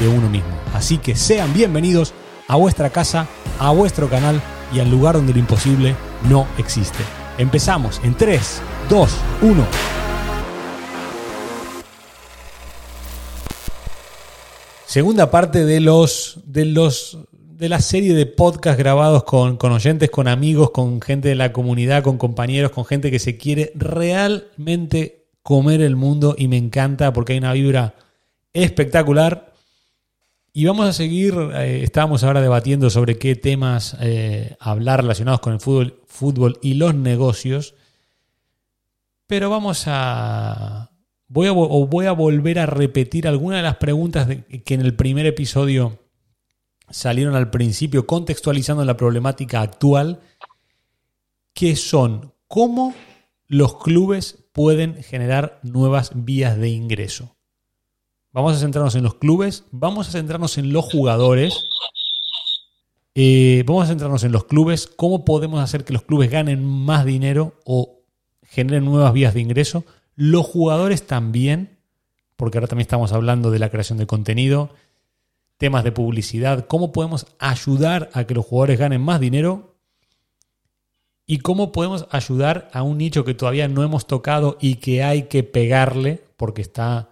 de 0.00 0.08
uno 0.08 0.28
mismo. 0.28 0.50
Así 0.74 0.98
que 0.98 1.14
sean 1.14 1.52
bienvenidos 1.52 2.14
a 2.48 2.56
vuestra 2.56 2.90
casa, 2.90 3.28
a 3.58 3.70
vuestro 3.70 4.08
canal 4.08 4.40
y 4.74 4.80
al 4.80 4.90
lugar 4.90 5.14
donde 5.14 5.32
lo 5.32 5.38
imposible 5.38 5.94
no 6.28 6.48
existe. 6.58 6.98
Empezamos 7.38 8.00
en 8.02 8.14
3, 8.14 8.62
2, 8.88 9.16
1. 9.42 9.66
Segunda 14.86 15.30
parte 15.30 15.64
de 15.64 15.78
los 15.78 16.40
de 16.44 16.64
los 16.64 17.18
de 17.30 17.68
la 17.68 17.80
serie 17.80 18.14
de 18.14 18.26
podcasts 18.26 18.78
grabados 18.78 19.22
con, 19.22 19.58
con 19.58 19.70
oyentes, 19.70 20.10
con 20.10 20.26
amigos, 20.26 20.70
con 20.70 21.00
gente 21.00 21.28
de 21.28 21.34
la 21.34 21.52
comunidad, 21.52 22.02
con 22.02 22.18
compañeros, 22.18 22.70
con 22.70 22.86
gente 22.86 23.10
que 23.10 23.18
se 23.18 23.36
quiere 23.36 23.70
realmente 23.74 25.26
comer 25.42 25.82
el 25.82 25.94
mundo 25.94 26.34
y 26.36 26.48
me 26.48 26.56
encanta 26.56 27.12
porque 27.12 27.34
hay 27.34 27.38
una 27.38 27.52
vibra 27.52 27.94
espectacular 28.52 29.49
y 30.52 30.64
vamos 30.64 30.86
a 30.88 30.92
seguir, 30.92 31.34
eh, 31.54 31.82
estábamos 31.82 32.24
ahora 32.24 32.40
debatiendo 32.40 32.90
sobre 32.90 33.18
qué 33.18 33.36
temas 33.36 33.96
eh, 34.00 34.56
hablar 34.58 35.02
relacionados 35.02 35.40
con 35.40 35.52
el 35.52 35.60
fútbol, 35.60 36.02
fútbol 36.06 36.58
y 36.62 36.74
los 36.74 36.94
negocios, 36.94 37.74
pero 39.26 39.50
vamos 39.50 39.84
a... 39.86 40.88
Voy 41.32 41.46
a, 41.46 41.52
voy 41.52 42.06
a 42.06 42.12
volver 42.12 42.58
a 42.58 42.66
repetir 42.66 43.28
algunas 43.28 43.60
de 43.60 43.62
las 43.62 43.76
preguntas 43.76 44.26
que 44.64 44.74
en 44.74 44.80
el 44.80 44.96
primer 44.96 45.26
episodio 45.26 46.00
salieron 46.90 47.36
al 47.36 47.50
principio 47.50 48.04
contextualizando 48.04 48.84
la 48.84 48.96
problemática 48.96 49.60
actual, 49.60 50.20
que 51.54 51.76
son 51.76 52.34
cómo 52.48 52.94
los 53.46 53.78
clubes 53.78 54.44
pueden 54.52 55.02
generar 55.04 55.60
nuevas 55.62 56.10
vías 56.14 56.56
de 56.56 56.70
ingreso. 56.70 57.36
Vamos 58.32 58.56
a 58.56 58.60
centrarnos 58.60 58.94
en 58.94 59.02
los 59.02 59.14
clubes, 59.14 59.64
vamos 59.72 60.08
a 60.08 60.12
centrarnos 60.12 60.56
en 60.56 60.72
los 60.72 60.84
jugadores. 60.84 61.52
Eh, 63.16 63.64
vamos 63.66 63.84
a 63.84 63.88
centrarnos 63.88 64.22
en 64.22 64.30
los 64.30 64.44
clubes, 64.44 64.86
cómo 64.86 65.24
podemos 65.24 65.60
hacer 65.60 65.84
que 65.84 65.92
los 65.92 66.02
clubes 66.02 66.30
ganen 66.30 66.64
más 66.64 67.04
dinero 67.04 67.54
o 67.64 68.02
generen 68.42 68.84
nuevas 68.84 69.12
vías 69.12 69.34
de 69.34 69.40
ingreso. 69.40 69.84
Los 70.14 70.46
jugadores 70.46 71.08
también, 71.08 71.80
porque 72.36 72.58
ahora 72.58 72.68
también 72.68 72.84
estamos 72.84 73.12
hablando 73.12 73.50
de 73.50 73.58
la 73.58 73.68
creación 73.68 73.98
de 73.98 74.06
contenido, 74.06 74.70
temas 75.58 75.82
de 75.82 75.90
publicidad, 75.90 76.66
cómo 76.68 76.92
podemos 76.92 77.26
ayudar 77.40 78.10
a 78.12 78.24
que 78.24 78.34
los 78.34 78.46
jugadores 78.46 78.78
ganen 78.78 79.02
más 79.02 79.18
dinero 79.18 79.74
y 81.26 81.38
cómo 81.38 81.72
podemos 81.72 82.06
ayudar 82.10 82.70
a 82.72 82.84
un 82.84 82.98
nicho 82.98 83.24
que 83.24 83.34
todavía 83.34 83.66
no 83.66 83.82
hemos 83.82 84.06
tocado 84.06 84.56
y 84.60 84.76
que 84.76 85.02
hay 85.02 85.24
que 85.24 85.42
pegarle 85.42 86.22
porque 86.36 86.62
está 86.62 87.10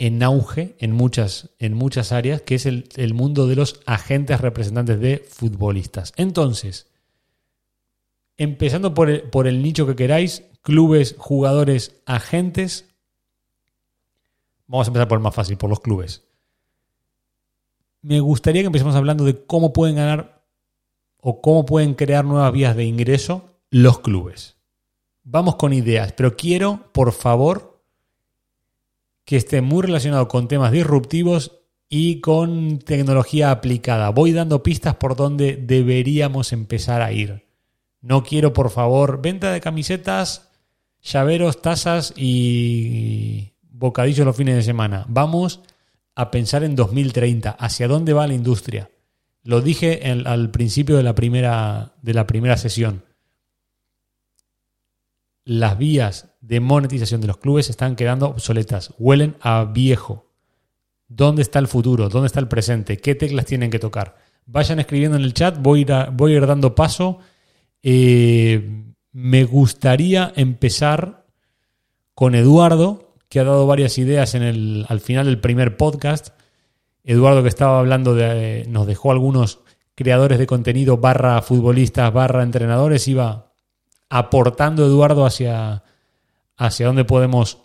en 0.00 0.22
auge 0.22 0.74
en 0.78 0.92
muchas, 0.92 1.50
en 1.58 1.74
muchas 1.74 2.10
áreas, 2.10 2.40
que 2.40 2.54
es 2.54 2.64
el, 2.64 3.14
mundo 3.14 3.46
de 3.46 3.54
los 3.54 3.80
agentes 3.84 4.40
representantes 4.40 4.98
de 4.98 5.18
futbolistas. 5.18 6.14
Entonces, 6.16 6.86
empezando 8.38 8.94
por 8.94 9.10
el, 9.10 9.20
por 9.20 9.46
el 9.46 9.62
nicho 9.62 9.86
que 9.86 9.96
queráis, 9.96 10.44
clubes, 10.62 11.14
jugadores, 11.18 12.00
agentes. 12.06 12.86
Vamos 14.66 14.86
a 14.86 14.88
empezar 14.88 15.06
por 15.06 15.18
el 15.18 15.22
más 15.22 15.34
fácil, 15.34 15.58
por 15.58 15.68
los 15.68 15.80
clubes. 15.80 16.24
Me 18.00 18.20
gustaría 18.20 18.62
que 18.62 18.66
empecemos 18.66 18.96
hablando 18.96 19.24
de 19.24 19.44
cómo 19.44 19.74
pueden 19.74 19.96
ganar 19.96 20.42
o 21.18 21.42
cómo 21.42 21.66
pueden 21.66 21.92
crear 21.92 22.24
nuevas 22.24 22.52
vías 22.52 22.74
de 22.74 22.84
ingreso 22.84 23.50
los 23.68 23.98
clubes. 23.98 24.56
Vamos 25.24 25.56
con 25.56 25.74
ideas, 25.74 26.14
pero 26.14 26.38
quiero, 26.38 26.90
por 26.92 27.12
favor, 27.12 27.69
que 29.24 29.36
esté 29.36 29.60
muy 29.60 29.82
relacionado 29.82 30.28
con 30.28 30.48
temas 30.48 30.72
disruptivos 30.72 31.60
y 31.88 32.20
con 32.20 32.78
tecnología 32.78 33.50
aplicada. 33.50 34.10
Voy 34.10 34.32
dando 34.32 34.62
pistas 34.62 34.94
por 34.94 35.16
donde 35.16 35.56
deberíamos 35.56 36.52
empezar 36.52 37.02
a 37.02 37.12
ir. 37.12 37.46
No 38.00 38.22
quiero, 38.22 38.52
por 38.52 38.70
favor, 38.70 39.20
venta 39.20 39.52
de 39.52 39.60
camisetas, 39.60 40.50
llaveros, 41.02 41.60
tazas 41.60 42.14
y 42.16 43.52
bocadillos 43.62 44.24
los 44.24 44.36
fines 44.36 44.56
de 44.56 44.62
semana. 44.62 45.04
Vamos 45.08 45.60
a 46.14 46.30
pensar 46.30 46.64
en 46.64 46.76
2030, 46.76 47.50
hacia 47.50 47.88
dónde 47.88 48.12
va 48.12 48.26
la 48.26 48.34
industria. 48.34 48.90
Lo 49.42 49.60
dije 49.60 50.02
al 50.04 50.50
principio 50.50 50.96
de 50.96 51.02
la 51.02 51.14
primera, 51.14 51.94
de 52.02 52.14
la 52.14 52.26
primera 52.26 52.56
sesión 52.56 53.02
las 55.50 55.76
vías 55.76 56.30
de 56.40 56.60
monetización 56.60 57.20
de 57.20 57.26
los 57.26 57.38
clubes 57.38 57.70
están 57.70 57.96
quedando 57.96 58.28
obsoletas, 58.28 58.94
huelen 59.00 59.34
a 59.40 59.64
viejo. 59.64 60.30
¿Dónde 61.08 61.42
está 61.42 61.58
el 61.58 61.66
futuro? 61.66 62.08
¿Dónde 62.08 62.28
está 62.28 62.38
el 62.38 62.46
presente? 62.46 62.98
¿Qué 62.98 63.16
teclas 63.16 63.46
tienen 63.46 63.72
que 63.72 63.80
tocar? 63.80 64.14
Vayan 64.46 64.78
escribiendo 64.78 65.16
en 65.16 65.24
el 65.24 65.34
chat, 65.34 65.58
voy 65.60 65.84
a 65.88 66.12
ir, 66.28 66.46
dando 66.46 66.76
paso. 66.76 67.18
Eh, 67.82 68.94
me 69.10 69.42
gustaría 69.42 70.32
empezar 70.36 71.26
con 72.14 72.36
Eduardo, 72.36 73.16
que 73.28 73.40
ha 73.40 73.44
dado 73.44 73.66
varias 73.66 73.98
ideas 73.98 74.36
en 74.36 74.44
el, 74.44 74.86
al 74.88 75.00
final 75.00 75.26
del 75.26 75.40
primer 75.40 75.76
podcast. 75.76 76.28
Eduardo 77.02 77.42
que 77.42 77.48
estaba 77.48 77.80
hablando 77.80 78.14
de, 78.14 78.66
nos 78.68 78.86
dejó 78.86 79.10
algunos 79.10 79.62
creadores 79.96 80.38
de 80.38 80.46
contenido 80.46 80.98
barra 80.98 81.42
futbolistas 81.42 82.12
barra 82.12 82.44
entrenadores, 82.44 83.08
iba 83.08 83.49
aportando 84.10 84.84
Eduardo 84.84 85.24
hacia, 85.24 85.84
hacia 86.56 86.86
dónde 86.86 87.04
podemos 87.04 87.62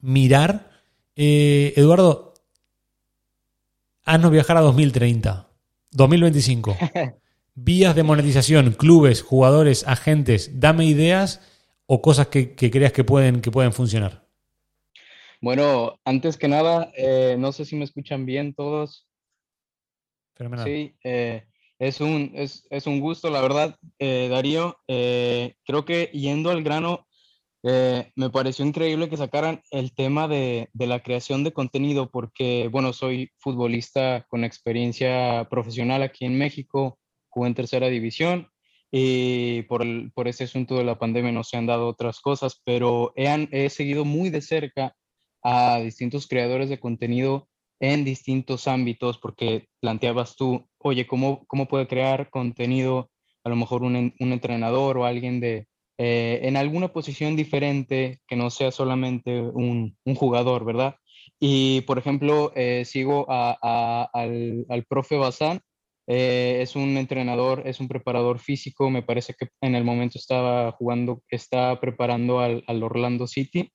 mirar. 0.00 0.82
Eh, 1.16 1.72
Eduardo, 1.76 2.34
haznos 4.04 4.32
viajar 4.32 4.58
a 4.58 4.60
2030, 4.60 5.48
2025. 5.92 6.76
Vías 7.54 7.94
de 7.94 8.02
monetización, 8.02 8.72
clubes, 8.72 9.22
jugadores, 9.22 9.86
agentes, 9.86 10.58
dame 10.58 10.86
ideas 10.86 11.40
o 11.86 12.02
cosas 12.02 12.26
que, 12.26 12.56
creas 12.56 12.92
que 12.92 13.04
pueden, 13.04 13.40
que 13.40 13.52
pueden 13.52 13.72
funcionar. 13.72 14.24
Bueno, 15.40 16.00
antes 16.04 16.36
que 16.36 16.48
nada, 16.48 16.90
eh, 16.96 17.36
no 17.38 17.52
sé 17.52 17.64
si 17.64 17.76
me 17.76 17.84
escuchan 17.84 18.26
bien 18.26 18.54
todos. 18.54 19.06
Fenomenal. 20.34 20.66
Sí, 20.66 20.96
eh, 21.04 21.44
es 21.78 22.00
un, 22.00 22.32
es, 22.34 22.66
es 22.70 22.86
un 22.86 23.00
gusto, 23.00 23.30
la 23.30 23.40
verdad, 23.40 23.76
eh, 23.98 24.28
Darío. 24.30 24.76
Eh, 24.88 25.54
creo 25.64 25.84
que 25.84 26.10
yendo 26.12 26.50
al 26.50 26.62
grano, 26.62 27.06
eh, 27.62 28.12
me 28.16 28.30
pareció 28.30 28.64
increíble 28.64 29.08
que 29.08 29.16
sacaran 29.16 29.62
el 29.70 29.94
tema 29.94 30.28
de, 30.28 30.68
de, 30.72 30.86
la 30.86 31.02
creación 31.02 31.44
de 31.44 31.52
contenido, 31.52 32.10
porque, 32.10 32.68
bueno, 32.70 32.92
soy 32.92 33.30
futbolista 33.38 34.26
con 34.28 34.44
experiencia 34.44 35.48
profesional 35.50 36.02
aquí 36.02 36.26
en 36.26 36.38
México, 36.38 36.98
jugué 37.28 37.48
en 37.48 37.54
tercera 37.54 37.88
división 37.88 38.48
y 38.90 39.62
por, 39.62 39.82
el, 39.82 40.12
por 40.14 40.28
ese 40.28 40.44
asunto 40.44 40.76
de 40.76 40.84
la 40.84 40.98
pandemia 40.98 41.32
no 41.32 41.42
se 41.42 41.56
han 41.56 41.66
dado 41.66 41.88
otras 41.88 42.20
cosas, 42.20 42.60
pero 42.64 43.12
he, 43.16 43.48
he 43.50 43.68
seguido 43.70 44.04
muy 44.04 44.30
de 44.30 44.40
cerca 44.40 44.94
a 45.42 45.80
distintos 45.80 46.28
creadores 46.28 46.68
de 46.68 46.78
contenido 46.78 47.48
en 47.92 48.04
distintos 48.04 48.68
ámbitos, 48.68 49.18
porque 49.18 49.66
planteabas 49.80 50.36
tú, 50.36 50.68
oye, 50.78 51.06
¿cómo, 51.06 51.44
cómo 51.46 51.66
puede 51.66 51.86
crear 51.86 52.30
contenido 52.30 53.10
a 53.44 53.50
lo 53.50 53.56
mejor 53.56 53.82
un, 53.82 54.14
un 54.18 54.32
entrenador 54.32 54.96
o 54.96 55.04
alguien 55.04 55.40
de, 55.40 55.66
eh, 55.98 56.40
en 56.42 56.56
alguna 56.56 56.88
posición 56.88 57.36
diferente 57.36 58.20
que 58.26 58.36
no 58.36 58.50
sea 58.50 58.70
solamente 58.70 59.40
un, 59.40 59.96
un 60.04 60.14
jugador, 60.14 60.64
¿verdad? 60.64 60.96
Y, 61.38 61.82
por 61.82 61.98
ejemplo, 61.98 62.52
eh, 62.56 62.84
sigo 62.84 63.26
a, 63.28 64.08
al, 64.12 64.66
al, 64.68 64.84
profe 64.84 65.16
Bazán, 65.16 65.60
eh, 66.06 66.58
es 66.62 66.74
un 66.74 66.96
entrenador, 66.96 67.62
es 67.66 67.80
un 67.80 67.88
preparador 67.88 68.40
físico, 68.40 68.90
me 68.90 69.02
parece 69.02 69.34
que 69.38 69.48
en 69.60 69.74
el 69.74 69.84
momento 69.84 70.18
estaba 70.18 70.72
jugando, 70.72 71.22
está 71.28 71.80
preparando 71.80 72.40
al, 72.40 72.64
al 72.66 72.82
Orlando 72.82 73.26
City 73.26 73.70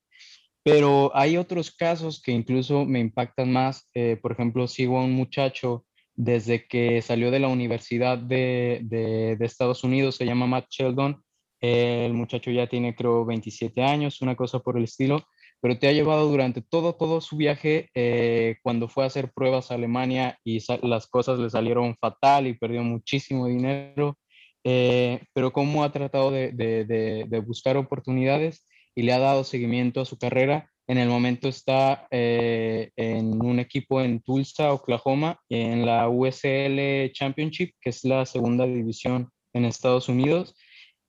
pero 0.64 1.12
hay 1.16 1.38
otros 1.38 1.72
casos 1.72 2.22
que 2.22 2.32
incluso 2.32 2.86
me 2.86 3.00
impactan 3.00 3.52
más. 3.52 3.90
Eh, 3.94 4.18
por 4.22 4.32
ejemplo, 4.32 4.68
sigo 4.68 5.00
a 5.00 5.04
un 5.04 5.14
muchacho 5.14 5.86
desde 6.16 6.68
que 6.68 7.02
salió 7.02 7.32
de 7.32 7.40
la 7.40 7.48
Universidad 7.48 8.18
de, 8.18 8.82
de, 8.84 9.38
Estados 9.40 9.84
Unidos, 9.84 10.16
se 10.16 10.26
llama 10.26 10.48
Matt 10.48 10.68
Sheldon. 10.70 11.24
el 11.62 12.14
muchacho 12.14 12.52
ya 12.52 12.68
tiene, 12.68 12.96
creo, 12.96 13.26
27 13.26 13.82
años, 13.82 14.22
una 14.22 14.36
cosa 14.36 14.60
por 14.60 14.78
el 14.78 14.84
estilo, 14.84 15.26
pero 15.62 15.78
te 15.78 15.88
ha 15.88 15.94
llevado 15.94 16.28
durante 16.28 16.62
todo, 16.62 16.94
todo 16.96 17.22
su 17.22 17.38
viaje, 17.38 17.90
eh, 17.94 18.58
cuando 18.64 18.88
fue 18.88 19.04
a 19.04 19.08
hacer 19.08 19.32
pruebas 19.34 19.72
a 19.72 19.76
Alemania 19.76 20.38
y 20.44 20.60
las 20.84 21.08
cosas 21.08 21.40
le 21.40 21.50
salieron 21.50 21.96
fatal 21.98 22.48
y 22.48 22.54
perdió 22.54 22.84
muchísimo 22.84 23.48
dinero, 23.48 24.18
eh, 24.64 25.22
pero 25.34 25.52
cómo 25.52 25.84
ha 25.84 25.92
tratado 25.92 26.32
de, 26.32 26.52
de, 26.52 27.40
buscar 27.40 27.78
oportunidades 27.78 28.66
y 29.00 29.02
le 29.02 29.14
ha 29.14 29.20
dado 29.20 29.46
seguimiento 29.46 30.02
a 30.02 30.06
su 30.06 30.18
carrera. 30.18 30.70
En 30.86 30.98
el 30.98 31.08
momento 31.08 31.48
está 31.48 32.06
eh, 32.12 32.92
en 32.98 33.42
un 33.42 33.60
equipo 33.60 34.02
en 34.02 34.20
Tulsa, 34.20 34.74
Oklahoma, 34.74 35.40
en 35.48 35.86
la 35.86 36.10
USL 36.10 37.10
Championship, 37.14 37.76
que 37.80 37.92
es 37.92 38.04
la 38.04 38.26
segunda 38.26 38.66
división 38.66 39.30
en 39.54 39.64
Estados 39.64 40.10
Unidos. 40.10 40.54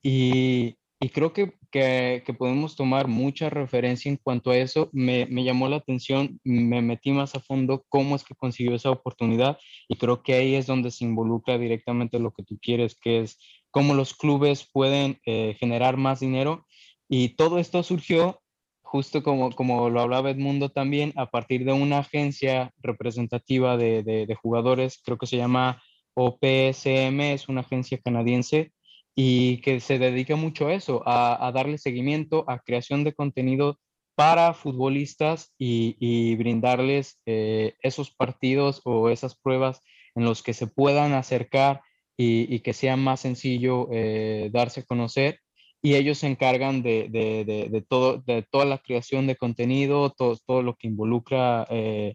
Y, 0.05 0.77
y 1.01 1.09
creo 1.09 1.33
que, 1.33 1.55
que, 1.73 2.23
que, 2.25 2.33
podemos 2.33 2.77
tomar 2.77 3.09
mucha 3.09 3.51
referencia 3.51 4.09
en 4.09 4.19
cuanto 4.23 4.53
a 4.53 4.57
eso. 4.57 4.89
Me, 4.93 5.27
me, 5.27 5.43
llamó 5.43 5.69
la 5.69 5.77
atención, 5.77 6.39
me 6.45 6.83
metí 6.83 7.11
más 7.11 7.35
a 7.35 7.41
fondo 7.41 7.85
cómo 7.89 8.15
es 8.15 8.23
que 8.23 8.37
consiguió 8.37 8.77
esa 8.77 8.93
oportunidad 8.93 9.59
y 9.89 9.97
creo 9.97 10.23
que 10.23 10.35
ahí 10.35 10.55
es 10.55 10.69
donde 10.69 10.93
se 10.93 11.05
involucra 11.05 11.59
directamente 11.59 12.21
lo 12.21 12.31
que 12.31 12.45
tú 12.45 12.57
quieres, 12.63 12.95
que 12.95 13.23
es 13.23 13.37
cómo 13.73 13.95
los 13.95 14.15
clubes 14.15 14.69
pueden 14.73 15.19
eh, 15.27 15.57
generar 15.59 15.97
más 15.97 16.21
dinero. 16.21 16.67
Y 17.13 17.31
todo 17.31 17.59
esto 17.59 17.83
surgió, 17.83 18.41
justo 18.83 19.25
como, 19.25 19.51
como 19.51 19.91
lo 19.91 20.01
hablaba 20.01 20.31
Edmundo 20.31 20.69
también, 20.69 21.13
a 21.17 21.27
partir 21.27 21.65
de 21.65 21.73
una 21.73 21.99
agencia 21.99 22.73
representativa 22.79 23.77
de, 23.77 24.05
de, 24.05 24.35
jugadores, 24.37 25.01
creo 25.05 25.19
que 25.19 25.27
se 25.27 25.37
llama 25.37 25.83
OPSM, 26.15 27.21
es 27.33 27.49
una 27.49 27.63
agencia 27.63 27.99
canadiense 27.99 28.73
y 29.17 29.57
que 29.63 29.81
se 29.81 29.99
dedica 29.99 30.37
mucho 30.37 30.69
a 30.69 30.75
eso, 30.75 31.03
a, 31.05 31.51
darle 31.53 31.79
seguimiento 31.79 32.45
a 32.47 32.61
creación 32.61 33.03
de 33.03 33.13
contenido 33.13 33.81
para 34.15 34.55
futbolistas 34.55 35.53
y, 35.59 36.37
brindarles 36.37 37.21
eh, 37.27 37.75
esos 37.83 38.13
partidos 38.13 38.83
o 38.85 39.11
esas 39.11 39.35
pruebas 39.35 39.81
en 40.15 40.25
los 40.25 40.45
que 40.45 40.55
se 40.55 40.69
puedan 40.69 41.15
acercar 41.15 41.83
y, 42.17 42.61
que 42.61 42.73
sea 42.73 42.97
más 42.97 43.19
sencillo 43.19 43.89
eh, 43.91 44.49
darse 44.53 44.81
a 44.81 44.85
conocer. 44.85 45.41
Y 45.83 45.95
ellos 45.95 46.19
se 46.19 46.27
encargan 46.27 46.83
de, 46.83 47.85
todo, 47.89 48.19
de 48.27 48.43
toda 48.51 48.65
la 48.65 48.79
creación 48.79 49.27
de 49.27 49.37
contenido, 49.37 50.11
todo, 50.11 50.37
todo 50.47 50.63
lo 50.63 50.77
que 50.77 50.89
involucra 50.89 51.67
eh, 51.71 52.15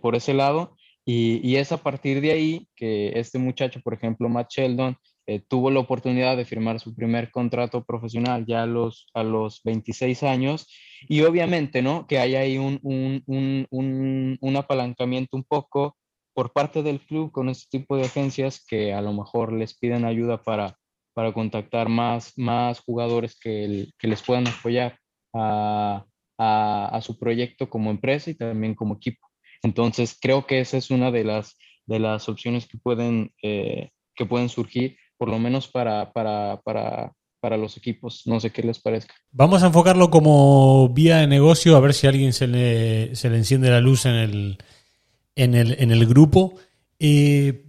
por 0.00 0.16
ese 0.16 0.34
lado. 0.34 0.76
Y, 1.06 1.40
y, 1.42 1.56
es 1.56 1.72
a 1.72 1.82
partir 1.82 2.20
de 2.20 2.32
ahí 2.32 2.68
que 2.76 3.18
este 3.18 3.38
muchacho, 3.38 3.80
por 3.82 3.94
ejemplo, 3.94 4.28
Matt 4.28 4.50
Sheldon, 4.50 4.96
eh, 5.30 5.40
tuvo 5.46 5.70
la 5.70 5.78
oportunidad 5.78 6.36
de 6.36 6.44
firmar 6.44 6.80
su 6.80 6.92
primer 6.92 7.30
contrato 7.30 7.84
profesional 7.84 8.46
ya 8.46 8.64
a 8.64 8.66
los, 8.66 9.06
a 9.14 9.22
los 9.22 9.60
26 9.62 10.24
años 10.24 10.66
y 11.08 11.20
obviamente, 11.22 11.82
¿no? 11.82 12.08
Que 12.08 12.18
hay 12.18 12.34
ahí 12.34 12.58
un, 12.58 12.80
un, 12.82 13.22
un, 13.70 14.38
un, 14.40 14.56
apalancamiento 14.56 15.36
un 15.36 15.44
poco 15.44 15.96
por 16.34 16.52
parte 16.52 16.82
del 16.82 16.98
club 16.98 17.30
con 17.30 17.48
este 17.48 17.78
tipo 17.78 17.96
de 17.96 18.06
agencias 18.06 18.64
que 18.66 18.92
a 18.92 19.02
lo 19.02 19.12
mejor 19.12 19.52
les 19.52 19.78
piden 19.78 20.04
ayuda 20.04 20.42
para, 20.42 20.76
para 21.14 21.32
contactar 21.32 21.88
más, 21.88 22.32
más 22.36 22.80
jugadores 22.80 23.38
que, 23.38 23.88
que 23.98 24.08
les 24.08 24.22
puedan 24.22 24.48
apoyar 24.48 24.98
a, 25.34 26.04
a, 26.38 27.00
su 27.02 27.18
proyecto 27.18 27.68
como 27.68 27.90
empresa 27.90 28.30
y 28.30 28.34
también 28.34 28.74
como 28.74 28.96
equipo. 28.96 29.26
Entonces, 29.62 30.16
creo 30.20 30.46
que 30.46 30.60
esa 30.60 30.78
es 30.78 30.90
una 30.90 31.10
de 31.10 31.24
las, 31.24 31.56
de 31.86 31.98
las 31.98 32.28
opciones 32.28 32.66
que 32.66 32.78
pueden, 32.78 33.32
eh, 33.42 33.90
que 34.14 34.26
pueden 34.26 34.48
surgir 34.48 34.96
por 35.18 35.28
lo 35.28 35.38
menos 35.38 35.68
para, 35.68 36.12
para, 36.12 36.60
para, 36.64 37.12
para 37.40 37.58
los 37.58 37.76
equipos. 37.76 38.22
No 38.24 38.40
sé 38.40 38.50
qué 38.50 38.62
les 38.62 38.78
parezca. 38.78 39.14
Vamos 39.32 39.62
a 39.62 39.66
enfocarlo 39.66 40.10
como 40.10 40.88
vía 40.88 41.18
de 41.18 41.26
negocio, 41.26 41.76
a 41.76 41.80
ver 41.80 41.92
si 41.92 42.06
a 42.06 42.10
alguien 42.10 42.32
se 42.32 42.46
le, 42.46 43.14
se 43.16 43.28
le 43.28 43.36
enciende 43.36 43.68
la 43.68 43.80
luz 43.80 44.06
en 44.06 44.14
el, 44.14 44.58
en 45.36 45.54
el, 45.54 45.76
en 45.78 45.90
el 45.90 46.06
grupo. 46.06 46.54
Eh, 46.98 47.66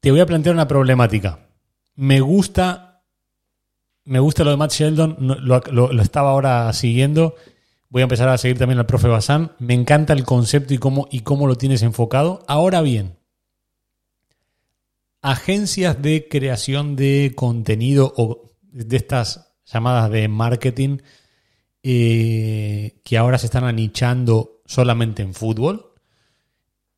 te 0.00 0.10
voy 0.10 0.20
a 0.20 0.26
plantear 0.26 0.54
una 0.54 0.66
problemática. 0.66 1.49
Me 2.00 2.22
gusta, 2.22 3.02
me 4.04 4.20
gusta 4.20 4.42
lo 4.42 4.52
de 4.52 4.56
Matt 4.56 4.72
Sheldon, 4.72 5.16
lo, 5.20 6.00
estaba 6.00 6.30
ahora 6.30 6.72
siguiendo. 6.72 7.34
Voy 7.90 8.00
a 8.00 8.04
empezar 8.04 8.30
a 8.30 8.38
seguir 8.38 8.56
también 8.56 8.78
al 8.78 8.86
profe 8.86 9.06
Bazán. 9.06 9.52
Me 9.58 9.74
encanta 9.74 10.14
el 10.14 10.24
concepto 10.24 10.72
y 10.72 10.78
cómo, 10.78 11.08
y 11.10 11.20
cómo 11.20 11.46
lo 11.46 11.56
tienes 11.56 11.82
enfocado. 11.82 12.42
Ahora 12.48 12.80
bien, 12.80 13.18
agencias 15.20 16.00
de 16.00 16.26
creación 16.26 16.96
de 16.96 17.34
contenido 17.36 18.14
o 18.16 18.50
de 18.62 18.96
estas 18.96 19.52
llamadas 19.66 20.10
de 20.10 20.26
marketing 20.28 21.00
eh, 21.82 23.02
que 23.04 23.18
ahora 23.18 23.36
se 23.36 23.44
están 23.44 23.64
anichando 23.64 24.62
solamente 24.64 25.20
en 25.20 25.34
fútbol. 25.34 25.92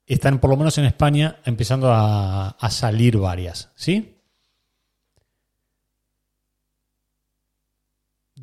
Están, 0.06 0.38
por 0.38 0.50
lo 0.50 0.56
menos 0.56 0.78
en 0.78 0.84
España, 0.84 1.40
empezando 1.44 1.90
a, 1.92 2.56
salir 2.70 3.16
varias. 3.16 3.72
¿Sí? 3.74 4.11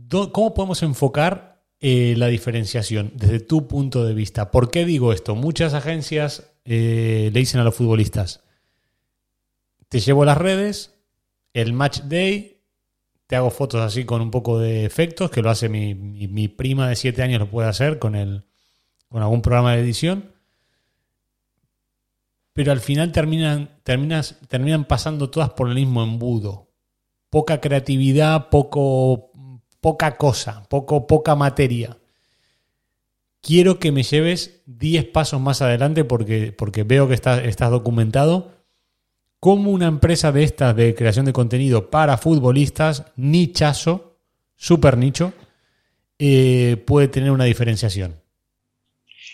¿Cómo 0.10 0.54
podemos 0.54 0.82
enfocar 0.84 1.64
eh, 1.80 2.16
la 2.18 2.28
diferenciación 2.28 3.12
desde 3.16 3.40
tu 3.40 3.68
punto 3.68 4.06
de 4.06 4.14
vista? 4.14 4.52
¿Por 4.52 4.72
qué 4.72 4.86
digo 4.86 5.14
esto? 5.14 5.36
Muchas 5.36 5.74
agencias 5.74 6.52
eh, 6.66 7.30
le 7.32 7.40
dicen 7.40 7.62
a 7.62 7.64
los 7.64 7.76
futbolistas, 7.76 8.44
te 9.88 10.00
llevo 10.00 10.26
las 10.26 10.38
redes, 10.38 11.00
el 11.54 11.74
match 11.74 12.02
day, 12.02 12.62
te 13.28 13.36
hago 13.36 13.52
fotos 13.52 13.82
así 13.82 14.06
con 14.06 14.22
un 14.22 14.32
poco 14.32 14.58
de 14.58 14.86
efectos, 14.86 15.30
que 15.30 15.44
lo 15.44 15.52
hace 15.52 15.70
mi, 15.70 16.48
prima 16.48 16.90
de 16.90 16.96
7 16.96 17.22
años, 17.22 17.40
lo 17.40 17.50
puede 17.50 17.68
hacer 17.68 18.00
con, 18.00 18.16
el, 18.16 18.46
con 19.08 19.22
algún 19.22 19.44
programa 19.44 19.74
de 19.74 19.82
edición. 19.82 20.32
Pero 22.54 22.72
al 22.72 22.80
final 22.80 23.12
terminan, 23.12 23.78
terminas, 23.84 24.40
terminan 24.48 24.86
pasando 24.86 25.30
todas 25.30 25.52
por 25.52 25.70
el 25.70 25.76
mismo 25.76 26.04
embudo. 26.04 26.72
Poca 27.30 27.62
creatividad, 27.62 28.50
poco, 28.50 29.29
poca 29.82 30.18
cosa, 30.18 30.64
poco, 30.70 31.08
poca 31.08 31.36
materia. 31.36 31.98
Quiero 33.42 33.80
que 33.80 33.92
me 33.92 34.04
lleves 34.04 34.62
10 34.66 35.06
pasos 35.06 35.40
más 35.40 35.62
adelante 35.62 36.04
porque, 36.04 36.52
porque 36.52 36.84
veo 36.84 37.08
que 37.08 37.14
estás, 37.14 37.72
documentado 37.72 38.52
cómo 39.40 39.72
una 39.72 39.88
empresa 39.88 40.32
de 40.34 40.44
estas 40.44 40.76
de 40.76 40.94
creación 40.94 41.26
de 41.26 41.34
contenido 41.34 41.90
para 41.90 42.18
futbolistas, 42.18 43.06
nichazo, 43.16 44.18
super 44.56 44.98
nicho, 44.98 45.32
eh, 46.18 46.84
puede 46.86 47.08
tener 47.08 47.32
una 47.32 47.46
diferenciación? 47.46 48.16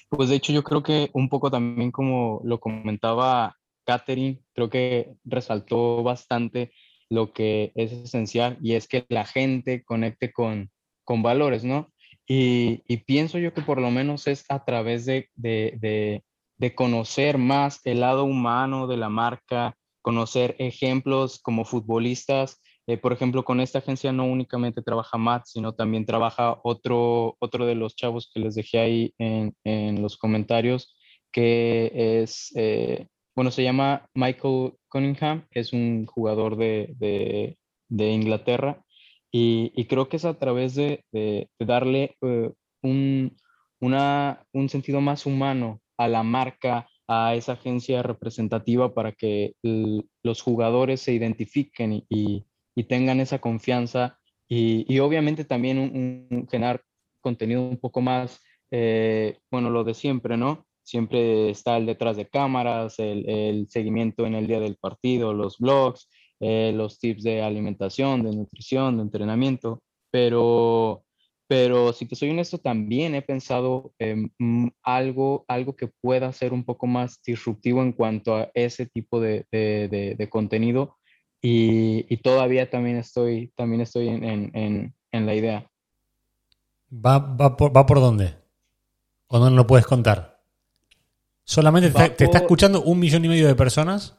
Pues 0.10 0.30
de 0.30 0.36
hecho 0.36 0.54
yo 0.54 0.64
creo 0.64 0.84
que 0.84 1.10
un 1.14 1.28
poco 1.28 1.50
también 1.50 1.92
como 1.92 2.42
lo 2.44 2.60
comentaba 2.60 3.58
Catherine, 3.86 4.40
creo 4.54 4.70
que 4.70 5.16
resaltó 5.24 6.04
bastante 6.04 6.72
lo 7.16 7.34
que 7.34 7.72
es 7.76 7.92
esencial 7.92 8.58
y 8.62 8.74
es 8.74 8.88
que 8.88 9.06
la 9.10 9.26
gente 9.26 9.84
conecte 9.84 10.32
con, 10.32 10.70
con 11.04 11.24
valores, 11.24 11.64
¿no? 11.64 11.92
Y, 12.28 12.78
pienso 13.06 13.38
yo 13.38 13.54
que 13.54 13.62
por 13.62 13.80
lo 13.80 13.92
menos 13.92 14.28
es 14.28 14.46
a 14.50 14.66
través 14.66 15.06
de, 15.06 15.30
de, 15.36 16.24
de 16.58 16.76
conocer 16.76 17.38
más 17.38 17.82
el 17.86 18.00
lado 18.02 18.24
humano 18.24 18.88
de 18.88 18.98
la 18.98 19.10
marca, 19.10 19.76
conocer 20.02 20.56
ejemplos 20.60 21.40
como 21.40 21.66
futbolistas. 21.66 22.62
Eh, 22.88 22.98
por 22.98 23.14
ejemplo, 23.14 23.44
con 23.44 23.60
esta 23.60 23.80
agencia 23.80 24.12
no 24.12 24.26
únicamente 24.26 24.82
trabaja 24.82 25.18
Matt, 25.18 25.46
sino 25.46 25.74
también 25.74 26.06
trabaja 26.06 26.60
otro, 26.64 27.36
otro 27.40 27.66
de 27.66 27.76
los 27.76 27.96
chavos 27.96 28.30
que 28.32 28.40
les 28.40 28.56
dejé 28.56 28.80
ahí 28.80 29.14
en, 29.18 29.56
en 29.64 30.02
los 30.02 30.18
comentarios, 30.18 30.96
que 31.32 32.22
es, 32.22 32.52
eh, 32.56 33.08
bueno, 33.36 33.52
se 33.52 33.64
llama 33.64 34.08
Michael 34.14 34.74
Cunningham, 34.88 35.46
es 35.52 35.74
un 35.74 36.06
jugador 36.06 36.56
de, 36.58 36.96
de, 37.90 38.12
Inglaterra, 38.12 38.84
y, 39.32 39.72
y, 39.76 39.86
creo 39.86 40.08
que 40.08 40.18
es 40.18 40.26
a 40.26 40.40
través 40.40 40.76
de, 40.76 41.04
de 41.12 41.50
darle 41.60 42.16
eh, 42.22 42.52
un, 42.82 43.36
una, 43.82 44.46
un 44.54 44.70
sentido 44.70 45.02
más 45.02 45.26
humano 45.26 45.82
a 45.98 46.08
la 46.08 46.24
marca, 46.24 46.88
a 47.08 47.36
esa 47.36 47.54
agencia 47.54 48.02
representativa 48.02 48.94
para 48.94 49.12
que 49.12 49.54
los 49.62 50.42
jugadores 50.42 51.02
se 51.02 51.14
identifiquen 51.14 52.04
y, 52.10 52.46
tengan 52.90 53.22
esa 53.22 53.40
confianza 53.40 54.20
y, 54.50 55.00
obviamente 55.00 55.46
también 55.46 55.78
un, 55.80 56.48
generar 56.50 56.82
contenido 57.22 57.62
un 57.62 57.78
poco 57.78 58.02
más, 58.02 58.42
eh, 58.72 59.38
bueno, 59.50 59.70
lo 59.70 59.84
de 59.84 59.94
siempre, 59.94 60.36
¿no? 60.38 60.65
Siempre 60.86 61.50
está 61.50 61.78
el 61.78 61.88
detrás 61.88 62.16
de 62.16 62.28
cámaras, 62.28 63.00
el, 63.00 63.68
seguimiento 63.70 64.26
en 64.26 64.36
el 64.36 64.48
día 64.48 64.60
del 64.60 64.76
partido, 64.76 65.34
los 65.34 65.58
blogs, 65.58 66.08
eh, 66.40 66.72
los 66.76 67.00
tips 67.00 67.24
de 67.24 67.42
alimentación, 67.42 68.24
de 68.24 68.36
nutrición, 68.36 68.98
de 68.98 69.04
entrenamiento, 69.04 69.82
pero 70.12 71.06
pero 71.48 71.94
si 71.94 72.08
te 72.08 72.16
soy 72.16 72.32
honesto, 72.32 72.58
también 72.58 73.14
he 73.14 73.22
pensado 73.22 73.94
en 74.00 74.34
mm, 74.40 74.68
algo, 74.82 75.46
algo 75.48 75.76
que 75.76 75.88
pueda 75.88 76.32
ser 76.34 76.54
un 76.54 76.64
poco 76.64 76.88
más 76.88 77.22
disruptivo 77.24 77.82
en 77.84 77.92
cuanto 77.92 78.36
a 78.36 78.50
ese 78.54 78.88
tipo 78.88 79.20
de, 79.20 79.46
de, 79.52 80.16
de, 80.18 80.30
contenido 80.30 80.98
y, 81.42 82.12
y, 82.12 82.18
todavía 82.18 82.70
también 82.70 82.98
estoy, 82.98 83.52
también 83.56 83.82
estoy 83.82 84.08
en, 84.08 84.24
en, 84.24 84.96
en, 85.12 85.26
la 85.26 85.36
idea. 85.36 85.70
¿Va, 86.92 87.20
va, 87.20 87.56
por, 87.56 87.76
¿Va 87.76 87.86
por 87.86 88.00
dónde? 88.00 88.36
¿O 89.28 89.38
no 89.38 89.50
lo 89.52 89.68
puedes 89.68 89.86
contar? 89.86 90.35
Solamente 91.46 91.92
te, 91.92 92.24
está 92.24 92.40
escuchando 92.40 92.82
un 92.82 93.00
millón 93.00 93.24
y 93.24 93.28
medio 93.28 93.48
de 93.48 93.56
personas. 93.56 94.18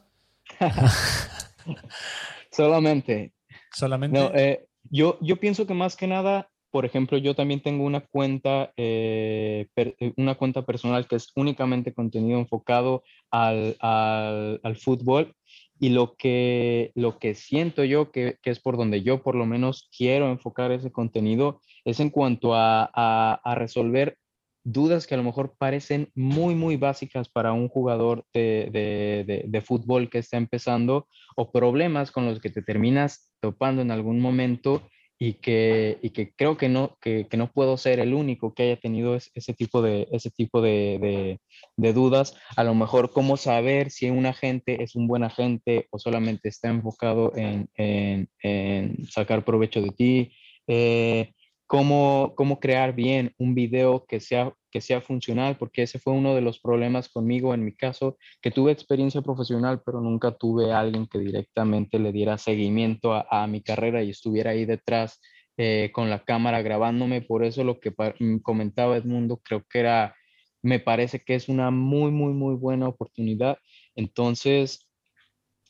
Solamente. 2.51 3.33
Solamente. 3.73 4.31
Eh, 4.33 4.65
yo, 4.89 5.17
yo 5.21 5.35
pienso 5.35 5.67
que 5.67 5.73
más 5.73 5.97
que 5.97 6.07
nada, 6.07 6.49
por 6.71 6.85
ejemplo, 6.85 7.17
yo 7.17 7.35
también 7.35 7.61
tengo 7.61 7.83
una 7.83 7.99
cuenta, 7.99 8.71
eh, 8.77 9.67
eh, 9.75 10.13
una 10.15 10.35
cuenta 10.35 10.65
personal 10.65 11.05
que 11.05 11.17
es 11.17 11.31
únicamente 11.35 11.93
contenido 11.93 12.39
enfocado 12.39 13.03
al, 13.29 13.75
al, 13.81 14.61
al 14.63 14.75
fútbol 14.77 15.35
y 15.79 15.89
lo 15.89 16.15
que, 16.15 16.91
lo 16.95 17.19
que 17.19 17.35
siento 17.35 17.83
yo, 17.83 18.09
que, 18.09 18.37
que, 18.41 18.51
es 18.51 18.59
por 18.61 18.77
donde 18.77 19.03
yo 19.03 19.21
por 19.21 19.35
lo 19.35 19.45
menos 19.45 19.89
quiero 19.95 20.31
enfocar 20.31 20.71
ese 20.71 20.93
contenido, 20.93 21.61
es 21.83 21.99
en 21.99 22.09
cuanto 22.09 22.55
a, 22.55 22.89
a, 22.93 23.41
a 23.43 23.55
resolver 23.55 24.17
dudas 24.67 25.07
que 25.07 25.13
a 25.13 25.17
lo 25.17 25.23
mejor 25.23 25.55
parecen 25.57 26.11
muy, 26.13 26.53
muy 26.53 26.75
básicas 26.75 27.29
para 27.29 27.53
un 27.53 27.69
jugador 27.69 28.25
de, 28.33 28.69
de, 29.25 29.45
de, 29.47 29.61
fútbol 29.61 30.09
que 30.09 30.17
está 30.17 30.35
empezando 30.35 31.07
o 31.37 31.51
problemas 31.51 32.11
con 32.11 32.25
los 32.25 32.41
que 32.41 32.49
te 32.49 32.61
terminas 32.61 33.31
topando 33.39 33.81
en 33.81 33.91
algún 33.91 34.19
momento 34.19 34.83
y 35.17 35.35
que, 35.35 35.99
y 36.01 36.09
que 36.09 36.33
creo 36.33 36.57
que 36.57 36.67
no, 36.67 36.97
que, 37.01 37.27
que, 37.27 37.37
no 37.37 37.49
puedo 37.49 37.77
ser 37.77 37.99
el 37.99 38.13
único 38.13 38.53
que 38.53 38.63
haya 38.63 38.75
tenido 38.75 39.15
ese 39.15 39.53
tipo, 39.53 39.81
de, 39.81 40.07
ese 40.11 40.31
tipo 40.31 40.61
de, 40.61 41.39
dudas. 41.77 42.35
A 42.57 42.65
lo 42.65 42.75
mejor 42.75 43.11
cómo 43.11 43.37
saber 43.37 43.89
si 43.89 44.09
un 44.09 44.25
agente 44.25 44.83
es 44.83 44.95
un 44.95 45.07
buen 45.07 45.23
agente 45.23 45.87
o 45.91 45.97
solamente 45.97 46.49
está 46.49 46.67
enfocado 46.67 47.31
en, 47.37 47.69
en, 47.75 48.29
en 48.43 49.07
sacar 49.07 49.45
provecho 49.45 49.81
de 49.81 49.89
ti. 49.91 50.31
Eh, 50.67 51.31
cómo, 51.67 52.33
cómo 52.35 52.59
crear 52.59 52.95
bien 52.95 53.33
un 53.37 53.53
video 53.53 54.05
que 54.05 54.21
sea, 54.21 54.53
que 54.71 54.81
sea 54.81 55.01
funcional, 55.01 55.57
porque 55.57 55.83
ese 55.83 55.99
fue 55.99 56.13
uno 56.13 56.33
de 56.33 56.41
los 56.41 56.59
problemas 56.59 57.09
conmigo 57.09 57.53
en 57.53 57.65
mi 57.65 57.75
caso, 57.75 58.17
que 58.41 58.51
tuve 58.51 58.71
experiencia 58.71 59.21
profesional, 59.21 59.81
pero 59.85 59.99
nunca 60.01 60.31
tuve 60.31 60.71
alguien 60.71 61.07
que 61.07 61.19
directamente 61.19 61.99
le 61.99 62.13
diera 62.13 62.37
seguimiento 62.37 63.13
a, 63.13 63.45
mi 63.47 63.61
carrera 63.61 64.01
y 64.01 64.09
estuviera 64.11 64.51
ahí 64.51 64.65
detrás 64.65 65.19
eh, 65.57 65.91
con 65.93 66.09
la 66.09 66.23
cámara 66.23 66.61
grabándome. 66.61 67.21
Por 67.21 67.43
eso 67.43 67.63
lo 67.63 67.79
que 67.79 67.91
mm, 67.91 68.37
comentaba 68.37 68.97
Edmundo, 68.97 69.41
creo 69.43 69.63
que 69.69 69.79
era, 69.79 70.15
me 70.61 70.79
parece 70.79 71.19
que 71.19 71.35
es 71.35 71.49
una 71.49 71.69
muy, 71.69 72.11
muy, 72.11 72.33
muy 72.33 72.55
buena 72.55 72.87
oportunidad. 72.87 73.57
Entonces, 73.95 74.87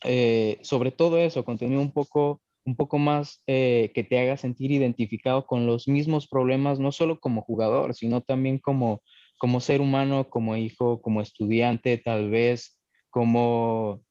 eh, 0.03 0.59
sobre 0.61 0.91
todo 0.91 1.17
eso, 1.17 1.43
contenido 1.43 1.81
un 1.81 1.91
poco 1.91 2.41
un 2.67 2.75
poco 2.75 2.97
más 2.99 3.41
eh, 3.47 3.91
que 3.95 4.03
te 4.03 4.19
haga 4.19 4.35
sentir 4.35 4.71
identificado 4.71 5.47
con 5.47 5.65
los 5.65 5.87
mismos 5.87 6.27
problemas, 6.27 6.79
no 6.79 6.91
solo 6.91 7.17
como 7.21 7.41
jugador, 7.41 7.95
sino 7.95 8.19
también 8.21 8.59
como, 8.59 9.01
como 9.37 9.61
ser 9.61 9.79
humano, 9.79 10.29
como 10.29 10.57
hijo, 10.57 11.01
como 11.01 11.21
estudiante, 11.21 11.97
tal 11.97 12.29
vez, 12.29 12.77
como, 13.09 14.03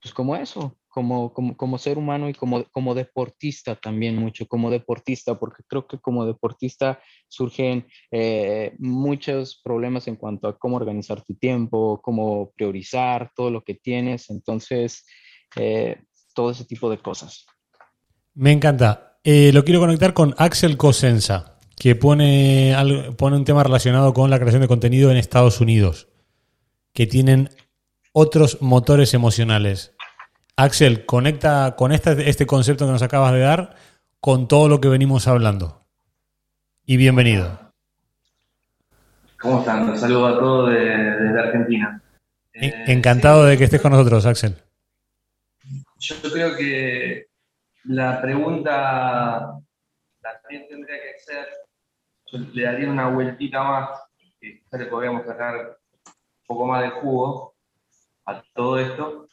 pues 0.00 0.14
como 0.14 0.34
eso, 0.34 0.78
como, 0.88 1.34
como, 1.34 1.54
como 1.58 1.76
ser 1.76 1.98
humano 1.98 2.30
y 2.30 2.32
como, 2.32 2.64
como 2.72 2.94
deportista 2.94 3.76
también 3.76 4.16
mucho, 4.16 4.46
como 4.46 4.70
deportista, 4.70 5.38
porque 5.38 5.62
creo 5.68 5.86
que 5.86 5.98
como 5.98 6.24
deportista 6.24 7.02
surgen 7.28 7.86
eh, 8.10 8.74
muchos 8.78 9.60
problemas 9.62 10.08
en 10.08 10.16
cuanto 10.16 10.48
a 10.48 10.58
cómo 10.58 10.76
organizar 10.76 11.22
tu 11.22 11.34
tiempo, 11.34 12.00
cómo 12.02 12.50
priorizar 12.56 13.30
todo 13.36 13.50
lo 13.50 13.62
que 13.62 13.74
tienes, 13.74 14.30
entonces, 14.30 15.04
eh, 15.56 16.00
todo 16.34 16.50
ese 16.50 16.64
tipo 16.64 16.88
de 16.88 16.96
cosas. 16.96 17.44
Me 18.40 18.52
encanta. 18.52 19.18
Eh, 19.22 19.50
lo 19.52 19.66
quiero 19.66 19.80
conectar 19.80 20.14
con 20.14 20.34
Axel 20.38 20.78
Cosenza, 20.78 21.58
que 21.76 21.94
pone, 21.94 22.74
pone 23.18 23.36
un 23.36 23.44
tema 23.44 23.62
relacionado 23.62 24.14
con 24.14 24.30
la 24.30 24.38
creación 24.38 24.62
de 24.62 24.68
contenido 24.68 25.10
en 25.10 25.18
Estados 25.18 25.60
Unidos, 25.60 26.08
que 26.94 27.06
tienen 27.06 27.50
otros 28.12 28.62
motores 28.62 29.12
emocionales. 29.12 29.94
Axel, 30.56 31.04
conecta 31.04 31.76
con 31.76 31.92
este 31.92 32.46
concepto 32.46 32.86
que 32.86 32.92
nos 32.92 33.02
acabas 33.02 33.34
de 33.34 33.40
dar 33.40 33.76
con 34.20 34.48
todo 34.48 34.70
lo 34.70 34.80
que 34.80 34.88
venimos 34.88 35.28
hablando. 35.28 35.84
Y 36.86 36.96
bienvenido. 36.96 37.74
¿Cómo 39.38 39.60
están? 39.60 39.86
Un 39.86 39.98
saludo 39.98 40.26
a 40.26 40.38
todos 40.38 40.70
desde 40.70 41.38
Argentina. 41.38 42.02
Encantado 42.54 43.44
de 43.44 43.58
que 43.58 43.64
estés 43.64 43.82
con 43.82 43.92
nosotros, 43.92 44.24
Axel. 44.24 44.56
Yo 45.98 46.16
creo 46.22 46.56
que 46.56 47.29
la 47.84 48.20
pregunta 48.20 49.58
también 50.20 50.68
tendría 50.68 50.96
que 51.02 51.18
ser, 51.18 51.48
yo 52.26 52.38
le 52.52 52.62
daría 52.62 52.90
una 52.90 53.08
vueltita 53.08 53.62
más, 53.62 54.00
que 54.38 54.62
le 54.72 54.86
podríamos 54.86 55.26
sacar 55.26 55.78
un 56.06 56.46
poco 56.46 56.66
más 56.66 56.82
de 56.82 56.90
jugo 56.90 57.54
a 58.26 58.42
todo 58.54 58.78
esto, 58.78 59.28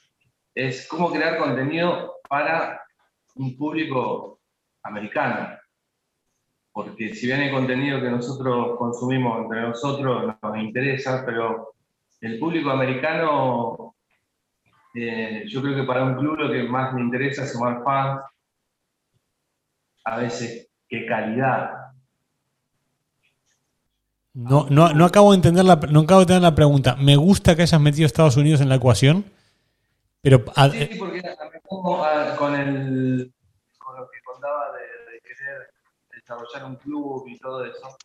es 0.55 0.87
cómo 0.87 1.11
crear 1.11 1.37
contenido 1.37 2.15
para 2.27 2.81
un 3.35 3.55
público 3.57 4.39
americano. 4.83 5.57
Porque 6.71 7.13
si 7.15 7.25
bien 7.27 7.41
hay 7.41 7.51
contenido 7.51 8.01
que 8.01 8.09
nosotros 8.09 8.77
consumimos 8.77 9.39
entre 9.41 9.61
nosotros, 9.61 10.35
nos 10.41 10.57
interesa, 10.57 11.23
pero 11.25 11.73
el 12.21 12.39
público 12.39 12.69
americano, 12.71 13.95
eh, 14.93 15.43
yo 15.47 15.61
creo 15.61 15.75
que 15.75 15.83
para 15.83 16.03
un 16.03 16.15
club 16.15 16.37
lo 16.37 16.51
que 16.51 16.63
más 16.63 16.93
le 16.93 17.01
interesa 17.01 17.43
es 17.43 17.53
sumar 17.53 17.83
fans, 17.83 18.21
a 20.07 20.17
veces 20.17 20.69
qué 20.87 21.05
calidad. 21.05 21.69
No, 24.33 24.67
no, 24.69 24.93
no, 24.93 25.05
acabo 25.05 25.31
de 25.31 25.37
entender 25.37 25.65
la, 25.65 25.75
no 25.75 26.01
acabo 26.01 26.19
de 26.21 26.23
entender 26.23 26.43
la 26.43 26.55
pregunta. 26.55 26.95
Me 26.95 27.17
gusta 27.17 27.55
que 27.55 27.63
hayas 27.63 27.81
metido 27.81 28.05
a 28.05 28.07
Estados 28.07 28.37
Unidos 28.37 28.61
en 28.61 28.69
la 28.69 28.75
ecuación, 28.75 29.25
pero... 30.21 30.45
Sí, 30.71 30.89
porque 30.97 31.21
me 31.21 31.59
pongo 31.67 32.05
con, 32.37 32.55
el, 32.55 33.33
con 33.77 33.97
lo 33.97 34.09
que 34.09 34.19
contaba 34.23 34.71
de, 34.73 35.19
querer 35.21 35.73
desarrollar 36.13 36.65
un 36.65 36.75
club 36.77 37.27
y 37.27 37.37
todo 37.39 37.65
eso. 37.65 37.97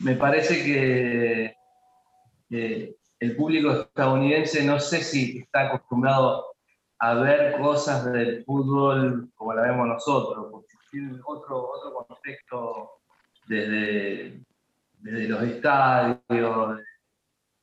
Me 0.00 0.16
parece 0.16 0.64
que, 0.64 1.54
que 2.48 2.96
el 3.20 3.36
público 3.36 3.70
estadounidense 3.72 4.64
no 4.64 4.80
sé 4.80 5.04
si 5.04 5.38
está 5.38 5.68
acostumbrado 5.68 6.46
a 6.98 7.14
ver 7.14 7.60
cosas 7.60 8.10
del 8.12 8.44
fútbol 8.44 9.28
como 9.34 9.52
la 9.52 9.62
vemos 9.62 9.88
nosotros, 9.88 10.46
porque 10.50 10.71
tienen 10.92 11.20
otro, 11.24 11.70
otro 11.70 12.06
contexto 12.06 13.00
desde, 13.46 14.40
desde 14.98 15.28
los 15.28 15.42
estadios. 15.42 16.80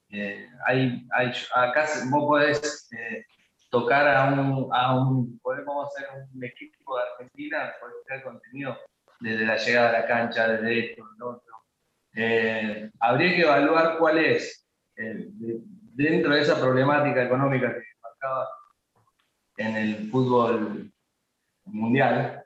Eh, 0.10 0.50
hay, 0.66 1.08
hay, 1.12 1.32
acá 1.54 1.86
vos 2.10 2.26
podés 2.26 2.90
eh, 2.92 3.26
tocar 3.70 4.08
a 4.08 4.34
un, 4.34 4.68
a 4.74 5.00
un, 5.00 5.40
podemos 5.40 5.88
hacer 5.88 6.08
un 6.34 6.44
equipo 6.44 6.98
de 6.98 7.04
Argentina, 7.04 7.72
podés 7.80 7.96
crear 8.06 8.24
contenido 8.24 8.78
desde 9.20 9.46
la 9.46 9.58
llegada 9.58 9.90
a 9.90 10.02
la 10.02 10.08
cancha, 10.08 10.48
desde 10.48 10.92
esto, 10.92 11.06
lo 11.18 11.30
otro. 11.30 11.54
Eh, 12.16 12.90
habría 13.00 13.36
que 13.36 13.42
evaluar 13.44 14.00
cuál 14.00 14.18
es, 14.18 14.66
dentro 14.96 16.34
de 16.34 16.42
esa 16.42 16.60
problemática 16.60 17.24
económica 17.24 17.72
que 17.72 17.84
marcaba 18.02 18.50
en 19.58 19.76
el 19.76 20.10
fútbol 20.10 20.92
mundial, 21.66 22.44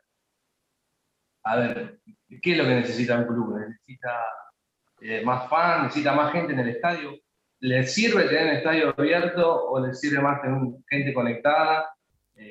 a 1.44 1.56
ver, 1.58 2.00
¿qué 2.42 2.52
es 2.52 2.58
lo 2.58 2.64
que 2.64 2.76
necesita 2.76 3.18
un 3.18 3.28
club? 3.28 3.60
¿Necesita 3.60 4.12
eh, 5.02 5.22
más 5.24 5.50
fans? 5.50 5.84
¿Necesita 5.84 6.14
más 6.14 6.32
gente 6.32 6.54
en 6.54 6.60
el 6.60 6.70
estadio? 6.70 7.12
¿Le 7.60 7.86
sirve 7.86 8.24
tener 8.24 8.48
el 8.48 8.58
estadio 8.58 8.94
abierto 8.98 9.70
o 9.70 9.86
le 9.86 9.94
sirve 9.94 10.22
más 10.22 10.42
tener 10.42 10.60
gente 10.90 11.14
conectada? 11.14 11.86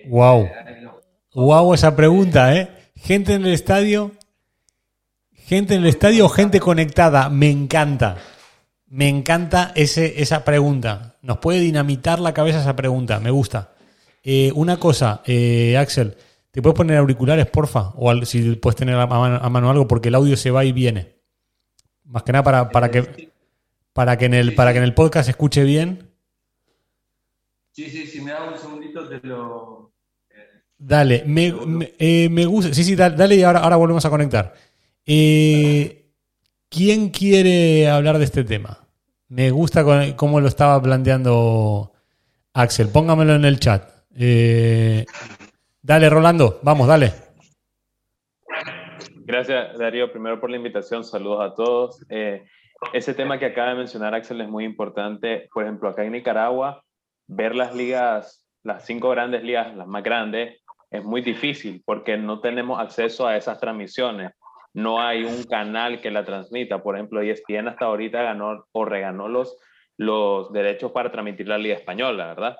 wow. 0.08 0.44
Eh, 0.44 0.88
wow 1.34 1.74
esa 1.74 1.94
pregunta, 1.96 2.54
¿eh? 2.56 2.70
Gente 2.96 3.34
en 3.34 3.46
el 3.46 3.52
estadio. 3.52 4.12
Gente 5.32 5.74
en 5.74 5.82
el 5.82 5.88
estadio 5.88 6.26
o 6.26 6.28
gente 6.28 6.60
conectada. 6.60 7.28
Me 7.28 7.50
encanta. 7.50 8.16
Me 8.86 9.08
encanta 9.08 9.72
ese, 9.74 10.22
esa 10.22 10.44
pregunta. 10.44 11.16
Nos 11.22 11.38
puede 11.38 11.60
dinamitar 11.60 12.20
la 12.20 12.34
cabeza 12.34 12.60
esa 12.60 12.76
pregunta. 12.76 13.20
Me 13.20 13.30
gusta. 13.30 13.72
Eh, 14.22 14.52
una 14.54 14.78
cosa, 14.78 15.22
eh, 15.26 15.76
Axel, 15.76 16.16
¿te 16.52 16.62
puedes 16.62 16.76
poner 16.76 16.98
auriculares, 16.98 17.46
porfa? 17.46 17.92
O 17.96 18.24
si 18.24 18.54
puedes 18.56 18.76
tener 18.76 18.94
a 18.94 19.06
mano, 19.06 19.70
algo, 19.70 19.88
porque 19.88 20.08
el 20.08 20.14
audio 20.14 20.36
se 20.36 20.52
va 20.52 20.64
y 20.64 20.70
viene. 20.70 21.16
Más 22.04 22.22
que 22.22 22.32
nada 22.32 22.44
para, 22.44 22.70
para 22.70 22.90
que 22.90 23.32
para 23.92 24.16
que 24.16 24.26
en 24.26 24.34
el 24.34 24.54
para 24.54 24.72
que 24.72 24.78
en 24.78 24.84
el 24.84 24.94
podcast 24.94 25.24
se 25.24 25.32
escuche 25.32 25.64
bien. 25.64 26.10
Sí, 27.72 27.90
sí, 27.90 28.06
si 28.06 28.20
me 28.20 28.30
da 28.30 28.44
un 28.44 28.58
segundito 28.58 29.08
te 29.08 29.26
lo. 29.26 29.92
Eh, 30.30 30.62
dale, 30.78 31.24
me, 31.26 31.52
me, 32.28 32.46
gusta. 32.46 32.72
Sí, 32.72 32.84
sí, 32.84 32.94
dale, 32.94 33.34
y 33.34 33.42
ahora, 33.42 33.60
ahora 33.60 33.76
volvemos 33.76 34.04
a 34.04 34.10
conectar. 34.10 34.54
¿Quién 35.04 35.90
quiere 37.10 37.88
hablar 37.88 38.18
de 38.18 38.24
este 38.24 38.44
tema? 38.44 38.86
Me 39.28 39.50
gusta 39.50 39.84
cómo 40.16 40.40
lo 40.40 40.48
estaba 40.48 40.80
planteando 40.82 41.92
Axel. 42.52 42.88
Póngamelo 42.88 43.34
en 43.34 43.46
el 43.46 43.58
chat. 43.58 43.88
Eh, 44.14 45.06
dale, 45.82 46.08
Rolando, 46.08 46.60
vamos, 46.62 46.86
dale. 46.86 47.12
Gracias, 49.24 49.78
Darío, 49.78 50.10
primero 50.10 50.40
por 50.40 50.50
la 50.50 50.56
invitación. 50.56 51.04
Saludos 51.04 51.40
a 51.40 51.54
todos. 51.54 52.04
Eh, 52.08 52.44
ese 52.92 53.14
tema 53.14 53.38
que 53.38 53.46
acaba 53.46 53.70
de 53.70 53.76
mencionar 53.76 54.14
Axel 54.14 54.40
es 54.40 54.48
muy 54.48 54.64
importante. 54.64 55.48
Por 55.52 55.64
ejemplo, 55.64 55.88
acá 55.88 56.04
en 56.04 56.12
Nicaragua, 56.12 56.82
ver 57.28 57.54
las 57.54 57.74
ligas, 57.74 58.46
las 58.62 58.84
cinco 58.84 59.10
grandes 59.10 59.44
ligas, 59.44 59.74
las 59.76 59.86
más 59.86 60.02
grandes, 60.02 60.62
es 60.90 61.04
muy 61.04 61.22
difícil 61.22 61.82
porque 61.86 62.16
no 62.16 62.40
tenemos 62.40 62.80
acceso 62.80 63.26
a 63.26 63.36
esas 63.36 63.58
transmisiones. 63.60 64.32
No 64.74 65.00
hay 65.00 65.24
un 65.24 65.44
canal 65.44 66.00
que 66.00 66.10
la 66.10 66.24
transmita. 66.24 66.82
Por 66.82 66.96
ejemplo, 66.96 67.20
ESPN 67.20 67.68
hasta 67.68 67.86
ahorita 67.86 68.22
ganó 68.22 68.66
o 68.72 68.84
reganó 68.84 69.28
los, 69.28 69.56
los 69.96 70.52
derechos 70.52 70.92
para 70.92 71.12
transmitir 71.12 71.48
la 71.48 71.58
Liga 71.58 71.76
Española, 71.76 72.26
¿verdad? 72.26 72.56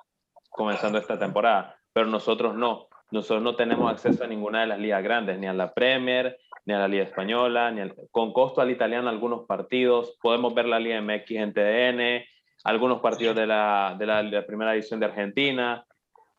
Comenzando 0.48 0.98
esta 0.98 1.18
temporada. 1.18 1.76
Pero 1.92 2.06
nosotros 2.06 2.54
no. 2.54 2.88
Nosotros 3.12 3.42
no 3.42 3.54
tenemos 3.54 3.92
acceso 3.92 4.24
a 4.24 4.26
ninguna 4.26 4.62
de 4.62 4.68
las 4.68 4.78
ligas 4.78 5.02
grandes, 5.02 5.38
ni 5.38 5.46
a 5.46 5.52
la 5.52 5.74
Premier, 5.74 6.38
ni 6.64 6.72
a 6.72 6.78
la 6.78 6.88
Liga 6.88 7.04
Española, 7.04 7.70
ni 7.70 7.82
con 8.10 8.32
costo 8.32 8.62
al 8.62 8.70
italiano 8.70 9.10
algunos 9.10 9.44
partidos. 9.46 10.16
Podemos 10.22 10.54
ver 10.54 10.64
la 10.64 10.80
Liga 10.80 10.98
MX 11.02 11.30
en 11.32 11.52
TDN, 11.52 12.24
algunos 12.64 13.02
partidos 13.02 13.36
de 13.36 13.46
la, 13.46 13.96
de 13.98 14.06
la, 14.06 14.46
primera 14.46 14.74
edición 14.74 14.98
de 14.98 15.06
Argentina, 15.06 15.84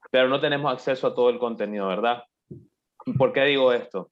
pero 0.09 0.27
no 0.27 0.39
tenemos 0.39 0.73
acceso 0.73 1.05
a 1.05 1.13
todo 1.13 1.29
el 1.29 1.37
contenido, 1.37 1.87
¿verdad? 1.87 2.23
¿Por 3.19 3.33
qué 3.33 3.43
digo 3.43 3.71
esto? 3.71 4.09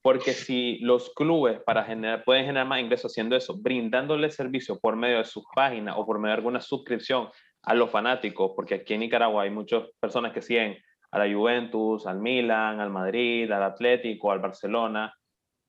Porque 0.00 0.34
si 0.34 0.78
los 0.78 1.12
clubes 1.14 1.60
para 1.66 1.82
generar, 1.82 2.22
pueden 2.22 2.44
generar 2.44 2.68
más 2.68 2.78
ingresos 2.78 3.10
haciendo 3.10 3.34
eso, 3.34 3.56
brindándole 3.60 4.30
servicio 4.30 4.78
por 4.78 4.94
medio 4.94 5.18
de 5.18 5.24
sus 5.24 5.42
páginas 5.52 5.96
o 5.98 6.06
por 6.06 6.20
medio 6.20 6.34
de 6.34 6.36
alguna 6.36 6.60
suscripción 6.60 7.28
a 7.64 7.74
los 7.74 7.90
fanáticos, 7.90 8.52
porque 8.54 8.74
aquí 8.74 8.94
en 8.94 9.00
Nicaragua 9.00 9.42
hay 9.42 9.50
muchas 9.50 9.82
personas 9.98 10.32
que 10.32 10.42
siguen 10.42 10.78
a 11.14 11.18
la 11.20 11.32
Juventus, 11.32 12.08
al 12.08 12.18
Milan, 12.18 12.80
al 12.80 12.90
Madrid, 12.90 13.50
al 13.52 13.62
Atlético, 13.62 14.32
al 14.32 14.40
Barcelona. 14.40 15.14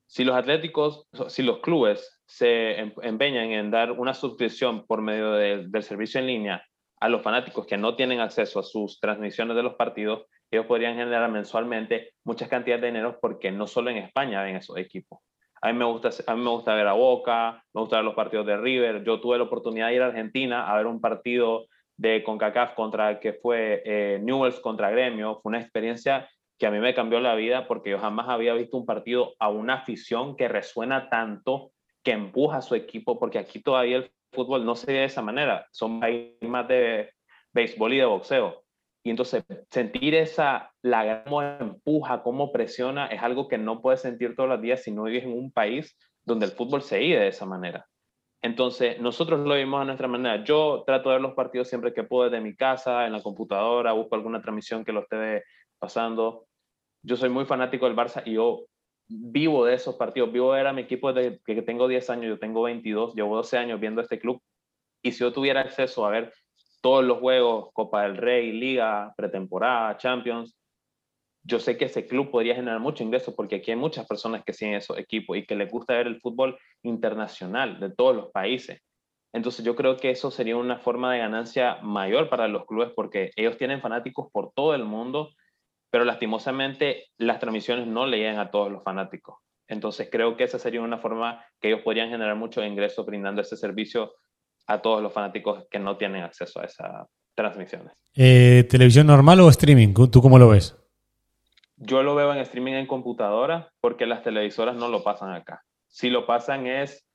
Si 0.04 0.24
los 0.24 0.34
atléticos, 0.34 1.06
si 1.28 1.44
los 1.44 1.60
clubes 1.60 2.20
se 2.26 2.80
em, 2.80 2.92
empeñan 3.02 3.52
en 3.52 3.70
dar 3.70 3.92
una 3.92 4.12
suscripción 4.12 4.84
por 4.86 5.02
medio 5.02 5.32
del 5.34 5.82
servicio 5.84 6.18
en 6.18 6.26
línea 6.26 6.64
a 7.00 7.08
los 7.08 7.22
fanáticos 7.22 7.64
que 7.64 7.76
no 7.76 7.94
tienen 7.94 8.18
acceso 8.18 8.58
a 8.58 8.64
sus 8.64 8.98
transmisiones 8.98 9.54
de 9.54 9.62
los 9.62 9.74
partidos, 9.74 10.26
ellos 10.50 10.66
podrían 10.66 10.96
generar 10.96 11.30
mensualmente 11.30 12.14
muchas 12.24 12.48
cantidades 12.48 12.82
de 12.82 12.88
dinero 12.88 13.18
porque 13.20 13.52
no 13.52 13.68
solo 13.68 13.90
en 13.90 13.98
España 13.98 14.42
ven 14.42 14.56
esos 14.56 14.76
equipos. 14.78 15.20
A 15.62 15.72
mí, 15.72 15.78
me 15.78 15.84
gusta, 15.84 16.10
a 16.26 16.34
mí 16.34 16.42
me 16.42 16.50
gusta 16.50 16.74
ver 16.74 16.88
a 16.88 16.92
Boca, 16.94 17.64
me 17.72 17.82
gusta 17.82 17.96
ver 17.96 18.04
los 18.04 18.14
partidos 18.14 18.46
de 18.46 18.56
River. 18.56 19.04
Yo 19.04 19.20
tuve 19.20 19.38
la 19.38 19.44
oportunidad 19.44 19.88
de 19.88 19.94
ir 19.94 20.02
a 20.02 20.06
Argentina 20.06 20.68
a 20.68 20.76
ver 20.76 20.86
un 20.86 21.00
partido 21.00 21.68
de 21.96 22.22
CONCACAF 22.22 22.74
contra 22.74 23.20
que 23.20 23.32
fue 23.32 23.82
eh, 23.84 24.18
Newells 24.22 24.60
contra 24.60 24.90
Gremio. 24.90 25.40
Fue 25.42 25.50
una 25.50 25.60
experiencia 25.60 26.28
que 26.58 26.66
a 26.66 26.70
mí 26.70 26.78
me 26.78 26.94
cambió 26.94 27.20
la 27.20 27.34
vida 27.34 27.66
porque 27.66 27.90
yo 27.90 27.98
jamás 27.98 28.28
había 28.28 28.54
visto 28.54 28.76
un 28.76 28.86
partido 28.86 29.34
a 29.38 29.48
una 29.48 29.74
afición 29.74 30.36
que 30.36 30.48
resuena 30.48 31.08
tanto, 31.10 31.72
que 32.02 32.12
empuja 32.12 32.58
a 32.58 32.62
su 32.62 32.74
equipo, 32.74 33.18
porque 33.18 33.38
aquí 33.38 33.60
todavía 33.60 33.98
el 33.98 34.12
fútbol 34.32 34.64
no 34.64 34.76
se 34.76 34.92
ve 34.92 34.98
de 35.00 35.04
esa 35.04 35.22
manera, 35.22 35.66
son 35.70 36.00
más 36.42 36.68
de 36.68 37.10
béisbol 37.52 37.92
y 37.92 37.98
de 37.98 38.04
boxeo. 38.04 38.62
Y 39.04 39.10
entonces 39.10 39.44
sentir 39.70 40.14
esa, 40.14 40.72
la 40.82 41.22
cómo 41.24 41.42
empuja, 41.42 42.22
cómo 42.22 42.52
presiona, 42.52 43.06
es 43.06 43.22
algo 43.22 43.46
que 43.48 43.58
no 43.58 43.80
puedes 43.80 44.00
sentir 44.00 44.34
todos 44.34 44.48
los 44.48 44.60
días 44.60 44.82
si 44.82 44.90
no 44.90 45.04
vives 45.04 45.24
en 45.24 45.32
un 45.32 45.52
país 45.52 45.96
donde 46.24 46.46
el 46.46 46.52
fútbol 46.52 46.82
se 46.82 46.98
vive 46.98 47.20
de 47.20 47.28
esa 47.28 47.46
manera. 47.46 47.86
Entonces, 48.46 49.00
nosotros 49.00 49.40
lo 49.40 49.56
vimos 49.56 49.82
a 49.82 49.84
nuestra 49.84 50.06
manera. 50.06 50.44
Yo 50.44 50.84
trato 50.86 51.08
de 51.08 51.16
ver 51.16 51.22
los 51.22 51.34
partidos 51.34 51.68
siempre 51.68 51.92
que 51.92 52.04
puedo 52.04 52.30
desde 52.30 52.40
mi 52.40 52.54
casa, 52.54 53.04
en 53.04 53.12
la 53.12 53.20
computadora, 53.20 53.92
busco 53.92 54.14
alguna 54.14 54.40
transmisión 54.40 54.84
que 54.84 54.92
lo 54.92 55.00
esté 55.00 55.42
pasando. 55.80 56.46
Yo 57.02 57.16
soy 57.16 57.28
muy 57.28 57.44
fanático 57.44 57.86
del 57.86 57.96
Barça 57.96 58.22
y 58.24 58.34
yo 58.34 58.66
vivo 59.08 59.66
de 59.66 59.74
esos 59.74 59.96
partidos, 59.96 60.30
vivo 60.32 60.54
era 60.54 60.72
mi 60.72 60.82
equipo 60.82 61.12
desde 61.12 61.40
que 61.44 61.62
tengo 61.62 61.88
10 61.88 62.08
años, 62.10 62.26
yo 62.26 62.38
tengo 62.38 62.62
22, 62.62 63.14
llevo 63.14 63.36
12 63.36 63.58
años 63.58 63.80
viendo 63.80 64.00
este 64.00 64.20
club 64.20 64.40
y 65.02 65.10
si 65.10 65.20
yo 65.20 65.32
tuviera 65.32 65.60
acceso 65.60 66.06
a 66.06 66.10
ver 66.10 66.32
todos 66.80 67.04
los 67.04 67.18
juegos, 67.18 67.70
Copa 67.72 68.02
del 68.02 68.16
Rey, 68.16 68.52
Liga, 68.52 69.12
pretemporada, 69.16 69.96
Champions, 69.96 70.56
yo 71.46 71.60
sé 71.60 71.76
que 71.76 71.86
ese 71.86 72.06
club 72.06 72.30
podría 72.30 72.54
generar 72.54 72.80
mucho 72.80 73.04
ingreso 73.04 73.34
porque 73.34 73.56
aquí 73.56 73.70
hay 73.70 73.76
muchas 73.76 74.06
personas 74.06 74.42
que 74.44 74.52
siguen 74.52 74.74
esos 74.74 74.98
equipos 74.98 75.36
y 75.36 75.46
que 75.46 75.54
les 75.54 75.70
gusta 75.70 75.94
ver 75.94 76.06
el 76.06 76.20
fútbol 76.20 76.58
internacional 76.82 77.78
de 77.80 77.90
todos 77.90 78.16
los 78.16 78.30
países. 78.30 78.80
Entonces 79.32 79.64
yo 79.64 79.76
creo 79.76 79.96
que 79.96 80.10
eso 80.10 80.30
sería 80.30 80.56
una 80.56 80.78
forma 80.78 81.12
de 81.12 81.18
ganancia 81.18 81.76
mayor 81.82 82.28
para 82.28 82.48
los 82.48 82.64
clubes 82.66 82.90
porque 82.94 83.30
ellos 83.36 83.56
tienen 83.56 83.80
fanáticos 83.80 84.28
por 84.32 84.52
todo 84.54 84.74
el 84.74 84.84
mundo 84.84 85.30
pero 85.90 86.04
lastimosamente 86.04 87.06
las 87.18 87.38
transmisiones 87.38 87.86
no 87.86 88.06
le 88.06 88.18
llegan 88.18 88.38
a 88.38 88.50
todos 88.50 88.70
los 88.70 88.82
fanáticos. 88.82 89.36
Entonces 89.68 90.08
creo 90.10 90.36
que 90.36 90.44
esa 90.44 90.58
sería 90.58 90.80
una 90.80 90.98
forma 90.98 91.42
que 91.60 91.68
ellos 91.68 91.80
podrían 91.82 92.10
generar 92.10 92.36
muchos 92.36 92.66
ingresos 92.66 93.04
brindando 93.06 93.40
ese 93.40 93.56
servicio 93.56 94.12
a 94.66 94.82
todos 94.82 95.02
los 95.02 95.12
fanáticos 95.12 95.64
que 95.70 95.78
no 95.78 95.96
tienen 95.96 96.22
acceso 96.22 96.60
a 96.60 96.64
esas 96.64 97.06
transmisiones. 97.34 97.92
Eh, 98.14 98.64
¿Televisión 98.68 99.06
normal 99.06 99.40
o 99.40 99.48
streaming? 99.48 99.94
¿Tú 100.10 100.20
cómo 100.20 100.38
lo 100.38 100.48
ves? 100.48 100.76
Yo 101.76 102.02
lo 102.02 102.14
veo 102.14 102.32
en 102.32 102.38
streaming 102.38 102.72
en 102.72 102.86
computadora 102.86 103.70
porque 103.80 104.06
las 104.06 104.22
televisoras 104.22 104.76
no 104.76 104.88
lo 104.88 105.04
pasan 105.04 105.32
acá. 105.32 105.62
Si 105.86 106.08
lo 106.10 106.26
pasan 106.26 106.66
es 106.66 107.06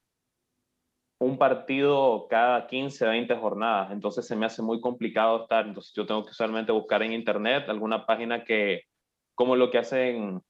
un 1.20 1.38
partido 1.38 2.28
cada 2.30 2.66
15, 2.68 3.06
20 3.06 3.36
jornadas, 3.36 3.92
entonces 3.92 4.26
se 4.26 4.36
me 4.36 4.46
hace 4.46 4.64
muy 4.64 4.82
complicado 4.82 5.44
estar, 5.44 5.68
entonces 5.68 5.94
yo 5.96 6.06
tengo 6.06 6.24
que 6.24 6.32
usualmente 6.32 6.72
buscar 6.72 7.04
en 7.04 7.14
internet 7.14 7.70
alguna 7.70 8.08
página 8.08 8.44
que, 8.44 8.86
como 9.36 9.56
lo 9.56 9.70
que 9.70 9.78
hacen, 9.78 10.42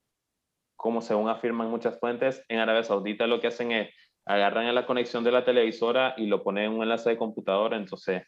como 0.78 1.02
según 1.02 1.28
afirman 1.28 1.70
muchas 1.70 2.00
fuentes, 2.00 2.46
en 2.48 2.60
Arabia 2.60 2.84
Saudita 2.84 3.28
lo 3.28 3.42
que 3.42 3.48
hacen 3.48 3.74
es 3.74 3.90
agarran 4.26 4.74
la 4.74 4.86
conexión 4.86 5.24
de 5.24 5.32
la 5.32 5.44
televisora 5.44 6.14
y 6.16 6.28
lo 6.28 6.44
ponen 6.44 6.66
en 6.66 6.72
un 6.74 6.84
enlace 6.84 7.10
de 7.10 7.18
computadora, 7.18 7.76
entonces 7.76 8.24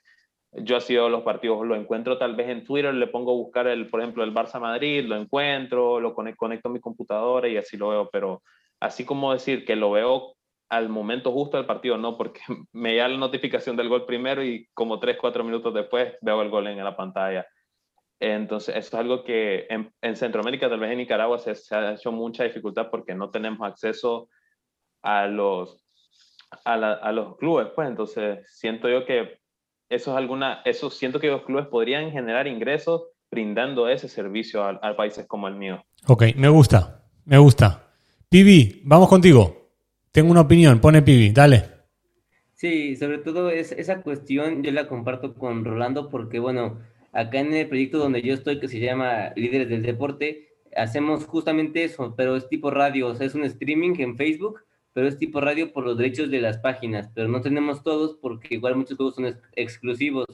yo 0.55 0.77
así 0.77 0.93
veo 0.93 1.09
los 1.09 1.23
partidos, 1.23 1.65
lo 1.65 1.75
encuentro 1.75 2.17
tal 2.17 2.35
vez 2.35 2.49
en 2.49 2.63
Twitter, 2.63 2.93
le 2.93 3.07
pongo 3.07 3.31
a 3.31 3.35
buscar, 3.35 3.67
el, 3.67 3.89
por 3.89 4.01
ejemplo, 4.01 4.23
el 4.23 4.33
Barça 4.33 4.59
Madrid, 4.59 5.05
lo 5.05 5.15
encuentro, 5.15 5.99
lo 5.99 6.13
conecto, 6.13 6.37
conecto 6.37 6.69
a 6.69 6.71
mi 6.71 6.79
computadora 6.79 7.47
y 7.47 7.57
así 7.57 7.77
lo 7.77 7.89
veo, 7.89 8.09
pero 8.11 8.43
así 8.79 9.05
como 9.05 9.33
decir 9.33 9.65
que 9.65 9.75
lo 9.75 9.91
veo 9.91 10.35
al 10.69 10.89
momento 10.89 11.31
justo 11.31 11.57
del 11.57 11.65
partido, 11.65 11.97
no, 11.97 12.17
porque 12.17 12.41
me 12.71 12.95
da 12.95 13.07
la 13.07 13.17
notificación 13.17 13.75
del 13.75 13.89
gol 13.89 14.05
primero 14.05 14.43
y 14.43 14.67
como 14.73 14.99
3, 14.99 15.17
4 15.19 15.43
minutos 15.43 15.73
después 15.73 16.15
veo 16.21 16.41
el 16.41 16.49
gol 16.49 16.67
en 16.67 16.83
la 16.83 16.95
pantalla. 16.95 17.45
Entonces, 18.19 18.75
eso 18.75 18.87
es 18.87 18.93
algo 18.93 19.23
que 19.23 19.67
en, 19.69 20.15
Centroamérica, 20.15 20.69
tal 20.69 20.79
vez 20.79 20.91
en 20.91 20.99
Nicaragua, 20.99 21.39
se, 21.39 21.75
ha 21.75 21.93
hecho 21.93 22.11
mucha 22.11 22.45
dificultad 22.45 22.89
porque 22.89 23.13
no 23.13 23.29
tenemos 23.29 23.67
acceso 23.67 24.29
a 25.01 25.27
los, 25.27 25.83
a, 26.63 27.11
los 27.11 27.35
clubes, 27.35 27.67
pues. 27.75 27.89
Entonces, 27.89 28.47
siento 28.57 28.87
yo 28.87 29.05
que 29.05 29.39
eso 29.93 30.11
es 30.11 30.17
alguna, 30.17 30.61
eso 30.65 30.89
siento 30.89 31.19
que 31.19 31.27
los 31.27 31.43
clubes 31.43 31.67
podrían 31.67 32.11
generar 32.11 32.47
ingresos 32.47 33.03
brindando 33.29 33.87
ese 33.87 34.07
servicio 34.07 34.63
a, 34.63 34.71
a 34.71 34.95
países 34.95 35.25
como 35.25 35.47
el 35.47 35.55
mío. 35.55 35.83
Ok, 36.07 36.23
me 36.35 36.49
gusta, 36.49 37.03
me 37.25 37.37
gusta. 37.37 37.91
Pibi, 38.29 38.81
vamos 38.83 39.09
contigo. 39.09 39.71
Tengo 40.11 40.31
una 40.31 40.41
opinión, 40.41 40.79
pone 40.79 41.01
Pibi, 41.01 41.31
dale. 41.31 41.63
Sí, 42.53 42.95
sobre 42.95 43.17
todo 43.17 43.49
es, 43.49 43.71
esa 43.71 44.01
cuestión 44.01 44.63
yo 44.63 44.71
la 44.71 44.87
comparto 44.87 45.33
con 45.33 45.65
Rolando 45.65 46.09
porque, 46.09 46.39
bueno, 46.39 46.79
acá 47.11 47.39
en 47.39 47.53
el 47.53 47.67
proyecto 47.67 47.97
donde 47.97 48.21
yo 48.21 48.33
estoy, 48.33 48.59
que 48.59 48.67
se 48.67 48.79
llama 48.79 49.33
Líderes 49.35 49.69
del 49.69 49.83
Deporte, 49.83 50.49
hacemos 50.75 51.25
justamente 51.25 51.83
eso, 51.83 52.13
pero 52.15 52.35
es 52.35 52.47
tipo 52.49 52.71
radio, 52.71 53.07
o 53.07 53.15
sea, 53.15 53.27
es 53.27 53.35
un 53.35 53.43
streaming 53.43 53.95
en 53.99 54.15
Facebook, 54.15 54.61
pero 54.93 55.07
es 55.07 55.17
tipo 55.17 55.41
radio 55.41 55.73
por 55.73 55.85
los 55.85 55.97
derechos 55.97 56.29
de 56.29 56.41
las 56.41 56.59
páginas, 56.59 57.09
pero 57.13 57.27
no 57.27 57.41
tenemos 57.41 57.83
todos 57.83 58.15
porque 58.21 58.55
igual 58.55 58.75
muchos 58.75 58.97
juegos 58.97 59.15
son 59.15 59.37
exclusivos. 59.55 60.27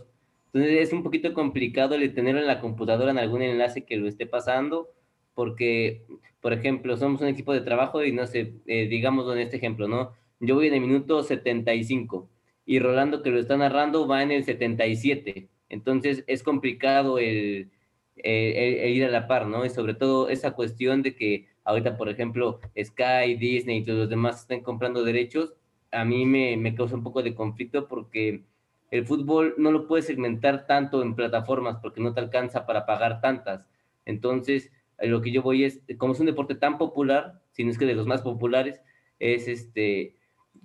Entonces 0.54 0.88
es 0.88 0.93
un 0.93 1.04
poquito 1.04 1.34
complicado 1.34 1.95
el 1.95 2.13
tenerlo 2.13 2.41
en 2.41 2.48
la 2.48 2.60
computadora 2.60 3.12
en 3.12 3.19
algún 3.19 3.41
enlace 3.41 3.86
que 3.86 3.98
lo 3.98 4.08
esté 4.08 4.26
pasando, 4.26 4.89
porque 5.34 6.06
por 6.41 6.54
ejemplo, 6.54 6.95
somos 6.98 7.22
un 7.22 7.28
equipo 7.28 7.54
de 7.54 7.62
trabajo 7.62 8.04
y 8.04 8.12
no 8.12 8.26
sé, 8.26 8.54
eh, 8.65 8.88
digamos 8.88 9.32
en 9.34 9.39
este 9.39 9.58
ejemplo, 9.58 9.88
¿no? 9.88 10.13
Yo 10.39 10.56
voy 10.56 10.67
en 10.67 10.76
el 10.76 10.82
minuto 10.82 11.22
75 11.24 12.30
y 12.65 12.80
Rolando 12.80 13.22
que 13.22 13.30
lo 13.32 13.39
está 13.39 13.58
narrando 13.58 14.08
va 14.08 14.24
en 14.24 14.32
el 14.32 14.43
77. 14.45 15.50
Entonces 15.69 16.24
es 16.28 16.43
complicado 16.43 17.19
el, 17.19 17.72
ir 18.15 19.06
a 19.06 19.10
la 19.10 19.28
par, 19.28 19.48
¿no? 19.48 19.65
Y 19.65 19.69
sobre 19.69 19.95
todo 19.95 20.30
esa 20.30 20.52
cuestión 20.52 21.04
de 21.04 21.15
que 21.15 21.48
ahorita, 21.63 21.98
por 21.98 22.10
ejemplo, 22.10 22.60
Sky, 22.82 23.36
Disney 23.36 23.78
y 23.78 23.86
todos 23.86 24.00
los 24.00 24.10
demás 24.10 24.41
están 24.41 24.62
comprando 24.62 25.04
derechos, 25.04 25.54
a 25.91 26.06
mí 26.06 26.26
me, 26.26 26.58
me 26.58 26.76
causa 26.76 26.95
un 26.95 27.04
poco 27.04 27.24
de 27.24 27.36
conflicto 27.36 27.88
porque 27.88 28.43
el 28.91 29.06
fútbol 29.06 29.56
no 29.58 29.72
lo 29.72 29.88
puedes 29.88 30.06
segmentar 30.06 30.65
tanto 30.65 31.02
en 31.02 31.15
plataformas 31.15 31.78
porque 31.82 32.02
no 32.02 32.13
te 32.13 32.19
alcanza 32.19 32.65
para 32.65 32.86
pagar 32.86 33.22
tantas. 33.22 33.65
Entonces, 34.06 34.72
lo 34.98 35.22
que 35.22 35.32
yo 35.32 35.41
voy 35.41 35.63
es, 35.63 35.82
como 35.98 36.13
es 36.13 36.19
un 36.19 36.26
deporte 36.26 36.56
tan 36.56 36.78
popular, 36.78 37.41
si 37.52 37.63
no 37.63 37.72
es 37.72 37.78
que 37.78 37.86
de 37.86 37.95
los 37.95 38.08
más 38.08 38.22
populares, 38.22 38.82
es 39.19 39.48
este, 39.48 40.15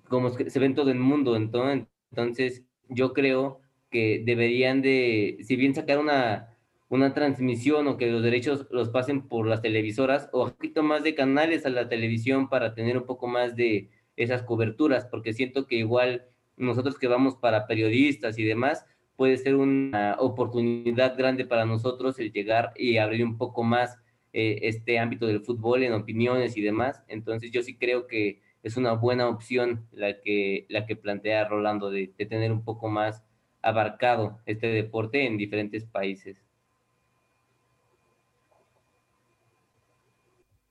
como 0.08 0.30
se 0.30 0.58
ve 0.58 0.66
en 0.66 0.74
todo 0.74 0.90
el 0.90 0.98
mundo, 0.98 1.36
entonces, 1.36 1.86
entonces 2.10 2.64
yo 2.88 3.12
creo 3.12 3.60
que 3.90 4.22
deberían 4.24 4.82
de, 4.82 5.38
si 5.42 5.56
bien 5.56 5.74
sacar 5.74 5.98
una, 5.98 6.53
una 6.94 7.14
transmisión 7.14 7.88
o 7.88 7.96
que 7.96 8.10
los 8.10 8.22
derechos 8.22 8.66
los 8.70 8.88
pasen 8.88 9.28
por 9.28 9.46
las 9.46 9.62
televisoras 9.62 10.28
o 10.32 10.44
un 10.44 10.50
poquito 10.52 10.82
más 10.82 11.02
de 11.02 11.14
canales 11.14 11.66
a 11.66 11.70
la 11.70 11.88
televisión 11.88 12.48
para 12.48 12.74
tener 12.74 12.96
un 12.96 13.04
poco 13.04 13.26
más 13.26 13.56
de 13.56 13.90
esas 14.16 14.42
coberturas, 14.42 15.06
porque 15.06 15.32
siento 15.32 15.66
que 15.66 15.76
igual 15.76 16.26
nosotros 16.56 16.98
que 16.98 17.08
vamos 17.08 17.34
para 17.36 17.66
periodistas 17.66 18.38
y 18.38 18.44
demás, 18.44 18.86
puede 19.16 19.36
ser 19.36 19.56
una 19.56 20.16
oportunidad 20.18 21.16
grande 21.16 21.44
para 21.44 21.64
nosotros 21.64 22.18
el 22.18 22.32
llegar 22.32 22.72
y 22.76 22.98
abrir 22.98 23.24
un 23.24 23.38
poco 23.38 23.62
más 23.62 23.98
eh, 24.32 24.60
este 24.62 24.98
ámbito 24.98 25.26
del 25.26 25.40
fútbol 25.40 25.82
en 25.82 25.92
opiniones 25.92 26.56
y 26.56 26.62
demás. 26.62 27.02
Entonces 27.08 27.50
yo 27.50 27.62
sí 27.62 27.76
creo 27.76 28.06
que 28.06 28.40
es 28.62 28.76
una 28.76 28.92
buena 28.92 29.28
opción 29.28 29.86
la 29.92 30.20
que, 30.20 30.66
la 30.68 30.86
que 30.86 30.96
plantea 30.96 31.48
Rolando 31.48 31.90
de, 31.90 32.12
de 32.16 32.26
tener 32.26 32.52
un 32.52 32.64
poco 32.64 32.88
más 32.88 33.24
abarcado 33.62 34.40
este 34.46 34.68
deporte 34.68 35.26
en 35.26 35.36
diferentes 35.38 35.84
países. 35.84 36.43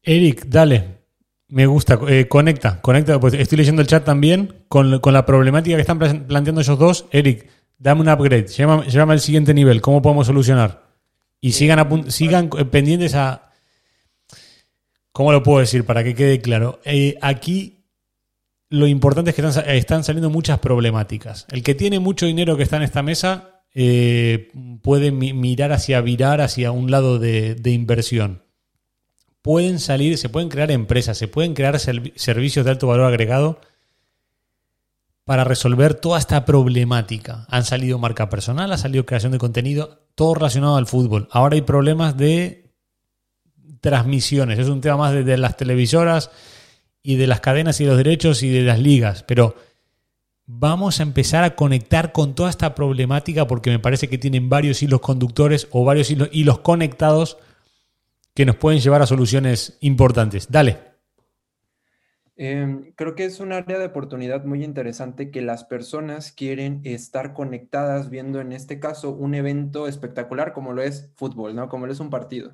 Eric, 0.03 0.45
dale. 0.47 0.99
Me 1.47 1.65
gusta. 1.65 1.99
Eh, 2.07 2.27
conecta, 2.27 2.81
conecta. 2.81 3.19
Pues 3.19 3.33
estoy 3.33 3.57
leyendo 3.57 3.81
el 3.81 3.87
chat 3.87 4.03
también 4.03 4.65
con, 4.67 4.99
con 4.99 5.13
la 5.13 5.25
problemática 5.25 5.75
que 5.75 5.81
están 5.81 5.99
planteando 5.99 6.61
ellos 6.61 6.77
dos. 6.77 7.05
Eric, 7.11 7.47
dame 7.77 8.01
un 8.01 8.09
upgrade. 8.09 8.47
Llévame, 8.47 9.13
al 9.13 9.19
siguiente 9.19 9.53
nivel. 9.53 9.81
¿Cómo 9.81 10.01
podemos 10.01 10.27
solucionar? 10.27 10.83
Y 11.41 11.53
sigan, 11.53 12.11
sigan 12.11 12.49
pendientes 12.49 13.15
a. 13.15 13.49
¿Cómo 15.11 15.31
lo 15.31 15.43
puedo 15.43 15.59
decir 15.59 15.85
para 15.85 16.03
que 16.03 16.15
quede 16.15 16.41
claro? 16.41 16.79
Eh, 16.85 17.17
aquí 17.21 17.83
lo 18.73 18.87
importante 18.87 19.29
es 19.29 19.35
que 19.35 19.77
están, 19.77 20.03
saliendo 20.03 20.31
muchas 20.31 20.57
problemáticas. 20.57 21.45
El 21.51 21.61
que 21.61 21.75
tiene 21.75 21.99
mucho 21.99 22.25
dinero 22.25 22.57
que 22.57 22.63
está 22.63 22.77
en 22.77 22.81
esta 22.81 23.03
mesa 23.03 23.61
eh, 23.75 24.49
puede 24.81 25.11
mirar 25.11 25.71
hacia 25.71 26.01
virar 26.01 26.41
hacia 26.41 26.71
un 26.71 26.89
lado 26.89 27.19
de, 27.19 27.55
inversión. 27.65 28.42
Pueden 29.43 29.79
salir, 29.79 30.17
se 30.17 30.29
pueden 30.29 30.49
crear 30.49 30.71
empresas, 30.71 31.17
se 31.17 31.27
pueden 31.27 31.53
crear 31.53 31.77
servicios 31.79 32.65
de 32.65 32.71
alto 32.71 32.87
valor 32.87 33.05
agregado 33.05 33.59
para 35.25 35.43
resolver 35.43 35.93
toda 35.93 36.17
esta 36.17 36.45
problemática. 36.45 37.45
Han 37.49 37.63
salido 37.63 37.99
marca 37.99 38.29
personal, 38.29 38.71
ha 38.71 38.77
salido 38.77 39.05
creación 39.05 39.31
de 39.31 39.37
contenido, 39.37 40.07
todo 40.15 40.33
relacionado 40.33 40.77
al 40.77 40.87
fútbol. 40.87 41.27
Ahora 41.31 41.55
hay 41.55 41.61
problemas 41.61 42.17
de 42.17 42.71
transmisiones, 43.81 44.59
es 44.59 44.69
un 44.69 44.81
tema 44.81 44.97
más 44.97 45.13
de 45.13 45.37
las 45.37 45.57
televisoras 45.57 46.31
y 47.03 47.17
de 47.17 47.27
las 47.27 47.41
cadenas 47.41 47.81
y 47.81 47.85
los 47.85 47.97
derechos 47.97 48.41
y 48.41 48.49
de 48.49 48.61
las 48.61 48.79
ligas, 48.79 49.23
pero 49.23 49.55
vamos 50.45 50.99
a 50.99 51.03
empezar 51.03 51.43
a 51.43 51.55
conectar 51.55 52.11
con 52.11 52.35
toda 52.35 52.49
esta 52.49 52.75
problemática 52.75 53.45
porque 53.45 53.71
me 53.71 53.79
parece 53.79 54.07
que 54.07 54.17
tienen 54.17 54.49
varios 54.49 54.81
hilos 54.81 55.01
conductores 55.01 55.67
o 55.71 55.83
varios 55.83 56.09
hilos, 56.11 56.59
conectados 56.59 57.37
que 58.33 58.45
nos 58.45 58.55
pueden 58.55 58.79
llevar 58.79 59.01
a 59.01 59.05
soluciones 59.05 59.77
importantes. 59.81 60.51
Dale. 60.51 60.93
Em, 62.35 62.93
creo 62.95 63.13
que 63.13 63.25
es 63.25 63.39
un 63.39 63.53
área 63.53 63.77
de 63.77 63.85
oportunidad 63.85 64.43
muy 64.43 64.63
interesante 64.63 65.29
que 65.29 65.41
las 65.41 65.65
personas 65.65 66.31
quieren 66.31 66.81
estar 66.83 67.33
conectadas 67.33 68.09
viendo 68.09 68.41
en 68.41 68.51
este 68.51 68.79
caso 68.79 69.11
un 69.11 69.35
evento 69.35 69.87
espectacular 69.87 70.51
como 70.53 70.73
lo 70.73 70.81
es 70.81 71.11
fútbol, 71.15 71.55
¿no? 71.55 71.69
Como 71.69 71.85
lo 71.85 71.93
es 71.93 71.99
un 71.99 72.09
partido. 72.09 72.53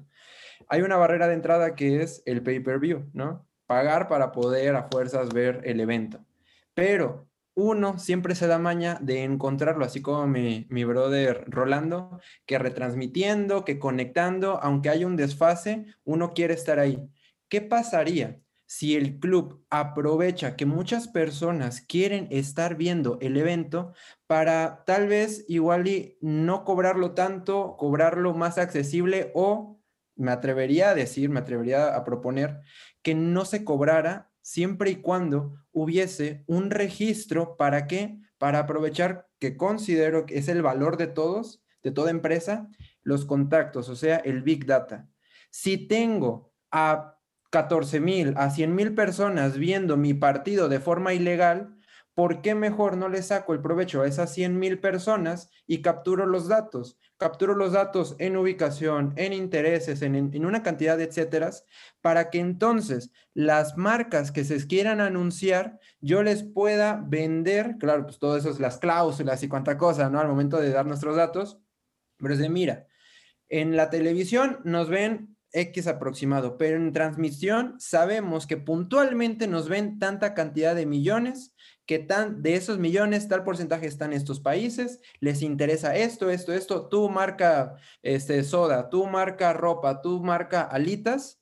Hay 0.67 0.81
una 0.81 0.97
barrera 0.97 1.27
de 1.27 1.35
entrada 1.35 1.75
que 1.75 2.01
es 2.01 2.21
el 2.25 2.43
pay-per-view, 2.43 3.09
¿no? 3.13 3.49
pagar 3.69 4.07
para 4.07 4.31
poder 4.31 4.75
a 4.75 4.89
fuerzas 4.89 5.29
ver 5.29 5.61
el 5.63 5.79
evento. 5.79 6.25
Pero 6.73 7.28
uno 7.59 7.99
siempre 7.99 8.35
se 8.35 8.47
da 8.47 8.57
maña 8.57 8.97
de 9.01 9.23
encontrarlo, 9.23 9.85
así 9.85 10.01
como 10.01 10.25
mi, 10.27 10.65
mi 10.69 10.85
brother 10.85 11.43
Rolando, 11.47 12.19
que 12.45 12.57
retransmitiendo, 12.57 13.65
que 13.65 13.79
conectando, 13.79 14.59
aunque 14.63 14.89
haya 14.89 15.05
un 15.05 15.15
desfase, 15.15 15.85
uno 16.03 16.33
quiere 16.33 16.53
estar 16.53 16.79
ahí. 16.79 16.99
¿Qué 17.49 17.61
pasaría 17.61 18.39
si 18.65 18.95
el 18.95 19.19
club 19.19 19.65
aprovecha 19.71 20.55
que 20.55 20.65
muchas 20.67 21.07
personas 21.07 21.81
quieren 21.81 22.27
estar 22.29 22.75
viendo 22.75 23.17
el 23.19 23.35
evento 23.35 23.93
para 24.27 24.83
tal 24.85 25.07
vez 25.07 25.43
igual 25.47 25.87
y 25.87 26.17
no 26.21 26.63
cobrarlo 26.63 27.11
tanto, 27.13 27.75
cobrarlo 27.77 28.35
más 28.35 28.59
accesible 28.59 29.31
o 29.33 29.81
me 30.15 30.31
atrevería 30.31 30.91
a 30.91 30.95
decir, 30.95 31.29
me 31.29 31.39
atrevería 31.39 31.95
a 31.95 32.03
proponer 32.03 32.61
que 33.01 33.15
no 33.15 33.43
se 33.43 33.63
cobrara 33.63 34.28
siempre 34.49 34.89
y 34.89 34.95
cuando 34.95 35.53
hubiese 35.71 36.43
un 36.47 36.71
registro 36.71 37.55
para 37.55 37.85
qué? 37.85 38.17
Para 38.39 38.57
aprovechar 38.57 39.27
que 39.37 39.55
considero 39.55 40.25
que 40.25 40.39
es 40.39 40.47
el 40.47 40.63
valor 40.63 40.97
de 40.97 41.05
todos, 41.05 41.61
de 41.83 41.91
toda 41.91 42.09
empresa, 42.09 42.67
los 43.03 43.25
contactos, 43.25 43.89
o 43.89 43.95
sea, 43.95 44.17
el 44.17 44.41
Big 44.41 44.65
Data. 44.65 45.07
Si 45.51 45.77
tengo 45.77 46.51
a 46.71 47.19
14 47.51 47.99
mil, 47.99 48.33
a 48.37 48.49
100 48.49 48.73
mil 48.73 48.95
personas 48.95 49.55
viendo 49.55 49.97
mi 49.97 50.15
partido 50.15 50.67
de 50.67 50.79
forma 50.79 51.13
ilegal, 51.13 51.77
¿por 52.19 52.41
qué 52.41 52.53
mejor 52.53 52.97
no 52.97 53.07
le 53.07 53.23
saco 53.23 53.53
el 53.53 53.61
provecho 53.61 54.01
a 54.01 54.05
esas 54.05 54.33
100 54.33 54.59
mil 54.59 54.79
personas 54.79 55.49
y 55.65 55.81
capturo 55.81 56.25
los 56.25 56.49
datos? 56.49 56.99
capturo 57.15 57.55
los 57.55 57.71
datos 57.71 58.17
en 58.19 58.35
ubicación, 58.35 59.13
en 59.15 59.31
intereses, 59.31 60.01
en, 60.01 60.45
una 60.45 60.61
cantidad 60.61 60.97
de 60.97 61.05
etcéteras, 61.05 61.65
para 62.01 62.29
que 62.29 62.39
entonces 62.39 63.11
las 63.33 63.77
marcas 63.77 64.33
que 64.33 64.43
se 64.43 64.67
quieran 64.67 64.99
anunciar, 64.99 65.79
yo 66.01 66.21
les 66.21 66.43
pueda 66.43 67.01
vender, 67.07 67.77
claro, 67.79 68.03
pues 68.03 68.19
todo 68.19 68.35
eso 68.35 68.49
es 68.49 68.59
las 68.59 68.79
cláusulas 68.79 69.41
y 69.41 69.47
cuánta 69.47 69.77
cosa, 69.77 70.09
¿no? 70.09 70.19
Al 70.19 70.27
momento 70.27 70.59
de 70.59 70.71
dar 70.71 70.85
nuestros 70.85 71.15
datos, 71.15 71.61
pero 72.17 72.33
es 72.33 72.39
de, 72.41 72.49
mira, 72.49 72.87
en 73.47 73.77
la 73.77 73.89
televisión 73.89 74.59
nos 74.65 74.89
ven 74.89 75.37
X 75.51 75.87
aproximado, 75.87 76.57
pero 76.57 76.77
en 76.77 76.93
transmisión 76.93 77.75
sabemos 77.79 78.45
que 78.45 78.57
puntualmente 78.57 79.47
nos 79.47 79.67
ven 79.67 79.99
tanta 79.99 80.33
cantidad 80.33 80.75
de 80.75 80.85
millones 80.85 81.55
que 81.89 81.97
tan, 81.97 82.43
de 82.43 82.53
esos 82.53 82.77
millones, 82.77 83.27
tal 83.27 83.43
porcentaje 83.43 83.87
están 83.87 84.11
en 84.11 84.17
estos 84.17 84.39
países, 84.39 85.01
les 85.19 85.41
interesa 85.41 85.95
esto, 85.95 86.29
esto, 86.29 86.53
esto, 86.53 86.87
tú 86.87 87.09
marca 87.09 87.77
este, 88.03 88.43
soda, 88.43 88.91
tú 88.91 89.07
marca 89.07 89.53
ropa, 89.53 89.99
tú 90.03 90.21
marca 90.21 90.61
alitas. 90.61 91.41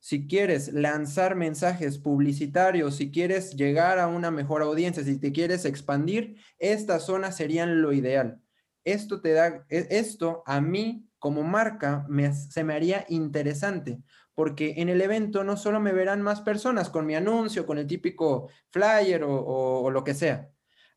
Si 0.00 0.26
quieres 0.26 0.72
lanzar 0.72 1.36
mensajes 1.36 1.98
publicitarios, 1.98 2.96
si 2.96 3.12
quieres 3.12 3.54
llegar 3.54 4.00
a 4.00 4.08
una 4.08 4.32
mejor 4.32 4.62
audiencia, 4.62 5.04
si 5.04 5.20
te 5.20 5.30
quieres 5.30 5.64
expandir, 5.64 6.40
estas 6.58 7.06
zonas 7.06 7.36
serían 7.36 7.80
lo 7.80 7.92
ideal. 7.92 8.40
Esto 8.82 9.20
te 9.20 9.30
da, 9.30 9.64
e, 9.68 9.86
esto 9.90 10.42
a 10.44 10.60
mí 10.60 11.08
como 11.20 11.44
marca 11.44 12.04
me, 12.08 12.34
se 12.34 12.64
me 12.64 12.74
haría 12.74 13.06
interesante 13.08 14.00
porque 14.34 14.74
en 14.78 14.88
el 14.88 15.00
evento 15.00 15.44
no 15.44 15.56
solo 15.56 15.80
me 15.80 15.92
verán 15.92 16.22
más 16.22 16.40
personas 16.40 16.90
con 16.90 17.06
mi 17.06 17.14
anuncio, 17.14 17.66
con 17.66 17.78
el 17.78 17.86
típico 17.86 18.48
flyer 18.70 19.22
o, 19.24 19.90
lo 19.90 20.04
que 20.04 20.14
sea. 20.14 20.50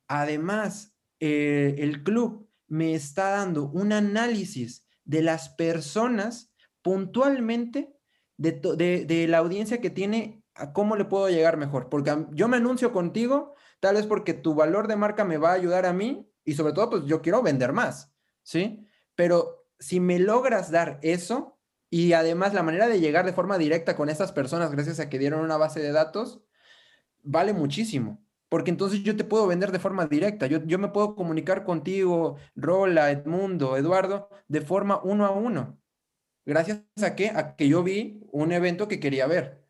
Además, 0.08 0.96
eh, 1.20 1.76
el 1.80 2.04
club 2.04 2.50
me 2.68 2.94
está 2.94 3.32
dando 3.32 3.70
un 3.70 3.94
análisis 3.94 4.88
de 5.04 5.22
las 5.22 5.50
personas 5.50 6.54
puntualmente 6.82 7.94
de, 8.38 9.26
la 9.28 9.38
audiencia 9.40 9.82
que 9.82 9.90
tiene, 9.90 10.44
a 10.56 10.74
cómo 10.74 10.96
le 10.96 11.06
puedo 11.06 11.30
llegar 11.30 11.58
mejor. 11.58 11.90
Porque 11.90 12.26
yo 12.32 12.48
me 12.48 12.58
anuncio 12.58 12.92
contigo, 12.92 13.56
tal 13.80 13.96
vez 13.96 14.06
porque 14.06 14.34
tu 14.34 14.56
valor 14.56 14.88
de 14.88 14.96
marca 14.96 15.24
me 15.24 15.38
va 15.38 15.52
a 15.52 15.56
ayudar 15.56 15.86
a 15.86 15.94
mí 15.94 16.30
y 16.44 16.54
sobre 16.54 16.74
todo, 16.74 16.90
pues 16.90 17.04
yo 17.06 17.22
quiero 17.22 17.42
vender 17.42 17.74
más, 17.74 18.14
¿sí? 18.42 18.88
Pero 19.16 19.68
si 19.80 20.00
me 20.00 20.20
logras 20.20 20.72
dar 20.72 21.00
eso, 21.02 21.57
y 21.90 22.14
además 22.14 22.54
la 22.54 22.64
manera 22.64 22.88
de 22.88 23.00
llegar 23.00 23.26
de 23.26 23.34
forma 23.34 23.58
directa 23.58 23.96
con 23.96 24.10
estas 24.10 24.32
personas, 24.32 24.72
gracias 24.72 25.00
a 25.00 25.10
que 25.10 25.20
dieron 25.20 25.42
una 25.42 25.58
base 25.58 25.80
de 25.80 25.92
datos, 25.92 26.42
vale 27.24 27.54
muchísimo. 27.54 28.24
Porque 28.50 28.72
entonces 28.72 29.04
yo 29.04 29.16
te 29.16 29.26
puedo 29.26 29.48
vender 29.48 29.72
de 29.72 29.80
forma 29.80 30.06
directa. 30.06 30.48
Yo, 30.48 30.64
yo 30.66 30.80
me 30.80 30.88
puedo 30.90 31.16
comunicar 31.16 31.66
contigo, 31.66 32.38
Rola, 32.56 33.12
Edmundo, 33.12 33.76
Eduardo, 33.78 34.30
de 34.48 34.62
forma 34.62 35.02
uno 35.04 35.26
a 35.26 35.32
uno. 35.32 35.80
Gracias 36.46 36.82
a 37.04 37.16
que, 37.16 37.30
a 37.30 37.56
que 37.58 37.68
yo 37.68 37.84
vi 37.84 38.22
un 38.32 38.54
evento 38.54 38.88
que 38.88 39.02
quería 39.02 39.28
ver. 39.28 39.66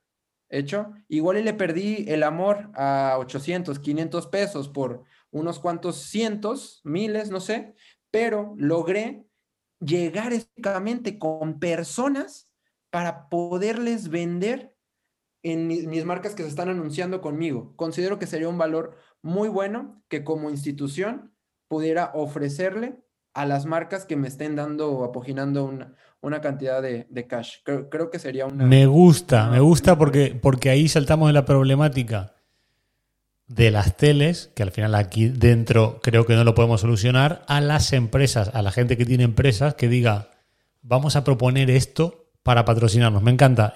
Hecho, 0.50 0.94
igual 1.08 1.38
y 1.40 1.44
le 1.44 1.54
perdí 1.54 2.06
el 2.08 2.24
amor 2.24 2.70
a 2.76 3.16
800, 3.20 3.80
500 3.80 4.28
pesos 4.28 4.70
por 4.70 5.04
unos 5.32 5.60
cuantos 5.60 5.98
cientos, 5.98 6.82
miles, 6.84 7.32
no 7.32 7.40
sé, 7.42 7.76
pero 8.12 8.54
logré 8.58 9.26
llegar 9.80 10.34
específicamente 10.34 11.20
con 11.20 11.60
personas 11.60 12.50
para 12.90 13.30
poderles 13.30 14.10
vender 14.10 14.76
en 15.44 15.68
mis 15.68 16.06
marcas 16.06 16.36
que 16.36 16.44
se 16.44 16.50
están 16.50 16.70
anunciando 16.70 17.22
conmigo. 17.22 17.74
Considero 17.76 18.20
que 18.20 18.28
sería 18.28 18.50
un 18.50 18.58
valor 18.58 18.98
muy 19.22 19.50
bueno 19.50 20.02
que 20.08 20.24
como 20.24 20.50
institución 20.50 21.34
pudiera 21.68 22.12
ofrecerle 22.14 23.00
a 23.34 23.46
las 23.46 23.66
marcas 23.66 24.06
que 24.06 24.16
me 24.16 24.28
estén 24.28 24.56
dando 24.56 24.92
o 24.92 25.04
apoginando 25.04 25.64
una, 25.66 25.94
una 26.22 26.42
cantidad 26.42 26.82
de, 26.82 27.28
cash. 27.28 27.58
Creo, 27.64 28.10
que 28.10 28.20
sería 28.20 28.48
una... 28.48 28.66
Me 28.66 28.88
gusta, 28.88 29.50
me 29.50 29.60
gusta 29.60 29.98
porque, 29.98 30.38
porque 30.42 30.70
ahí 30.70 30.88
saltamos 30.88 31.30
de 31.30 31.34
la 31.34 31.46
problemática 31.46 32.37
de 33.48 33.72
las 33.72 33.96
teles, 33.96 34.52
que 34.56 34.64
al 34.64 34.72
final 34.72 34.96
aquí 34.96 35.30
dentro 35.30 36.00
creo 36.02 36.26
que 36.26 36.36
no 36.36 36.44
lo 36.44 36.54
podemos 36.54 36.82
solucionar, 36.82 37.44
a 37.48 37.62
las 37.62 37.94
empresas, 37.94 38.54
a 38.54 38.62
la 38.62 38.72
gente 38.72 38.98
que 38.98 39.06
tiene 39.06 39.24
empresas, 39.24 39.76
que 39.76 39.88
diga, 39.88 40.32
vamos 40.82 41.16
a 41.16 41.24
proponer 41.24 41.70
esto 41.70 42.30
para 42.44 42.66
patrocinarnos. 42.66 43.24
Me 43.24 43.32
encanta. 43.32 43.74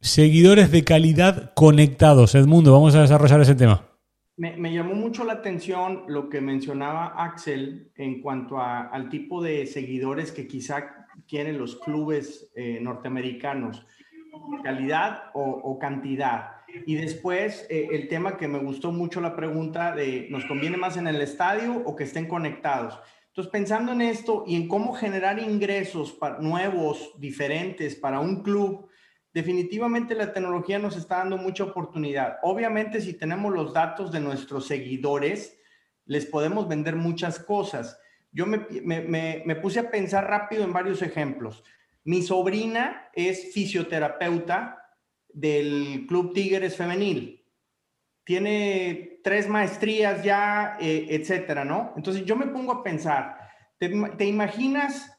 Seguidores 0.00 0.70
de 0.72 0.84
calidad 0.84 1.52
conectados. 1.54 2.34
Edmundo, 2.34 2.72
vamos 2.72 2.94
a 2.94 3.02
desarrollar 3.02 3.40
ese 3.40 3.54
tema. 3.54 3.88
me, 4.36 4.72
llamó 4.72 4.94
mucho 4.94 5.24
la 5.24 5.34
atención 5.34 6.04
lo 6.08 6.28
que 6.28 6.40
mencionaba 6.40 7.14
Axel 7.16 7.92
en 7.94 8.20
cuanto 8.20 8.60
al 8.60 9.08
tipo 9.08 9.42
de 9.42 9.66
seguidores 9.66 10.32
que 10.32 10.48
quizá 10.48 11.02
quieren 11.28 11.58
los 11.58 11.76
clubes 11.76 12.50
eh, 12.54 12.78
norteamericanos, 12.80 13.86
calidad 14.62 15.24
o, 15.34 15.78
cantidad. 15.78 16.61
Y 16.86 16.94
después 16.94 17.66
eh, 17.68 17.88
el 17.92 18.08
tema 18.08 18.36
que 18.36 18.48
me 18.48 18.58
gustó 18.58 18.92
mucho 18.92 19.20
la 19.20 19.36
pregunta 19.36 19.94
de, 19.94 20.26
¿nos 20.30 20.44
conviene 20.44 20.76
más 20.76 20.96
en 20.96 21.06
el 21.06 21.20
estadio 21.20 21.82
o 21.84 21.96
que 21.96 22.04
estén 22.04 22.26
conectados? 22.26 22.98
Entonces, 23.28 23.50
pensando 23.50 23.92
en 23.92 24.02
esto 24.02 24.44
y 24.46 24.56
en 24.56 24.68
cómo 24.68 24.92
generar 24.92 25.38
ingresos 25.38 26.18
nuevos, 26.40 27.12
diferentes 27.18 27.96
para 27.96 28.20
un 28.20 28.42
club, 28.42 28.88
definitivamente 29.32 30.14
la 30.14 30.32
tecnología 30.32 30.78
nos 30.78 30.96
está 30.96 31.18
dando 31.18 31.38
mucha 31.38 31.64
oportunidad. 31.64 32.36
Obviamente, 32.42 33.00
si 33.00 33.14
tenemos 33.14 33.52
los 33.52 33.72
datos 33.72 34.12
de 34.12 34.20
nuestros 34.20 34.66
seguidores, 34.66 35.58
les 36.04 36.26
podemos 36.26 36.68
vender 36.68 36.96
muchas 36.96 37.38
cosas. 37.38 37.98
Yo 38.32 38.46
me, 38.46 39.56
puse 39.62 39.80
a 39.80 39.90
pensar 39.90 40.28
rápido 40.28 40.64
en 40.64 40.72
varios 40.72 41.00
ejemplos. 41.02 41.64
Mi 42.04 42.22
sobrina 42.22 43.08
es 43.14 43.52
fisioterapeuta 43.54 44.81
del 45.32 46.06
Club 46.08 46.32
Tigres 46.32 46.76
Femenil. 46.76 47.44
Tiene 48.24 49.20
tres 49.24 49.48
maestrías 49.48 50.22
ya, 50.22 50.76
eh, 50.80 51.06
etcétera, 51.10 51.64
¿no? 51.64 51.92
Entonces 51.96 52.24
yo 52.24 52.36
me 52.36 52.46
pongo 52.46 52.72
a 52.72 52.82
pensar, 52.82 53.38
te 53.78 54.26
imaginas 54.26 55.12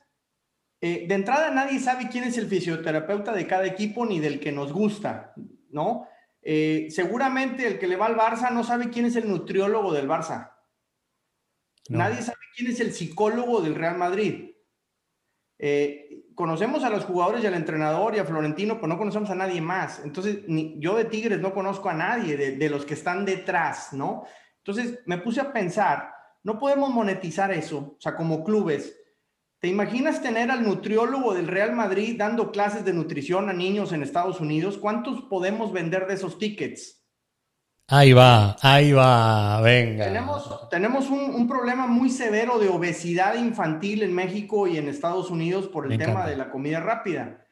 eh, 0.85 1.05
de 1.07 1.15
entrada 1.15 1.49
nadie 1.49 1.79
sabe 1.79 2.09
quién 2.09 2.25
es 2.25 2.37
el 2.37 2.47
fisioterapeuta 2.47 3.31
de 3.31 3.47
cada 3.47 3.65
equipo 3.65 4.05
ni 4.05 4.19
del 4.19 4.41
que 4.41 4.51
nos 4.51 4.73
gusta, 4.73 5.33
¿no? 5.69 6.09
Eh, 6.41 6.87
seguramente 6.89 7.65
el 7.65 7.79
que 7.79 7.87
le 7.87 7.95
va 7.95 8.07
al 8.07 8.17
Barça 8.17 8.51
no 8.51 8.65
sabe 8.65 8.89
quién 8.89 9.05
es 9.05 9.15
el 9.15 9.29
nutriólogo 9.29 9.93
del 9.93 10.09
Barça. 10.09 10.57
Nadie 11.87 12.21
sabe 12.21 12.39
quién 12.53 12.69
es 12.69 12.81
el 12.81 12.91
psicólogo 12.91 13.61
del 13.61 13.75
Real 13.75 13.97
Madrid. 13.97 14.52
Eh, 15.65 16.25
conocemos 16.35 16.83
a 16.83 16.89
los 16.89 17.05
jugadores 17.05 17.41
y 17.43 17.47
al 17.47 17.53
entrenador 17.53 18.15
y 18.15 18.19
a 18.19 18.25
Florentino, 18.25 18.75
pero 18.75 18.87
no 18.87 18.97
conocemos 18.97 19.29
a 19.29 19.35
nadie 19.35 19.61
más. 19.61 20.01
Entonces, 20.03 20.39
yo 20.47 20.97
de 20.97 21.05
Tigres 21.05 21.39
no 21.39 21.53
conozco 21.53 21.89
a 21.89 21.93
nadie 21.93 22.35
de, 22.35 22.57
de 22.57 22.69
los 22.69 22.85
que 22.85 22.95
están 22.95 23.23
detrás, 23.23 23.93
¿no? 23.93 24.25
Entonces, 24.57 24.99
me 25.05 25.19
puse 25.19 25.39
a 25.39 25.53
pensar, 25.53 26.09
no 26.43 26.59
podemos 26.59 26.89
monetizar 26.89 27.51
eso, 27.51 27.95
o 27.97 28.01
sea, 28.01 28.15
como 28.15 28.43
clubes 28.43 28.93
¿Te 29.63 29.69
imaginas 29.69 30.21
tener 30.21 30.51
al 30.51 30.61
nutriólogo 30.63 31.33
del 31.33 31.47
Real 31.47 31.71
Madrid 31.71 32.17
dando 32.17 32.51
clases 32.51 32.83
de 32.83 32.91
nutrición 32.91 33.49
a 33.49 33.53
niños 33.53 33.93
en 33.93 34.03
Estados 34.03 34.41
Unidos? 34.41 34.77
¿Cuántos 34.77 35.21
podemos 35.21 35.71
vender 35.71 36.05
de 36.05 36.15
esos 36.15 36.37
tickets? 36.37 37.02
Ahí 37.95 38.11
va, 38.11 38.57
ahí 38.63 38.91
va, 38.91 39.61
venga. 39.61 40.05
Tenemos, 40.05 40.69
tenemos 40.71 41.09
un, 41.11 41.47
problema 41.47 41.85
muy 41.85 42.09
severo 42.09 42.57
de 42.57 42.67
obesidad 42.67 43.35
infantil 43.35 44.01
en 44.01 44.15
México 44.15 44.65
y 44.65 44.77
en 44.77 44.87
Estados 44.87 45.29
Unidos 45.29 45.67
por 45.67 45.85
el 45.85 45.99
tema 45.99 46.25
de 46.25 46.35
la 46.35 46.49
comida 46.49 46.79
rápida. 46.79 47.45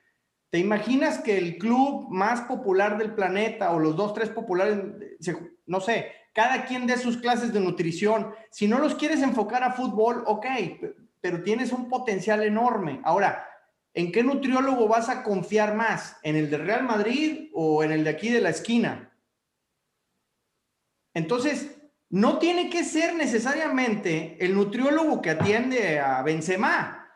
¿Te 0.50 0.58
imaginas 0.58 1.20
que 1.20 1.38
el 1.38 1.60
club 1.60 2.08
más 2.10 2.42
popular 2.42 2.98
del 2.98 3.14
planeta 3.14 3.70
o 3.70 3.78
los 3.78 3.96
dos, 3.96 4.16
tres 4.16 4.30
populares, 4.30 4.80
no 5.68 5.80
sé, 5.80 6.08
cada 6.34 6.66
quien 6.66 6.88
dé 6.88 6.98
sus 6.98 7.18
clases 7.18 7.54
de 7.54 7.60
nutrición? 7.60 8.34
Si 8.50 8.68
no 8.68 8.80
los 8.80 8.96
quieres 8.96 9.22
enfocar 9.22 9.64
a 9.64 9.74
fútbol, 9.74 10.24
ok, 10.26 10.48
pero 11.22 11.44
tienes 11.44 11.72
un 11.72 11.88
potencial 11.88 12.42
enorme. 12.42 13.00
Ahora, 13.04 13.46
¿en 13.94 14.12
qué 14.12 14.24
nutriólogo 14.24 14.88
vas 14.88 15.08
a 15.08 15.22
confiar 15.22 15.76
más? 15.76 16.18
¿En 16.24 16.36
el 16.36 16.50
de 16.50 16.58
Real 16.58 16.82
Madrid 16.82 17.52
o 17.54 17.84
en 17.84 17.92
el 17.92 18.04
de 18.04 18.10
aquí 18.10 18.30
de 18.30 18.42
la 18.42 18.50
esquina? 18.50 19.11
Entonces, 21.14 21.78
no 22.10 22.40
tiene 22.40 22.70
que 22.70 22.84
ser 22.84 23.16
necesariamente 23.16 24.38
el 24.44 24.54
nutriólogo 24.54 25.22
que 25.22 25.32
atiende 25.32 26.00
a 26.00 26.22
Benzema, 26.24 27.10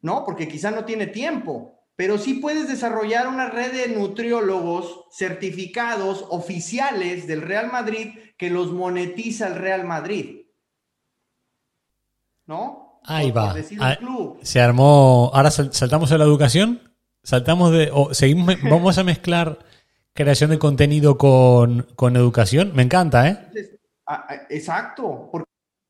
¿no? 0.00 0.24
Porque 0.24 0.46
quizá 0.46 0.70
no 0.70 0.84
tiene 0.84 1.08
tiempo, 1.08 1.76
pero 1.96 2.16
sí 2.16 2.34
puedes 2.34 2.68
desarrollar 2.68 3.26
una 3.26 3.48
red 3.48 3.72
de 3.72 3.94
nutriólogos 3.94 5.06
certificados 5.10 6.24
oficiales 6.28 7.26
del 7.26 7.42
Real 7.42 7.72
Madrid 7.72 8.10
que 8.36 8.50
los 8.50 8.72
monetiza 8.72 9.48
el 9.48 9.56
Real 9.56 9.84
Madrid. 9.84 10.42
¿No? 12.46 13.00
Ahí 13.02 13.30
va. 13.30 13.54
se 14.42 14.60
armó. 14.60 15.30
Ahora 15.32 15.50
saltamos 15.50 16.12
a 16.12 16.18
la 16.18 16.24
educación. 16.24 16.82
Saltamos 17.22 17.72
de. 17.72 17.90
O 17.92 18.14
seguimos, 18.14 18.54
vamos 18.62 18.98
a 18.98 19.04
mezclar 19.04 19.58
creación 20.16 20.50
de 20.50 20.58
contenido 20.58 21.16
con, 21.16 21.86
con 21.94 22.16
educación. 22.16 22.72
Me 22.74 22.82
encanta, 22.82 23.28
¿eh? 23.28 23.38
Exacto. 24.50 25.28
Porque 25.30 25.46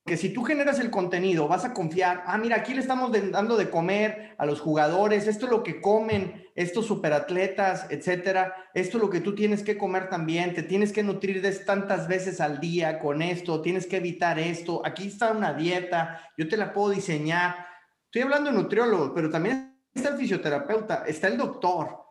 que 0.07 0.17
si 0.17 0.29
tú 0.33 0.45
generas 0.45 0.79
el 0.79 0.89
contenido, 0.89 1.49
vas 1.49 1.65
a 1.65 1.75
confiar, 1.75 2.23
ah, 2.27 2.39
mira, 2.39 2.57
aquí 2.57 2.73
le 2.73 2.81
estamos 2.81 3.11
dando 3.33 3.57
de 3.57 3.69
comer 3.69 4.37
a 4.39 4.47
los 4.47 4.61
jugadores, 4.61 5.27
esto 5.27 5.47
es 5.47 5.51
lo 5.51 5.65
que 5.65 5.81
comen 5.81 6.47
estos 6.55 6.87
superatletas, 6.87 7.89
etcétera, 7.91 8.55
esto 8.73 8.99
es 8.99 9.03
lo 9.03 9.11
que 9.11 9.21
tú 9.21 9.35
tienes 9.35 9.65
que 9.65 9.77
comer 9.77 10.09
también, 10.09 10.55
te 10.55 10.63
tienes 10.63 10.93
que 10.93 11.03
nutrir 11.03 11.43
de 11.43 11.51
tantas 11.51 12.07
veces 12.07 12.41
al 12.41 12.61
día 12.61 13.01
con 13.01 13.21
esto, 13.21 13.61
tienes 13.61 13.85
que 13.89 13.97
evitar 13.97 14.39
esto, 14.39 14.81
aquí 14.87 15.09
está 15.09 15.33
una 15.33 15.53
dieta, 15.53 16.21
yo 16.39 16.47
te 16.47 16.57
la 16.57 16.73
puedo 16.73 16.91
diseñar. 16.91 17.67
Estoy 18.05 18.23
hablando 18.23 18.51
de 18.51 18.57
nutriólogo, 18.57 19.13
pero 19.13 19.29
también 19.29 19.77
está 19.93 20.11
el 20.11 20.19
fisioterapeuta, 20.19 21.03
está 21.05 21.27
el 21.27 21.37
doctor. 21.37 22.06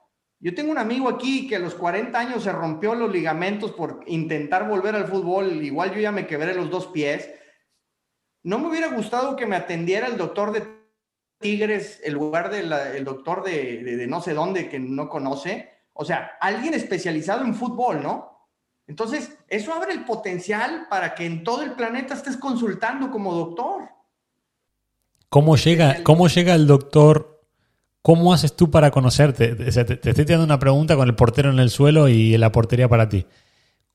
Yo 0.45 0.53
tengo 0.53 0.71
un 0.71 0.77
amigo 0.77 1.10
aquí 1.10 1.47
que 1.47 1.55
a 1.55 1.60
los 1.60 1.73
40 1.73 2.19
años 2.19 2.43
se 2.43 2.51
rompió 2.51 2.93
los 2.93 3.12
ligamentos 3.12 3.71
por 3.71 4.03
intentar 4.05 4.69
volver 4.69 4.93
al 4.95 5.08
fútbol, 5.08 5.63
igual 5.63 5.91
yo 5.95 5.99
ya 5.99 6.12
me 6.12 6.27
quebré 6.27 6.53
los 6.53 6.69
dos 6.69 6.86
pies 6.88 7.27
no 8.45 8.60
me 8.60 8.67
hubiera 8.67 8.89
gustado 8.89 9.36
que 9.36 9.47
me 9.47 9.55
atendiera 9.55 10.05
el 10.05 10.17
doctor 10.17 10.51
de 10.51 10.63
Tigres 11.39 11.99
en 12.03 12.13
lugar 12.13 12.51
del 12.51 13.03
doctor 13.03 13.43
de, 13.43 14.05
no 14.08 14.21
sé 14.21 14.36
dónde 14.36 14.69
que 14.69 14.79
no 14.79 15.10
conoce. 15.10 15.71
O 15.93 16.05
sea, 16.05 16.38
alguien 16.39 16.75
especializado 16.75 17.43
en 17.43 17.55
fútbol, 17.55 18.03
¿no? 18.03 18.51
Entonces, 18.86 19.36
eso 19.47 19.73
abre 19.73 19.93
el 19.93 20.05
potencial 20.05 20.86
para 20.91 21.15
que 21.15 21.25
en 21.25 21.43
todo 21.43 21.63
el 21.63 21.71
planeta 21.71 22.13
estés 22.13 22.38
consultando 22.38 23.10
como 23.10 23.34
doctor. 23.34 23.89
¿Cómo 25.29 25.58
llega, 25.58 26.03
cómo 26.03 26.27
llega 26.27 26.53
el 26.53 26.67
doctor? 26.67 27.34
¿Cómo 28.05 28.31
haces 28.31 28.55
tú 28.55 28.69
para 28.69 28.91
conocerte? 28.91 29.55
te, 29.55 29.67
estoy 29.67 30.25
tirando 30.25 30.45
una 30.45 30.59
pregunta 30.59 30.95
con 30.95 31.07
el 31.07 31.15
portero 31.15 31.49
en 31.49 31.57
el 31.57 31.71
suelo 31.71 32.07
y 32.07 32.37
la 32.37 32.51
portería 32.51 32.87
para 32.87 33.09
ti. 33.09 33.25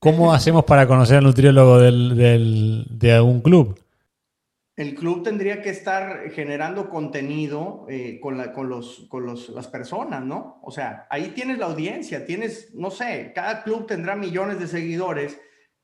¿Cómo 0.01 0.35
hacemos 0.35 0.64
para 0.64 0.88
conocer 0.88 1.18
al 1.18 1.25
nutriólogo 1.25 1.79
de 1.79 3.12
algún 3.12 3.40
club? 3.40 3.79
el 4.81 4.94
club 4.94 5.23
tendría 5.23 5.61
que 5.61 5.68
estar 5.68 6.31
generando 6.31 6.88
contenido 6.88 7.85
eh, 7.90 8.18
con, 8.18 8.38
los, 8.66 9.07
con 9.11 9.27
las 9.27 9.68
personas, 9.68 10.25
¿no? 10.25 10.59
O 10.62 10.70
sea, 10.70 11.07
ahí 11.11 11.33
tienes 11.35 11.59
la 11.59 11.66
audiencia, 11.66 12.25
tienes, 12.25 12.75
no 12.75 12.90
sé, 12.90 13.33
cada 13.35 13.62
club 13.62 13.87
tendrá 13.87 14.16
millones 14.16 14.59
de 14.59 14.66
seguidores, 14.66 15.38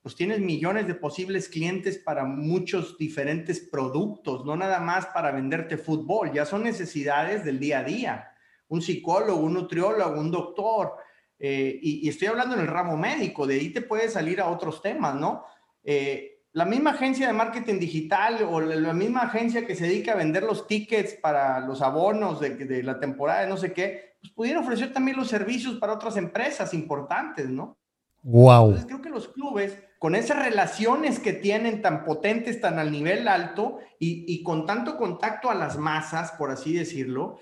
pues 0.06 0.14
tienes 0.14 0.38
millones 0.38 0.86
de 0.86 0.94
posibles 0.94 1.48
clientes 1.48 1.98
para 1.98 2.24
muchos 2.24 2.96
diferentes 2.96 3.58
productos, 3.58 4.44
no 4.44 4.54
nada 4.54 4.78
más 4.78 5.06
para 5.06 5.32
venderte 5.32 5.76
fútbol, 5.76 6.32
ya 6.32 6.46
son 6.46 6.62
necesidades 6.62 7.44
del 7.44 7.58
día 7.58 7.80
a 7.80 7.82
día. 7.82 8.30
Un 8.68 8.82
psicólogo, 8.82 9.40
un 9.40 9.54
nutriólogo, 9.54 10.20
un 10.20 10.30
doctor, 10.30 10.92
eh, 11.40 11.80
y, 11.82 12.08
estoy 12.08 12.28
hablando 12.28 12.54
en 12.54 12.60
el 12.60 12.68
ramo 12.68 12.96
médico, 12.96 13.48
de 13.48 13.56
ahí 13.56 13.70
te 13.70 13.82
puedes 13.82 14.12
salir 14.12 14.40
a 14.40 14.46
otros 14.46 14.80
temas, 14.80 15.16
¿no? 15.16 15.44
Eh, 15.82 16.44
la 16.52 16.66
misma 16.66 16.90
agencia 16.90 17.26
de 17.26 17.32
marketing 17.32 17.80
digital 17.80 18.46
o 18.48 18.60
la 18.60 18.92
misma 18.92 19.22
agencia 19.22 19.66
que 19.66 19.74
se 19.74 19.88
dedica 19.88 20.12
a 20.12 20.16
vender 20.18 20.44
los 20.44 20.68
tickets 20.68 21.14
para 21.14 21.58
los 21.58 21.82
abonos 21.82 22.38
de, 22.38 22.80
la 22.84 23.00
temporada 23.00 23.40
de 23.40 23.48
no 23.48 23.56
sé 23.56 23.72
qué, 23.72 24.14
pues 24.20 24.32
pudiera 24.32 24.60
ofrecer 24.60 24.92
también 24.92 25.16
los 25.16 25.26
servicios 25.26 25.74
para 25.80 25.94
otras 25.94 26.16
empresas 26.16 26.72
importantes, 26.74 27.48
¿no? 27.48 27.76
Wow. 28.22 28.66
Entonces 28.66 28.86
creo 28.86 29.02
que 29.02 29.10
los 29.10 29.26
clubes, 29.26 29.76
con 29.98 30.14
esas 30.14 30.44
relaciones 30.44 31.18
que 31.18 31.32
tienen 31.32 31.82
tan 31.82 32.04
potentes, 32.04 32.60
tan 32.60 32.78
al 32.78 32.92
nivel 32.92 33.28
alto 33.28 33.78
y, 33.98 34.42
con 34.42 34.66
tanto 34.66 34.96
contacto 34.96 35.50
a 35.50 35.54
las 35.54 35.78
masas, 35.78 36.32
por 36.32 36.50
así 36.50 36.74
decirlo, 36.74 37.38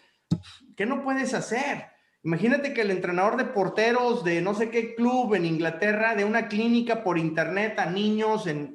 ¿qué 0.76 0.86
no 0.86 1.02
puedes 1.02 1.34
hacer? 1.34 1.86
Imagínate 2.22 2.72
que 2.72 2.82
el 2.82 2.90
entrenador 2.90 3.36
de 3.36 3.44
porteros 3.44 4.24
de 4.24 4.40
no 4.40 4.54
sé 4.54 4.70
qué 4.70 4.94
club 4.94 5.34
en 5.34 5.44
Inglaterra, 5.44 6.14
de 6.14 6.24
una 6.24 6.48
clínica 6.48 7.02
por 7.02 7.18
internet 7.18 7.78
a 7.78 7.86
niños, 7.86 8.46
en, 8.46 8.72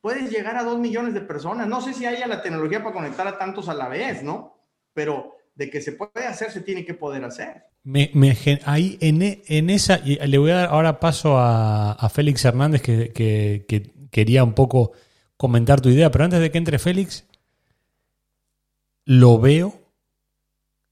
puedes 0.00 0.30
llegar 0.30 0.56
a 0.56 0.62
dos 0.62 0.78
millones 0.78 1.12
de 1.12 1.20
personas. 1.20 1.66
No 1.66 1.80
sé 1.80 1.92
si 1.92 2.06
haya 2.06 2.26
la 2.26 2.40
tecnología 2.40 2.82
para 2.82 2.94
conectar 2.94 3.26
a 3.26 3.36
tantos 3.36 3.68
a 3.68 3.74
la 3.74 3.88
vez, 3.88 4.22
¿no? 4.22 4.58
Pero 4.94 5.36
de 5.54 5.68
que 5.68 5.80
se 5.80 5.92
puede 5.92 6.26
hacer, 6.26 6.50
se 6.50 6.62
tiene 6.62 6.84
que 6.84 6.94
poder 6.94 7.24
hacer. 7.24 7.64
Me, 7.84 8.10
ahí 8.64 8.96
en, 9.00 9.70
esa, 9.70 10.00
y 10.04 10.16
le 10.16 10.38
voy 10.38 10.50
a 10.50 10.56
dar 10.56 10.68
ahora 10.70 11.00
paso 11.00 11.36
a, 11.38 12.10
Félix 12.12 12.44
Hernández 12.44 12.80
que, 12.82 13.12
que 13.12 13.94
quería 14.10 14.42
un 14.42 14.54
poco 14.54 14.92
comentar 15.36 15.80
tu 15.80 15.90
idea, 15.90 16.10
pero 16.10 16.24
antes 16.24 16.40
de 16.40 16.50
que 16.50 16.58
entre 16.58 16.78
Félix, 16.78 17.24
lo 19.04 19.38
veo 19.38 19.84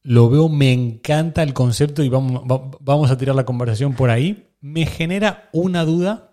lo 0.02 0.28
veo, 0.28 0.48
me 0.48 0.72
encanta 0.72 1.42
el 1.42 1.52
concepto 1.54 2.02
y 2.02 2.08
vamos, 2.08 2.42
vamos 2.80 3.10
a 3.10 3.16
tirar 3.16 3.36
la 3.36 3.44
conversación 3.44 3.94
por 3.94 4.10
ahí. 4.10 4.48
Me 4.60 4.86
genera 4.86 5.48
una 5.52 5.84
duda 5.84 6.32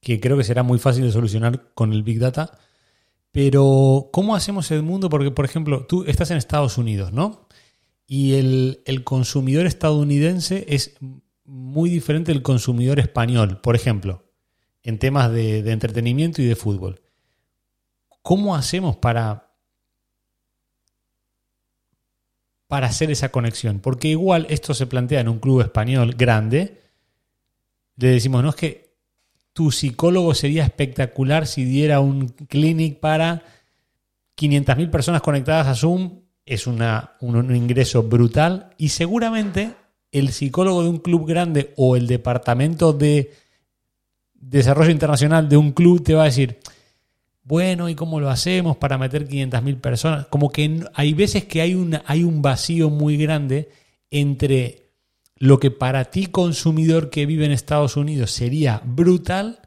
que 0.00 0.20
creo 0.20 0.36
que 0.36 0.44
será 0.44 0.62
muy 0.62 0.78
fácil 0.78 1.04
de 1.04 1.12
solucionar 1.12 1.72
con 1.74 1.92
el 1.92 2.02
Big 2.02 2.18
Data. 2.18 2.58
Pero, 3.32 4.10
¿cómo 4.12 4.34
hacemos 4.34 4.70
el 4.70 4.82
mundo? 4.82 5.08
Porque, 5.08 5.30
por 5.30 5.44
ejemplo, 5.44 5.86
tú 5.86 6.04
estás 6.06 6.30
en 6.30 6.36
Estados 6.36 6.78
Unidos, 6.78 7.12
¿no? 7.12 7.45
Y 8.06 8.34
el, 8.34 9.02
consumidor 9.04 9.66
estadounidense 9.66 10.64
es 10.68 10.96
muy 11.44 11.90
diferente 11.90 12.32
del 12.32 12.42
consumidor 12.42 13.00
español, 13.00 13.60
por 13.60 13.74
ejemplo, 13.74 14.24
en 14.82 14.98
temas 14.98 15.32
de, 15.32 15.62
de 15.62 15.72
entretenimiento 15.72 16.40
y 16.42 16.46
de 16.46 16.56
fútbol. 16.56 17.00
¿Cómo 18.22 18.56
hacemos 18.56 18.96
para, 18.96 19.52
para 22.66 22.88
hacer 22.88 23.10
esa 23.10 23.30
conexión? 23.30 23.80
Porque 23.80 24.08
igual 24.08 24.46
esto 24.50 24.74
se 24.74 24.86
plantea 24.86 25.20
en 25.20 25.28
un 25.28 25.38
club 25.38 25.60
español 25.60 26.14
grande. 26.16 26.80
Le 27.96 28.08
decimos, 28.08 28.42
no 28.42 28.50
es 28.50 28.56
que 28.56 28.86
tu 29.56 29.72
psicólogo 29.72 30.34
sería 30.34 30.64
espectacular 30.64 31.46
si 31.46 31.64
diera 31.64 32.00
un 32.00 32.28
clinic 32.28 33.00
para 33.00 33.42
500.000 34.36 34.90
personas 34.90 35.22
conectadas 35.22 35.66
a 35.66 35.74
Zoom. 35.74 36.25
Es 36.46 36.66
una, 36.66 37.12
un, 37.20 37.54
ingreso 37.54 38.04
brutal 38.04 38.70
y 38.78 38.88
seguramente 38.88 39.74
el 40.12 40.32
psicólogo 40.32 40.82
de 40.82 40.88
un 40.88 40.98
club 40.98 41.26
grande 41.26 41.74
o 41.76 41.96
el 41.96 42.06
departamento 42.06 42.94
de 42.94 43.32
desarrollo 44.32 44.90
internacional 44.90 45.48
de 45.48 45.58
un 45.58 45.72
club 45.72 46.02
te 46.02 46.14
va 46.14 46.22
a 46.22 46.26
decir, 46.26 46.58
bueno, 47.42 47.88
¿y 47.88 47.94
cómo 47.94 48.20
lo 48.20 48.30
hacemos 48.30 48.76
para 48.76 48.96
meter 48.96 49.28
500.000 49.28 49.80
personas? 49.80 50.26
Como 50.26 50.50
que 50.50 50.84
hay 50.94 51.14
veces 51.14 51.44
que 51.44 51.60
hay, 51.60 51.74
una, 51.74 52.02
hay 52.06 52.24
un 52.24 52.42
vacío 52.42 52.90
muy 52.90 53.16
grande 53.16 53.68
entre 54.10 54.86
lo 55.36 55.60
que 55.60 55.70
para 55.70 56.06
ti 56.06 56.26
consumidor 56.26 57.10
que 57.10 57.26
vive 57.26 57.44
en 57.44 57.52
Estados 57.52 57.96
Unidos 57.96 58.30
sería 58.30 58.80
brutal 58.84 59.60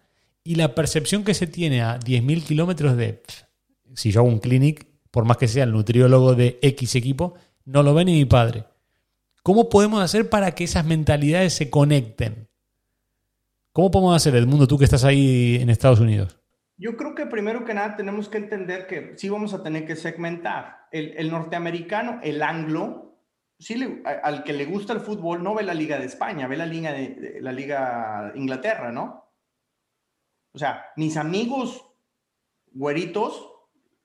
y 0.43 0.55
la 0.55 0.73
percepción 0.75 1.23
que 1.23 1.33
se 1.33 1.47
tiene 1.47 1.81
a 1.81 1.99
10.000 1.99 2.43
kilómetros 2.43 2.97
de, 2.97 3.21
si 3.95 4.11
yo 4.11 4.21
hago 4.21 4.29
un 4.29 4.39
clinic, 4.39 4.87
por 5.11 5.25
más 5.25 5.37
que 5.37 5.47
sea 5.47 5.63
el 5.63 5.71
nutriólogo 5.71 6.35
de 6.35 6.59
X 6.61 6.95
equipo, 6.95 7.35
no 7.65 7.83
lo 7.83 7.93
ve 7.93 8.05
ni 8.05 8.13
mi 8.13 8.25
padre. 8.25 8.65
¿Cómo 9.43 9.69
podemos 9.69 10.01
hacer 10.01 10.29
para 10.29 10.51
que 10.51 10.65
esas 10.65 10.85
mentalidades 10.85 11.53
se 11.53 11.69
conecten? 11.69 12.49
¿Cómo 13.71 13.91
podemos 13.91 14.15
hacer, 14.15 14.35
Edmundo, 14.35 14.67
tú 14.67 14.77
que 14.77 14.85
estás 14.85 15.03
ahí 15.03 15.57
en 15.61 15.69
Estados 15.69 15.99
Unidos? 15.99 16.37
Yo 16.77 16.95
creo 16.95 17.13
que 17.13 17.25
primero 17.25 17.65
que 17.65 17.73
nada 17.73 17.95
tenemos 17.95 18.29
que 18.29 18.37
entender 18.37 18.87
que 18.87 19.13
sí 19.17 19.29
vamos 19.29 19.53
a 19.53 19.63
tener 19.63 19.85
que 19.85 19.95
segmentar. 19.95 20.87
El, 20.91 21.29
norteamericano, 21.29 22.19
el 22.23 22.41
anglo, 22.41 23.19
sí 23.59 24.01
al 24.03 24.43
que 24.43 24.53
le 24.53 24.65
gusta 24.65 24.93
el 24.93 25.01
fútbol 25.01 25.43
no 25.43 25.55
ve 25.55 25.63
la 25.63 25.73
Liga 25.73 25.99
de 25.99 26.05
España, 26.05 26.47
ve 26.47 26.57
la 26.57 26.65
Liga 26.65 26.93
de, 26.93 27.39
la 27.41 27.51
Liga 27.51 28.31
Inglaterra, 28.35 28.91
¿no? 28.91 29.25
O 30.51 30.57
sea, 30.57 30.85
mis 30.95 31.15
amigos 31.17 31.85
güeritos 32.71 33.51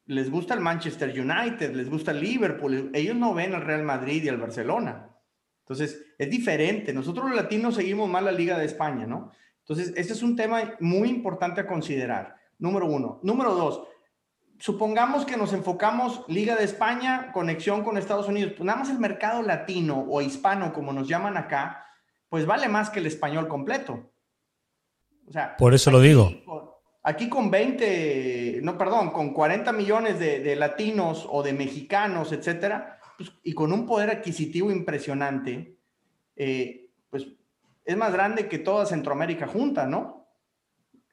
les 0.07 0.31
gusta 0.31 0.55
el 0.55 0.61
Manchester 0.61 1.09
United, 1.11 1.75
les 1.75 1.89
gusta 1.89 2.11
el 2.11 2.21
Liverpool, 2.21 2.91
ellos 2.93 3.17
no 3.17 3.35
ven 3.35 3.55
al 3.55 3.63
Real 3.63 3.85
Madrid 3.85 4.23
y 4.23 4.29
al 4.29 4.39
Barcelona. 4.39 5.11
Entonces, 5.61 6.05
es 6.19 6.31
diferente. 6.31 6.93
Nosotros 6.93 7.27
los 7.27 7.37
latinos 7.37 7.75
seguimos 7.75 8.09
más 8.09 8.23
la 8.23 8.33
Liga 8.33 8.59
de 8.59 8.67
España, 8.67 9.07
¿no? 9.07 9.33
Entonces, 9.61 9.95
este 9.97 10.13
es 10.13 10.23
un 10.23 10.37
tema 10.37 10.75
muy 10.81 11.09
importante 11.09 11.63
a 11.63 11.67
considerar. 11.67 12.37
Número 12.59 12.87
uno. 12.87 13.19
Número 13.23 13.55
dos, 13.55 13.83
supongamos 14.59 15.25
que 15.25 15.37
nos 15.37 15.53
enfocamos 15.53 16.25
Liga 16.29 16.55
de 16.57 16.65
España, 16.65 17.33
conexión 17.33 17.83
con 17.83 17.97
Estados 17.97 18.29
Unidos, 18.29 18.53
pues 18.57 18.67
nada 18.67 18.81
más 18.81 18.91
el 18.91 18.99
mercado 18.99 19.43
latino 19.43 20.05
o 20.09 20.21
hispano, 20.21 20.73
como 20.73 20.93
nos 20.93 21.09
llaman 21.09 21.37
acá, 21.37 21.87
pues 22.29 22.47
vale 22.47 22.69
más 22.69 22.91
que 22.91 23.01
el 23.01 23.07
español 23.07 23.49
completo. 23.49 24.13
O 25.27 25.33
sea, 25.33 25.57
por 25.57 25.73
eso 25.73 25.91
lo 25.91 26.01
digo. 26.01 26.31
Aquí 27.05 27.29
con 27.29 27.51
20, 27.51 28.61
no, 28.63 28.77
perdón, 28.77 29.11
con 29.11 29.33
40 29.33 29.73
millones 29.73 30.19
de, 30.19 30.57
latinos 30.57 31.27
o 31.31 31.43
de 31.43 31.53
mexicanos, 31.53 32.33
etcétera, 32.33 32.99
pues, 33.17 33.31
y 33.45 33.53
con 33.53 33.73
un 33.73 33.87
poder 33.87 34.11
adquisitivo 34.11 34.73
impresionante, 34.73 35.77
eh, 36.35 36.91
pues 37.09 37.29
es 37.85 37.97
más 37.97 38.13
grande 38.13 38.49
que 38.49 38.59
toda 38.59 38.87
Centroamérica 38.87 39.47
junta, 39.47 39.87
¿no? 39.87 40.25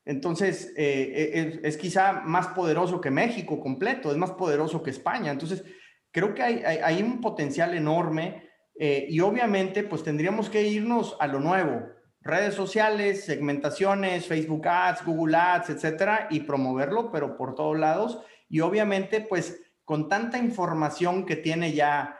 Entonces, 0.05 0.73
eh, 0.75 1.31
eh, 1.33 1.59
es, 1.63 1.77
quizá 1.77 2.21
más 2.21 2.47
poderoso 2.47 2.99
que 2.99 3.11
México 3.11 3.59
completo, 3.59 4.11
es 4.11 4.17
más 4.17 4.31
poderoso 4.31 4.81
que 4.81 4.89
España. 4.89 5.31
Entonces, 5.31 5.63
creo 6.11 6.33
que 6.33 6.41
hay, 6.41 7.01
un 7.01 7.21
potencial 7.21 7.75
enorme 7.75 8.49
eh, 8.75 9.05
y 9.09 9.19
obviamente, 9.19 9.83
pues 9.83 10.03
tendríamos 10.03 10.49
que 10.49 10.63
irnos 10.63 11.15
a 11.19 11.27
lo 11.27 11.39
nuevo. 11.39 11.83
Redes 12.21 12.55
sociales, 12.55 13.25
segmentaciones, 13.25 14.27
Facebook 14.27 14.67
Ads, 14.67 15.05
Google 15.05 15.35
Ads, 15.35 15.71
etcétera, 15.71 16.27
y 16.29 16.41
promoverlo, 16.41 17.11
pero 17.11 17.35
por 17.35 17.55
todos 17.55 17.77
lados. 17.77 18.19
Y 18.47 18.59
obviamente, 18.59 19.21
pues 19.21 19.61
con 19.85 20.07
tanta 20.07 20.37
información 20.37 21.25
que 21.25 21.35
tiene 21.35 21.73
ya 21.73 22.17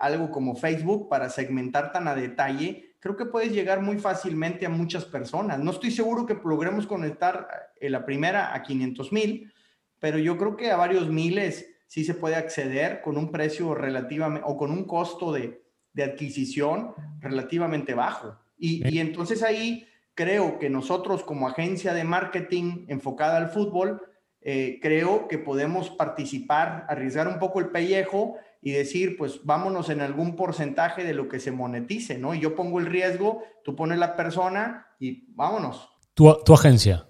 algo 0.00 0.30
como 0.30 0.56
Facebook 0.56 1.08
para 1.08 1.30
segmentar 1.30 1.90
tan 1.90 2.06
a 2.06 2.14
detalle, 2.14 2.88
creo 3.00 3.16
que 3.16 3.26
puedes 3.26 3.52
llegar 3.52 3.80
muy 3.80 3.98
fácilmente 3.98 4.66
a 4.66 4.70
muchas 4.70 5.04
personas. 5.04 5.58
No 5.58 5.70
estoy 5.70 5.90
seguro 5.90 6.26
que 6.26 6.38
logremos 6.44 6.86
conectar 6.86 7.48
eh, 7.80 7.90
la 7.90 8.04
primera 8.04 8.54
a 8.54 8.62
500 8.62 9.12
mil, 9.12 9.52
pero 9.98 10.18
yo 10.18 10.36
creo 10.36 10.56
que 10.56 10.70
a 10.70 10.76
varios 10.76 11.08
miles 11.08 11.68
sí 11.86 12.04
se 12.04 12.14
puede 12.14 12.36
acceder 12.36 13.00
con 13.00 13.16
un 13.16 13.30
precio 13.30 13.74
relativamente 13.74 14.46
o 14.48 14.56
con 14.56 14.70
un 14.70 14.84
costo 14.84 15.32
de, 15.32 15.66
adquisición 15.98 16.94
relativamente 17.18 17.92
bajo. 17.92 18.38
Y, 18.58 18.98
entonces 18.98 19.42
ahí 19.42 19.86
creo 20.14 20.58
que 20.58 20.68
nosotros 20.68 21.22
como 21.22 21.48
agencia 21.48 21.94
de 21.94 22.04
marketing 22.04 22.86
enfocada 22.88 23.36
al 23.36 23.50
fútbol, 23.50 24.02
eh, 24.40 24.78
creo 24.82 25.28
que 25.28 25.38
podemos 25.38 25.90
participar, 25.90 26.86
arriesgar 26.88 27.28
un 27.28 27.38
poco 27.38 27.60
el 27.60 27.68
pellejo 27.68 28.36
y 28.60 28.72
decir, 28.72 29.16
pues 29.16 29.44
vámonos 29.44 29.88
en 29.90 30.00
algún 30.00 30.34
porcentaje 30.34 31.04
de 31.04 31.14
lo 31.14 31.28
que 31.28 31.38
se 31.38 31.52
monetice, 31.52 32.18
¿no? 32.18 32.34
Y 32.34 32.40
yo 32.40 32.56
pongo 32.56 32.80
el 32.80 32.86
riesgo, 32.86 33.44
tú 33.64 33.76
pones 33.76 33.98
la 33.98 34.16
persona 34.16 34.86
y 34.98 35.32
vámonos. 35.34 35.88
Tu, 36.14 36.34
tu 36.44 36.54
agencia. 36.54 37.08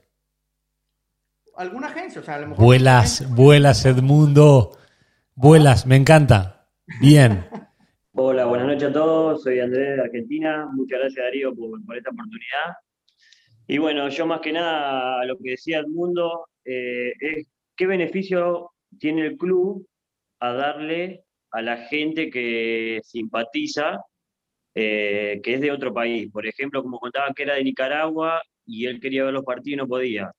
Alguna 1.57 1.89
agencia, 1.89 2.21
o 2.21 2.25
sea, 2.25 2.35
a 2.35 2.41
lo 2.41 2.49
mejor. 2.49 2.65
Vuelas, 2.65 3.29
vuelas, 3.35 3.85
Edmundo. 3.87 4.79
Vuelas, 5.35 5.87
me 5.87 5.97
encanta. 5.97 6.69
Bien. 7.01 7.49
Hola, 8.21 8.47
buenas 8.47 8.67
noches 8.67 8.89
a 8.89 8.93
todos. 8.93 9.45
Soy 9.45 9.61
Andrés 9.61 9.95
de 9.97 10.03
Argentina. 10.03 10.69
Muchas 10.73 10.99
gracias, 10.99 11.25
Darío, 11.25 11.55
por, 11.55 11.97
esta 11.97 12.11
oportunidad. 12.11 12.75
Y 13.69 13.79
bueno, 13.79 14.09
yo 14.09 14.27
más 14.27 14.41
que 14.41 14.51
nada 14.51 15.25
lo 15.25 15.39
que 15.39 15.51
decía 15.51 15.79
Edmundo 15.79 16.49
eh, 16.65 17.13
es 17.21 17.47
qué 17.77 17.87
beneficio 17.87 18.73
tiene 18.99 19.25
el 19.25 19.37
club 19.37 19.87
a 20.41 20.53
darle 20.53 21.23
a 21.53 21.63
la 21.63 21.77
gente 21.77 22.29
que 22.29 22.99
simpatiza, 23.05 24.01
eh, 24.75 25.41
que 25.41 25.55
es 25.55 25.61
de 25.61 25.71
otro 25.71 25.95
país. 25.95 26.29
Por 26.33 26.45
ejemplo, 26.45 26.83
como 26.83 26.99
contaban 26.99 27.35
que 27.35 27.45
era 27.45 27.55
de 27.55 27.63
Nicaragua 27.63 28.43
y 28.67 28.87
él 28.87 28.99
quería 29.01 29.27
ver 29.27 29.35
los 29.35 29.45
partidos 29.45 29.75
y 29.75 29.77
no 29.77 29.87
podía. 29.87 30.33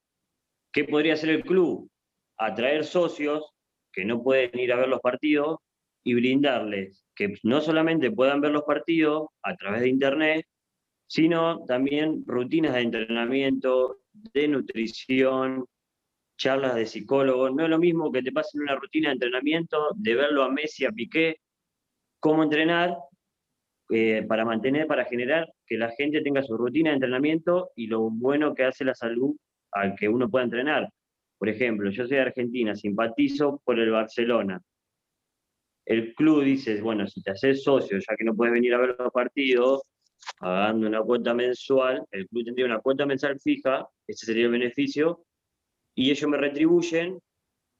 ¿Qué 0.74 0.84
podría 0.84 1.14
hacer 1.14 1.30
el 1.30 1.44
club? 1.44 1.90
Atraer 2.38 2.84
socios 2.84 3.54
que 3.94 4.04
no 4.04 4.22
pueden 4.22 4.60
ir 4.60 4.74
a 4.74 4.76
ver 4.76 4.90
los 4.90 5.00
partidos 5.00 5.60
y 6.04 6.14
brindarles 6.16 7.06
que 7.20 7.36
no 7.44 7.60
solamente 7.60 8.12
puedan 8.12 8.40
ver 8.40 8.52
los 8.52 8.64
partidos 8.64 9.28
a 9.44 9.54
través 9.58 9.82
de 9.82 9.90
internet, 9.90 10.46
sino 11.06 11.66
también 11.66 12.24
rutinas 12.26 12.74
de 12.76 12.80
entrenamiento, 12.80 13.98
de 14.14 14.48
nutrición, 14.48 15.66
charlas 16.38 16.76
de 16.76 16.86
psicólogo. 16.86 17.50
No 17.50 17.66
es 17.66 17.70
lo 17.70 17.78
mismo 17.78 18.10
que 18.10 18.24
te 18.24 18.32
pasen 18.32 18.62
una 18.62 18.76
rutina 18.76 19.10
de 19.10 19.16
entrenamiento, 19.16 19.90
de 19.98 20.16
verlo 20.16 20.44
a 20.44 20.50
Messi, 20.50 20.86
a 20.86 20.94
Piqué, 20.94 21.42
cómo 22.22 22.42
entrenar 22.42 22.96
eh, 23.90 24.24
para 24.26 24.46
mantener, 24.46 24.88
para 24.88 25.04
generar 25.04 25.52
que 25.66 25.78
la 25.78 25.90
gente 25.90 26.22
tenga 26.22 26.42
su 26.42 26.56
rutina 26.56 26.92
de 26.92 26.96
entrenamiento 26.96 27.72
y 27.76 27.88
lo 27.88 28.10
bueno 28.10 28.56
que 28.56 28.64
hace 28.64 28.86
la 28.86 28.96
salud 28.96 29.36
al 29.74 29.94
que 29.96 30.08
uno 30.08 30.30
pueda 30.30 30.46
entrenar. 30.46 30.88
Por 31.38 31.50
ejemplo, 31.50 31.90
yo 31.92 32.08
soy 32.08 32.16
de 32.16 32.22
Argentina, 32.22 32.76
simpatizo 32.76 33.62
por 33.66 33.78
el 33.78 33.92
Barcelona. 33.92 34.62
El 35.90 36.14
club 36.14 36.44
dice, 36.44 36.80
bueno, 36.82 37.08
si 37.08 37.20
te 37.24 37.32
haces 37.32 37.64
socio, 37.64 37.98
ya 37.98 38.16
que 38.16 38.24
no 38.24 38.36
puedes 38.36 38.54
venir 38.54 38.76
a 38.76 38.78
ver 38.78 38.96
los 39.00 39.12
partidos, 39.12 39.82
pagando 40.40 40.86
una 40.86 41.02
cuota 41.02 41.34
mensual, 41.34 42.06
el 42.12 42.28
club 42.28 42.46
tendría 42.46 42.68
una 42.68 42.80
cuota 42.80 43.08
mensual 43.08 43.40
fija, 43.40 43.88
ese 44.06 44.28
sería 44.28 44.46
el 44.46 44.52
beneficio, 44.52 45.26
y 45.96 46.12
ellos 46.12 46.30
me 46.30 46.38
retribuyen 46.38 47.18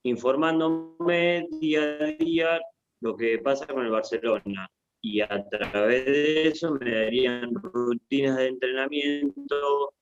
informándome 0.02 1.46
día 1.60 1.82
a 1.82 2.06
día 2.18 2.60
lo 3.00 3.16
que 3.16 3.38
pasa 3.38 3.68
con 3.68 3.84
el 3.84 3.92
Barcelona. 3.92 4.68
Y 5.00 5.20
a 5.20 5.48
través 5.48 6.04
de 6.04 6.48
eso 6.48 6.72
me 6.72 6.90
darían 6.90 7.54
rutinas 7.54 8.38
de 8.38 8.46
entrenamiento 8.48 9.94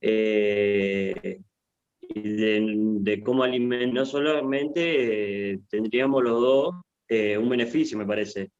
eh, 0.00 1.40
de, 2.12 3.22
cómo 3.24 3.44
alimentar. 3.44 3.94
No 3.94 4.04
solamente 4.04 5.52
eh, 5.52 5.60
tendríamos 5.70 6.24
los 6.24 6.40
dos 6.40 6.83
eh, 7.08 7.36
un 7.38 7.48
beneficio, 7.48 7.98
me 7.98 8.06
parece. 8.06 8.50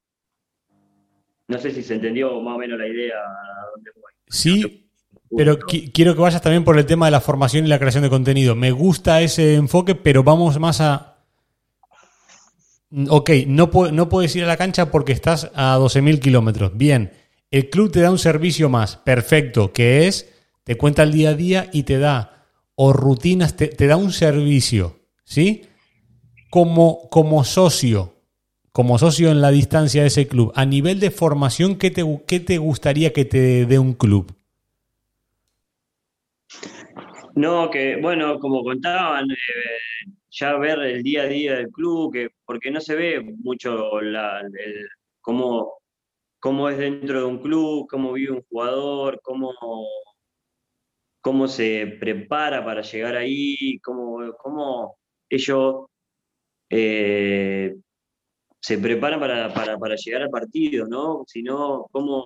No 1.48 1.58
sé 1.58 1.70
si 1.72 1.82
se 1.82 1.94
entendió 1.94 2.40
más 2.40 2.56
o 2.56 2.58
menos 2.58 2.78
la 2.78 2.88
idea 2.88 3.16
a 3.16 3.70
dónde 3.74 3.90
voy. 3.94 4.12
Sí, 4.28 4.88
Pero 5.36 5.58
quiero 5.58 6.14
que 6.14 6.20
vayas 6.20 6.40
también 6.40 6.64
por 6.64 6.78
el 6.78 6.86
tema 6.86 7.06
de 7.06 7.12
la 7.12 7.20
formación 7.20 7.66
y 7.66 7.68
la 7.68 7.78
creación 7.78 8.02
de 8.02 8.10
contenido. 8.10 8.54
Me 8.54 8.70
gusta 8.70 9.20
ese 9.20 9.54
enfoque, 9.54 9.94
pero 9.94 10.22
vamos 10.22 10.58
más 10.58 10.80
a... 10.80 11.10
Ok, 13.08 13.30
no, 13.46 13.70
no 13.92 14.08
puedes 14.08 14.34
ir 14.36 14.44
a 14.44 14.46
la 14.46 14.56
cancha 14.56 14.90
porque 14.90 15.12
estás 15.12 15.50
a 15.54 15.76
12.000 15.78 16.20
kilómetros. 16.20 16.76
Bien, 16.76 17.10
el 17.54 17.70
club 17.70 17.92
te 17.92 18.00
da 18.00 18.10
un 18.10 18.18
servicio 18.18 18.68
más, 18.68 18.96
perfecto, 18.96 19.72
que 19.72 20.08
es, 20.08 20.28
te 20.64 20.76
cuenta 20.76 21.04
el 21.04 21.12
día 21.12 21.30
a 21.30 21.34
día 21.34 21.70
y 21.72 21.84
te 21.84 21.98
da, 21.98 22.48
o 22.74 22.92
rutinas, 22.92 23.54
te, 23.54 23.86
da 23.86 23.96
un 23.96 24.12
servicio, 24.12 24.98
¿sí? 25.24 25.62
Como, 26.50 27.08
como 27.10 27.44
socio, 27.44 28.13
como 28.74 28.98
socio 28.98 29.30
en 29.30 29.40
la 29.40 29.52
distancia 29.52 30.00
de 30.00 30.08
ese 30.08 30.26
club, 30.26 30.50
a 30.56 30.66
nivel 30.66 30.98
de 30.98 31.12
formación, 31.12 31.78
¿qué 31.78 31.92
te, 31.92 32.02
qué 32.26 32.40
te 32.40 32.58
gustaría 32.58 33.12
que 33.12 33.24
te 33.24 33.66
dé 33.66 33.78
un 33.78 33.94
club? 33.94 34.34
No, 37.36 37.70
que 37.70 37.94
bueno, 38.02 38.40
como 38.40 38.64
contaban, 38.64 39.30
eh, 39.30 40.10
ya 40.28 40.56
ver 40.56 40.80
el 40.80 41.04
día 41.04 41.22
a 41.22 41.26
día 41.26 41.54
del 41.54 41.68
club, 41.68 42.12
que, 42.12 42.30
porque 42.44 42.72
no 42.72 42.80
se 42.80 42.96
ve 42.96 43.20
mucho 43.44 44.00
la, 44.00 44.42
cómo, 45.20 45.74
cómo, 46.40 46.68
es 46.68 46.76
dentro 46.76 47.20
de 47.20 47.26
un 47.26 47.38
club, 47.38 47.86
cómo 47.88 48.12
vive 48.14 48.32
un 48.32 48.42
jugador, 48.42 49.20
cómo, 49.22 49.52
cómo 51.20 51.46
se 51.46 51.96
prepara 52.00 52.64
para 52.64 52.82
llegar 52.82 53.14
ahí, 53.14 53.78
cómo, 53.84 54.32
cómo 54.36 54.96
ellos 55.30 55.86
eh, 56.70 57.76
se 58.64 58.78
preparan 58.78 59.20
para, 59.20 59.52
para, 59.52 59.94
llegar 59.94 60.22
al 60.22 60.30
partido, 60.30 60.86
¿no? 60.86 61.22
Si 61.26 61.42
no, 61.42 61.86
cómo, 61.92 62.24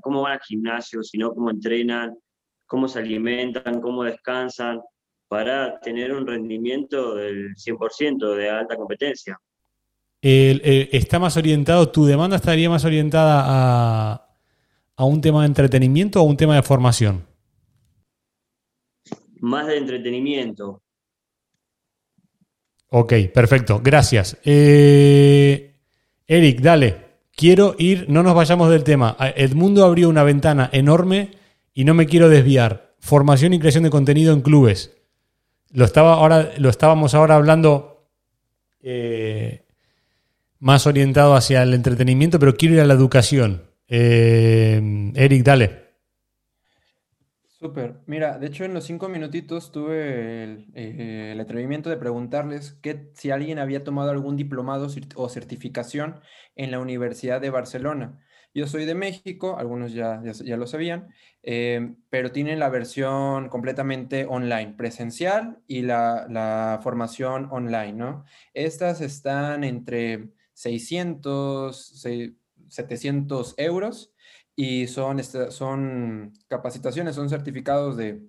cómo 0.00 0.22
van 0.22 0.32
al 0.32 0.40
gimnasio, 0.40 1.02
si 1.02 1.18
no, 1.18 1.34
cómo 1.34 1.50
entrenan 1.50 2.16
cómo 2.64 2.88
se 2.88 2.98
alimentan, 2.98 3.82
cómo 3.82 4.04
descansan, 4.04 4.80
para 5.28 5.78
tener 5.80 6.14
un 6.14 6.26
rendimiento 6.26 7.14
del 7.14 7.54
100% 7.56 8.36
de 8.36 8.48
alta 8.48 8.74
competencia. 8.74 9.38
¿Está 10.22 11.18
más 11.18 11.36
orientado, 11.36 11.90
tu 11.90 12.06
demanda 12.06 12.36
estaría 12.36 12.70
más 12.70 12.86
orientada 12.86 13.44
a, 13.44 14.36
a 14.96 15.04
un 15.04 15.20
tema 15.20 15.42
de 15.42 15.48
entretenimiento 15.48 16.22
o 16.22 16.26
a 16.26 16.30
un 16.30 16.38
tema 16.38 16.56
de 16.56 16.62
formación? 16.62 17.22
Más 19.40 19.66
de 19.66 19.76
entretenimiento. 19.76 20.82
Ok, 22.88 23.12
perfecto, 23.34 23.80
gracias. 23.82 24.38
Eh, 24.44 25.65
Eric, 26.28 26.60
dale, 26.60 26.96
quiero 27.34 27.76
ir, 27.78 28.06
no 28.08 28.22
nos 28.22 28.34
vayamos 28.34 28.70
del 28.70 28.84
tema. 28.84 29.16
Edmundo 29.36 29.84
abrió 29.84 30.08
una 30.08 30.24
ventana 30.24 30.68
enorme 30.72 31.30
y 31.72 31.84
no 31.84 31.94
me 31.94 32.06
quiero 32.06 32.28
desviar. 32.28 32.94
Formación 32.98 33.54
y 33.54 33.60
creación 33.60 33.84
de 33.84 33.90
contenido 33.90 34.32
en 34.32 34.40
clubes. 34.40 34.96
Lo, 35.70 35.84
estaba 35.84 36.14
ahora, 36.14 36.52
lo 36.58 36.68
estábamos 36.68 37.14
ahora 37.14 37.36
hablando 37.36 38.08
eh, 38.82 39.66
más 40.58 40.86
orientado 40.86 41.34
hacia 41.34 41.62
el 41.62 41.74
entretenimiento, 41.74 42.38
pero 42.38 42.56
quiero 42.56 42.76
ir 42.76 42.80
a 42.80 42.86
la 42.86 42.94
educación. 42.94 43.62
Eh, 43.88 45.12
Eric, 45.14 45.44
dale. 45.44 45.85
Súper. 47.58 48.02
Mira, 48.04 48.38
de 48.38 48.48
hecho 48.48 48.64
en 48.64 48.74
los 48.74 48.84
cinco 48.84 49.08
minutitos 49.08 49.72
tuve 49.72 50.44
el, 50.44 50.66
eh, 50.74 51.38
atrevimiento 51.40 51.88
de 51.88 51.96
preguntarles 51.96 52.74
que, 52.82 53.10
si 53.14 53.30
alguien 53.30 53.58
había 53.58 53.82
tomado 53.82 54.10
algún 54.10 54.36
diplomado 54.36 54.88
o 55.14 55.28
certificación 55.30 56.20
en 56.54 56.70
la 56.70 56.80
Universidad 56.80 57.40
de 57.40 57.48
Barcelona. 57.48 58.22
Yo 58.52 58.66
soy 58.66 58.84
de 58.84 58.94
México, 58.94 59.56
algunos 59.58 59.94
ya, 59.94 60.22
ya, 60.22 60.56
lo 60.58 60.66
sabían, 60.66 61.08
eh, 61.42 61.94
pero 62.10 62.30
tienen 62.30 62.58
la 62.58 62.68
versión 62.68 63.48
completamente 63.48 64.26
online, 64.26 64.74
presencial 64.76 65.58
y 65.66 65.82
la, 65.82 66.80
formación 66.82 67.48
online, 67.50 67.94
¿no? 67.94 68.24
Estas 68.52 69.00
están 69.00 69.64
entre 69.64 70.30
600, 70.52 72.02
700 72.68 73.54
euros 73.56 74.12
y 74.56 74.86
son, 74.86 75.22
son 75.50 76.32
capacitaciones, 76.48 77.14
son 77.14 77.28
certificados 77.28 77.96
de 77.96 78.22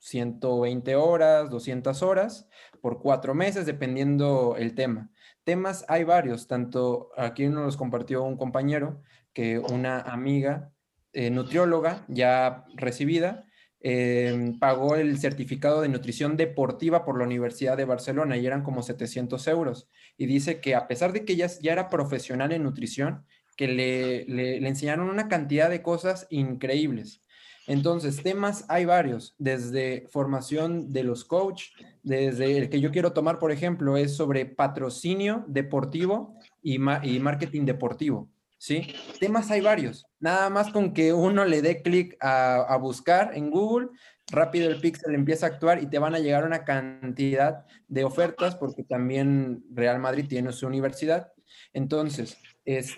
120 0.00 0.96
horas, 0.96 1.50
200 1.50 2.02
horas 2.02 2.48
por 2.80 3.00
cuatro 3.00 3.34
meses, 3.34 3.66
dependiendo 3.66 4.56
el 4.58 4.74
tema. 4.74 5.10
Temas 5.44 5.84
hay 5.88 6.04
varios, 6.04 6.48
tanto 6.48 7.10
aquí 7.16 7.46
nos 7.46 7.64
los 7.64 7.76
compartió 7.76 8.24
un 8.24 8.36
compañero, 8.36 9.02
que 9.32 9.58
una 9.58 10.00
amiga 10.00 10.72
eh, 11.12 11.30
nutrióloga 11.30 12.04
ya 12.08 12.64
recibida 12.74 13.44
em, 13.80 14.58
pagó 14.58 14.96
el 14.96 15.18
certificado 15.18 15.82
de 15.82 15.88
nutrición 15.88 16.36
deportiva 16.36 17.04
por 17.04 17.18
la 17.18 17.24
Universidad 17.24 17.76
de 17.76 17.84
Barcelona 17.84 18.36
y 18.36 18.46
eran 18.46 18.62
como 18.62 18.82
700 18.82 19.46
euros. 19.48 19.88
Y 20.16 20.26
dice 20.26 20.60
que 20.60 20.74
a 20.74 20.88
pesar 20.88 21.12
de 21.12 21.24
que 21.24 21.34
ella 21.34 21.48
ya 21.62 21.72
era 21.72 21.88
profesional 21.88 22.52
en 22.52 22.64
nutrición, 22.64 23.24
que 23.60 23.68
le, 23.68 24.24
le, 24.24 24.66
enseñaron 24.66 25.10
una 25.10 25.28
cantidad 25.28 25.68
de 25.68 25.82
cosas 25.82 26.26
increíbles. 26.30 27.20
Entonces, 27.66 28.22
temas 28.22 28.64
hay 28.70 28.86
varios, 28.86 29.34
desde 29.36 30.06
formación 30.08 30.94
de 30.94 31.04
los 31.04 31.26
coach, 31.26 31.64
desde 32.02 32.56
el 32.56 32.70
que 32.70 32.80
yo 32.80 32.90
quiero 32.90 33.12
tomar, 33.12 33.38
por 33.38 33.52
ejemplo, 33.52 33.98
es 33.98 34.16
sobre 34.16 34.46
patrocinio 34.46 35.44
deportivo 35.46 36.38
y, 36.62 36.76
y 36.76 37.20
marketing 37.20 37.66
deportivo. 37.66 38.30
¿sí? 38.56 38.94
Temas 39.18 39.50
hay 39.50 39.60
varios. 39.60 40.06
Nada 40.20 40.48
más 40.48 40.72
con 40.72 40.94
que 40.94 41.12
uno 41.12 41.44
le 41.44 41.60
dé 41.60 41.82
clic 41.82 42.16
a, 42.18 42.78
buscar 42.80 43.36
en 43.36 43.50
Google, 43.50 43.88
rápido 44.28 44.70
el 44.70 44.80
pixel 44.80 45.14
empieza 45.14 45.44
a 45.44 45.50
actuar 45.50 45.82
y 45.82 45.86
te 45.86 45.98
van 45.98 46.14
a 46.14 46.18
llegar 46.18 46.46
una 46.46 46.64
cantidad 46.64 47.66
de 47.88 48.04
ofertas 48.04 48.56
porque 48.56 48.84
también 48.84 49.62
Real 49.70 49.98
Madrid 49.98 50.24
tiene 50.26 50.50
su 50.52 50.66
universidad. 50.66 51.30
Entonces, 51.74 52.38
es, 52.64 52.96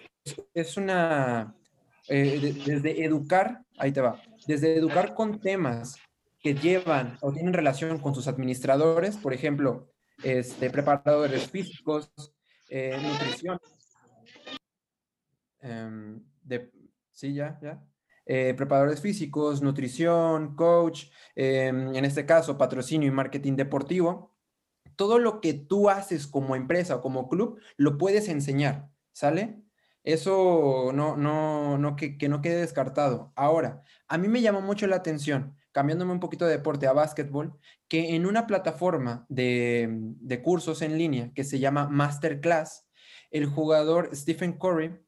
es 0.55 0.77
una, 0.77 1.55
eh, 2.09 2.63
desde 2.67 3.05
educar, 3.05 3.65
ahí 3.79 3.93
te 3.93 4.01
va, 4.01 4.21
desde 4.47 4.77
educar 4.77 5.15
con 5.15 5.41
temas 5.41 5.97
que 6.41 6.55
llevan 6.55 7.19
o 7.21 7.33
tienen 7.33 7.53
relación 7.53 7.99
con 7.99 8.15
sus 8.15 8.27
administradores, 8.29 9.17
por 9.17 9.33
ejemplo, 9.33 9.89
este, 10.23 10.71
preparadores 10.71 11.51
físicos, 11.51 12.11
eh, 12.69 12.99
nutrición, 13.01 13.59
Em, 15.63 16.21
sí, 17.13 17.35
ya, 17.35 17.59
ya. 17.63 17.83
Eh, 18.27 18.55
preparadores 18.55 19.01
físicos, 19.01 19.63
nutrición, 19.63 20.55
coach, 20.57 21.07
em, 21.35 21.95
en 21.95 22.05
este 22.05 22.27
caso 22.27 22.59
patrocinio 22.59 23.09
y 23.09 23.13
marketing 23.13 23.57
deportivo. 23.57 24.35
Todo 24.97 25.19
lo 25.19 25.41
que 25.41 25.55
tú 25.55 25.89
haces 25.89 26.27
como 26.27 26.57
empresa 26.57 26.97
o 26.97 27.01
como 27.01 27.29
club 27.29 27.61
lo 27.77 27.97
puedes 27.99 28.29
enseñar, 28.29 28.91
¿sale? 29.13 29.63
Eso 30.05 30.91
no, 30.95 31.17
no, 31.17 31.79
no 31.79 31.97
que, 31.97 32.19
que 32.19 32.29
no 32.29 32.43
quede 32.43 32.61
descartado. 32.61 33.33
Ahora, 33.37 33.83
a 34.09 34.19
mí 34.19 34.29
me 34.29 34.41
llamó 34.43 34.61
mucho 34.61 34.87
la 34.87 34.97
atención, 34.97 35.57
cambiándome 35.73 36.13
un 36.13 36.21
poquito 36.21 36.45
de 36.45 36.53
deporte 36.53 36.87
a 36.87 36.93
básquetbol, 36.93 37.59
que 37.89 38.15
en 38.15 38.27
una 38.27 38.47
plataforma 38.47 39.27
de, 39.29 39.89
de 39.91 40.43
cursos 40.43 40.83
en 40.83 40.99
línea 40.99 41.33
que 41.35 41.45
se 41.45 41.59
llama 41.59 41.89
Masterclass, 41.89 42.87
el 43.31 43.47
jugador 43.47 44.15
Stephen 44.15 44.59
Curry 44.59 44.99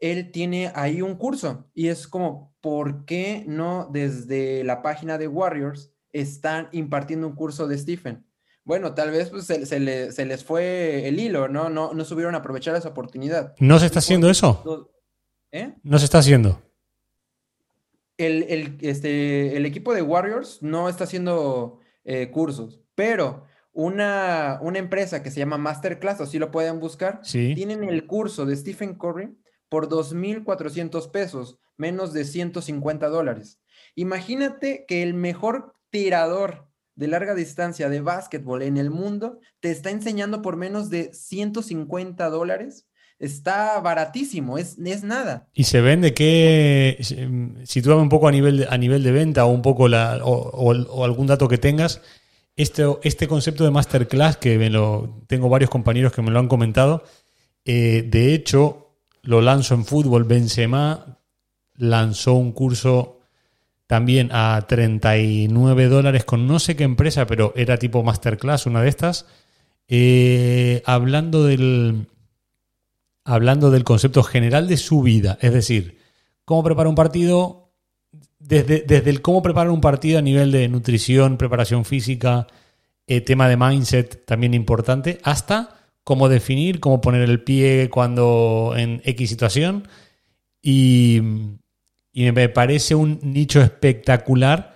él 0.00 0.30
tiene 0.30 0.72
ahí 0.74 1.02
un 1.02 1.16
curso 1.16 1.70
y 1.74 1.88
es 1.88 2.06
como, 2.06 2.54
¿por 2.60 3.04
qué 3.04 3.44
no 3.46 3.88
desde 3.92 4.64
la 4.64 4.82
página 4.82 5.18
de 5.18 5.28
Warriors 5.28 5.92
están 6.12 6.68
impartiendo 6.72 7.26
un 7.26 7.34
curso 7.34 7.66
de 7.66 7.78
Stephen? 7.78 8.27
Bueno, 8.68 8.92
tal 8.92 9.10
vez 9.10 9.30
pues, 9.30 9.46
se, 9.46 9.80
les 9.80 10.44
fue 10.44 11.08
el 11.08 11.18
hilo, 11.18 11.48
¿no? 11.48 11.70
¿no? 11.70 11.94
No 11.94 12.04
supieron 12.04 12.34
aprovechar 12.34 12.76
esa 12.76 12.90
oportunidad. 12.90 13.54
¿No 13.60 13.78
se 13.78 13.86
está 13.86 14.00
haciendo 14.00 14.28
eso? 14.28 14.90
¿Eh? 15.50 15.72
No 15.82 15.98
se 15.98 16.04
está 16.04 16.18
haciendo. 16.18 16.60
El, 18.18 18.76
este, 18.82 19.56
el 19.56 19.64
equipo 19.64 19.94
de 19.94 20.02
Warriors 20.02 20.62
no 20.62 20.90
está 20.90 21.04
haciendo 21.04 21.80
eh, 22.04 22.30
cursos, 22.30 22.82
pero 22.94 23.46
una, 23.72 24.58
una, 24.60 24.78
empresa 24.78 25.22
que 25.22 25.30
se 25.30 25.38
llama 25.38 25.56
Masterclass, 25.56 26.20
así 26.20 26.38
lo 26.38 26.50
pueden 26.50 26.78
buscar, 26.78 27.22
tienen 27.22 27.84
el 27.84 28.06
curso 28.06 28.44
de 28.44 28.54
Stephen 28.54 28.96
Curry 28.96 29.34
por 29.70 29.88
2.400 29.88 31.10
pesos, 31.10 31.58
menos 31.78 32.12
de 32.12 32.26
150 32.26 33.08
dólares. 33.08 33.60
Imagínate 33.94 34.84
que 34.86 35.02
el 35.02 35.14
mejor 35.14 35.74
tirador 35.88 36.67
de 36.98 37.06
larga 37.06 37.36
distancia 37.36 37.88
de 37.88 38.00
básquetbol 38.00 38.60
en 38.62 38.76
el 38.76 38.90
mundo 38.90 39.38
te 39.60 39.70
está 39.70 39.90
enseñando 39.90 40.42
por 40.42 40.56
menos 40.56 40.90
de 40.90 41.14
150 41.14 42.28
dólares. 42.28 42.88
Está 43.20 43.78
baratísimo, 43.80 44.58
es, 44.58 44.76
es 44.84 45.04
nada. 45.04 45.48
¿Y 45.54 45.64
se 45.64 45.80
vende 45.80 46.12
qué? 46.12 46.98
Sitúame 47.64 48.02
un 48.02 48.08
poco 48.08 48.26
a 48.26 48.32
nivel, 48.32 48.66
a 48.68 48.76
nivel 48.76 49.04
de 49.04 49.12
venta 49.12 49.44
o 49.44 49.50
un 49.50 49.62
poco 49.62 49.86
la, 49.86 50.20
o, 50.24 51.04
algún 51.04 51.28
dato 51.28 51.46
que 51.46 51.58
tengas. 51.58 52.02
Este, 52.56 52.84
este 53.04 53.28
concepto 53.28 53.62
de 53.62 53.70
masterclass, 53.70 54.36
que 54.36 54.58
me 54.58 54.68
lo, 54.68 55.22
tengo 55.28 55.48
varios 55.48 55.70
compañeros 55.70 56.12
que 56.12 56.22
me 56.22 56.32
lo 56.32 56.40
han 56.40 56.48
comentado, 56.48 57.04
eh, 57.64 58.02
de 58.08 58.34
hecho, 58.34 58.96
lo 59.22 59.40
lanzo 59.40 59.74
en 59.74 59.84
fútbol. 59.84 60.24
Benzema 60.24 61.20
lanzó 61.76 62.34
un 62.34 62.50
curso 62.50 63.17
también 63.88 64.28
a 64.32 64.66
39 64.68 65.88
dólares 65.88 66.24
con 66.26 66.46
no 66.46 66.58
sé 66.58 66.76
qué 66.76 66.84
empresa, 66.84 67.26
pero 67.26 67.54
era 67.56 67.78
tipo 67.78 68.04
masterclass, 68.04 68.66
una 68.66 68.82
de 68.82 68.90
estas, 68.90 69.24
eh, 69.88 70.82
hablando, 70.84 71.46
del, 71.46 72.06
hablando 73.24 73.70
del 73.70 73.84
concepto 73.84 74.22
general 74.22 74.68
de 74.68 74.76
su 74.76 75.00
vida, 75.00 75.38
es 75.40 75.54
decir, 75.54 75.98
cómo 76.44 76.62
preparar 76.62 76.88
un 76.88 76.96
partido, 76.96 77.70
desde, 78.38 78.84
desde 78.86 79.08
el 79.08 79.22
cómo 79.22 79.42
preparar 79.42 79.70
un 79.70 79.80
partido 79.80 80.18
a 80.18 80.22
nivel 80.22 80.52
de 80.52 80.68
nutrición, 80.68 81.38
preparación 81.38 81.86
física, 81.86 82.46
eh, 83.06 83.22
tema 83.22 83.48
de 83.48 83.56
mindset 83.56 84.26
también 84.26 84.52
importante, 84.52 85.18
hasta 85.22 85.78
cómo 86.04 86.28
definir, 86.28 86.78
cómo 86.78 87.00
poner 87.00 87.22
el 87.22 87.42
pie 87.42 87.88
cuando 87.88 88.74
en 88.76 89.00
X 89.02 89.30
situación. 89.30 89.88
Y, 90.60 91.22
y 92.18 92.32
me 92.32 92.48
parece 92.48 92.96
un 92.96 93.20
nicho 93.22 93.60
espectacular 93.60 94.74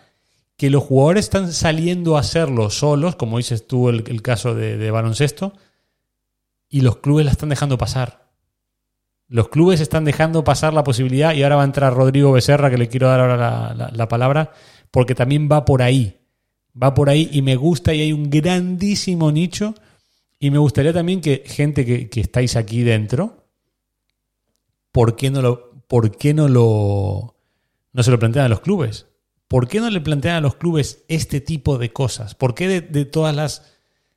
que 0.56 0.70
los 0.70 0.84
jugadores 0.84 1.24
están 1.24 1.52
saliendo 1.52 2.16
a 2.16 2.20
hacerlo 2.20 2.70
solos, 2.70 3.16
como 3.16 3.38
dices 3.38 3.66
tú 3.66 3.88
el, 3.88 4.22
caso 4.22 4.54
de, 4.54 4.90
baloncesto, 4.92 5.52
y 6.68 6.82
los 6.82 6.98
clubes 6.98 7.24
la 7.24 7.32
están 7.32 7.48
dejando 7.48 7.76
pasar. 7.76 8.30
Los 9.26 9.48
clubes 9.48 9.80
están 9.80 10.04
dejando 10.04 10.44
pasar 10.44 10.72
la 10.72 10.84
posibilidad, 10.84 11.34
y 11.34 11.42
ahora 11.42 11.56
va 11.56 11.62
a 11.62 11.64
entrar 11.64 11.92
Rodrigo 11.92 12.30
Becerra, 12.30 12.70
que 12.70 12.78
le 12.78 12.86
quiero 12.86 13.08
dar 13.08 13.18
ahora 13.18 13.90
la, 13.92 14.08
palabra, 14.08 14.52
porque 14.92 15.16
también 15.16 15.48
va 15.50 15.64
por 15.64 15.82
ahí. 15.82 16.20
Va 16.80 16.94
por 16.94 17.10
ahí 17.10 17.28
y 17.32 17.42
me 17.42 17.56
gusta 17.56 17.92
y 17.92 18.02
hay 18.02 18.12
un 18.12 18.30
grandísimo 18.30 19.32
nicho. 19.32 19.74
Y 20.38 20.52
me 20.52 20.58
gustaría 20.58 20.92
también 20.92 21.20
que 21.20 21.42
gente 21.44 21.84
que, 21.84 22.08
que 22.08 22.20
estáis 22.20 22.54
aquí 22.54 22.84
dentro, 22.84 23.48
¿por 24.92 25.16
qué 25.16 25.28
no 25.28 25.42
lo, 25.42 25.72
por 25.88 26.16
qué 26.16 26.34
no 26.34 26.46
lo 26.46 27.31
no 27.92 28.02
se 28.02 28.10
lo 28.10 28.18
plantean 28.18 28.46
a 28.46 28.48
los 28.48 28.60
clubes? 28.60 29.06
¿por 29.52 29.68
qué 29.68 29.80
no 29.80 29.90
le 29.90 30.00
plantean 30.00 30.36
a 30.36 30.40
los 30.40 30.54
clubes 30.56 31.04
este 31.08 31.42
tipo 31.42 31.76
de 31.76 31.92
cosas? 31.92 32.34
¿Por 32.34 32.54
qué 32.54 32.80
de, 32.80 33.04
todas 33.04 33.36
las 33.36 33.70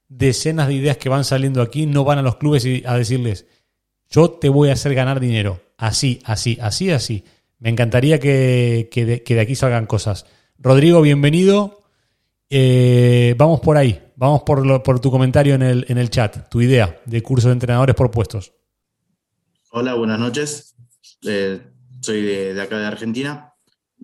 decenas 0.08 0.70
de 0.70 0.76
ideas 0.76 0.96
que 0.96 1.10
van 1.10 1.26
saliendo 1.26 1.62
aquí 1.62 1.88
no 1.88 2.06
van 2.06 2.20
a 2.20 2.22
los 2.22 2.38
clubes 2.38 2.66
a 2.86 2.98
decirles, 2.98 3.46
yo 4.10 4.30
te 4.32 4.48
voy 4.48 4.70
a 4.70 4.74
hacer 4.74 4.96
ganar 4.96 5.20
dinero, 5.20 5.62
así, 5.76 6.22
así, 6.24 6.58
así, 6.62 6.90
así? 6.90 7.26
Me 7.60 7.70
encantaría 7.70 8.18
que, 8.18 8.88
de, 9.28 9.40
aquí 9.42 9.56
salgan 9.56 9.88
cosas. 9.88 10.26
Rodrigo, 10.58 11.02
bienvenido. 11.02 11.82
Eh, 12.50 13.36
vamos 13.38 13.60
por 13.60 13.76
ahí, 13.76 14.02
vamos 14.16 14.44
por, 14.44 14.84
por 14.84 15.02
tu 15.02 15.12
comentario 15.12 15.56
en 15.56 15.64
el, 15.64 15.86
en 15.90 15.98
el 15.98 16.10
chat, 16.10 16.48
tu 16.48 16.62
idea 16.62 17.02
de 17.06 17.22
curso 17.22 17.50
de 17.50 17.56
entrenadores 17.56 17.94
por 17.94 18.10
puestos. 18.10 18.54
Hola, 19.72 19.96
buenas 19.96 20.18
noches. 20.18 20.78
Eh, 21.24 21.60
soy 22.00 22.22
de 22.22 22.62
acá 22.62 22.78
de 22.80 22.86
Argentina. 22.86 23.55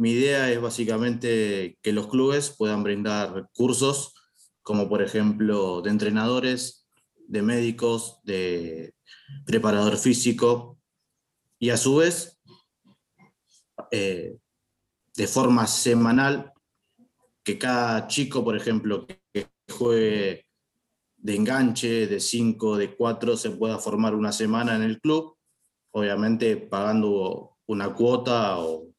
Mi 0.01 0.13
idea 0.13 0.51
es 0.51 0.59
básicamente 0.59 1.77
que 1.83 1.93
los 1.93 2.07
clubes 2.07 2.49
puedan 2.49 2.81
brindar 2.81 3.51
cursos 3.53 4.15
como 4.63 4.89
por 4.89 5.03
ejemplo 5.03 5.83
de 5.83 5.91
entrenadores, 5.91 6.87
de 7.27 7.43
médicos, 7.43 8.19
de 8.23 8.95
preparador 9.45 9.97
físico 9.97 10.79
y 11.59 11.69
a 11.69 11.77
su 11.77 11.97
vez 11.97 12.41
eh, 13.91 14.39
de 15.15 15.27
forma 15.27 15.67
semanal 15.67 16.51
que 17.43 17.59
cada 17.59 18.07
chico, 18.07 18.43
por 18.43 18.57
ejemplo, 18.57 19.05
que 19.05 19.49
juegue 19.69 20.47
de 21.15 21.35
enganche, 21.35 22.07
de 22.07 22.19
5, 22.19 22.77
de 22.77 22.95
4, 22.95 23.37
se 23.37 23.51
pueda 23.51 23.77
formar 23.77 24.15
una 24.15 24.31
semana 24.31 24.75
en 24.75 24.81
el 24.81 24.99
club, 24.99 25.37
obviamente 25.91 26.57
pagando 26.57 27.59
una 27.67 27.93
cuota 27.93 28.57
o 28.57 28.90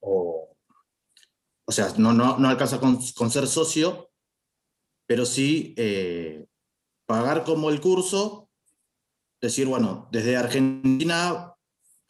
o, 0.00 0.54
o 1.66 1.72
sea, 1.72 1.92
no, 1.96 2.12
no, 2.12 2.38
no 2.38 2.48
alcanza 2.48 2.78
con, 2.78 3.00
ser 3.02 3.46
socio, 3.46 4.10
pero 5.06 5.24
sí 5.24 5.74
eh, 5.76 6.46
pagar 7.06 7.44
como 7.44 7.70
el 7.70 7.80
curso, 7.80 8.50
decir, 9.40 9.66
bueno, 9.66 10.08
desde 10.12 10.36
Argentina 10.36 11.54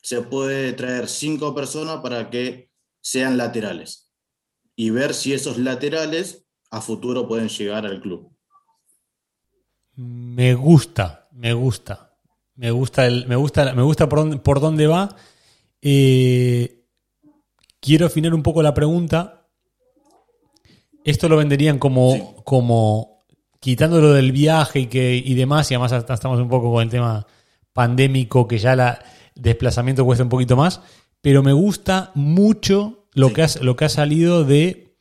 se 0.03 0.23
puede 0.23 0.73
traer 0.73 1.09
cinco 1.09 1.55
personas 1.55 2.01
para 2.01 2.31
que 2.31 2.71
sean 3.01 3.37
laterales 3.37 4.11
y 4.77 4.91
ver 4.91 5.15
si 5.15 5.33
esos 5.33 5.59
laterales 5.59 6.47
a 6.71 6.81
futuro 6.81 7.29
pueden 7.29 7.49
llegar 7.49 7.87
al 7.87 8.01
club. 8.01 8.31
Me 9.97 10.55
gusta, 10.55 11.29
me 11.33 11.53
gusta. 11.53 12.11
Me 12.57 12.71
gusta, 12.71 13.07
el, 13.07 13.27
me 13.27 13.37
gusta, 13.37 13.73
me 13.75 13.83
gusta 13.83 14.09
por, 14.09 14.21
dónde, 14.21 14.39
por 14.39 14.61
dónde 14.61 14.87
va. 14.87 15.17
Eh, 15.83 16.84
Quiero 17.85 18.07
afinar 18.07 18.33
un 18.33 18.43
poco 18.43 18.63
la 18.63 18.73
pregunta. 18.73 19.47
Esto 21.05 21.29
lo 21.29 21.37
venderían 21.37 21.79
como, 21.79 22.43
como 22.43 23.27
quitándolo 23.61 24.15
del 24.15 24.33
viaje 24.33 24.81
y, 24.81 24.87
que, 24.87 25.23
y 25.23 25.35
demás, 25.35 25.71
y 25.71 25.75
además 25.75 25.93
estamos 25.93 26.41
un 26.41 26.49
poco 26.49 26.73
con 26.73 26.83
el 26.83 26.89
tema 26.89 27.27
pandémico, 27.75 28.49
que 28.49 28.57
ya 28.57 28.73
el 28.73 28.97
desplazamiento 29.35 30.07
cuesta 30.07 30.25
un 30.25 30.31
poquito 30.31 30.57
más, 30.57 30.81
pero 31.21 31.43
me 31.43 31.53
gusta 31.53 32.11
mucho 32.15 33.07
lo, 33.13 33.35
que, 33.35 33.43
ha, 33.43 33.49
lo 33.61 33.77
que 33.77 33.85
ha 33.85 33.91
salido 33.91 34.45
de... 34.45 34.97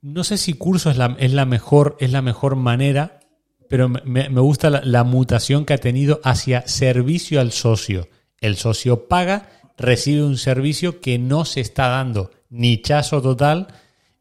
No 0.00 0.22
sé 0.22 0.38
si 0.38 0.52
curso 0.52 0.88
es 0.88 0.98
la, 0.98 1.16
es 1.18 1.32
la, 1.32 1.46
mejor, 1.46 1.96
es 1.98 2.12
la 2.12 2.22
mejor 2.22 2.54
manera, 2.54 3.18
pero 3.68 3.88
me, 3.88 4.28
me 4.28 4.40
gusta 4.40 4.70
la, 4.70 4.82
la 4.84 5.02
mutación 5.02 5.64
que 5.64 5.74
ha 5.74 5.78
tenido 5.78 6.20
hacia 6.22 6.64
servicio 6.68 7.40
al 7.40 7.50
socio. 7.50 8.06
El 8.40 8.54
socio 8.54 9.08
paga 9.08 9.57
recibe 9.78 10.24
un 10.24 10.36
servicio 10.36 11.00
que 11.00 11.18
no 11.18 11.44
se 11.44 11.60
está 11.60 11.88
dando. 11.88 12.30
Nichazo 12.50 13.22
total. 13.22 13.68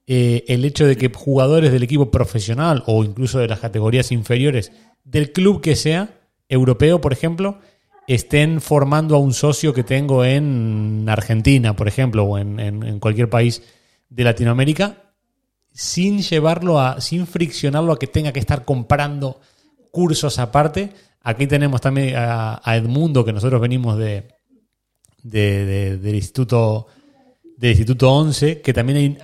Eh, 0.06 0.46
el 0.48 0.64
hecho 0.64 0.86
de 0.86 0.96
que 0.96 1.12
jugadores 1.14 1.72
del 1.72 1.84
equipo 1.84 2.12
profesional 2.12 2.84
o 2.86 3.04
incluso 3.04 3.40
de 3.40 3.48
las 3.48 3.60
categorías 3.60 4.12
inferiores 4.14 4.72
del 5.04 5.34
club 5.34 5.60
que 5.62 5.76
sea, 5.76 6.22
europeo 6.48 7.02
por 7.02 7.12
ejemplo, 7.12 7.60
estén 8.08 8.62
formando 8.62 9.16
a 9.16 9.20
un 9.20 9.34
socio 9.34 9.74
que 9.74 9.84
tengo 9.84 10.24
en 10.24 11.06
Argentina, 11.10 11.76
por 11.76 11.90
ejemplo, 11.90 12.24
o 12.24 12.38
en, 12.38 13.00
cualquier 13.00 13.30
país 13.30 13.64
de 14.10 14.24
Latinoamérica, 14.24 15.12
sin 15.74 16.22
llevarlo 16.22 16.80
a, 16.80 17.02
sin 17.02 17.28
friccionarlo 17.28 17.92
a 17.92 18.00
que 18.00 18.08
tenga 18.08 18.32
que 18.32 18.40
estar 18.40 18.64
comprando 18.64 19.42
cursos 19.92 20.40
aparte. 20.40 20.92
Aquí 21.22 21.48
tenemos 21.48 21.82
también 21.82 22.16
a 22.16 22.76
Edmundo, 22.78 23.26
que 23.26 23.34
nosotros 23.34 23.60
venimos 23.60 23.98
de, 23.98 24.37
del 25.30 26.16
Instituto 26.16 26.88
del 27.58 27.72
Instituto 27.72 28.12
11, 28.12 28.62
que 28.62 28.74
también 28.74 28.98
hay, 28.98 29.18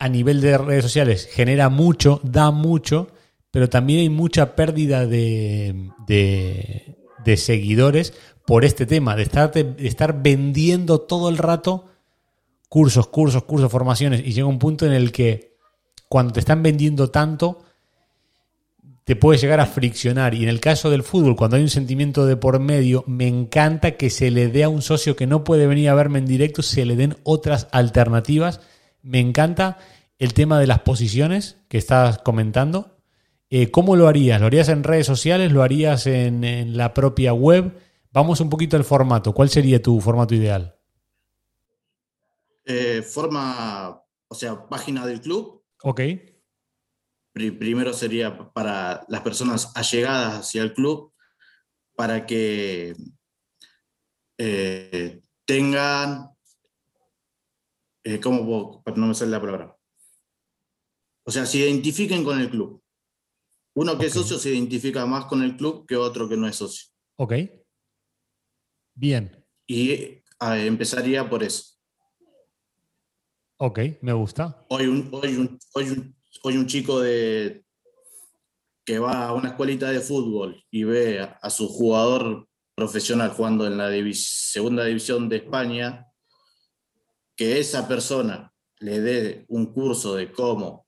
a 0.00 0.08
nivel 0.08 0.40
de 0.40 0.58
redes 0.58 0.82
sociales 0.82 1.28
genera 1.30 1.68
mucho, 1.68 2.20
da 2.24 2.50
mucho, 2.50 3.08
pero 3.50 3.68
también 3.68 4.00
hay 4.00 4.08
mucha 4.08 4.56
pérdida 4.56 5.06
de, 5.06 5.90
de, 6.06 7.36
seguidores 7.36 8.14
por 8.46 8.64
este 8.64 8.86
tema, 8.86 9.14
de 9.14 9.22
estar, 9.22 9.52
de 9.52 9.74
estar 9.86 10.22
vendiendo 10.22 11.00
todo 11.02 11.28
el 11.28 11.38
rato 11.38 11.86
cursos, 12.68 13.08
cursos, 13.08 13.44
cursos, 13.44 13.70
formaciones, 13.70 14.22
y 14.24 14.32
llega 14.32 14.46
un 14.46 14.58
punto 14.58 14.86
en 14.86 14.92
el 14.92 15.12
que 15.12 15.56
cuando 16.08 16.32
te 16.32 16.40
están 16.40 16.62
vendiendo 16.62 17.10
tanto, 17.10 17.58
te 19.10 19.16
puede 19.16 19.40
llegar 19.40 19.58
a 19.58 19.66
friccionar. 19.66 20.34
Y 20.34 20.44
en 20.44 20.48
el 20.48 20.60
caso 20.60 20.88
del 20.88 21.02
fútbol, 21.02 21.34
cuando 21.34 21.56
hay 21.56 21.64
un 21.64 21.68
sentimiento 21.68 22.26
de 22.26 22.36
por 22.36 22.60
medio, 22.60 23.02
me 23.08 23.26
encanta 23.26 23.96
que 23.96 24.08
se 24.08 24.30
le 24.30 24.46
dé 24.46 24.62
a 24.62 24.68
un 24.68 24.82
socio 24.82 25.16
que 25.16 25.26
no 25.26 25.42
puede 25.42 25.66
venir 25.66 25.88
a 25.88 25.96
verme 25.96 26.20
en 26.20 26.26
directo, 26.26 26.62
se 26.62 26.84
le 26.84 26.94
den 26.94 27.16
otras 27.24 27.66
alternativas. 27.72 28.60
Me 29.02 29.18
encanta 29.18 29.78
el 30.20 30.32
tema 30.32 30.60
de 30.60 30.68
las 30.68 30.82
posiciones 30.82 31.58
que 31.66 31.76
estás 31.76 32.18
comentando. 32.18 32.98
Eh, 33.48 33.72
¿Cómo 33.72 33.96
lo 33.96 34.06
harías? 34.06 34.40
¿Lo 34.40 34.46
harías 34.46 34.68
en 34.68 34.84
redes 34.84 35.08
sociales? 35.08 35.50
¿Lo 35.50 35.64
harías 35.64 36.06
en, 36.06 36.76
la 36.76 36.94
propia 36.94 37.32
web? 37.32 37.80
Vamos 38.12 38.40
un 38.40 38.48
poquito 38.48 38.76
al 38.76 38.84
formato. 38.84 39.32
¿Cuál 39.32 39.48
sería 39.48 39.82
tu 39.82 40.00
formato 40.00 40.36
ideal? 40.36 40.76
Eh, 42.64 43.02
forma, 43.02 44.04
o 44.28 44.34
sea, 44.36 44.68
página 44.68 45.04
del 45.04 45.20
club. 45.20 45.64
Ok 45.82 46.00
primero 47.32 47.92
sería 47.92 48.52
para 48.52 49.04
las 49.08 49.20
personas 49.22 49.72
allegadas 49.74 50.40
hacia 50.40 50.62
el 50.62 50.74
club, 50.74 51.12
para 51.94 52.26
que 52.26 52.94
eh, 54.38 55.20
tengan, 55.44 56.30
eh, 58.04 58.20
¿cómo 58.20 58.82
No 58.96 59.06
me 59.06 59.14
sale 59.14 59.30
la 59.30 59.40
palabra. 59.40 59.76
O 61.24 61.30
sea, 61.30 61.46
se 61.46 61.58
identifiquen 61.58 62.24
con 62.24 62.40
el 62.40 62.50
club. 62.50 62.82
Uno 63.74 63.96
que 63.96 64.06
es 64.06 64.12
socio 64.12 64.38
se 64.38 64.50
identifica 64.50 65.06
más 65.06 65.26
con 65.26 65.42
el 65.42 65.56
club 65.56 65.86
que 65.86 65.96
otro 65.96 66.28
que 66.28 66.36
no 66.36 66.48
es 66.48 66.56
socio. 66.56 66.88
Ok. 67.16 67.34
Bien. 68.94 69.46
Y 69.66 70.22
empezaría 70.40 71.28
por 71.28 71.42
eso. 71.42 71.76
Ok, 73.58 73.78
me 74.00 74.12
gusta. 74.14 74.64
Hoy 74.70 74.86
un, 74.86 75.08
hoy 75.12 75.36
un, 75.36 75.58
hoy 75.74 75.90
un, 75.90 76.16
hoy 76.42 76.56
un 76.56 76.66
chico 76.66 77.00
de, 77.00 77.64
que 78.84 78.98
va 78.98 79.28
a 79.28 79.34
una 79.34 79.50
escuelita 79.50 79.90
de 79.90 80.00
fútbol 80.00 80.64
y 80.70 80.84
ve 80.84 81.20
a, 81.20 81.50
su 81.50 81.68
jugador 81.68 82.48
profesional 82.74 83.30
jugando 83.30 83.66
en 83.66 83.76
la 83.76 83.90
segunda 84.14 84.84
división 84.84 85.28
de 85.28 85.36
España 85.36 86.06
que 87.36 87.58
esa 87.58 87.86
persona 87.86 88.52
le 88.78 89.00
dé 89.00 89.44
un 89.48 89.72
curso 89.72 90.14
de 90.14 90.32
cómo 90.32 90.86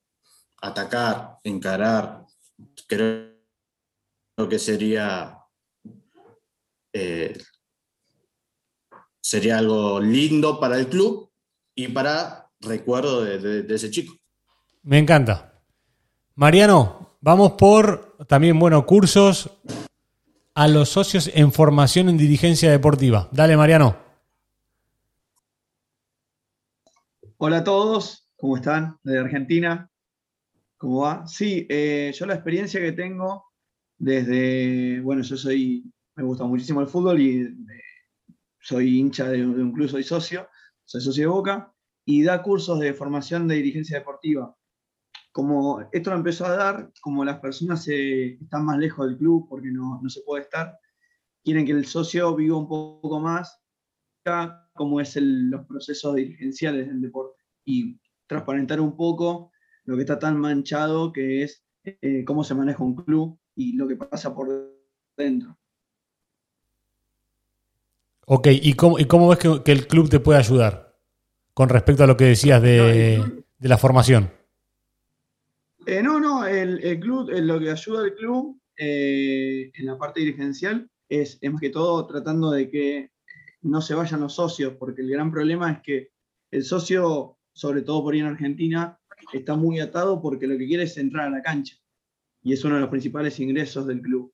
atacar, 0.62 1.38
encarar, 1.44 2.24
creo 2.86 3.28
que 4.48 4.58
sería, 4.58 5.38
eh, 6.92 7.38
sería 9.20 9.58
algo 9.58 10.00
lindo 10.00 10.58
para 10.58 10.78
el 10.78 10.88
club 10.88 11.30
y 11.74 11.88
para 11.88 12.50
recuerdo 12.60 13.24
de 13.24 13.74
ese 13.74 13.90
chico. 13.90 14.21
Me 14.84 14.98
encanta. 14.98 15.62
Mariano, 16.34 17.16
vamos 17.20 17.52
por 17.52 18.16
también, 18.26 18.58
bueno, 18.58 18.84
cursos 18.84 19.50
a 20.54 20.66
los 20.66 20.88
socios 20.88 21.30
en 21.34 21.52
formación 21.52 22.08
en 22.08 22.18
dirigencia 22.18 22.70
deportiva. 22.70 23.28
Dale, 23.30 23.56
Mariano. 23.56 23.96
Hola 27.38 27.58
a 27.58 27.64
todos, 27.64 28.28
¿cómo 28.36 28.56
están? 28.56 28.98
De 29.02 29.18
Argentina. 29.18 29.88
¿Cómo 30.76 31.02
va? 31.02 31.26
Sí, 31.26 31.66
eh, 31.70 32.12
yo 32.14 32.26
la 32.26 32.34
experiencia 32.34 32.80
que 32.80 32.92
tengo 32.92 33.52
desde, 33.98 35.00
bueno, 35.00 35.22
yo 35.22 35.36
soy, 35.36 35.92
me 36.16 36.24
gusta 36.24 36.44
muchísimo 36.44 36.80
el 36.80 36.88
fútbol 36.88 37.20
y 37.20 37.56
soy 38.60 38.98
hincha 38.98 39.28
de, 39.28 39.46
un 39.46 39.72
club, 39.72 39.88
soy 39.88 40.02
socio, 40.02 40.48
soy 40.84 41.00
socio 41.00 41.22
de 41.22 41.28
Boca, 41.28 41.72
y 42.04 42.24
da 42.24 42.42
cursos 42.42 42.80
de 42.80 42.94
formación 42.94 43.46
de 43.46 43.54
dirigencia 43.56 43.98
deportiva. 43.98 44.56
Como 45.32 45.80
esto 45.92 46.10
lo 46.10 46.16
empezó 46.16 46.44
a 46.46 46.56
dar, 46.56 46.92
como 47.00 47.24
las 47.24 47.40
personas 47.40 47.88
están 47.88 48.64
más 48.64 48.78
lejos 48.78 49.08
del 49.08 49.16
club 49.16 49.46
porque 49.48 49.70
no, 49.70 50.00
no 50.02 50.08
se 50.10 50.20
puede 50.20 50.42
estar, 50.44 50.78
quieren 51.42 51.66
que 51.66 51.72
el 51.72 51.86
socio 51.86 52.34
viva 52.36 52.56
un 52.56 52.68
poco 52.68 53.18
más 53.18 53.62
cómo 54.74 55.00
es 55.00 55.16
los 55.16 55.66
procesos 55.66 56.14
dirigenciales 56.14 56.86
del 56.86 57.00
deporte 57.00 57.42
y 57.64 57.98
transparentar 58.26 58.80
un 58.80 58.96
poco 58.96 59.50
lo 59.84 59.96
que 59.96 60.02
está 60.02 60.18
tan 60.18 60.38
manchado 60.38 61.12
que 61.12 61.42
es 61.42 61.64
eh, 61.84 62.24
cómo 62.24 62.44
se 62.44 62.54
maneja 62.54 62.84
un 62.84 62.94
club 62.94 63.38
y 63.56 63.74
lo 63.74 63.88
que 63.88 63.96
pasa 63.96 64.34
por 64.34 64.48
dentro. 65.16 65.56
Ok, 68.26 68.48
¿y 68.50 68.74
cómo, 68.74 68.98
y 68.98 69.06
cómo 69.06 69.28
ves 69.28 69.38
que, 69.38 69.72
el 69.72 69.86
club 69.88 70.08
te 70.08 70.20
puede 70.20 70.38
ayudar 70.38 70.96
con 71.54 71.68
respecto 71.68 72.04
a 72.04 72.06
lo 72.06 72.16
que 72.16 72.26
decías 72.26 72.62
de, 72.62 73.44
la 73.58 73.78
formación? 73.78 74.30
Eh, 75.86 76.02
no, 76.02 76.20
no, 76.20 76.46
el, 76.46 77.00
club, 77.00 77.30
eh, 77.30 77.40
lo 77.40 77.58
que 77.58 77.70
ayuda 77.70 78.02
al 78.02 78.14
club 78.14 78.58
en 78.76 79.86
la 79.86 79.96
parte 79.96 80.20
dirigencial 80.20 80.88
es, 81.08 81.38
es 81.40 81.52
más 81.52 81.60
que 81.60 81.70
todo 81.70 82.06
tratando 82.06 82.50
de 82.50 82.68
que 82.68 83.10
no 83.62 83.80
se 83.80 83.94
vayan 83.94 84.20
los 84.20 84.34
socios, 84.34 84.74
porque 84.74 85.02
el 85.02 85.10
gran 85.10 85.30
problema 85.30 85.70
es 85.70 85.80
que 85.82 86.10
el 86.50 86.64
socio, 86.64 87.38
sobre 87.52 87.82
todo 87.82 88.02
por 88.02 88.14
ahí 88.14 88.20
en 88.20 88.26
Argentina, 88.26 88.98
está 89.32 89.54
muy 89.54 89.80
atado 89.80 90.20
porque 90.20 90.46
lo 90.46 90.58
que 90.58 90.66
quiere 90.66 90.84
es 90.84 90.96
entrar 90.96 91.28
a 91.28 91.30
la 91.30 91.42
cancha. 91.42 91.76
Y 92.42 92.52
es 92.52 92.64
uno 92.64 92.74
de 92.74 92.80
los 92.80 92.90
principales 92.90 93.38
ingresos 93.38 93.86
del 93.86 94.02
club. 94.02 94.32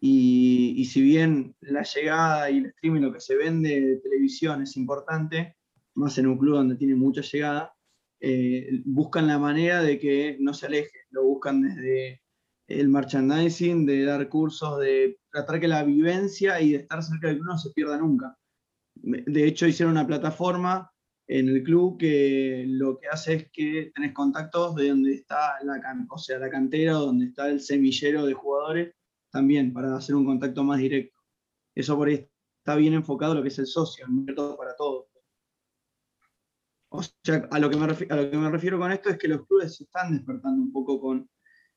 Y, 0.00 0.82
si 0.86 1.02
bien 1.02 1.54
la 1.60 1.82
llegada 1.82 2.50
y 2.50 2.58
el 2.58 2.66
streaming, 2.66 3.02
lo 3.02 3.12
que 3.12 3.20
se 3.20 3.36
vende 3.36 3.80
de 3.80 3.96
televisión 3.96 4.62
es 4.62 4.76
importante, 4.76 5.56
más 5.94 6.16
en 6.16 6.26
un 6.26 6.38
club 6.38 6.54
donde 6.54 6.76
tiene 6.76 6.94
mucha 6.94 7.20
llegada, 7.20 7.74
eh, 8.20 8.82
buscan 8.84 9.26
la 9.26 9.38
manera 9.38 9.82
de 9.82 9.98
que 9.98 10.36
no 10.40 10.54
se 10.54 10.66
aleje. 10.66 11.06
Lo 11.10 11.24
buscan 11.24 11.62
desde 11.62 12.22
el 12.68 12.88
merchandising, 12.88 13.86
de 13.86 14.04
dar 14.04 14.28
cursos, 14.28 14.78
de 14.80 15.18
tratar 15.30 15.60
que 15.60 15.68
la 15.68 15.82
vivencia 15.82 16.60
y 16.60 16.72
de 16.72 16.78
estar 16.78 17.02
cerca 17.02 17.28
del 17.28 17.38
club 17.38 17.48
no 17.48 17.58
se 17.58 17.70
pierda 17.70 17.98
nunca. 17.98 18.36
De 18.94 19.46
hecho, 19.46 19.66
hicieron 19.66 19.92
una 19.92 20.06
plataforma 20.06 20.90
en 21.26 21.48
el 21.48 21.62
club 21.62 21.96
que 21.98 22.64
lo 22.66 22.98
que 22.98 23.08
hace 23.08 23.34
es 23.34 23.50
que 23.52 23.92
tenés 23.94 24.12
contactos 24.12 24.74
de 24.74 24.88
donde 24.88 25.14
está 25.14 25.62
la, 25.62 25.80
o 26.10 26.18
sea, 26.18 26.38
la 26.38 26.50
cantera, 26.50 26.94
donde 26.94 27.26
está 27.26 27.48
el 27.48 27.60
semillero 27.60 28.26
de 28.26 28.34
jugadores, 28.34 28.94
también 29.30 29.72
para 29.72 29.96
hacer 29.96 30.16
un 30.16 30.26
contacto 30.26 30.64
más 30.64 30.78
directo. 30.78 31.18
Eso 31.74 31.96
por 31.96 32.08
ahí 32.08 32.28
está 32.58 32.74
bien 32.74 32.94
enfocado 32.94 33.34
lo 33.34 33.42
que 33.42 33.48
es 33.48 33.58
el 33.58 33.66
socio, 33.66 34.06
abierto 34.06 34.56
para 34.56 34.74
todos. 34.76 35.06
O 36.92 37.02
sea, 37.02 37.48
a 37.50 37.58
lo, 37.58 37.70
que 37.70 37.76
me 37.76 37.84
a 37.84 38.16
lo 38.16 38.30
que 38.30 38.36
me 38.36 38.50
refiero 38.50 38.78
con 38.78 38.90
esto 38.90 39.10
es 39.10 39.18
que 39.18 39.28
los 39.28 39.46
clubes 39.46 39.76
se 39.76 39.84
están 39.84 40.12
despertando 40.12 40.60
un 40.60 40.72
poco 40.72 41.00
con, 41.00 41.28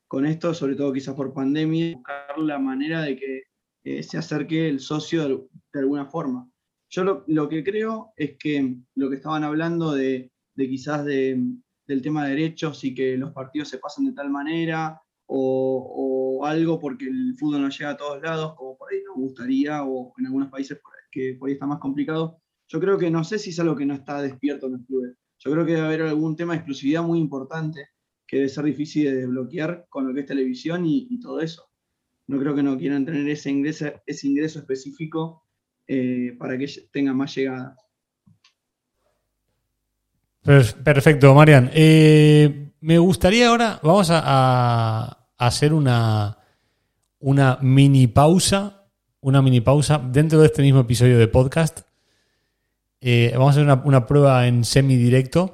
con 0.07 0.25
esto, 0.25 0.53
sobre 0.53 0.75
todo 0.75 0.91
quizás 0.91 1.15
por 1.15 1.33
pandemia, 1.33 1.95
buscar 1.95 2.37
la 2.39 2.57
manera 2.57 3.01
de 3.01 3.15
que 3.15 3.43
eh, 3.83 4.01
se 4.01 4.17
acerque 4.17 4.69
el 4.69 4.79
socio 4.79 5.49
de 5.73 5.79
alguna 5.79 6.05
forma. 6.05 6.49
Yo 6.89 7.23
lo, 7.25 7.49
que 7.49 7.63
creo 7.63 8.13
es 8.15 8.37
que 8.37 8.77
lo 8.95 9.09
que 9.09 9.15
estaban 9.15 9.43
hablando 9.43 9.93
de, 9.93 10.31
quizás 10.55 11.03
del 11.03 11.61
tema 12.03 12.23
de 12.23 12.29
derechos 12.29 12.83
y 12.83 12.93
que 12.93 13.17
los 13.17 13.33
partidos 13.33 13.69
se 13.69 13.79
pasan 13.79 14.05
de 14.05 14.13
tal 14.13 14.29
manera 14.29 15.01
o, 15.25 16.41
algo 16.45 16.79
porque 16.79 17.07
el 17.07 17.35
fútbol 17.39 17.61
no 17.61 17.69
llega 17.69 17.91
a 17.91 17.97
todos 17.97 18.21
lados, 18.21 18.53
como 18.55 18.77
por 18.77 18.91
ahí 18.91 19.01
nos 19.03 19.15
gustaría, 19.15 19.83
o 19.83 20.13
en 20.17 20.25
algunos 20.25 20.49
países 20.49 20.79
que 21.09 21.35
por 21.39 21.47
ahí 21.47 21.53
está 21.53 21.65
más 21.65 21.79
complicado. 21.79 22.42
Yo 22.67 22.79
creo 22.79 22.97
que 22.97 23.11
no 23.11 23.23
sé 23.23 23.39
si 23.39 23.51
es 23.51 23.59
algo 23.59 23.75
que 23.75 23.85
no 23.85 23.93
está 23.93 24.21
despierto 24.21 24.67
en 24.67 24.73
los 24.73 24.85
clubes. 24.85 25.17
Yo 25.39 25.51
creo 25.51 25.65
que 25.65 25.73
debe 25.73 25.85
haber 25.85 26.01
algún 26.03 26.35
tema 26.35 26.53
de 26.53 26.59
exclusividad 26.59 27.03
muy 27.03 27.19
importante 27.19 27.89
que 28.25 28.37
debe 28.37 28.49
ser 28.49 28.63
difícil 28.63 29.05
de 29.05 29.15
desbloquear 29.15 29.85
con 29.89 30.07
lo 30.07 30.13
que 30.13 30.21
es 30.21 30.25
televisión 30.25 30.85
y, 30.85 31.19
todo 31.19 31.41
eso. 31.41 31.69
No 32.27 32.39
creo 32.39 32.55
que 32.55 32.63
no 32.63 32.77
quieran 32.77 33.05
tener 33.05 33.27
ese 33.27 33.49
ingreso, 33.51 34.59
específico 34.59 35.43
eh, 35.87 36.35
para 36.39 36.57
que 36.57 36.67
tenga 36.91 37.13
más 37.13 37.35
llegada. 37.35 37.75
Perfecto, 40.41 41.33
Marian. 41.33 41.69
Eh, 41.73 42.71
me 42.81 42.97
gustaría 42.97 43.49
ahora, 43.49 43.79
vamos 43.83 44.09
a, 44.11 45.29
hacer 45.37 45.73
una, 45.73 46.37
una 47.19 47.57
mini 47.61 48.07
pausa, 48.07 48.87
una 49.21 49.41
mini 49.41 49.61
pausa 49.61 49.99
dentro 49.99 50.39
de 50.39 50.47
este 50.47 50.61
mismo 50.61 50.81
episodio 50.81 51.17
de 51.17 51.27
podcast. 51.27 51.92
Eh, 53.05 53.31
vamos 53.33 53.49
a 53.49 53.61
hacer 53.61 53.81
una, 53.83 54.07
prueba 54.07 54.47
en 54.47 54.63
semidirecto. 54.63 55.53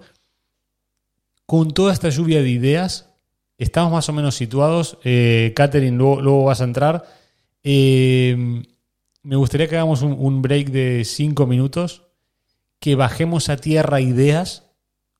Con 1.47 1.71
toda 1.71 1.91
esta 1.91 2.09
lluvia 2.09 2.43
de 2.43 2.49
ideas, 2.49 3.09
estamos 3.57 3.91
más 3.91 4.07
o 4.07 4.13
menos 4.13 4.35
situados. 4.35 4.99
Eh, 5.03 5.55
luego, 5.91 6.21
luego, 6.21 6.43
vas 6.43 6.61
a 6.61 6.65
entrar. 6.65 7.07
Eh, 7.63 8.63
me 9.23 9.35
gustaría 9.35 9.67
que 9.67 9.77
hagamos 9.77 10.03
un, 10.03 10.41
break 10.43 10.69
de 10.69 11.03
cinco 11.05 11.47
minutos, 11.47 12.03
que 12.79 12.93
bajemos 12.93 13.49
a 13.49 13.57
tierra 13.57 13.99
ideas 13.99 14.69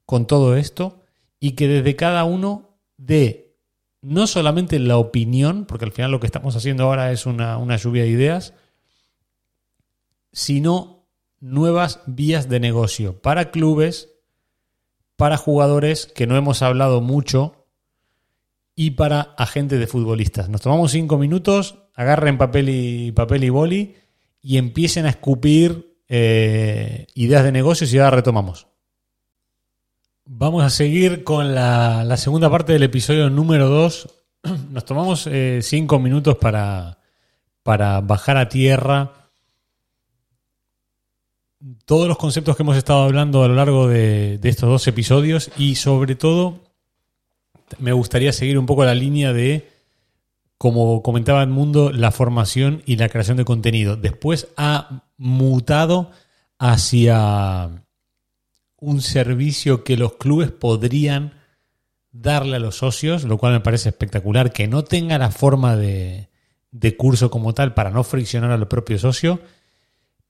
con 0.06 0.28
todo 0.28 0.56
esto 0.56 1.02
y 1.40 1.54
que 1.54 1.68
desde 1.68 1.96
cada 1.96 2.26
uno 2.26 2.78
dé 2.98 3.56
no 4.02 4.28
solamente 4.28 4.78
la 4.78 4.98
opinión, 4.98 5.66
porque 5.66 5.86
al 5.86 5.92
final 5.92 6.12
lo 6.12 6.20
que 6.20 6.28
estamos 6.28 6.56
haciendo 6.56 6.84
ahora 6.84 7.12
es 7.12 7.26
una, 7.26 7.58
una 7.58 7.76
lluvia 7.76 8.04
de 8.04 8.10
ideas, 8.10 8.54
sino 10.32 10.99
nuevas 11.42 12.02
vías 12.06 12.50
de 12.50 12.60
negocio 12.60 13.22
para 13.22 13.52
clubes, 13.52 14.10
para 15.16 15.38
jugadores 15.38 16.08
que 16.08 16.28
no 16.28 16.38
hemos 16.38 16.62
hablado 16.62 17.02
mucho 17.02 17.68
y 18.76 18.92
para 18.92 19.34
agentes 19.38 19.80
de 19.80 19.88
futbolistas. 19.88 20.50
Nos 20.50 20.62
tomamos 20.62 20.92
cinco 20.92 21.18
minutos 21.18 21.76
agarren 22.00 22.38
papel 22.38 22.70
y, 22.70 23.12
papel 23.12 23.44
y 23.44 23.50
boli 23.50 23.96
y 24.42 24.58
empiecen 24.58 25.06
a 25.06 25.10
escupir 25.10 25.98
eh, 26.08 27.08
ideas 27.14 27.44
de 27.44 27.52
negocios 27.52 27.94
y 27.94 28.00
ahora 28.00 28.16
retomamos. 28.16 28.68
Vamos 30.24 30.64
a 30.64 30.70
seguir 30.70 31.26
con 31.26 31.54
la, 31.54 32.16
segunda 32.16 32.50
parte 32.50 32.72
del 32.72 32.84
episodio 32.84 33.30
número 33.30 33.68
2. 33.68 34.16
Nos 34.72 34.86
tomamos 34.86 35.28
eh, 35.28 35.60
cinco 35.62 36.00
minutos 36.00 36.38
para, 36.38 37.00
para 37.64 38.00
bajar 38.00 38.38
a 38.38 38.48
tierra 38.48 39.19
todos 41.86 42.08
los 42.08 42.18
conceptos 42.18 42.56
que 42.56 42.64
hemos 42.64 42.78
estado 42.78 43.04
hablando 43.04 43.44
a 43.44 43.48
lo 43.48 43.56
largo 43.56 43.88
de, 43.88 44.38
de, 44.38 44.50
estos 44.50 44.70
dos 44.70 44.88
episodios 44.88 45.52
y 45.58 45.76
sobre 45.76 46.16
todo 46.16 46.60
me 47.80 47.92
gustaría 47.92 48.32
seguir 48.32 48.58
un 48.58 48.66
poco 48.66 48.86
la 48.86 48.96
línea 48.96 49.34
de 49.34 49.68
como 50.58 51.02
comentaba 51.04 51.42
el 51.42 51.50
mundo, 51.50 51.92
la 51.92 52.12
formación 52.12 52.84
y 52.86 52.98
la 52.98 53.08
creación 53.08 53.38
de 53.38 53.46
contenido. 53.46 53.96
Después 53.96 54.50
ha 54.58 55.06
mutado 55.18 56.12
hacia 56.58 57.86
un 58.76 59.02
servicio 59.02 59.84
que 59.84 59.98
los 59.98 60.14
clubes 60.14 60.52
podrían 60.52 61.34
darle 62.12 62.58
a 62.58 62.60
los 62.60 62.78
socios, 62.78 63.24
lo 63.24 63.38
cual 63.38 63.54
me 63.54 63.60
parece 63.62 63.90
espectacular, 63.90 64.52
que 64.52 64.68
no 64.68 64.84
tenga 64.84 65.18
la 65.18 65.32
forma 65.32 65.76
de, 65.76 66.30
curso 66.98 67.32
como 67.32 67.54
tal 67.54 67.74
para 67.74 67.92
no 67.92 68.04
friccionar 68.04 68.52
al 68.52 68.68
propio 68.68 69.00
socio. 69.00 69.40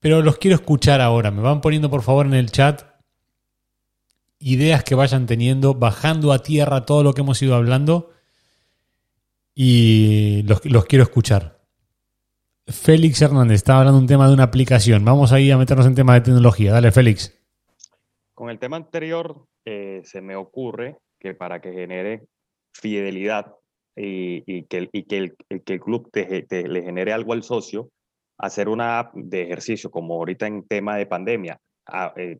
Pero 0.00 0.22
los 0.22 0.38
quiero 0.38 0.56
escuchar 0.56 1.00
ahora. 1.00 1.30
Me 1.30 1.42
van 1.42 1.60
poniendo 1.60 1.90
por 1.90 2.02
favor 2.02 2.26
en 2.26 2.34
el 2.34 2.50
chat 2.50 2.82
ideas 4.40 4.82
que 4.82 4.94
vayan 4.94 5.26
teniendo, 5.26 5.74
bajando 5.74 6.32
a 6.32 6.42
tierra 6.42 6.86
todo 6.86 7.04
lo 7.04 7.12
que 7.12 7.20
hemos 7.20 7.40
ido 7.42 7.54
hablando 7.54 8.10
y 9.54 10.42
los, 10.44 10.86
quiero 10.86 11.04
escuchar. 11.04 11.60
Félix 12.66 13.20
Hernández 13.20 13.56
estaba 13.56 13.80
hablando 13.80 14.00
un 14.00 14.06
tema 14.06 14.26
de 14.26 14.34
una 14.34 14.44
aplicación. 14.44 15.04
Vamos 15.04 15.32
ahí 15.32 15.50
a 15.50 15.58
meternos 15.58 15.86
en 15.86 15.94
tema 15.94 16.14
de 16.14 16.22
tecnología. 16.22 16.72
Dale, 16.72 16.90
Félix. 16.92 17.38
con 18.32 18.48
el 18.48 18.58
tema 18.58 18.76
anterior, 18.76 19.44
eh, 19.66 20.00
se 20.04 20.22
me 20.22 20.36
ocurre 20.36 20.96
que 21.18 21.34
para 21.34 21.60
que 21.60 21.72
genere 21.72 22.26
fidelidad 22.72 23.54
y, 23.94 24.62
que, 24.64 24.78
el, 24.78 25.80
club 25.80 26.08
te, 26.10 26.46
le 26.66 26.82
genere 26.82 27.12
algo 27.12 27.34
al 27.34 27.42
socio, 27.42 27.90
hacer 28.40 28.68
una 28.68 28.98
app 28.98 29.14
de 29.14 29.42
ejercicio, 29.42 29.90
como 29.90 30.14
ahorita 30.14 30.46
en 30.46 30.66
tema 30.66 30.96
de 30.96 31.06
pandemia, 31.06 31.58
ah, 31.86 32.12
eh, 32.16 32.38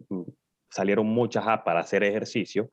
salieron 0.70 1.07
muchas 1.07 1.46
apps 1.46 1.64
para 1.64 1.80
hacer 1.80 2.03
ejercicio, 2.05 2.70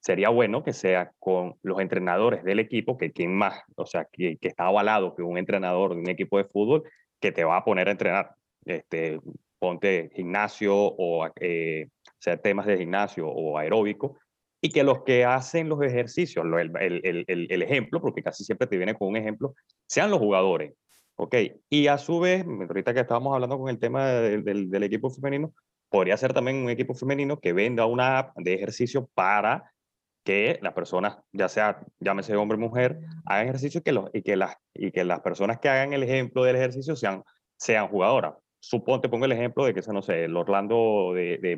sería 0.00 0.28
bueno 0.28 0.62
que 0.62 0.72
sea 0.72 1.10
con 1.18 1.56
los 1.62 1.80
entrenadores 1.80 2.44
del 2.44 2.60
equipo, 2.60 2.96
que 2.96 3.12
quien 3.12 3.34
más, 3.34 3.60
o 3.76 3.86
sea, 3.86 4.06
que, 4.12 4.36
que, 4.38 4.48
está 4.48 4.66
avalado 4.66 5.14
que 5.14 5.22
un 5.22 5.38
entrenador 5.38 5.94
de 5.94 6.00
un 6.00 6.08
equipo 6.08 6.38
de 6.38 6.44
fútbol 6.44 6.84
que 7.20 7.32
te 7.32 7.44
va 7.44 7.56
a 7.56 7.64
poner 7.64 7.88
a 7.88 7.92
entrenar. 7.92 8.30
Este, 8.64 9.20
ponte 9.58 10.10
gimnasio 10.14 10.74
o 10.76 11.28
eh, 11.40 11.88
sea 12.18 12.36
temas 12.36 12.66
de 12.66 12.78
gimnasio 12.78 13.28
o 13.28 13.58
aeróbico, 13.58 14.18
y 14.60 14.70
que 14.70 14.82
los 14.82 15.02
que 15.04 15.24
hacen 15.24 15.68
los 15.68 15.82
ejercicios, 15.82 16.44
el, 16.44 16.72
el, 16.80 17.24
el, 17.26 17.46
el, 17.50 17.62
ejemplo, 17.62 18.00
porque 18.00 18.22
casi 18.22 18.44
siempre 18.44 18.66
te 18.66 18.76
viene 18.76 18.94
con 18.94 19.08
un 19.08 19.16
ejemplo, 19.16 19.54
sean 19.86 20.10
los 20.10 20.18
jugadores. 20.18 20.72
¿Ok? 21.16 21.34
Y 21.68 21.86
a 21.88 21.98
su 21.98 22.20
vez, 22.20 22.44
ahorita 22.46 22.94
que 22.94 23.00
estábamos 23.00 23.34
hablando 23.34 23.58
con 23.58 23.68
el 23.68 23.78
tema 23.78 24.06
del, 24.06 24.70
del 24.70 24.82
equipo 24.82 25.10
femenino, 25.10 25.52
podría 25.88 26.16
ser 26.16 26.32
también 26.32 26.58
un 26.58 26.70
equipo 26.70 26.94
femenino 26.94 27.40
que 27.40 27.52
venda 27.52 27.86
una 27.86 28.18
app 28.18 28.36
de 28.36 28.54
ejercicio 28.54 29.08
para 29.14 29.72
que 30.24 30.58
las 30.60 30.72
personas, 30.74 31.18
ya 31.32 31.48
sea, 31.48 31.84
llámese 32.00 32.36
hombre 32.36 32.58
o 32.58 32.60
mujer, 32.60 32.98
hagan 33.24 33.48
ejercicio 33.48 33.80
y 33.80 33.82
que, 33.82 33.92
los, 33.92 34.10
y, 34.12 34.22
que 34.22 34.36
las, 34.36 34.56
y 34.74 34.90
que 34.90 35.04
las 35.04 35.20
personas 35.20 35.58
que 35.60 35.68
hagan 35.68 35.92
el 35.92 36.02
ejemplo 36.02 36.42
del 36.44 36.56
ejercicio 36.56 36.96
sean, 36.96 37.22
sean 37.56 37.88
jugadoras 37.88 38.34
suponte, 38.66 39.08
pongo 39.08 39.26
el 39.26 39.32
ejemplo 39.32 39.64
de 39.64 39.74
que, 39.74 39.80
no 39.92 40.02
sé, 40.02 40.24
el 40.24 40.36
Orlando 40.36 41.12
de, 41.14 41.38
de, 41.38 41.56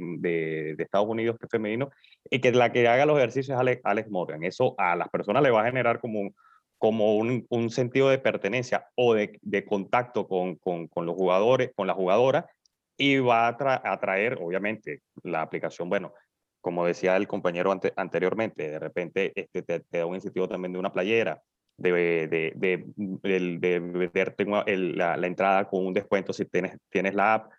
de, 0.76 0.82
Estados 0.82 1.08
Unidos, 1.08 1.36
que 1.38 1.46
es 1.46 1.50
femenino, 1.50 1.90
y 2.30 2.40
que 2.40 2.52
la 2.52 2.70
que 2.70 2.86
haga 2.86 3.06
los 3.06 3.16
ejercicios 3.16 3.54
es 3.54 3.60
Alex, 3.60 3.80
Alex 3.84 4.10
Morgan. 4.10 4.44
Eso 4.44 4.74
a 4.78 4.94
las 4.94 5.08
personas 5.08 5.42
le 5.42 5.50
va 5.50 5.62
a 5.62 5.66
generar 5.66 6.00
como, 6.00 6.30
como 6.78 7.16
un, 7.16 7.46
un 7.50 7.70
sentido 7.70 8.08
de 8.08 8.18
pertenencia 8.18 8.88
o 8.94 9.14
de, 9.14 9.38
de 9.42 9.64
contacto 9.64 10.26
con, 10.26 10.56
con, 10.56 10.86
con, 10.88 11.06
los 11.06 11.16
jugadores, 11.16 11.72
con 11.74 11.86
la 11.86 11.94
jugadora, 11.94 12.48
y 12.96 13.18
va 13.18 13.48
a 13.48 13.92
atraer, 13.92 14.38
obviamente, 14.40 15.02
la 15.22 15.42
aplicación, 15.42 15.88
bueno, 15.88 16.14
como 16.60 16.86
decía 16.86 17.16
el 17.16 17.28
compañero 17.28 17.72
anteriormente, 17.96 18.70
de 18.70 18.78
repente 18.78 19.32
este, 19.34 19.62
te, 19.62 19.98
da 19.98 20.06
un 20.06 20.16
incentivo 20.16 20.48
también 20.48 20.72
de 20.72 20.78
una 20.78 20.92
playera, 20.92 21.40
de, 21.76 21.92
de, 22.26 22.52
de, 22.56 22.84
de 23.22 24.96
la, 24.96 25.16
la, 25.16 25.26
entrada 25.26 25.68
con 25.68 25.86
un 25.86 25.94
descuento 25.94 26.32
si 26.32 26.44
tienes, 26.44 26.76
tienes 26.90 27.14
la 27.14 27.34
app. 27.34 27.52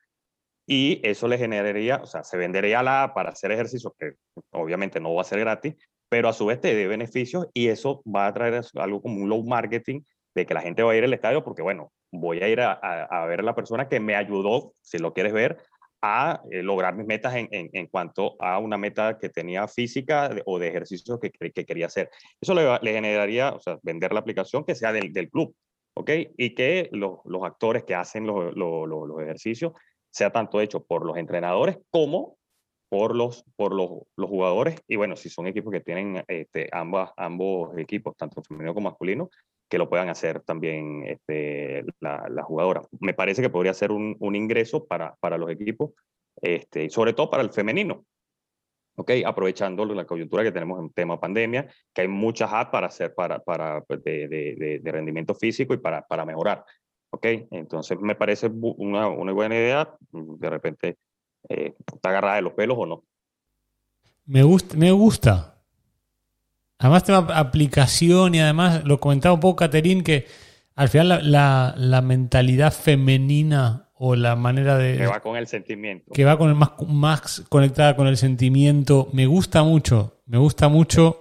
Y 0.67 0.99
eso 1.03 1.27
le 1.27 1.37
generaría, 1.37 1.97
o 1.97 2.05
sea, 2.05 2.23
se 2.23 2.37
vendería 2.37 2.83
la 2.83 3.03
app 3.03 3.15
para 3.15 3.29
hacer 3.31 3.51
ejercicio, 3.51 3.95
que 3.97 4.13
obviamente 4.51 4.99
no 4.99 5.15
va 5.15 5.21
a 5.21 5.25
ser 5.25 5.39
gratis, 5.39 5.75
pero 6.09 6.27
a 6.29 6.33
su 6.33 6.45
vez 6.45 6.59
te 6.59 6.75
dé 6.75 6.87
beneficios 6.87 7.47
y 7.53 7.67
eso 7.67 8.01
va 8.03 8.27
a 8.27 8.33
traer 8.33 8.61
algo 8.75 9.01
como 9.01 9.21
un 9.21 9.29
low 9.29 9.43
marketing 9.43 10.01
de 10.35 10.45
que 10.45 10.53
la 10.53 10.61
gente 10.61 10.83
va 10.83 10.91
a 10.91 10.95
ir 10.95 11.03
al 11.03 11.13
estadio 11.13 11.43
porque, 11.43 11.61
bueno, 11.61 11.91
voy 12.11 12.39
a 12.39 12.47
ir 12.47 12.61
a, 12.61 12.73
a, 12.73 13.25
ver 13.25 13.41
a 13.41 13.43
la 13.43 13.55
persona 13.55 13.87
que 13.87 13.99
me 13.99 14.15
ayudó, 14.15 14.73
si 14.81 14.97
lo 14.97 15.13
quieres 15.13 15.33
ver, 15.33 15.57
a 16.01 16.41
eh, 16.49 16.63
lograr 16.63 16.95
mis 16.95 17.05
metas 17.05 17.35
en, 17.35 17.47
en, 17.51 17.69
en, 17.73 17.87
cuanto 17.87 18.35
a 18.41 18.57
una 18.59 18.77
meta 18.77 19.17
que 19.19 19.29
tenía 19.29 19.67
física 19.67 20.29
o 20.45 20.57
de 20.57 20.69
ejercicio 20.69 21.19
que, 21.19 21.31
que 21.31 21.65
quería 21.65 21.87
hacer. 21.87 22.09
Eso 22.39 22.53
le, 22.53 22.63
le, 22.81 22.93
generaría, 22.93 23.51
o 23.51 23.59
sea, 23.59 23.77
vender 23.83 24.13
la 24.13 24.21
aplicación 24.21 24.63
que 24.63 24.75
sea 24.75 24.93
del, 24.93 25.11
del 25.11 25.29
club, 25.29 25.53
¿ok? 25.95 26.09
Y 26.37 26.55
que 26.55 26.89
los, 26.93 27.19
los 27.25 27.43
actores 27.43 27.83
que 27.83 27.95
hacen 27.95 28.25
los, 28.25 28.55
los, 28.55 28.87
los, 28.87 29.21
ejercicios 29.21 29.73
sea 30.09 30.31
tanto 30.31 30.61
hecho 30.61 30.83
por 30.83 31.05
los 31.05 31.17
entrenadores 31.17 31.77
como 31.91 32.37
por 32.89 33.15
los, 33.15 33.45
por 33.55 33.73
los, 33.73 33.89
los 34.17 34.29
jugadores. 34.29 34.81
Y 34.87 34.95
bueno, 34.95 35.15
si 35.15 35.29
son 35.29 35.47
equipos 35.47 35.71
que 35.71 35.79
tienen 35.79 36.23
este, 36.27 36.67
ambas, 36.71 37.11
ambos 37.15 37.77
equipos, 37.77 38.17
tanto 38.17 38.41
femenino 38.41 38.73
como 38.73 38.89
masculino, 38.89 39.29
que 39.69 39.77
lo 39.77 39.87
puedan 39.87 40.09
hacer 40.09 40.41
también 40.41 41.03
este, 41.05 41.85
la, 41.99 42.27
la, 42.29 42.43
jugadora. 42.43 42.81
Me 42.99 43.13
parece 43.13 43.41
que 43.43 43.51
podría 43.51 43.73
ser 43.73 43.91
un, 43.91 44.17
un 44.19 44.35
ingreso 44.35 44.85
para, 44.85 45.15
para, 45.19 45.37
los 45.37 45.51
equipos, 45.51 45.91
este, 46.41 46.85
y 46.85 46.89
sobre 46.89 47.13
todo 47.13 47.29
para 47.29 47.43
el 47.43 47.51
femenino. 47.51 48.03
¿ok? 48.95 49.11
Aprovechando 49.25 49.85
la 49.85 50.05
coyuntura 50.05 50.43
que 50.43 50.51
tenemos 50.51 50.79
en 50.79 50.89
tema 50.89 51.19
pandemia, 51.19 51.67
que 51.93 52.01
hay 52.01 52.07
muchas 52.07 52.51
apps 52.51 52.71
para 52.71 52.87
hacer 52.87 53.13
para, 53.13 53.39
para 53.39 53.83
de, 53.87 54.27
de, 54.27 54.79
de, 54.81 54.91
rendimiento 54.91 55.35
físico 55.35 55.75
y 55.75 55.77
para, 55.77 56.01
para 56.01 56.25
mejorar. 56.25 56.65
¿ok? 57.11 57.25
Entonces 57.51 57.99
me 57.99 58.15
parece 58.15 58.47
una, 58.51 59.07
una 59.07 59.31
buena 59.31 59.55
idea, 59.55 59.95
de 60.11 60.49
repente 60.49 60.97
eh, 61.47 61.73
está 61.93 62.09
agarrada 62.09 62.35
de 62.35 62.41
los 62.41 62.53
pelos 62.53 62.77
o 62.79 62.85
no. 62.85 63.03
Me 64.25 64.43
gusta, 64.43 64.77
me 64.77 64.91
gusta, 64.91 65.59
Además, 66.79 67.03
tema 67.03 67.27
aplicación 67.35 68.35
y 68.35 68.39
además 68.39 68.85
lo 68.85 69.01
comentaba 69.01 69.35
un 69.35 69.41
poco 69.41 69.57
Caterín 69.57 70.01
que 70.01 70.27
al 70.75 70.87
final 70.87 71.09
la, 71.09 71.21
la, 71.21 71.73
la, 71.77 72.01
mentalidad 72.01 72.71
femenina 72.73 73.89
o 73.95 74.15
la 74.15 74.37
manera 74.37 74.77
de. 74.77 74.95
Que 74.95 75.07
va 75.07 75.19
con 75.19 75.35
el 75.35 75.47
sentimiento. 75.47 76.13
Que 76.13 76.23
va 76.23 76.37
con 76.37 76.47
el 76.47 76.55
más, 76.55 76.71
más 76.87 77.43
conectada 77.49 77.97
con 77.97 78.07
el 78.07 78.15
sentimiento. 78.15 79.09
Me 79.11 79.25
gusta 79.25 79.61
mucho. 79.61 80.21
Me 80.25 80.37
gusta 80.37 80.69
mucho 80.69 81.19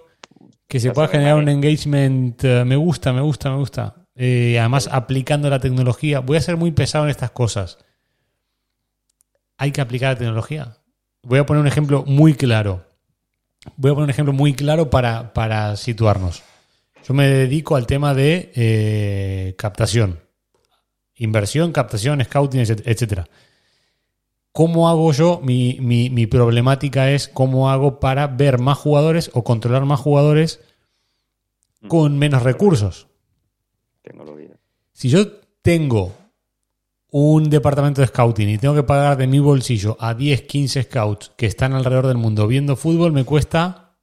que 0.69 0.79
se 0.79 0.93
pueda 0.93 1.09
generar 1.09 1.37
un 1.37 1.49
engagement. 1.49 2.45
Uh, 2.45 2.65
me 2.65 2.77
gusta, 2.77 3.13
me 3.13 3.21
gusta, 3.21 3.51
me 3.51 3.57
gusta. 3.57 4.07
Eh, 4.15 4.61
además, 4.61 4.89
aplicando 4.93 5.51
la 5.51 5.59
tecnología. 5.59 6.21
Voy 6.21 6.37
a 6.37 6.41
ser 6.41 6.57
muy 6.57 6.71
pesado 6.71 7.05
en 7.05 7.11
estas 7.11 7.33
cosas. 7.33 7.79
Hay 9.59 9.73
que 9.73 9.81
aplicar 9.81 10.15
la 10.15 10.19
tecnología. 10.19 10.79
Voy 11.23 11.41
a 11.41 11.45
poner 11.47 11.61
un 11.61 11.67
ejemplo 11.67 12.05
muy 12.07 12.35
claro. 12.35 12.85
Voy 13.77 13.91
a 13.91 13.95
poner 13.95 14.05
un 14.05 14.11
ejemplo 14.11 14.33
muy 14.33 14.55
claro 14.55 14.89
para, 14.89 15.35
para 15.35 15.77
situarnos. 15.77 16.43
Yo 17.07 17.13
me 17.13 17.27
dedico 17.27 17.75
al 17.75 17.87
tema 17.87 18.15
de 18.15 18.53
eh, 18.55 19.55
captación. 19.59 20.21
Inversión, 21.17 21.73
captación, 21.73 22.23
scouting, 22.23 22.61
etc. 22.61 23.23
¿Cómo 24.53 24.89
hago 24.89 25.13
yo? 25.13 25.41
Mi, 25.43 25.79
mi, 25.81 26.09
mi, 26.11 26.27
problemática 26.27 27.11
es 27.11 27.29
cómo 27.29 27.71
hago 27.71 27.99
para 27.99 28.29
ver 28.29 28.59
más 28.59 28.79
jugadores 28.79 29.31
o 29.35 29.43
controlar 29.43 29.85
más 29.85 30.01
jugadores 30.01 30.61
con 31.89 32.19
menos 32.19 32.43
recursos. 32.43 33.09
Tecnología. 34.03 34.57
Si 34.93 35.09
yo 35.09 35.33
tengo 35.63 36.13
un 37.11 37.49
departamento 37.49 38.01
de 38.01 38.07
scouting 38.07 38.49
y 38.49 38.59
tengo 38.59 38.75
que 38.75 38.83
pagar 38.83 39.17
de 39.17 39.27
mi 39.27 39.39
bolsillo 39.39 39.97
a 39.99 40.15
10, 40.15 40.43
15 40.43 40.83
scouts 40.83 41.33
que 41.37 41.47
están 41.47 41.73
alrededor 41.73 42.07
del 42.07 42.19
mundo 42.19 42.47
viendo 42.47 42.77
fútbol, 42.77 43.13
me 43.13 43.25
cuesta 43.25 43.97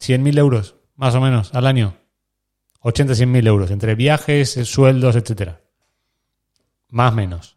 100.000 0.00 0.38
euros, 0.38 0.74
más 0.96 1.14
o 1.14 1.20
menos, 1.20 1.54
al 1.54 1.66
año. 1.66 1.96
80, 2.80 3.14
100.000 3.14 3.46
euros, 3.46 3.70
entre 3.70 3.94
viajes, 3.94 4.50
sueldos, 4.64 5.16
etcétera. 5.16 5.62
Más 6.90 7.12
o 7.12 7.16
menos. 7.16 7.56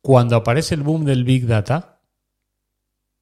Cuando 0.00 0.34
aparece 0.34 0.74
el 0.74 0.82
boom 0.82 1.04
del 1.04 1.22
Big 1.22 1.46
Data, 1.46 2.00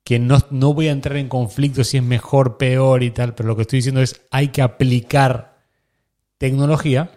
que 0.02 0.18
no, 0.18 0.38
no 0.50 0.72
voy 0.72 0.88
a 0.88 0.92
entrar 0.92 1.18
en 1.18 1.28
conflicto 1.28 1.84
si 1.84 1.98
es 1.98 2.02
mejor, 2.02 2.56
peor 2.56 3.02
y 3.02 3.10
tal, 3.10 3.34
pero 3.34 3.48
lo 3.48 3.56
que 3.56 3.62
estoy 3.62 3.80
diciendo 3.80 4.00
es 4.00 4.22
hay 4.30 4.48
que 4.48 4.62
aplicar 4.62 5.49
tecnología, 6.40 7.10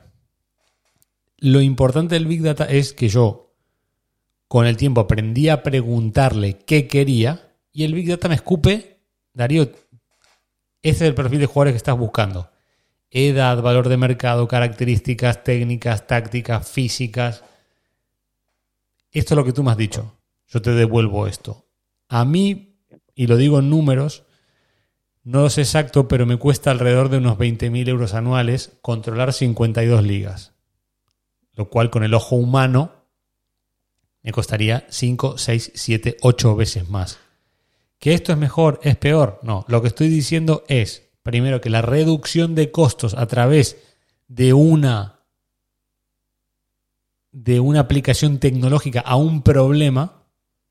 lo 1.38 1.62
importante 1.62 2.16
del 2.16 2.28
Big 2.28 2.42
Data 2.42 2.66
es 2.66 2.92
que 2.92 3.08
yo 3.08 3.56
con 4.50 4.66
el 4.66 4.76
tiempo 4.76 5.00
aprendí 5.00 5.48
a 5.48 5.64
preguntarle 5.64 6.58
qué 6.58 6.90
quería 6.90 7.56
y 7.72 7.86
el 7.86 7.94
Big 7.94 8.10
Data 8.10 8.28
me 8.28 8.36
escupe, 8.36 9.00
Darío, 9.34 9.64
ese 9.64 9.78
es 10.82 11.02
el 11.02 11.16
perfil 11.16 11.40
de 11.40 11.46
jugadores 11.46 11.72
que 11.72 11.78
estás 11.78 11.98
buscando. 11.98 12.52
Edad, 13.12 13.62
valor 13.62 13.88
de 13.88 13.96
mercado, 13.96 14.46
características 14.46 15.46
técnicas, 15.46 16.06
tácticas, 16.06 16.70
físicas. 16.70 17.46
Esto 19.10 19.36
es 19.36 19.38
lo 19.38 19.46
que 19.46 19.54
tú 19.54 19.64
me 19.64 19.72
has 19.72 19.78
dicho. 19.78 20.18
Yo 20.50 20.62
te 20.62 20.72
devuelvo 20.72 21.28
esto. 21.28 21.66
A 22.10 22.26
mí, 22.26 22.76
y 23.16 23.28
lo 23.28 23.38
digo 23.38 23.60
en 23.60 23.70
números, 23.70 24.26
no 25.24 25.44
lo 25.44 25.50
sé 25.50 25.62
exacto, 25.62 26.10
pero 26.10 26.26
me 26.26 26.38
cuesta 26.38 26.72
alrededor 26.72 27.10
de 27.10 27.18
unos 27.18 27.38
20.000 27.38 27.88
euros 27.88 28.14
anuales 28.14 28.74
controlar 28.82 29.32
52 29.32 30.04
ligas. 30.04 30.52
Lo 31.54 31.70
cual 31.70 31.90
con 31.90 32.04
el 32.04 32.14
ojo 32.14 32.36
humano 32.36 32.92
me 34.22 34.34
costaría 34.34 34.86
5, 34.90 35.38
6, 35.38 35.72
7, 35.76 36.18
8 36.22 36.56
veces 36.58 36.90
más. 36.90 37.20
¿Que 38.00 38.14
esto 38.14 38.34
es 38.34 38.38
mejor? 38.38 38.82
¿Es 38.84 38.98
peor? 38.98 39.40
No. 39.44 39.64
Lo 39.70 39.82
que 39.82 39.88
estoy 39.88 40.10
diciendo 40.10 40.66
es, 40.68 41.10
primero, 41.24 41.62
que 41.62 41.70
la 41.70 41.82
reducción 41.82 42.54
de 42.54 42.70
costos 42.72 43.14
a 43.14 43.26
través 43.28 43.78
de 44.28 44.54
una 44.54 45.20
de 47.32 47.60
una 47.60 47.80
aplicación 47.80 48.38
tecnológica 48.38 49.00
a 49.00 49.16
un 49.16 49.42
problema, 49.42 50.24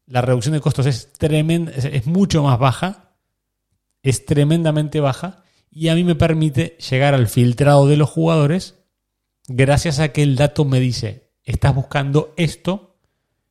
la 0.07 0.21
reducción 0.21 0.53
de 0.53 0.61
costos 0.61 0.87
es 0.87 1.13
tremenda, 1.13 1.73
es 1.73 2.07
mucho 2.07 2.45
más 2.45 2.59
baja 2.59 3.12
es 4.03 4.27
tremendamente 4.27 5.01
baja 5.01 5.43
y 5.71 5.89
a 5.89 5.95
mí 5.95 6.05
me 6.05 6.15
permite 6.15 6.77
llegar 6.91 7.15
al 7.15 7.29
filtrado 7.29 7.87
de 7.87 7.97
los 7.97 8.11
jugadores 8.11 8.83
gracias 9.49 9.99
a 9.99 10.13
que 10.13 10.23
el 10.23 10.37
dato 10.37 10.65
me 10.65 10.81
dice, 10.81 11.31
estás 11.45 11.75
buscando 11.75 12.35
esto, 12.37 12.97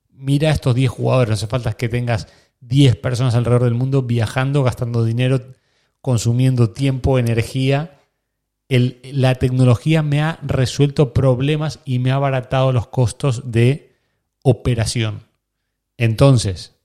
mira 0.09 0.49
a 0.49 0.53
estos 0.53 0.75
10 0.75 0.89
jugadores, 0.89 1.29
no 1.29 1.33
hace 1.33 1.47
falta 1.47 1.73
que 1.73 1.89
tengas 1.89 2.27
10 2.61 2.95
personas 2.97 3.35
alrededor 3.35 3.63
del 3.63 3.73
mundo 3.73 4.03
viajando, 4.03 4.63
gastando 4.63 5.03
dinero, 5.03 5.53
consumiendo 6.01 6.71
tiempo, 6.71 7.19
energía. 7.19 7.99
la 8.69 9.35
tecnología 9.35 10.01
me 10.03 10.21
ha 10.21 10.39
resuelto 10.41 11.13
problemas 11.13 11.79
y 11.85 11.99
me 11.99 12.11
ha 12.11 12.15
abaratado 12.15 12.71
los 12.71 12.87
costos 12.87 13.51
de 13.51 13.95
operación. 14.43 15.23
Entonces, 15.97 16.75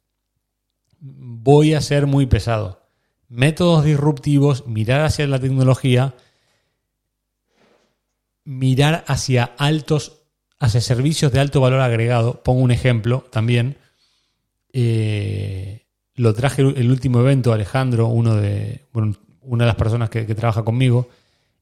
voy 0.99 1.75
a 1.75 1.81
ser 1.81 2.07
muy 2.07 2.27
pesado. 2.27 2.86
Métodos 3.29 3.85
disruptivos, 3.85 4.66
mirar 4.66 5.01
hacia 5.01 5.27
la 5.27 5.41
tecnología, 5.41 6.14
mirar 8.45 9.05
hacia 9.09 9.45
altos, 9.59 10.22
hacia 10.59 10.81
servicios 10.81 11.33
de 11.33 11.41
alto 11.41 11.61
valor 11.61 11.81
agregado. 11.81 12.43
Pongo 12.43 12.61
un 12.61 12.70
ejemplo 12.70 13.24
también. 13.31 13.77
Eh, 14.72 15.87
lo 16.14 16.33
traje 16.35 16.62
el 16.62 16.91
último 16.91 17.20
evento, 17.20 17.53
Alejandro, 17.53 18.07
uno 18.07 18.37
de, 18.37 18.87
una 19.43 19.64
de 19.64 19.68
las 19.68 19.77
personas 19.77 20.09
que, 20.09 20.24
trabaja 20.35 20.64
conmigo. 20.64 21.09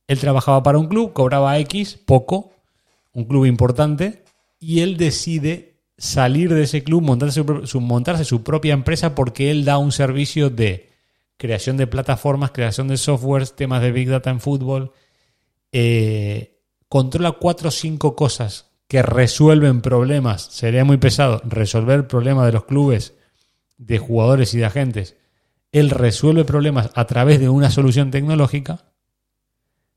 Él 0.07 0.19
trabajaba 0.21 0.63
para 0.63 0.79
un 0.79 0.87
club, 0.87 1.13
cobraba 1.13 1.59
X, 1.59 1.99
poco, 2.05 2.53
un 3.13 3.25
club 3.25 3.47
importante, 3.47 4.25
y 4.61 4.81
él 4.81 4.97
decide 4.97 5.81
salir 5.97 6.53
de 6.53 6.65
ese 6.65 6.85
club, 6.85 7.03
montarse 7.03 7.45
su, 7.65 7.81
montarse 7.81 8.25
su 8.25 8.43
propia 8.43 8.75
empresa 8.75 9.15
porque 9.15 9.51
él 9.51 9.65
da 9.65 9.79
un 9.79 9.93
servicio 9.93 10.51
de 10.51 10.94
creación 11.37 11.77
de 11.77 11.87
plataformas, 11.87 12.53
creación 12.53 12.89
de 12.89 12.97
softwares, 12.97 13.57
temas 13.57 13.83
de 13.83 13.93
Big 13.93 14.09
Data 14.09 14.31
en 14.31 14.41
fútbol. 14.41 14.93
Eh, 15.73 16.61
controla 16.89 17.33
cuatro 17.33 17.69
o 17.69 17.73
cinco 17.73 18.15
cosas 18.15 18.71
que 18.89 19.03
resuelven 19.03 19.81
problemas. 19.81 20.43
Sería 20.43 20.85
muy 20.85 20.99
pesado 20.99 21.41
resolver 21.45 22.07
problemas 22.07 22.47
de 22.47 22.53
los 22.53 22.65
clubes, 22.65 23.15
de 23.77 23.99
jugadores 23.99 24.55
y 24.55 24.59
de 24.59 24.67
agentes. 24.67 25.17
Él 25.73 25.91
resuelve 25.91 26.45
problemas 26.45 26.91
a 26.95 27.07
través 27.07 27.41
de 27.41 27.49
una 27.49 27.71
solución 27.71 28.11
tecnológica, 28.11 28.93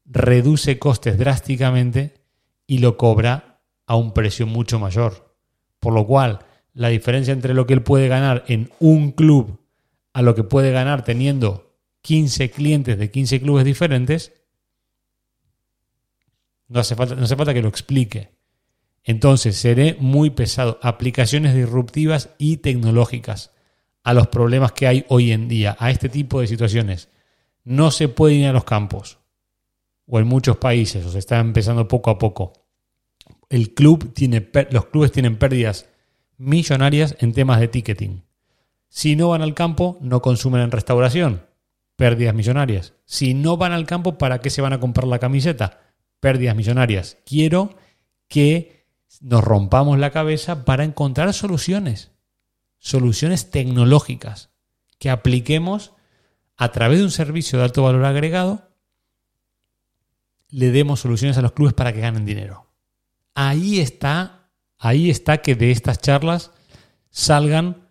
reduce 0.06 0.80
costes 0.80 1.18
drásticamente 1.18 2.24
y 2.66 2.80
lo 2.80 2.98
cobra 2.98 3.62
a 3.86 3.96
un 3.96 4.14
precio 4.14 4.48
mucho 4.48 4.80
mayor. 4.80 5.36
Por 5.80 5.94
lo 5.94 6.08
cual, 6.08 6.40
la 6.74 6.90
diferencia 6.90 7.34
entre 7.34 7.54
lo 7.54 7.68
que 7.68 7.74
él 7.74 7.84
puede 7.84 8.08
ganar 8.08 8.44
en 8.48 8.72
un 8.80 9.12
club 9.12 9.60
a 10.18 10.24
lo 10.24 10.34
que 10.34 10.44
puede 10.44 10.72
ganar 10.72 11.04
teniendo 11.04 11.78
15 12.02 12.50
clientes 12.50 12.98
de 12.98 13.12
15 13.12 13.40
clubes 13.40 13.64
diferentes, 13.66 14.34
no 16.68 16.80
hace 16.80 16.96
falta, 16.96 17.14
no 17.14 17.26
hace 17.26 17.36
falta 17.36 17.54
que 17.54 17.62
lo 17.62 17.68
explique. 17.68 18.32
Entonces, 19.04 19.58
seré 19.58 19.96
muy 20.00 20.32
pesado. 20.32 20.80
Aplicaciones 20.82 21.54
disruptivas 21.54 22.32
y 22.40 22.58
tecnológicas 22.58 23.52
a 24.04 24.16
los 24.16 24.26
problemas 24.30 24.72
que 24.72 24.88
hay 24.88 25.06
hoy 25.08 25.32
en 25.32 25.48
día, 25.48 25.78
a 25.78 25.92
este 25.92 26.10
tipo 26.10 26.42
de 26.42 26.48
situaciones. 26.48 27.10
No 27.64 27.92
se 27.92 28.10
puede 28.10 28.34
ir 28.34 28.48
a 28.48 28.54
los 28.54 28.64
campos, 28.64 29.20
o 30.08 30.18
en 30.18 30.26
muchos 30.26 30.58
países, 30.58 31.06
o 31.06 31.12
se 31.12 31.20
está 31.20 31.38
empezando 31.38 31.88
poco 31.88 32.10
a 32.10 32.18
poco. 32.18 32.54
El 33.50 33.76
club 33.76 34.14
tiene, 34.16 34.50
los 34.72 34.88
clubes 34.88 35.12
tienen 35.12 35.38
pérdidas 35.38 35.88
millonarias 36.38 37.16
en 37.20 37.34
temas 37.34 37.60
de 37.60 37.68
ticketing. 37.68 38.27
Si 38.90 39.16
no 39.16 39.30
van 39.30 39.42
al 39.42 39.54
campo, 39.54 39.98
no 40.02 40.22
consumen 40.22 40.62
en 40.62 40.72
restauración. 40.72 41.46
Pérdidas 41.96 42.36
millonarias. 42.36 42.94
Si 43.06 43.34
no 43.34 43.58
van 43.58 43.72
al 43.72 43.86
campo, 43.86 44.18
¿para 44.18 44.40
qué 44.40 44.50
se 44.50 44.62
van 44.62 44.74
a 44.74 44.80
comprar 44.80 45.08
la 45.08 45.20
camiseta? 45.20 45.80
Pérdidas 46.20 46.56
millonarias. 46.56 47.18
Quiero 47.26 47.76
que 48.28 48.86
nos 49.22 49.44
rompamos 49.44 49.98
la 49.98 50.12
cabeza 50.12 50.66
para 50.66 50.84
encontrar 50.84 51.34
soluciones. 51.34 52.12
Soluciones 52.80 53.50
tecnológicas 53.50 54.50
que 55.00 55.10
apliquemos 55.10 55.94
a 56.56 56.72
través 56.72 57.00
de 57.00 57.06
un 57.06 57.12
servicio 57.12 57.60
de 57.60 57.66
alto 57.66 57.84
valor 57.84 58.06
agregado, 58.06 58.70
le 60.50 60.72
demos 60.72 61.02
soluciones 61.02 61.38
a 61.38 61.42
los 61.42 61.52
clubes 61.52 61.74
para 61.74 61.94
que 61.94 62.00
ganen 62.00 62.26
dinero. 62.26 62.68
Ahí 63.36 63.80
está, 63.80 64.50
ahí 64.80 65.10
está 65.10 65.38
que 65.40 65.56
de 65.56 65.72
estas 65.72 66.00
charlas 66.00 66.52
salgan 67.10 67.87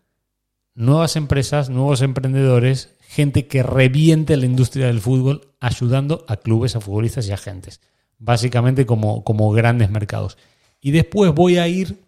nuevas 0.76 1.16
empresas, 1.16 1.70
nuevos 1.70 2.02
emprendedores, 2.02 2.94
gente 3.00 3.48
que 3.48 3.62
reviente 3.62 4.36
la 4.36 4.46
industria 4.46 4.86
del 4.86 5.00
fútbol 5.00 5.48
ayudando 5.58 6.24
a 6.28 6.36
clubes, 6.36 6.76
a 6.76 6.80
futbolistas 6.80 7.26
y 7.26 7.32
agentes. 7.32 7.80
Básicamente 8.18 8.86
como, 8.86 9.24
como 9.24 9.50
grandes 9.50 9.90
mercados. 9.90 10.38
Y 10.80 10.92
después 10.92 11.34
voy 11.34 11.56
a 11.56 11.66
ir, 11.66 11.98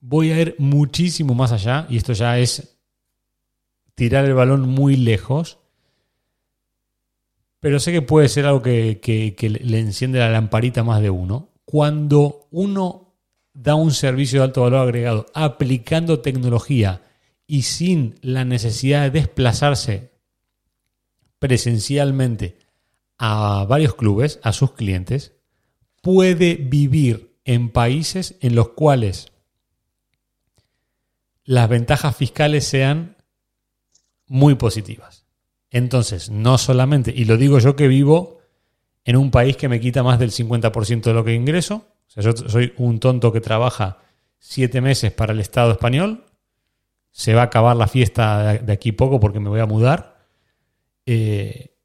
voy 0.00 0.32
a 0.32 0.40
ir 0.40 0.56
muchísimo 0.58 1.34
más 1.34 1.52
allá, 1.52 1.86
y 1.88 1.98
esto 1.98 2.14
ya 2.14 2.38
es 2.38 2.76
tirar 3.94 4.24
el 4.24 4.34
balón 4.34 4.68
muy 4.68 4.96
lejos, 4.96 5.58
pero 7.60 7.78
sé 7.78 7.92
que 7.92 8.02
puede 8.02 8.28
ser 8.28 8.46
algo 8.46 8.62
que, 8.62 9.00
que 9.00 9.50
le 9.50 9.78
enciende 9.78 10.18
la 10.18 10.30
lamparita 10.30 10.82
más 10.82 11.00
de 11.00 11.10
uno. 11.10 11.50
Cuando 11.64 12.48
uno 12.50 13.14
da 13.54 13.74
un 13.74 13.92
servicio 13.92 14.40
de 14.40 14.46
alto 14.46 14.62
valor 14.62 14.80
agregado 14.80 15.26
aplicando 15.34 16.20
tecnología, 16.20 17.02
y 17.52 17.64
sin 17.64 18.18
la 18.22 18.46
necesidad 18.46 19.02
de 19.02 19.20
desplazarse 19.20 20.12
presencialmente 21.38 22.56
a 23.18 23.66
varios 23.68 23.94
clubes, 23.94 24.40
a 24.42 24.54
sus 24.54 24.72
clientes, 24.72 25.34
puede 26.00 26.54
vivir 26.54 27.36
en 27.44 27.68
países 27.68 28.36
en 28.40 28.54
los 28.54 28.70
cuales 28.70 29.32
las 31.44 31.68
ventajas 31.68 32.16
fiscales 32.16 32.64
sean 32.64 33.18
muy 34.26 34.54
positivas. 34.54 35.26
Entonces, 35.68 36.30
no 36.30 36.56
solamente, 36.56 37.12
y 37.14 37.26
lo 37.26 37.36
digo 37.36 37.58
yo 37.58 37.76
que 37.76 37.86
vivo 37.86 38.38
en 39.04 39.16
un 39.16 39.30
país 39.30 39.58
que 39.58 39.68
me 39.68 39.78
quita 39.78 40.02
más 40.02 40.18
del 40.18 40.30
50% 40.30 41.02
de 41.02 41.12
lo 41.12 41.22
que 41.22 41.34
ingreso, 41.34 41.86
o 42.08 42.10
sea, 42.10 42.22
yo 42.22 42.32
soy 42.34 42.72
un 42.78 42.98
tonto 42.98 43.30
que 43.30 43.42
trabaja 43.42 43.98
siete 44.38 44.80
meses 44.80 45.12
para 45.12 45.34
el 45.34 45.40
Estado 45.40 45.72
español, 45.72 46.24
se 47.12 47.34
va 47.34 47.42
a 47.42 47.44
acabar 47.44 47.76
la 47.76 47.86
fiesta 47.86 48.54
de 48.54 48.72
aquí 48.72 48.92
poco 48.92 49.20
porque 49.20 49.38
me 49.38 49.50
voy 49.50 49.60
a 49.60 49.66
mudar. 49.66 50.26
Eh, 51.06 51.76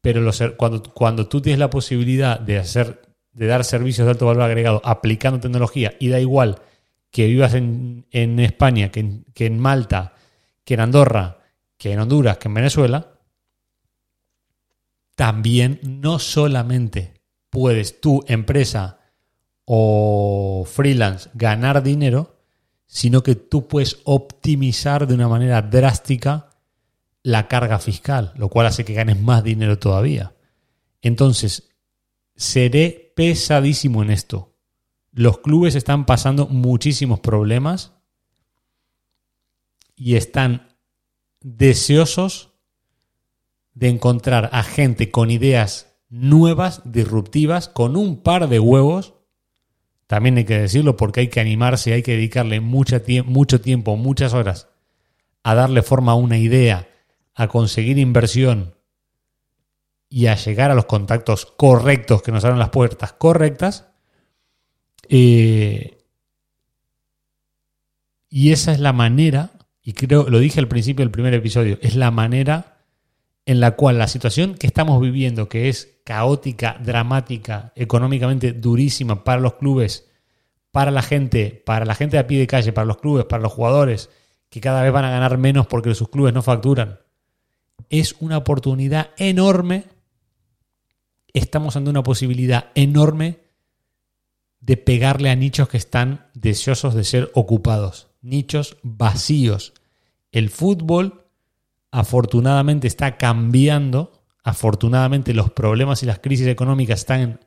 pero 0.00 0.30
cuando, 0.56 0.82
cuando 0.82 1.28
tú 1.28 1.40
tienes 1.40 1.58
la 1.58 1.70
posibilidad 1.70 2.38
de 2.38 2.58
hacer, 2.58 3.02
de 3.32 3.46
dar 3.46 3.64
servicios 3.64 4.06
de 4.06 4.12
alto 4.12 4.26
valor 4.26 4.42
agregado 4.42 4.82
aplicando 4.84 5.40
tecnología, 5.40 5.94
y 5.98 6.08
da 6.08 6.20
igual 6.20 6.60
que 7.10 7.26
vivas 7.26 7.54
en, 7.54 8.04
España, 8.12 8.90
que 8.90 9.00
en, 9.00 9.24
que 9.34 9.46
en 9.46 9.58
Malta, 9.58 10.14
que 10.64 10.74
en 10.74 10.80
Andorra, 10.80 11.38
que 11.78 11.92
en 11.92 12.00
Honduras, 12.00 12.38
que 12.38 12.48
en 12.48 12.54
Venezuela, 12.54 13.12
también 15.14 15.80
no 15.82 16.18
solamente 16.18 17.14
puedes 17.50 18.00
tu 18.00 18.22
empresa 18.28 18.98
o 19.64 20.66
freelance 20.70 21.30
ganar 21.34 21.82
dinero, 21.82 22.35
sino 22.86 23.22
que 23.22 23.34
tú 23.34 23.68
puedes 23.68 24.00
optimizar 24.04 25.06
de 25.06 25.14
una 25.14 25.28
manera 25.28 25.62
drástica 25.62 26.50
la 27.22 27.48
carga 27.48 27.78
fiscal, 27.78 28.32
lo 28.36 28.48
cual 28.48 28.66
hace 28.66 28.84
que 28.84 28.94
ganes 28.94 29.20
más 29.20 29.42
dinero 29.42 29.78
todavía. 29.78 30.36
Entonces, 31.02 31.70
seré 32.36 33.12
pesadísimo 33.16 34.02
en 34.02 34.10
esto. 34.10 34.54
Los 35.12 35.38
clubes 35.38 35.74
están 35.74 36.06
pasando 36.06 36.46
muchísimos 36.46 37.20
problemas 37.20 37.92
y 39.96 40.14
están 40.14 40.68
deseosos 41.40 42.52
de 43.74 43.88
encontrar 43.88 44.50
a 44.52 44.62
gente 44.62 45.10
con 45.10 45.30
ideas 45.30 45.96
nuevas, 46.08 46.82
disruptivas, 46.84 47.68
con 47.68 47.96
un 47.96 48.22
par 48.22 48.48
de 48.48 48.60
huevos 48.60 49.15
también 50.06 50.36
hay 50.36 50.44
que 50.44 50.58
decirlo 50.58 50.96
porque 50.96 51.20
hay 51.20 51.28
que 51.28 51.40
animarse, 51.40 51.92
hay 51.92 52.02
que 52.02 52.12
dedicarle 52.12 52.60
mucho, 52.60 53.00
tiempo, 53.02 53.96
muchas 53.96 54.34
horas 54.34 54.68
a 55.42 55.54
darle 55.54 55.82
forma 55.82 56.12
a 56.12 56.16
una 56.16 56.38
idea, 56.38 56.88
a 57.34 57.48
conseguir 57.48 57.98
inversión 57.98 58.74
y 60.08 60.26
a 60.26 60.36
llegar 60.36 60.70
a 60.70 60.74
los 60.74 60.86
contactos 60.86 61.46
correctos 61.46 62.22
que 62.22 62.32
nos 62.32 62.44
abran 62.44 62.58
las 62.58 62.70
puertas 62.70 63.12
correctas. 63.12 63.88
Eh, 65.08 65.98
y 68.28 68.52
esa 68.52 68.72
es 68.72 68.80
la 68.80 68.92
manera, 68.92 69.50
y 69.82 69.92
creo, 69.92 70.28
lo 70.28 70.38
dije 70.38 70.60
al 70.60 70.68
principio 70.68 71.04
del 71.04 71.12
primer 71.12 71.34
episodio, 71.34 71.78
es 71.80 71.96
la 71.96 72.10
manera 72.10 72.75
en 73.46 73.60
la 73.60 73.76
cual 73.76 73.98
la 73.98 74.08
situación 74.08 74.54
que 74.54 74.66
estamos 74.66 75.00
viviendo, 75.00 75.48
que 75.48 75.68
es 75.68 75.96
caótica, 76.04 76.78
dramática, 76.82 77.72
económicamente 77.76 78.52
durísima 78.52 79.24
para 79.24 79.40
los 79.40 79.54
clubes, 79.54 80.08
para 80.72 80.90
la 80.90 81.02
gente, 81.02 81.62
para 81.64 81.86
la 81.86 81.94
gente 81.94 82.16
de 82.16 82.20
a 82.20 82.26
pie 82.26 82.40
de 82.40 82.46
calle, 82.46 82.72
para 82.72 82.84
los 82.84 82.98
clubes, 82.98 83.24
para 83.24 83.42
los 83.42 83.52
jugadores, 83.52 84.10
que 84.50 84.60
cada 84.60 84.82
vez 84.82 84.92
van 84.92 85.04
a 85.04 85.10
ganar 85.10 85.38
menos 85.38 85.66
porque 85.66 85.94
sus 85.94 86.08
clubes 86.08 86.34
no 86.34 86.42
facturan, 86.42 86.98
es 87.88 88.16
una 88.20 88.36
oportunidad 88.36 89.10
enorme. 89.16 89.84
Estamos 91.32 91.76
ante 91.76 91.90
una 91.90 92.02
posibilidad 92.02 92.70
enorme 92.74 93.38
de 94.60 94.76
pegarle 94.76 95.30
a 95.30 95.36
nichos 95.36 95.68
que 95.68 95.76
están 95.76 96.26
deseosos 96.34 96.94
de 96.94 97.04
ser 97.04 97.30
ocupados 97.34 98.08
nichos 98.22 98.76
vacíos. 98.82 99.72
El 100.32 100.50
fútbol 100.50 101.25
afortunadamente 101.96 102.86
está 102.86 103.16
cambiando, 103.16 104.12
afortunadamente 104.44 105.32
los 105.32 105.50
problemas 105.50 106.02
y 106.02 106.06
las 106.06 106.18
crisis 106.18 106.46
económicas 106.46 107.00
están 107.00 107.40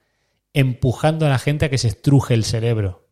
empujando 0.54 1.28
a 1.28 1.30
la 1.30 1.38
gente 1.38 1.66
a 1.66 1.70
que 1.70 1.78
se 1.78 1.90
estruje 1.90 2.34
el 2.34 2.44
cerebro. 2.44 3.08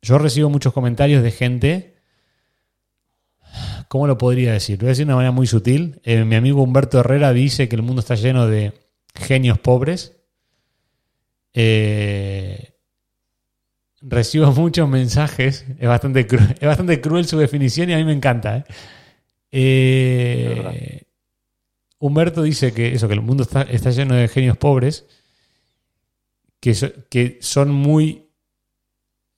Yo 0.00 0.16
recibo 0.16 0.48
muchos 0.48 0.72
comentarios 0.72 1.22
de 1.22 1.30
gente, 1.30 1.96
¿cómo 3.88 4.06
lo 4.06 4.16
podría 4.16 4.50
decir? 4.50 4.78
Lo 4.78 4.84
voy 4.84 4.88
a 4.88 4.92
decir 4.92 5.04
de 5.04 5.10
una 5.10 5.16
manera 5.16 5.32
muy 5.32 5.46
sutil. 5.46 6.00
Eh, 6.04 6.24
mi 6.24 6.36
amigo 6.36 6.62
Humberto 6.62 7.00
Herrera 7.00 7.34
dice 7.34 7.68
que 7.68 7.76
el 7.76 7.82
mundo 7.82 8.00
está 8.00 8.14
lleno 8.14 8.46
de 8.46 8.72
genios 9.14 9.58
pobres. 9.58 10.16
Eh, 11.52 12.72
recibo 14.00 14.52
muchos 14.52 14.88
mensajes, 14.88 15.66
es 15.78 15.86
bastante, 15.86 16.20
es 16.20 16.66
bastante 16.66 17.02
cruel 17.02 17.26
su 17.26 17.36
definición 17.36 17.90
y 17.90 17.92
a 17.92 17.98
mí 17.98 18.04
me 18.04 18.14
encanta. 18.14 18.56
¿eh? 18.56 18.64
Eh, 19.56 21.04
Humberto 22.00 22.42
dice 22.42 22.74
que 22.74 22.92
eso, 22.92 23.06
que 23.06 23.14
el 23.14 23.20
mundo 23.20 23.44
está, 23.44 23.62
está 23.62 23.92
lleno 23.92 24.16
de 24.16 24.26
genios 24.26 24.56
pobres, 24.56 25.06
que, 26.58 26.74
que 27.08 27.38
son 27.40 27.70
muy. 27.70 28.26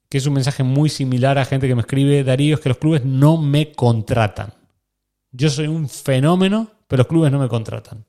que 0.08 0.16
es 0.16 0.26
un 0.26 0.32
mensaje 0.32 0.62
muy 0.62 0.88
similar 0.88 1.36
a 1.36 1.44
gente 1.44 1.68
que 1.68 1.74
me 1.74 1.82
escribe, 1.82 2.24
Darío, 2.24 2.54
es 2.54 2.62
que 2.62 2.70
los 2.70 2.78
clubes 2.78 3.04
no 3.04 3.36
me 3.36 3.72
contratan. 3.72 4.54
Yo 5.32 5.50
soy 5.50 5.66
un 5.66 5.86
fenómeno, 5.86 6.70
pero 6.88 7.00
los 7.00 7.08
clubes 7.08 7.30
no 7.30 7.38
me 7.38 7.48
contratan. 7.48 8.06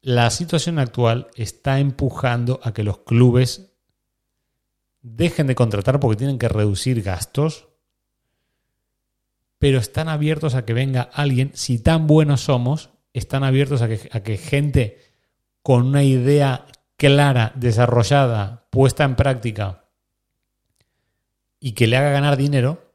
La 0.00 0.30
situación 0.30 0.78
actual 0.78 1.28
está 1.34 1.80
empujando 1.80 2.60
a 2.62 2.72
que 2.72 2.82
los 2.82 3.00
clubes 3.00 3.72
dejen 5.02 5.48
de 5.48 5.54
contratar 5.54 6.00
porque 6.00 6.16
tienen 6.16 6.38
que 6.38 6.48
reducir 6.48 7.02
gastos 7.02 7.65
pero 9.58 9.78
están 9.78 10.08
abiertos 10.08 10.54
a 10.54 10.64
que 10.64 10.74
venga 10.74 11.02
alguien, 11.02 11.50
si 11.54 11.78
tan 11.78 12.06
buenos 12.06 12.42
somos, 12.42 12.90
están 13.12 13.44
abiertos 13.44 13.82
a 13.82 13.88
que, 13.88 14.08
a 14.12 14.20
que 14.20 14.36
gente 14.36 15.00
con 15.62 15.86
una 15.86 16.02
idea 16.02 16.66
clara, 16.96 17.52
desarrollada, 17.54 18.68
puesta 18.70 19.04
en 19.04 19.16
práctica 19.16 19.84
y 21.60 21.72
que 21.72 21.86
le 21.86 21.96
haga 21.96 22.10
ganar 22.10 22.36
dinero 22.36 22.94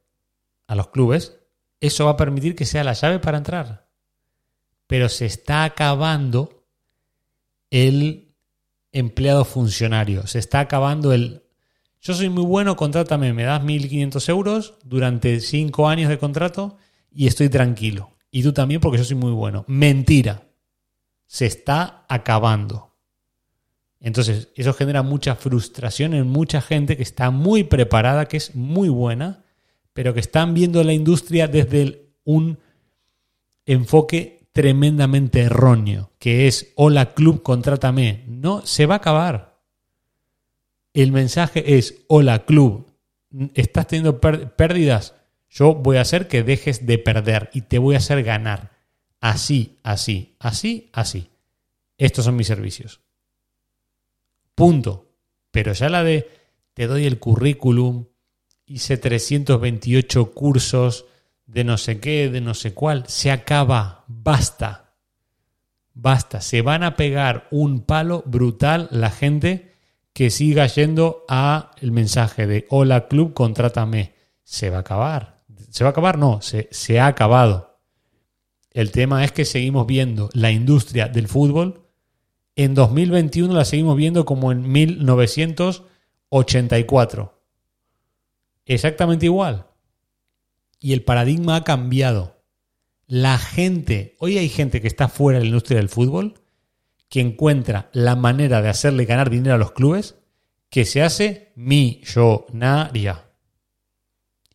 a 0.67 0.75
los 0.75 0.89
clubes, 0.89 1.39
eso 1.79 2.05
va 2.05 2.11
a 2.11 2.17
permitir 2.17 2.55
que 2.55 2.65
sea 2.65 2.83
la 2.83 2.93
llave 2.93 3.19
para 3.19 3.37
entrar. 3.37 3.89
Pero 4.87 5.09
se 5.09 5.25
está 5.25 5.63
acabando 5.63 6.65
el 7.71 8.35
empleado 8.91 9.45
funcionario, 9.45 10.27
se 10.27 10.39
está 10.39 10.59
acabando 10.59 11.13
el 11.13 11.43
yo 12.01 12.13
soy 12.15 12.29
muy 12.29 12.43
bueno, 12.43 12.75
contrátame, 12.75 13.33
me 13.33 13.43
das 13.43 13.61
1.500 13.61 14.29
euros 14.29 14.73
durante 14.83 15.39
5 15.39 15.87
años 15.87 16.09
de 16.09 16.17
contrato 16.17 16.77
y 17.11 17.27
estoy 17.27 17.49
tranquilo. 17.49 18.11
Y 18.31 18.43
tú 18.43 18.53
también 18.53 18.81
porque 18.81 18.97
yo 18.97 19.03
soy 19.03 19.17
muy 19.17 19.31
bueno. 19.31 19.65
Mentira. 19.67 20.47
Se 21.27 21.45
está 21.45 22.05
acabando. 22.09 22.95
Entonces, 23.99 24.49
eso 24.55 24.73
genera 24.73 25.03
mucha 25.03 25.35
frustración 25.35 26.15
en 26.15 26.27
mucha 26.27 26.59
gente 26.59 26.97
que 26.97 27.03
está 27.03 27.29
muy 27.29 27.63
preparada, 27.63 28.25
que 28.25 28.37
es 28.37 28.55
muy 28.55 28.89
buena, 28.89 29.43
pero 29.93 30.13
que 30.13 30.21
están 30.21 30.55
viendo 30.55 30.83
la 30.83 30.93
industria 30.93 31.47
desde 31.47 32.09
un 32.23 32.57
enfoque 33.65 34.47
tremendamente 34.53 35.41
erróneo, 35.41 36.11
que 36.17 36.47
es, 36.47 36.73
hola 36.75 37.13
club, 37.13 37.43
contrátame. 37.43 38.23
No, 38.27 38.65
se 38.65 38.87
va 38.87 38.95
a 38.95 38.97
acabar. 38.97 39.50
El 40.93 41.11
mensaje 41.11 41.77
es, 41.77 42.03
hola 42.07 42.45
club, 42.45 42.91
estás 43.53 43.87
teniendo 43.87 44.19
pérdidas, 44.19 45.15
yo 45.49 45.75
voy 45.75 45.97
a 45.97 46.01
hacer 46.01 46.27
que 46.27 46.43
dejes 46.43 46.85
de 46.85 46.97
perder 46.97 47.49
y 47.53 47.61
te 47.61 47.77
voy 47.77 47.95
a 47.95 47.99
hacer 47.99 48.23
ganar. 48.23 48.71
Así, 49.19 49.79
así, 49.83 50.35
así, 50.39 50.89
así. 50.93 51.29
Estos 51.97 52.25
son 52.25 52.35
mis 52.35 52.47
servicios. 52.47 53.01
Punto. 54.55 55.09
Pero 55.51 55.73
ya 55.73 55.89
la 55.89 56.03
de 56.03 56.29
te 56.73 56.87
doy 56.87 57.05
el 57.05 57.19
currículum, 57.19 58.05
hice 58.65 58.97
328 58.97 60.31
cursos 60.31 61.05
de 61.45 61.65
no 61.65 61.77
sé 61.77 61.99
qué, 61.99 62.29
de 62.29 62.39
no 62.39 62.53
sé 62.53 62.73
cuál, 62.73 63.05
se 63.07 63.31
acaba, 63.31 64.05
basta. 64.07 64.95
Basta, 65.93 66.39
se 66.39 66.61
van 66.61 66.83
a 66.83 66.95
pegar 66.95 67.49
un 67.51 67.81
palo 67.81 68.23
brutal 68.25 68.87
la 68.91 69.11
gente 69.11 69.70
que 70.13 70.29
siga 70.29 70.67
yendo 70.67 71.25
a 71.29 71.71
el 71.79 71.91
mensaje 71.91 72.47
de 72.47 72.65
hola 72.69 73.07
club, 73.07 73.33
contrátame. 73.33 74.15
Se 74.43 74.69
va 74.69 74.77
a 74.77 74.81
acabar. 74.81 75.43
¿Se 75.69 75.83
va 75.83 75.89
a 75.89 75.91
acabar? 75.91 76.17
No, 76.17 76.41
se, 76.41 76.69
se 76.71 76.99
ha 76.99 77.05
acabado. 77.07 77.79
El 78.71 78.91
tema 78.91 79.23
es 79.23 79.31
que 79.31 79.45
seguimos 79.45 79.87
viendo 79.87 80.29
la 80.33 80.51
industria 80.51 81.07
del 81.07 81.27
fútbol. 81.27 81.87
En 82.55 82.73
2021 82.73 83.53
la 83.53 83.65
seguimos 83.65 83.97
viendo 83.97 84.25
como 84.25 84.51
en 84.51 84.67
1984. 84.69 87.41
Exactamente 88.65 89.25
igual. 89.25 89.67
Y 90.79 90.93
el 90.93 91.03
paradigma 91.03 91.57
ha 91.57 91.63
cambiado. 91.63 92.41
La 93.07 93.37
gente, 93.37 94.15
hoy 94.19 94.37
hay 94.37 94.49
gente 94.49 94.81
que 94.81 94.87
está 94.87 95.09
fuera 95.09 95.39
de 95.39 95.45
la 95.45 95.49
industria 95.49 95.79
del 95.79 95.89
fútbol 95.89 96.40
que 97.11 97.19
encuentra 97.19 97.89
la 97.91 98.15
manera 98.15 98.61
de 98.61 98.69
hacerle 98.69 99.03
ganar 99.03 99.29
dinero 99.29 99.55
a 99.55 99.57
los 99.57 99.73
clubes 99.73 100.15
que 100.69 100.85
se 100.85 101.03
hace 101.03 101.51
millonaria. 101.57 103.25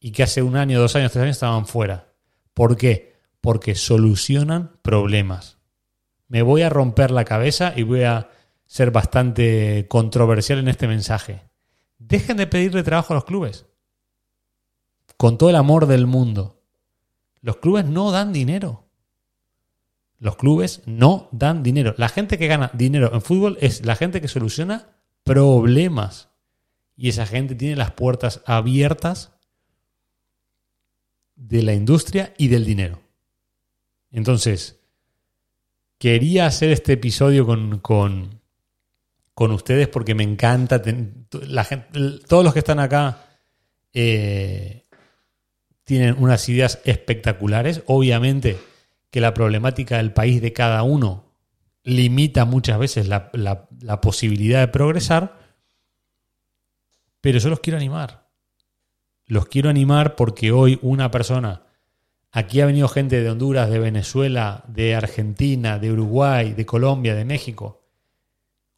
Y 0.00 0.12
que 0.12 0.22
hace 0.22 0.40
un 0.40 0.56
año, 0.56 0.80
dos 0.80 0.96
años, 0.96 1.12
tres 1.12 1.22
años 1.22 1.36
estaban 1.36 1.66
fuera. 1.66 2.14
¿Por 2.54 2.78
qué? 2.78 3.20
Porque 3.42 3.74
solucionan 3.74 4.78
problemas. 4.80 5.58
Me 6.28 6.40
voy 6.40 6.62
a 6.62 6.70
romper 6.70 7.10
la 7.10 7.26
cabeza 7.26 7.74
y 7.76 7.82
voy 7.82 8.04
a 8.04 8.30
ser 8.64 8.90
bastante 8.90 9.86
controversial 9.90 10.58
en 10.58 10.68
este 10.68 10.88
mensaje. 10.88 11.42
Dejen 11.98 12.38
de 12.38 12.46
pedirle 12.46 12.82
trabajo 12.82 13.12
a 13.12 13.16
los 13.16 13.26
clubes. 13.26 13.66
Con 15.18 15.36
todo 15.36 15.50
el 15.50 15.56
amor 15.56 15.86
del 15.86 16.06
mundo. 16.06 16.62
Los 17.42 17.58
clubes 17.58 17.84
no 17.84 18.12
dan 18.12 18.32
dinero. 18.32 18.85
Los 20.18 20.36
clubes 20.36 20.82
no 20.86 21.28
dan 21.32 21.62
dinero. 21.62 21.94
La 21.98 22.08
gente 22.08 22.38
que 22.38 22.46
gana 22.46 22.70
dinero 22.72 23.12
en 23.12 23.20
fútbol 23.20 23.58
es 23.60 23.84
la 23.84 23.96
gente 23.96 24.20
que 24.20 24.28
soluciona 24.28 24.96
problemas. 25.24 26.30
Y 26.96 27.10
esa 27.10 27.26
gente 27.26 27.54
tiene 27.54 27.76
las 27.76 27.92
puertas 27.92 28.40
abiertas 28.46 29.32
de 31.34 31.62
la 31.62 31.74
industria 31.74 32.32
y 32.38 32.48
del 32.48 32.64
dinero. 32.64 33.02
Entonces, 34.10 34.80
quería 35.98 36.46
hacer 36.46 36.70
este 36.70 36.94
episodio 36.94 37.44
con, 37.44 37.80
con, 37.80 38.40
con 39.34 39.52
ustedes 39.52 39.88
porque 39.88 40.14
me 40.14 40.22
encanta. 40.22 40.80
La 41.46 41.64
gente, 41.64 41.88
todos 42.26 42.42
los 42.42 42.54
que 42.54 42.60
están 42.60 42.78
acá 42.78 43.26
eh, 43.92 44.86
tienen 45.84 46.16
unas 46.18 46.48
ideas 46.48 46.80
espectaculares. 46.84 47.82
Obviamente 47.86 48.56
que 49.10 49.20
la 49.20 49.34
problemática 49.34 49.98
del 49.98 50.12
país 50.12 50.42
de 50.42 50.52
cada 50.52 50.82
uno 50.82 51.26
limita 51.86 52.44
muchas 52.44 52.78
veces 52.78 53.08
la, 53.08 53.30
posibilidad 54.02 54.60
de 54.60 54.68
progresar, 54.68 55.38
pero 57.20 57.38
yo 57.38 57.48
los 57.48 57.60
quiero 57.60 57.76
animar. 57.76 58.26
Los 59.26 59.46
quiero 59.46 59.70
animar 59.70 60.16
porque 60.16 60.52
hoy 60.52 60.78
una 60.82 61.10
persona, 61.10 61.62
aquí 62.32 62.60
ha 62.60 62.66
venido 62.66 62.88
gente 62.88 63.22
de 63.22 63.30
Honduras, 63.30 63.70
de 63.70 63.78
Venezuela, 63.78 64.64
de 64.68 64.94
Argentina, 64.94 65.78
de 65.78 65.92
Uruguay, 65.92 66.54
de 66.54 66.66
Colombia, 66.66 67.14
de 67.14 67.24
México. 67.24 67.84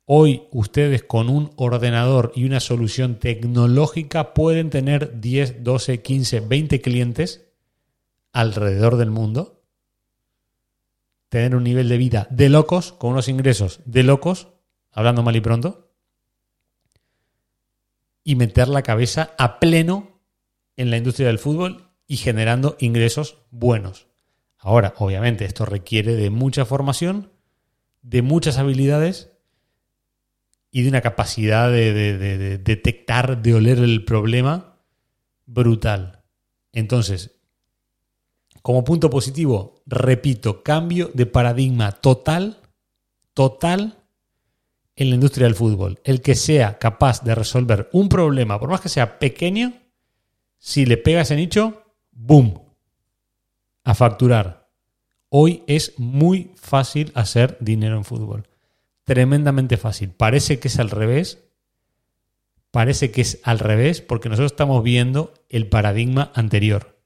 Hoy 0.05 0.45
ustedes 0.53 1.03
con 1.03 1.29
un 1.29 1.51
ordenador 1.57 2.33
y 2.35 2.45
una 2.45 2.61
solución 2.61 3.18
tecnológica 3.18 4.33
pueden 4.33 4.70
tener 4.70 5.20
10, 5.20 5.64
12, 5.64 6.03
15, 6.03 6.41
20 6.41 6.81
clientes 6.81 7.47
alrededor 8.33 8.97
del 8.97 9.11
mundo 9.11 9.58
tener 11.29 11.55
un 11.55 11.64
nivel 11.64 11.89
de 11.89 11.99
vida 11.99 12.26
de 12.31 12.49
locos, 12.49 12.93
con 12.93 13.12
unos 13.12 13.29
ingresos 13.29 13.81
de 13.85 14.03
locos, 14.03 14.49
hablando 14.93 15.22
mal 15.22 15.37
y 15.37 15.41
pronto, 15.41 15.91
y 18.24 18.37
meter 18.37 18.68
la 18.68 18.83
cabeza 18.83 19.35
a 19.39 19.59
pleno 19.59 20.20
en 20.76 20.91
la 20.91 20.97
industria 20.97 21.29
del 21.29 21.39
fútbol 21.39 21.89
y 22.07 22.16
generando 22.16 22.76
ingresos 22.79 23.39
buenos. 23.51 24.07
Ahora, 24.59 24.95
obviamente, 24.99 25.45
esto 25.45 25.64
requiere 25.64 26.14
de 26.14 26.31
mucha 26.31 26.64
formación, 26.64 27.33
de 28.03 28.22
muchas 28.22 28.59
habilidades 28.59 29.33
y 30.70 30.83
de 30.83 30.89
una 30.89 31.01
capacidad 31.01 31.70
de, 31.70 31.93
de 31.93 32.59
detectar, 32.59 33.41
de 33.41 33.55
oler 33.55 33.79
el 33.79 34.05
problema 34.05 34.79
brutal. 35.47 36.24
Entonces, 36.72 37.38
como 38.63 38.85
punto 38.85 39.11
positivo, 39.11 39.83
repito, 39.87 40.63
cambio 40.63 41.11
de 41.15 41.27
paradigma 41.27 41.93
total, 41.93 42.59
total 43.35 43.99
en 44.97 45.11
la 45.11 45.15
industria 45.15 45.47
del 45.47 45.55
fútbol. 45.55 46.01
El 46.05 46.21
que 46.21 46.35
sea 46.35 46.79
capaz 46.79 47.23
de 47.23 47.35
resolver 47.35 47.89
un 47.93 48.09
problema, 48.09 48.59
por 48.59 48.69
más 48.69 48.81
que 48.81 48.89
sea 48.89 49.19
pequeño, 49.19 49.75
Si 50.61 50.87
le 50.87 50.97
pega 50.97 51.21
ese 51.21 51.37
nicho, 51.37 51.85
¡boom! 52.11 52.61
A 53.85 53.95
facturar. 53.95 54.69
Hoy 55.29 55.63
es 55.69 55.95
muy 55.99 56.51
fácil 56.57 57.13
hacer 57.15 57.57
dinero 57.61 57.97
en 57.97 58.03
fútbol. 58.03 58.49
Tremendamente 59.05 59.77
fácil. 59.77 60.11
Parece 60.11 60.59
que 60.59 60.67
es 60.67 60.81
al 60.81 60.91
revés. 60.91 61.45
Parece 62.73 63.13
que 63.13 63.21
es 63.21 63.41
al 63.45 63.61
revés 63.61 64.01
porque 64.01 64.29
nosotros 64.29 64.51
estamos 64.51 64.83
viendo 64.83 65.33
el 65.49 65.69
paradigma 65.69 66.33
anterior. 66.35 66.97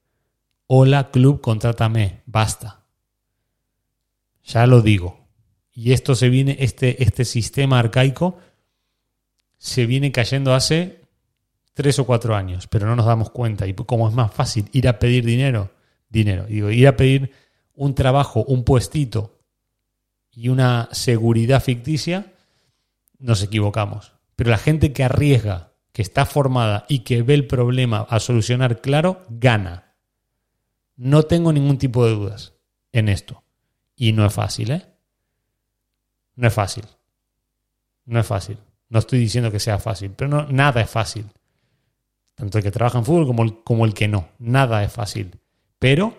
Hola, 0.67 1.11
club, 1.11 1.41
contrátame. 1.41 2.21
Basta. 2.25 2.83
Ya 4.43 4.67
lo 4.67 4.81
digo. 4.81 5.27
Y 5.73 5.91
esto 5.91 6.15
se 6.15 6.29
viene, 6.29 6.57
este, 6.59 7.03
este 7.03 7.25
sistema 7.25 7.79
arcaico 7.79 8.37
se 9.57 9.85
viene 9.85 10.11
cayendo 10.11 10.53
hace 10.53 11.01
tres 11.73 11.97
o 11.99 12.05
cuatro 12.05 12.35
años, 12.35 12.67
pero 12.67 12.85
no 12.85 12.95
nos 12.95 13.05
damos 13.05 13.31
cuenta. 13.31 13.65
Y 13.65 13.73
como 13.73 14.07
es 14.07 14.13
más 14.13 14.31
fácil 14.31 14.69
ir 14.73 14.87
a 14.87 14.99
pedir 14.99 15.25
dinero, 15.25 15.71
dinero, 16.09 16.45
digo, 16.45 16.69
ir 16.69 16.87
a 16.87 16.95
pedir 16.95 17.31
un 17.73 17.95
trabajo, 17.95 18.43
un 18.43 18.63
puestito 18.63 19.39
y 20.31 20.49
una 20.49 20.89
seguridad 20.91 21.61
ficticia, 21.61 22.33
nos 23.19 23.41
equivocamos. 23.41 24.13
Pero 24.35 24.49
la 24.49 24.57
gente 24.57 24.93
que 24.93 25.03
arriesga, 25.03 25.71
que 25.91 26.01
está 26.01 26.25
formada 26.25 26.85
y 26.89 26.99
que 26.99 27.21
ve 27.21 27.33
el 27.33 27.47
problema 27.47 28.05
a 28.09 28.19
solucionar 28.19 28.81
claro, 28.81 29.23
gana. 29.29 29.82
No 30.95 31.23
tengo 31.23 31.51
ningún 31.51 31.77
tipo 31.77 32.05
de 32.05 32.13
dudas 32.13 32.53
en 32.91 33.09
esto. 33.09 33.43
Y 33.95 34.11
no 34.13 34.25
es 34.25 34.33
fácil, 34.33 34.71
¿eh? 34.71 34.85
No 36.35 36.47
es 36.47 36.53
fácil. 36.53 36.85
No 38.05 38.19
es 38.19 38.25
fácil. 38.25 38.57
No 38.89 38.99
estoy 38.99 39.19
diciendo 39.19 39.51
que 39.51 39.59
sea 39.59 39.79
fácil, 39.79 40.11
pero 40.11 40.29
no, 40.29 40.47
nada 40.49 40.81
es 40.81 40.89
fácil. 40.89 41.25
Tanto 42.35 42.57
el 42.57 42.63
que 42.63 42.71
trabaja 42.71 42.99
en 42.99 43.05
fútbol 43.05 43.27
como 43.27 43.43
el, 43.43 43.63
como 43.63 43.85
el 43.85 43.93
que 43.93 44.07
no. 44.07 44.29
Nada 44.39 44.83
es 44.83 44.91
fácil. 44.91 45.39
Pero 45.79 46.15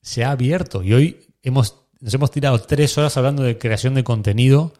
se 0.00 0.24
ha 0.24 0.30
abierto 0.30 0.82
y 0.82 0.92
hoy 0.94 1.26
hemos, 1.42 1.82
nos 2.00 2.14
hemos 2.14 2.30
tirado 2.30 2.60
tres 2.60 2.96
horas 2.98 3.16
hablando 3.16 3.42
de 3.42 3.58
creación 3.58 3.94
de 3.94 4.04
contenido. 4.04 4.72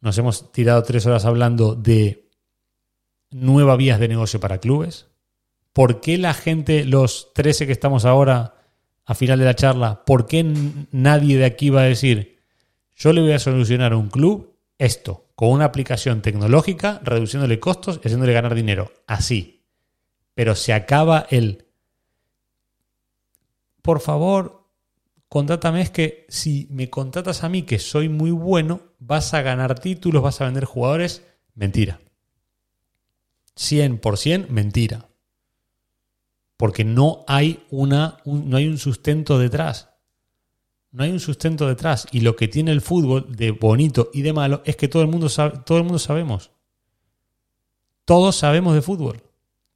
Nos 0.00 0.18
hemos 0.18 0.52
tirado 0.52 0.82
tres 0.82 1.06
horas 1.06 1.24
hablando 1.24 1.74
de 1.74 2.28
nuevas 3.30 3.76
vías 3.78 4.00
de 4.00 4.08
negocio 4.08 4.40
para 4.40 4.58
clubes. 4.58 5.06
¿Por 5.74 6.00
qué 6.00 6.18
la 6.18 6.32
gente, 6.34 6.84
los 6.84 7.32
13 7.34 7.66
que 7.66 7.72
estamos 7.72 8.04
ahora 8.04 8.54
a 9.04 9.14
final 9.14 9.40
de 9.40 9.44
la 9.44 9.56
charla, 9.56 10.04
por 10.04 10.26
qué 10.26 10.44
nadie 10.92 11.36
de 11.36 11.44
aquí 11.44 11.68
va 11.68 11.82
a 11.82 11.86
decir, 11.86 12.38
yo 12.94 13.12
le 13.12 13.20
voy 13.20 13.32
a 13.32 13.40
solucionar 13.40 13.92
a 13.92 13.96
un 13.96 14.08
club 14.08 14.56
esto, 14.78 15.26
con 15.34 15.50
una 15.50 15.64
aplicación 15.64 16.22
tecnológica, 16.22 17.00
reduciéndole 17.02 17.58
costos 17.58 17.96
y 17.96 18.06
haciéndole 18.06 18.32
ganar 18.32 18.54
dinero. 18.54 18.92
Así. 19.08 19.64
Pero 20.34 20.54
se 20.54 20.72
acaba 20.72 21.26
el... 21.28 21.66
Por 23.82 24.00
favor, 24.00 24.68
contrátame. 25.28 25.82
Es 25.82 25.90
que 25.90 26.24
si 26.28 26.68
me 26.70 26.88
contratas 26.88 27.42
a 27.42 27.48
mí, 27.48 27.62
que 27.62 27.80
soy 27.80 28.08
muy 28.08 28.30
bueno, 28.30 28.80
vas 29.00 29.34
a 29.34 29.42
ganar 29.42 29.80
títulos, 29.80 30.22
vas 30.22 30.40
a 30.40 30.44
vender 30.44 30.66
jugadores. 30.66 31.24
Mentira. 31.56 32.00
100% 33.56 34.48
mentira. 34.48 35.08
Porque 36.56 36.84
no 36.84 37.24
hay, 37.26 37.64
una, 37.70 38.18
no 38.24 38.56
hay 38.56 38.68
un 38.68 38.78
sustento 38.78 39.38
detrás 39.38 39.94
no 40.94 41.02
hay 41.02 41.10
un 41.10 41.20
sustento 41.20 41.66
detrás. 41.66 42.06
Y 42.12 42.20
lo 42.20 42.36
que 42.36 42.46
tiene 42.46 42.70
el 42.70 42.80
fútbol 42.80 43.34
de 43.34 43.50
bonito 43.50 44.10
y 44.14 44.22
de 44.22 44.32
malo 44.32 44.62
es 44.64 44.76
que 44.76 44.86
todo 44.86 45.02
el 45.02 45.08
mundo, 45.08 45.28
sabe, 45.28 45.58
todo 45.66 45.78
el 45.78 45.84
mundo 45.84 45.98
sabemos. 45.98 46.52
Todos 48.04 48.36
sabemos 48.36 48.74
de 48.74 48.82
fútbol. 48.82 49.20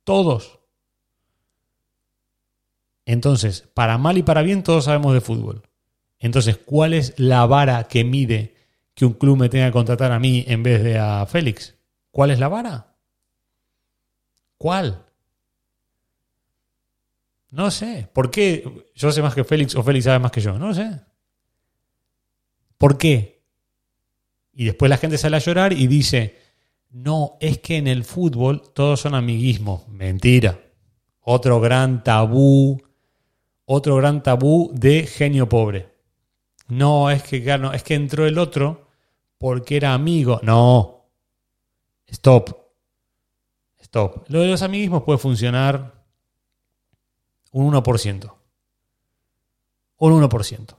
Todos. 0.05 0.61
Entonces, 3.05 3.69
para 3.75 3.99
mal 3.99 4.17
y 4.17 4.23
para 4.23 4.43
bien, 4.43 4.63
todos 4.63 4.85
sabemos 4.85 5.13
de 5.13 5.21
fútbol. 5.21 5.63
Entonces, 6.21 6.57
¿cuál 6.57 6.95
es 6.95 7.15
la 7.19 7.47
vara 7.47 7.89
que 7.89 8.05
mide 8.05 8.55
que 8.95 9.05
un 9.05 9.15
club 9.15 9.39
me 9.39 9.49
tenga 9.49 9.67
que 9.67 9.73
contratar 9.73 10.13
a 10.13 10.21
mí 10.21 10.45
en 10.47 10.63
vez 10.63 10.85
de 10.85 10.99
a 10.99 11.27
Félix? 11.27 11.75
¿Cuál 12.13 12.31
es 12.31 12.39
la 12.39 12.47
vara? 12.47 12.95
¿Cuál? 14.57 15.05
No 17.51 17.71
sé. 17.71 18.09
¿Por 18.13 18.31
qué 18.31 18.91
yo 18.95 19.11
sé 19.11 19.23
más 19.23 19.35
que 19.35 19.45
Félix 19.45 19.75
o 19.75 19.83
Félix 19.83 20.05
sabe 20.05 20.19
más 20.19 20.33
que 20.33 20.41
yo? 20.41 20.59
No 20.59 20.75
sé. 20.75 21.01
¿Por 22.77 22.99
qué? 22.99 23.43
Y 24.53 24.65
después 24.65 24.89
la 24.89 24.97
gente 24.97 25.19
sale 25.19 25.37
a 25.37 25.41
llorar 25.41 25.73
y 25.73 25.87
dice, 25.87 26.39
no, 26.91 27.37
es 27.41 27.59
que 27.59 27.77
en 27.77 27.87
el 27.87 28.05
fútbol 28.05 28.63
todos 28.75 29.01
son 29.01 29.15
amiguismo. 29.15 29.87
Mentira. 29.89 30.61
Otro 31.21 31.61
gran 31.61 32.03
tabú, 32.03 32.83
otro 33.65 33.97
gran 33.97 34.23
tabú 34.23 34.71
de 34.75 35.07
genio 35.07 35.49
pobre. 35.49 35.89
No, 36.69 37.11
es 37.11 37.23
que, 37.23 37.43
claro, 37.43 37.73
es 37.73 37.83
que 37.83 37.95
entró 37.95 38.27
el 38.27 38.39
otro 38.39 38.89
porque 39.39 39.77
era 39.77 39.95
amigo. 39.95 40.41
No. 40.43 41.07
Stop. 42.07 42.57
Stop. 43.81 44.25
Lo 44.29 44.41
de 44.41 44.49
los 44.49 44.63
amiguismos 44.63 45.03
puede 45.03 45.19
funcionar 45.19 45.98
un 47.53 47.73
1%. 47.73 48.33
Un 49.99 50.23
1%. 50.23 50.77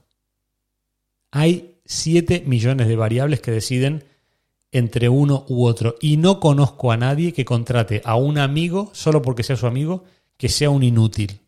Hay 1.32 1.80
7 1.84 2.44
millones 2.46 2.88
de 2.88 2.96
variables 2.96 3.40
que 3.40 3.50
deciden 3.50 4.04
entre 4.72 5.08
uno 5.08 5.44
u 5.48 5.66
otro. 5.66 5.96
Y 6.00 6.16
no 6.16 6.40
conozco 6.40 6.92
a 6.92 6.96
nadie 6.96 7.32
que 7.32 7.44
contrate 7.44 8.02
a 8.04 8.16
un 8.16 8.38
amigo 8.38 8.90
solo 8.92 9.22
porque 9.22 9.42
sea 9.42 9.56
su 9.56 9.66
amigo 9.66 10.04
que 10.36 10.48
sea 10.48 10.70
un 10.70 10.82
inútil. 10.82 11.40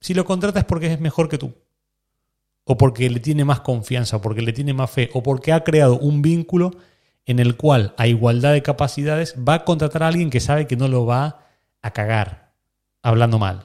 Si 0.00 0.14
lo 0.14 0.24
contrata 0.24 0.60
es 0.60 0.64
porque 0.64 0.92
es 0.92 1.00
mejor 1.00 1.28
que 1.28 1.38
tú. 1.38 1.52
O 2.64 2.76
porque 2.76 3.10
le 3.10 3.20
tiene 3.20 3.44
más 3.44 3.60
confianza, 3.60 4.18
o 4.18 4.20
porque 4.20 4.42
le 4.42 4.52
tiene 4.52 4.72
más 4.72 4.90
fe, 4.90 5.10
o 5.14 5.22
porque 5.22 5.52
ha 5.52 5.64
creado 5.64 5.98
un 5.98 6.22
vínculo 6.22 6.70
en 7.26 7.38
el 7.38 7.56
cual, 7.56 7.94
a 7.96 8.06
igualdad 8.06 8.52
de 8.52 8.62
capacidades, 8.62 9.34
va 9.36 9.54
a 9.54 9.64
contratar 9.64 10.02
a 10.02 10.08
alguien 10.08 10.30
que 10.30 10.40
sabe 10.40 10.66
que 10.66 10.76
no 10.76 10.88
lo 10.88 11.06
va 11.06 11.46
a 11.82 11.90
cagar 11.92 12.52
hablando 13.02 13.38
mal. 13.38 13.64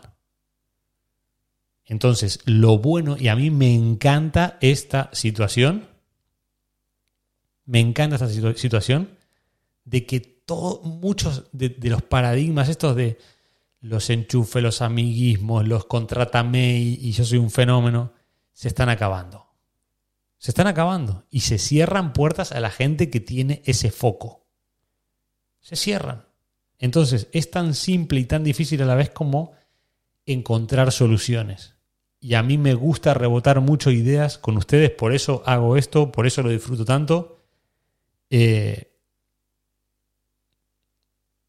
Entonces, 1.86 2.40
lo 2.46 2.80
bueno, 2.80 3.16
y 3.18 3.28
a 3.28 3.36
mí 3.36 3.52
me 3.52 3.74
encanta 3.74 4.58
esta 4.60 5.10
situación, 5.14 5.88
me 7.66 7.80
encanta 7.80 8.16
esta 8.16 8.30
situación 8.56 9.10
de 9.84 10.06
que 10.06 10.20
todo, 10.20 10.82
muchos 10.82 11.45
de, 11.52 11.76
los 11.84 12.02
paradigmas 12.02 12.70
estos 12.70 12.95
de 12.95 13.20
los 13.82 14.10
enchufes, 14.10 14.64
los 14.64 14.82
amiguismos, 14.82 15.68
los 15.68 15.86
contrátame 15.86 16.80
y, 16.80 16.99
y 17.02 17.12
yo 17.12 17.24
soy 17.24 17.38
un 17.38 17.52
fenómeno, 17.52 18.14
se 18.52 18.68
están 18.68 18.90
acabando. 18.90 19.45
Se 20.40 20.52
están 20.52 20.68
acabando 20.68 21.26
y 21.30 21.41
se 21.41 21.60
cierran 21.60 22.14
puertas 22.14 22.52
a 22.52 22.60
la 22.60 22.72
gente 22.72 23.10
que 23.10 23.20
tiene 23.20 23.62
ese 23.66 23.91
foco. 23.91 24.48
Se 25.60 25.76
cierran. 25.76 26.26
Entonces 26.80 27.28
es 27.32 27.52
tan 27.52 27.74
simple 27.74 28.20
y 28.20 28.26
tan 28.26 28.44
difícil 28.44 28.82
a 28.82 28.86
la 28.86 28.95
vez 28.95 29.12
como 29.12 29.53
encontrar 30.26 30.91
soluciones. 30.91 31.74
Y 32.26 32.34
a 32.34 32.41
mí 32.41 32.57
me 32.57 32.73
gusta 32.73 33.14
rebotar 33.14 33.61
mucho 33.61 33.91
ideas 33.91 34.39
con 34.39 34.57
ustedes, 34.57 34.89
por 34.89 35.14
eso 35.14 35.43
hago 35.45 35.77
esto, 35.77 36.11
por 36.11 36.26
eso 36.26 36.41
lo 36.41 36.49
disfruto 36.49 36.84
tanto 36.84 37.35
eh, 38.31 38.91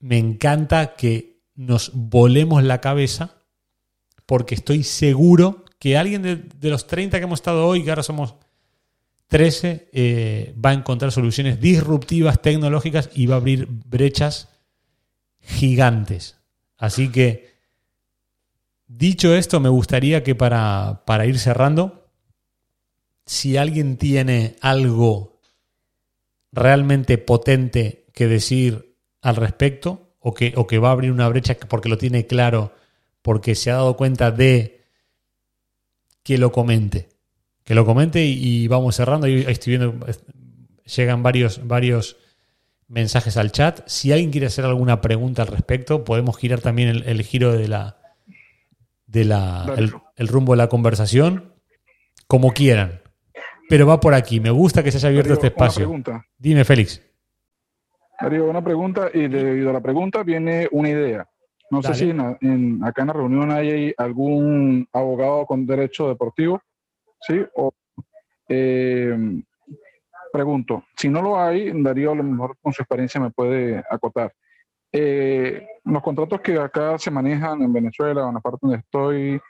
me 0.00 0.18
encanta 0.18 0.94
que 0.94 1.40
nos 1.54 1.92
volemos 1.94 2.62
la 2.62 2.82
cabeza 2.82 3.42
porque 4.26 4.54
estoy 4.54 4.82
seguro 4.82 5.64
que 5.78 5.96
alguien 5.96 6.20
de, 6.22 6.70
los 6.70 6.86
30 6.86 7.18
que 7.18 7.24
hemos 7.24 7.38
estado 7.38 7.66
hoy, 7.66 7.82
que 7.82 7.90
ahora 7.90 8.02
somos 8.02 8.34
13, 9.28 9.88
eh, 9.94 10.54
va 10.62 10.70
a 10.70 10.74
encontrar 10.74 11.10
soluciones 11.10 11.58
disruptivas, 11.58 12.42
tecnológicas 12.42 13.08
y 13.14 13.24
va 13.24 13.36
a 13.36 13.38
abrir 13.38 13.66
brechas 13.66 14.50
gigantes. 15.40 16.36
Así 16.76 17.10
que, 17.10 17.55
dicho 18.86 19.34
esto, 19.34 19.60
me 19.60 19.68
gustaría 19.68 20.22
que 20.22 20.34
para, 20.34 21.02
para 21.06 21.26
ir 21.26 21.38
cerrando, 21.38 22.08
si 23.24 23.56
alguien 23.56 23.96
tiene 23.96 24.56
algo 24.60 25.40
realmente 26.52 27.18
potente 27.18 28.06
que 28.12 28.26
decir 28.26 28.96
al 29.20 29.36
respecto 29.36 30.14
o 30.20 30.34
que, 30.34 30.54
o 30.56 30.66
que 30.66 30.78
va 30.78 30.88
a 30.88 30.92
abrir 30.92 31.12
una 31.12 31.28
brecha 31.28 31.56
porque 31.68 31.88
lo 31.88 31.98
tiene 31.98 32.26
claro, 32.26 32.72
porque 33.22 33.54
se 33.54 33.70
ha 33.70 33.74
dado 33.74 33.96
cuenta 33.96 34.30
de 34.30 34.84
que 36.22 36.38
lo 36.38 36.50
comente. 36.50 37.08
Que 37.64 37.74
lo 37.74 37.84
comente 37.84 38.24
y, 38.24 38.68
vamos 38.68 38.96
cerrando. 38.96 39.26
Ahí 39.26 39.44
estoy 39.48 39.76
viendo, 39.76 40.06
llegan 40.84 41.22
varios, 41.22 41.66
varios 41.66 42.16
mensajes 42.88 43.36
al 43.36 43.52
chat. 43.52 43.80
Si 43.86 44.12
alguien 44.12 44.30
quiere 44.30 44.46
hacer 44.46 44.64
alguna 44.64 45.00
pregunta 45.00 45.42
al 45.42 45.48
respecto, 45.48 46.04
podemos 46.04 46.36
girar 46.36 46.60
también 46.60 47.02
el, 47.04 47.22
giro 47.22 47.52
de 47.52 47.68
la, 47.68 47.96
de 49.16 49.24
la 49.24 49.74
el, 49.76 50.28
rumbo 50.28 50.52
de 50.52 50.58
la 50.58 50.68
conversación, 50.68 51.54
como 52.26 52.52
quieran 52.52 53.00
pero 53.68 53.86
va 53.86 54.00
por 54.00 54.14
aquí. 54.14 54.40
Me 54.40 54.50
gusta 54.50 54.82
que 54.82 54.90
se 54.90 54.98
haya 54.98 55.08
abierto 55.08 55.32
este 55.32 55.48
espacio. 55.48 55.92
Dime, 56.38 56.64
Félix. 56.64 57.02
Darío, 58.20 58.48
una 58.48 58.62
pregunta 58.62 59.10
y 59.12 59.28
debido 59.28 59.70
a 59.70 59.74
la 59.74 59.80
pregunta 59.80 60.22
viene 60.22 60.68
una 60.70 60.88
idea. 60.88 61.28
No 61.70 61.82
sé 61.82 61.94
si 61.94 62.10
en, 62.10 62.84
acá 62.84 63.02
en 63.02 63.08
la 63.08 63.12
reunión 63.12 63.50
hay 63.50 63.92
algún 63.96 64.88
abogado 64.92 65.46
con 65.46 65.66
derecho 65.66 66.08
deportivo, 66.08 66.62
¿sí? 67.20 67.44
O, 67.56 67.72
eh, 68.48 69.42
pregunto, 70.32 70.84
si 70.96 71.08
no 71.08 71.20
lo 71.22 71.40
hay, 71.40 71.72
Darío 71.82 72.12
a 72.12 72.14
lo 72.14 72.22
mejor 72.22 72.56
con 72.62 72.72
su 72.72 72.82
experiencia 72.82 73.20
me 73.20 73.32
puede 73.32 73.82
acotar. 73.90 74.32
Eh, 74.92 75.66
los 75.86 76.02
contratos 76.02 76.40
que 76.40 76.58
acá 76.58 76.98
se 76.98 77.10
manejan 77.12 77.62
en 77.62 77.72
Venezuela, 77.72 78.26
en 78.26 78.34
la 78.34 78.40
parte 78.40 78.58
donde 78.62 78.78
estoy, 78.78 79.40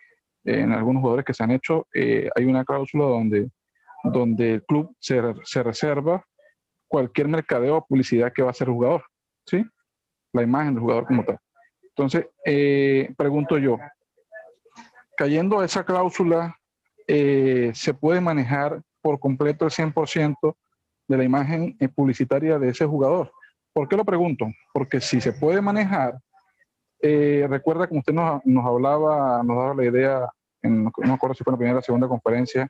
en 0.44 0.72
algunos 0.72 1.00
jugadores 1.00 1.24
que 1.24 1.32
se 1.32 1.42
han 1.42 1.50
hecho, 1.50 1.86
eh, 1.94 2.28
hay 2.36 2.44
una 2.44 2.64
cláusula 2.64 3.06
donde, 3.06 3.50
donde 4.04 4.54
el 4.54 4.64
club 4.64 4.94
se, 5.00 5.20
se, 5.44 5.62
reserva 5.62 6.24
cualquier 6.88 7.28
mercadeo 7.28 7.78
o 7.78 7.86
publicidad 7.86 8.32
que 8.34 8.42
va 8.42 8.48
a 8.48 8.50
hacer 8.50 8.68
el 8.68 8.74
jugador, 8.74 9.04
¿sí? 9.46 9.64
La 10.34 10.42
imagen 10.42 10.74
del 10.74 10.82
jugador 10.82 11.06
como 11.06 11.24
tal. 11.24 11.38
Entonces, 11.82 12.28
eh, 12.44 13.12
pregunto 13.16 13.56
yo, 13.56 13.78
cayendo 15.16 15.60
a 15.60 15.64
esa 15.64 15.84
cláusula, 15.84 16.54
¿se 17.06 17.94
puede 17.98 18.20
manejar 18.20 18.82
por 19.00 19.18
completo 19.20 19.64
el 19.64 19.70
100% 19.70 20.56
de 21.08 21.16
la 21.16 21.24
imagen 21.24 21.78
publicitaria 21.94 22.58
de 22.58 22.68
ese 22.68 22.84
jugador? 22.84 23.32
¿Por 23.72 23.88
qué 23.88 23.96
lo 23.96 24.04
pregunto? 24.04 24.46
Porque 24.74 25.00
si 25.00 25.20
se 25.20 25.32
puede 25.32 25.62
manejar, 25.62 26.18
eh, 27.00 27.46
recuerda 27.48 27.86
como 27.86 28.00
usted 28.00 28.12
nos, 28.12 28.44
nos, 28.44 28.64
hablaba, 28.64 29.42
nos 29.42 29.56
daba 29.56 29.74
la 29.74 29.84
idea, 29.84 30.28
en, 30.62 30.84
no 30.84 30.92
me 30.96 31.12
acuerdo 31.12 31.34
si 31.34 31.44
fue 31.44 31.52
en 31.52 31.54
la 31.54 31.58
primera 31.58 31.78
o 31.78 31.82
segunda 31.82 32.08
conferencia, 32.08 32.68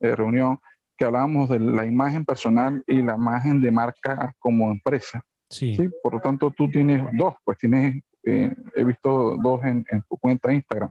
eh, 0.00 0.16
reunión, 0.16 0.58
que 0.96 1.04
hablábamos 1.04 1.48
de 1.48 1.60
la 1.60 1.86
imagen 1.86 2.24
personal 2.24 2.82
y 2.86 3.02
la 3.02 3.14
imagen 3.14 3.60
de 3.60 3.70
marca 3.70 4.34
como 4.38 4.70
empresa. 4.70 5.22
Sí. 5.48 5.76
Por 6.02 6.14
lo 6.14 6.20
tanto, 6.20 6.50
tú 6.50 6.70
tienes 6.70 7.02
dos, 7.12 7.34
pues 7.44 7.58
tienes, 7.58 8.02
eh, 8.24 8.54
he 8.74 8.84
visto 8.84 9.36
dos 9.36 9.64
en, 9.64 9.84
en, 9.90 10.02
tu 10.02 10.16
cuenta 10.18 10.52
Instagram. 10.52 10.90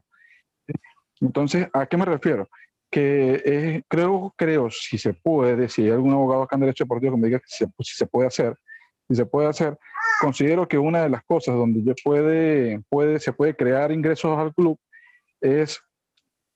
Entonces, 1.21 1.67
¿a 1.73 1.85
qué 1.85 1.97
me 1.97 2.05
refiero? 2.05 2.47
Que 2.89 3.83
creo, 3.87 4.33
creo, 4.35 4.69
si 4.71 4.97
se 4.97 5.13
puede, 5.13 5.69
si 5.69 5.83
hay 5.83 5.91
algún 5.91 6.13
abogado 6.13 6.43
acá 6.43 6.55
en 6.55 6.61
Derecho 6.61 6.85
Deportivo 6.85 7.15
que 7.15 7.21
me 7.21 7.27
diga 7.27 7.39
que 7.39 7.45
si 7.47 7.95
se 7.95 8.07
puede 8.07 8.27
hacer, 8.27 8.57
si 9.07 9.15
se 9.15 9.25
puede 9.25 9.47
hacer. 9.47 9.77
Considero 10.19 10.67
que 10.67 10.77
una 10.77 11.03
de 11.03 11.09
las 11.09 11.23
cosas 11.23 11.55
donde 11.55 11.95
puede, 12.03 12.81
puede, 12.89 13.19
se 13.19 13.31
puede 13.31 13.55
crear 13.55 13.91
ingresos 13.91 14.37
al 14.37 14.53
club 14.53 14.77
es 15.39 15.79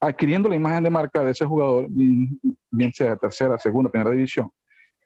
adquiriendo 0.01 0.49
la 0.49 0.55
imagen 0.55 0.83
de 0.83 0.89
marca 0.89 1.23
de 1.23 1.31
ese 1.31 1.45
jugador, 1.45 1.87
bien 1.89 2.93
sea 2.93 3.15
tercera, 3.15 3.57
segunda, 3.57 3.89
primera 3.89 4.11
división, 4.11 4.51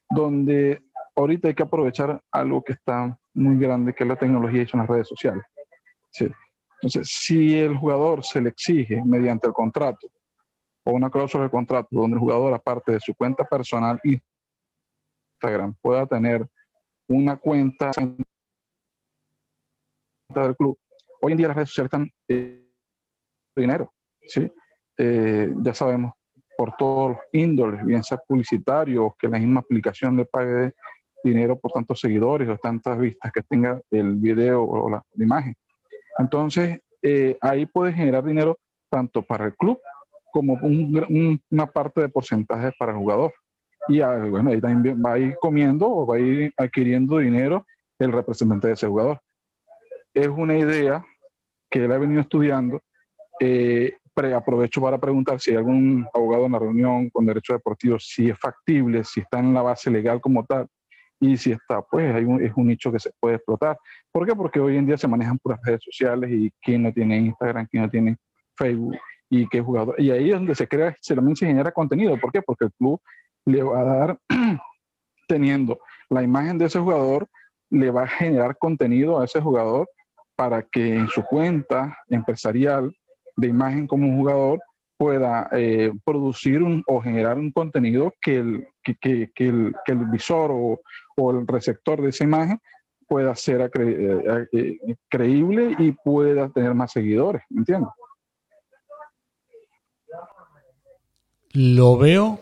donde 0.10 0.82
ahorita 1.16 1.50
hay 1.50 1.54
que 1.54 1.64
aprovechar 1.64 2.20
algo 2.32 2.64
que 2.64 2.74
está 2.74 3.18
muy 3.36 3.60
grande, 3.60 3.94
que 3.94 4.04
es 4.04 4.08
la 4.08 4.16
tecnología 4.16 4.64
y 4.64 4.68
son 4.68 4.80
las 4.80 4.90
redes 4.90 5.08
sociales. 5.08 5.44
Entonces, 6.82 7.08
si 7.12 7.60
el 7.60 7.78
jugador 7.78 8.24
se 8.24 8.42
le 8.42 8.50
exige 8.50 9.04
mediante 9.06 9.48
el 9.48 9.54
contrato 9.54 10.08
o 10.84 10.92
una 10.92 11.10
cláusula 11.10 11.44
de 11.44 11.52
contrato 11.52 11.90
donde 11.92 12.16
el 12.16 12.20
jugador, 12.20 12.54
aparte 12.54 12.94
de 12.94 13.00
su 13.00 13.14
cuenta 13.14 13.44
personal 13.44 14.00
Instagram, 14.04 15.76
pueda 15.82 16.08
tener 16.08 16.48
una 17.08 17.38
cuenta 17.38 17.92
del 20.30 20.56
club. 20.56 20.78
Hoy 21.22 21.32
en 21.32 21.38
día 21.38 21.48
las 21.48 21.58
redes 21.58 21.70
sociales 21.70 21.88
están 21.88 22.12
eh, 22.28 22.66
dinero, 23.56 23.94
¿sí? 24.22 24.52
Eh, 24.98 25.54
ya 25.62 25.74
sabemos 25.74 26.14
por 26.58 26.76
todos 26.76 27.12
los 27.12 27.20
índoles, 27.34 27.86
bien 27.86 28.04
sea 28.04 28.18
publicitario, 28.28 29.16
que 29.20 29.28
la 29.28 29.40
misma 29.40 29.60
aplicación 29.60 30.18
le 30.18 30.26
pague 30.26 30.74
dinero 31.24 31.58
por 31.58 31.72
tantos 31.72 31.99
seguidores 31.99 32.49
o 32.49 32.58
tantas 32.58 32.98
vistas 32.98 33.32
que 33.32 33.41
tenga 33.44 33.80
el 33.91 34.16
video 34.16 34.64
o 34.64 34.90
la, 34.90 35.04
imagen. 35.16 35.56
Entonces, 36.18 36.80
eh, 37.02 37.38
ahí 37.41 37.66
puede 37.66 37.94
generar 37.94 38.24
dinero 38.24 38.58
tanto 38.90 39.22
para 39.22 39.45
el 39.45 39.56
club 39.56 39.80
como 40.32 40.58
una 40.62 41.68
parte 41.68 42.02
de 42.02 42.10
porcentaje 42.10 42.72
para 42.78 42.91
el 42.91 42.98
jugador 42.98 43.34
y 43.88 44.02
ah, 44.02 44.18
bueno, 44.30 44.52
ahí 44.52 44.60
también 44.60 45.02
va 45.04 45.14
a 45.14 45.20
ir 45.20 45.36
comiendo 45.40 45.90
o 45.90 46.06
va 46.06 46.18
a 46.18 46.20
ir 46.20 46.54
adquiriendo 46.58 47.18
dinero 47.18 47.66
el 47.99 48.12
representante 48.12 48.68
de 48.68 48.74
ese 48.74 48.88
jugador. 48.88 49.20
Es 50.18 50.30
una 50.30 50.57
idea 50.57 51.06
que 51.69 51.85
él 51.85 51.91
ha 51.91 51.98
venido 51.99 52.22
estudiando. 52.22 52.81
Eh, 53.39 53.95
aprovecho 54.35 54.81
para 54.81 54.98
preguntar 54.98 55.39
si 55.39 55.52
hay 55.52 55.57
algún 55.57 56.07
abogado 56.11 56.48
en 56.48 56.53
la 56.53 56.57
reunión 56.57 57.07
con 57.11 57.27
derecho 57.27 57.53
deportivo, 57.53 57.99
si 57.99 58.31
es 58.31 58.39
factible, 58.39 59.03
si 59.03 59.19
está 59.19 59.38
en 59.38 59.53
la 59.53 59.61
base 59.61 59.91
legal 59.91 60.19
como 60.19 60.44
tal, 60.44 60.65
y 61.19 61.38
si 61.38 61.52
está, 61.52 61.84
pues 61.84 62.15
hay 62.15 62.26
es 62.41 62.52
un 62.56 62.65
nicho 62.65 62.91
que 62.91 62.98
se 62.98 63.11
puede 63.19 63.35
explotar. 63.35 63.77
¿Por 64.11 64.26
qué? 64.26 64.35
Porque 64.35 64.60
hoy 64.60 64.77
en 64.77 64.88
día 64.88 64.98
se 64.98 65.07
manejan 65.07 65.38
puras 65.38 65.60
redes 65.64 65.81
sociales 65.84 66.31
y 66.31 66.52
quién 66.64 66.81
no 66.81 66.91
tiene 66.91 67.18
Instagram, 67.18 67.68
quién 67.69 67.84
no 67.84 67.89
tiene 67.91 68.18
Facebook 68.56 68.98
y 69.30 69.48
qué 69.49 69.61
jugador. 69.61 69.94
Y 69.99 70.10
ahí 70.10 70.31
es 70.31 70.35
donde 70.35 70.56
se 70.56 70.68
crea, 70.68 70.98
se, 70.99 71.14
se 71.14 71.45
genera 71.45 71.72
contenido. 71.72 72.19
¿Por 72.19 72.31
qué? 72.31 72.41
Porque 72.41 72.65
el 72.65 72.72
club 72.73 72.99
le 73.45 73.61
va 73.61 73.81
a 73.81 73.84
dar, 73.84 74.19
teniendo 75.27 75.80
la 76.10 76.23
imagen 76.23 76.57
de 76.57 76.65
ese 76.65 76.80
jugador, 76.80 77.27
le 77.69 77.91
va 77.91 78.06
a 78.06 78.07
generar 78.07 78.57
contenido 78.57 79.19
a 79.19 79.26
ese 79.26 79.39
jugador 79.39 79.88
para 80.38 80.62
que 80.64 80.96
en 80.96 81.10
su 81.10 81.24
cuenta 81.24 81.98
empresarial 82.10 82.96
de 83.36 83.48
imagen 83.48 83.88
como 83.88 84.08
un 84.08 84.18
jugador 84.18 84.60
pueda 84.98 85.50
eh, 85.52 85.92
producir 86.06 86.64
un, 86.64 86.84
o 86.88 87.02
generar 87.02 87.38
un 87.38 87.52
contenido 87.52 88.14
que 88.22 88.38
el, 88.38 88.68
que, 88.84 89.30
el, 89.36 90.06
visor 90.12 90.52
o, 90.52 90.80
o, 91.18 91.32
el 91.32 91.46
receptor 91.46 92.02
de 92.02 92.10
esa 92.10 92.24
imagen 92.24 92.60
pueda 93.08 93.36
ser 93.36 93.70
eh, 93.80 94.48
eh, 94.54 94.78
creíble 95.10 95.76
y 95.78 95.92
pueda 95.92 96.50
tener 96.50 96.74
más 96.74 96.94
seguidores, 96.94 97.44
¿entiendes? 97.50 97.90
Lo 101.54 101.98
veo 101.98 102.40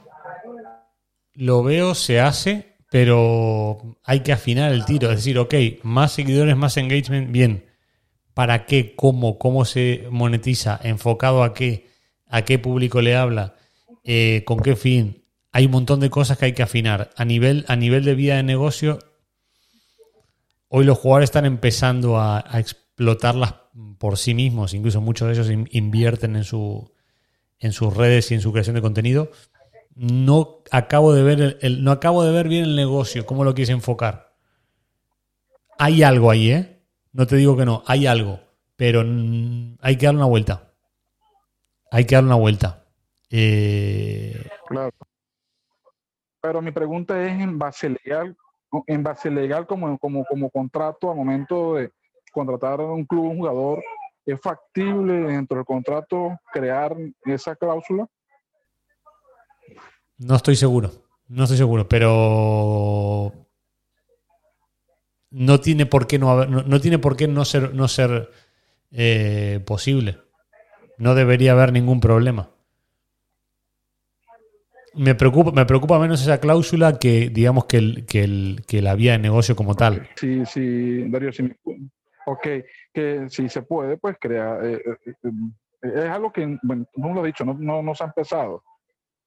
lo 1.35 1.63
veo, 1.63 1.95
se 1.95 2.19
hace, 2.19 2.75
pero 2.89 3.97
hay 4.03 4.21
que 4.21 4.31
afinar 4.31 4.71
el 4.71 4.85
tiro. 4.85 5.09
Es 5.09 5.17
decir, 5.17 5.37
ok, 5.37 5.53
más 5.83 6.13
seguidores, 6.13 6.55
más 6.55 6.77
engagement, 6.77 7.31
bien. 7.31 7.65
¿Para 8.35 8.65
qué? 8.65 8.95
¿Cómo? 8.95 9.39
¿Cómo 9.39 9.65
se 9.65 10.07
monetiza? 10.11 10.79
¿Enfocado 10.83 11.41
a 11.41 11.53
qué? 11.53 11.87
¿A 12.27 12.43
qué 12.43 12.59
público 12.59 13.01
le 13.01 13.15
habla? 13.15 13.55
Eh, 14.03 14.43
¿Con 14.45 14.59
qué 14.59 14.75
fin? 14.75 15.23
Hay 15.53 15.65
un 15.65 15.71
montón 15.71 16.01
de 16.01 16.09
cosas 16.09 16.37
que 16.37 16.45
hay 16.45 16.53
que 16.53 16.61
afinar. 16.61 17.11
A 17.15 17.23
nivel, 17.23 17.63
a 17.69 17.77
nivel 17.77 18.03
de 18.03 18.13
vida 18.13 18.35
de 18.35 18.43
negocio, 18.43 18.99
hoy 20.67 20.83
los 20.83 20.97
jugadores 20.97 21.29
están 21.29 21.45
empezando 21.45 22.19
a, 22.19 22.43
explotarlas 22.59 23.55
por 23.97 24.17
sí 24.17 24.33
mismos. 24.33 24.73
Incluso 24.73 24.99
muchos 24.99 25.29
de 25.29 25.33
ellos 25.33 25.67
invierten 25.71 26.35
en, 26.35 26.43
su, 26.43 26.91
en 27.57 27.71
sus 27.71 27.95
redes 27.95 28.29
y 28.31 28.33
en 28.33 28.41
su 28.41 28.51
creación 28.51 28.75
de 28.75 28.81
contenido 28.81 29.31
no 29.95 30.61
acabo 30.71 31.13
de 31.13 31.23
ver 31.23 31.57
no 31.79 31.91
acabo 31.91 32.23
de 32.23 32.33
ver 32.33 32.49
bien 32.49 32.65
el 32.65 32.75
negocio, 32.75 33.25
cómo 33.25 33.45
lo 33.45 33.55
quieres 33.55 33.69
enfocar. 33.69 34.35
Hay 35.77 36.03
algo 36.03 36.29
ahí, 36.29 36.51
¿eh? 36.51 36.74
No 37.15 37.25
te 37.25 37.37
digo 37.37 37.55
que 37.55 37.63
no, 37.63 37.81
hay 37.87 38.07
algo, 38.07 38.41
pero 38.75 38.99
hay 38.99 39.97
que 39.97 40.05
dar 40.05 40.15
una 40.15 40.25
vuelta. 40.25 40.73
Hay 41.89 42.03
que 42.03 42.15
dar 42.15 42.25
una 42.25 42.35
vuelta. 42.35 42.83
Eh, 43.29 44.45
claro. 44.67 44.91
Pero 46.41 46.61
mi 46.61 46.71
pregunta 46.71 47.23
es 47.23 47.31
en 47.39 47.57
base 47.57 47.87
legal, 47.89 48.35
en 48.87 49.01
base 49.01 49.31
legal 49.31 49.65
como, 49.65 49.97
como, 49.97 50.25
como 50.25 50.49
contrato 50.49 51.09
al 51.09 51.15
momento 51.15 51.75
de 51.75 51.89
contratar 52.33 52.81
a 52.81 52.83
un 52.83 53.05
club, 53.05 53.31
un 53.31 53.37
jugador, 53.37 53.81
¿es 54.25 54.37
factible 54.41 55.13
dentro 55.13 55.55
del 55.55 55.65
contrato 55.65 56.37
crear 56.51 56.97
esa 57.23 57.55
cláusula? 57.55 58.05
No 60.17 60.35
estoy 60.35 60.57
seguro. 60.57 60.91
No 61.29 61.43
estoy 61.43 61.57
seguro, 61.57 61.87
pero 61.87 63.14
no 65.35 65.59
tiene 65.59 65.85
por 65.85 66.07
qué 66.07 66.17
no 66.17 66.31
haber, 66.31 66.49
no, 66.49 66.79
tiene 66.79 66.97
por 66.97 67.17
qué 67.17 67.27
no 67.27 67.43
ser, 67.43 67.73
no 67.73 67.89
ser 67.89 68.31
eh, 68.91 69.59
posible. 69.65 70.17
No 70.97 71.13
debería 71.13 71.51
haber 71.51 71.73
ningún 71.73 71.99
problema. 71.99 72.49
Me 74.93 75.13
preocupa, 75.13 75.51
me 75.51 75.65
preocupa 75.65 75.99
menos 75.99 76.21
esa 76.21 76.39
cláusula 76.39 76.97
que, 76.99 77.29
digamos, 77.29 77.65
que, 77.65 77.77
el, 77.77 78.05
que, 78.05 78.23
el, 78.23 78.63
que 78.65 78.81
la 78.81 78.95
vía 78.95 79.11
de 79.11 79.19
negocio 79.19 79.57
como 79.57 79.75
tal. 79.75 80.07
Sí, 80.15 80.45
sí, 80.45 81.09
Darío, 81.09 81.33
sí. 81.33 81.51
Ok, 82.27 82.47
que 82.93 83.25
si 83.27 83.49
se 83.49 83.61
puede, 83.63 83.97
pues 83.97 84.15
crear. 84.17 84.65
Eh, 84.65 84.81
eh, 85.05 85.21
es 85.81 86.05
algo 86.05 86.31
que, 86.31 86.57
bueno, 86.63 86.85
no 86.95 87.13
lo 87.13 87.23
he 87.25 87.27
dicho, 87.27 87.43
no, 87.43 87.55
no, 87.55 87.83
no 87.83 87.93
se 87.93 88.05
ha 88.05 88.07
empezado 88.07 88.63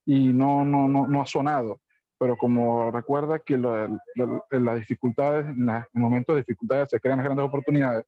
y 0.06 0.28
no, 0.32 0.64
no, 0.64 0.88
no, 0.88 1.06
no 1.06 1.20
ha 1.20 1.26
sonado. 1.26 1.80
Pero 2.18 2.36
como 2.36 2.90
recuerda 2.90 3.38
que 3.38 3.56
las 3.56 4.76
dificultades, 4.76 5.46
en, 5.46 5.68
el 5.68 5.84
momento 5.92 6.34
de 6.34 6.40
dificultades 6.40 6.90
se 6.90 7.00
crean 7.00 7.22
grandes 7.22 7.46
oportunidades. 7.46 8.04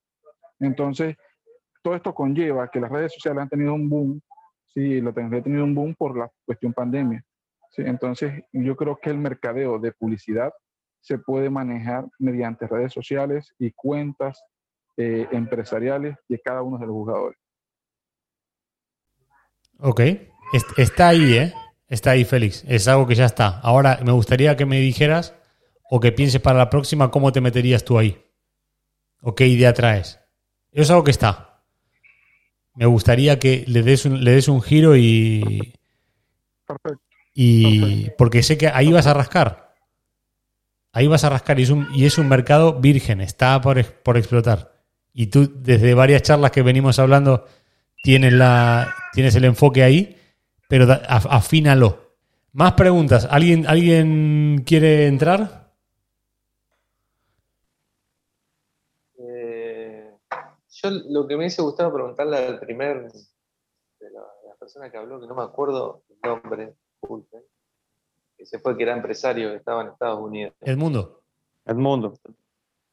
Entonces, 0.58 1.16
todo 1.82 1.94
esto 1.94 2.14
conlleva 2.14 2.68
que 2.70 2.80
las 2.80 2.90
redes 2.90 3.14
sociales 3.14 3.42
han 3.42 3.48
tenido 3.48 3.72
un 3.74 3.88
boom, 3.88 4.20
sí, 4.66 5.00
la 5.00 5.12
tecnología 5.12 5.40
ha 5.40 5.44
tenido 5.44 5.64
un 5.64 5.74
boom 5.74 5.94
por 5.94 6.16
la 6.16 6.30
cuestión 6.44 6.72
pandemia. 6.72 7.24
¿sí? 7.70 7.82
Entonces, 7.86 8.42
yo 8.52 8.76
creo 8.76 8.98
que 8.98 9.10
el 9.10 9.18
mercadeo 9.18 9.78
de 9.78 9.92
publicidad 9.92 10.52
se 11.00 11.18
puede 11.18 11.48
manejar 11.48 12.06
mediante 12.18 12.66
redes 12.66 12.92
sociales 12.92 13.54
y 13.58 13.72
cuentas 13.72 14.42
eh, 14.96 15.26
empresariales 15.30 16.16
de 16.28 16.40
cada 16.40 16.62
uno 16.62 16.78
de 16.78 16.86
los 16.86 16.94
jugadores. 16.94 17.38
Ok, 19.78 20.00
está 20.76 21.08
ahí, 21.08 21.38
¿eh? 21.38 21.54
Está 21.90 22.12
ahí, 22.12 22.24
Félix. 22.24 22.64
Es 22.68 22.86
algo 22.86 23.06
que 23.06 23.16
ya 23.16 23.26
está. 23.26 23.58
Ahora 23.58 23.98
me 24.04 24.12
gustaría 24.12 24.56
que 24.56 24.64
me 24.64 24.78
dijeras 24.78 25.34
o 25.90 25.98
que 25.98 26.12
pienses 26.12 26.40
para 26.40 26.56
la 26.56 26.70
próxima 26.70 27.10
cómo 27.10 27.32
te 27.32 27.40
meterías 27.40 27.84
tú 27.84 27.98
ahí. 27.98 28.24
O 29.20 29.34
qué 29.34 29.48
idea 29.48 29.74
traes. 29.74 30.20
Eso 30.70 30.82
es 30.82 30.90
algo 30.90 31.02
que 31.02 31.10
está. 31.10 31.64
Me 32.76 32.86
gustaría 32.86 33.40
que 33.40 33.64
le 33.66 33.82
des 33.82 34.06
un, 34.06 34.22
le 34.22 34.30
des 34.30 34.46
un 34.46 34.62
giro 34.62 34.96
y. 34.96 35.74
Perfecto. 36.64 37.02
Y. 37.34 38.08
Porque 38.16 38.44
sé 38.44 38.56
que 38.56 38.68
ahí 38.68 38.92
vas 38.92 39.08
a 39.08 39.14
rascar. 39.14 39.74
Ahí 40.92 41.08
vas 41.08 41.24
a 41.24 41.30
rascar 41.30 41.58
y 41.58 41.64
es 41.64 41.70
un, 41.70 41.88
y 41.92 42.04
es 42.04 42.18
un 42.18 42.28
mercado 42.28 42.80
virgen, 42.80 43.20
está 43.20 43.60
por, 43.60 43.84
por 43.84 44.16
explotar. 44.16 44.72
Y 45.12 45.26
tú, 45.26 45.52
desde 45.56 45.94
varias 45.94 46.22
charlas 46.22 46.52
que 46.52 46.62
venimos 46.62 46.98
hablando, 46.98 47.46
tienes, 48.02 48.32
la, 48.32 48.94
tienes 49.12 49.34
el 49.34 49.44
enfoque 49.44 49.82
ahí 49.82 50.19
pero 50.70 50.86
afínalo. 50.88 51.98
Más 52.52 52.74
preguntas. 52.74 53.26
¿Alguien, 53.28 53.66
¿Alguien 53.66 54.62
quiere 54.64 55.08
entrar? 55.08 55.72
Eh, 59.18 60.14
yo 60.70 60.90
lo 61.08 61.26
que 61.26 61.34
me 61.34 61.40
hubiese 61.40 61.60
gustado 61.60 61.92
preguntarle 61.92 62.36
al 62.36 62.60
primer 62.60 63.10
de 63.10 64.10
la, 64.10 64.54
persona 64.60 64.92
que 64.92 64.98
habló, 64.98 65.20
que 65.20 65.26
no 65.26 65.34
me 65.34 65.42
acuerdo 65.42 66.04
el 66.08 66.18
nombre, 66.22 66.74
que 68.36 68.46
se 68.46 68.60
fue, 68.60 68.76
que 68.76 68.84
era 68.84 68.94
empresario, 68.94 69.50
que 69.50 69.56
estaba 69.56 69.82
en 69.82 69.88
Estados 69.88 70.20
Unidos. 70.20 70.54
Edmundo. 70.60 71.22
Edmundo. 71.64 72.14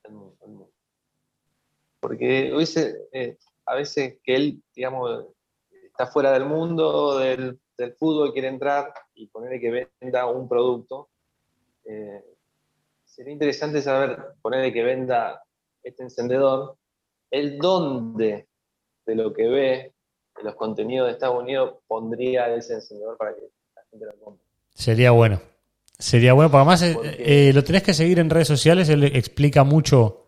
Edmundo. 0.04 0.72
Porque 2.00 2.52
hubiese, 2.56 3.08
eh, 3.12 3.38
a 3.68 3.76
veces 3.76 4.18
que 4.24 4.36
él, 4.36 4.64
digamos, 4.74 5.28
está 5.70 6.08
fuera 6.08 6.32
del 6.32 6.46
mundo 6.46 7.20
del 7.20 7.60
del 7.78 7.94
fútbol 7.94 8.34
quiere 8.34 8.48
entrar 8.48 8.92
y 9.14 9.28
ponerle 9.28 9.60
que 9.60 9.88
venda 10.02 10.26
un 10.26 10.50
producto, 10.50 11.10
eh, 11.86 12.24
sería 13.06 13.34
interesante 13.34 13.82
saber, 13.82 14.18
ponerle 14.42 14.74
que 14.74 14.84
venda 14.84 15.44
este 15.84 16.04
encendedor, 16.04 16.76
el 17.32 17.58
dónde 17.58 18.48
de 19.06 19.16
lo 19.16 19.34
que 19.34 19.48
ve, 19.48 19.94
de 20.36 20.44
los 20.44 20.56
contenidos 20.56 21.08
de 21.08 21.14
Estados 21.14 21.42
Unidos, 21.42 21.76
pondría 21.88 22.54
ese 22.54 22.76
encendedor 22.76 23.18
para 23.18 23.36
que 23.36 23.42
la 23.76 23.82
gente 23.90 24.06
lo 24.06 24.20
compre. 24.20 24.44
Sería 24.74 25.12
bueno. 25.12 25.40
Sería 26.00 26.34
bueno, 26.34 26.52
porque 26.52 26.62
además 26.62 26.84
eh, 26.84 26.96
eh, 27.20 27.54
lo 27.54 27.64
tenés 27.64 27.82
que 27.82 27.94
seguir 27.94 28.20
en 28.20 28.30
redes 28.30 28.48
sociales, 28.48 28.88
él 28.90 29.04
explica 29.04 29.64
mucho. 29.64 30.26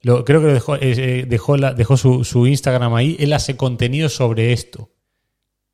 Lo, 0.00 0.24
creo 0.24 0.40
que 0.40 0.46
dejó, 0.46 0.76
dejó, 0.78 1.56
dejó 1.56 1.96
su, 1.96 2.24
su 2.24 2.46
Instagram 2.46 2.94
ahí. 2.94 3.16
Él 3.20 3.32
hace 3.34 3.56
contenido 3.56 4.08
sobre 4.08 4.52
esto. 4.52 4.91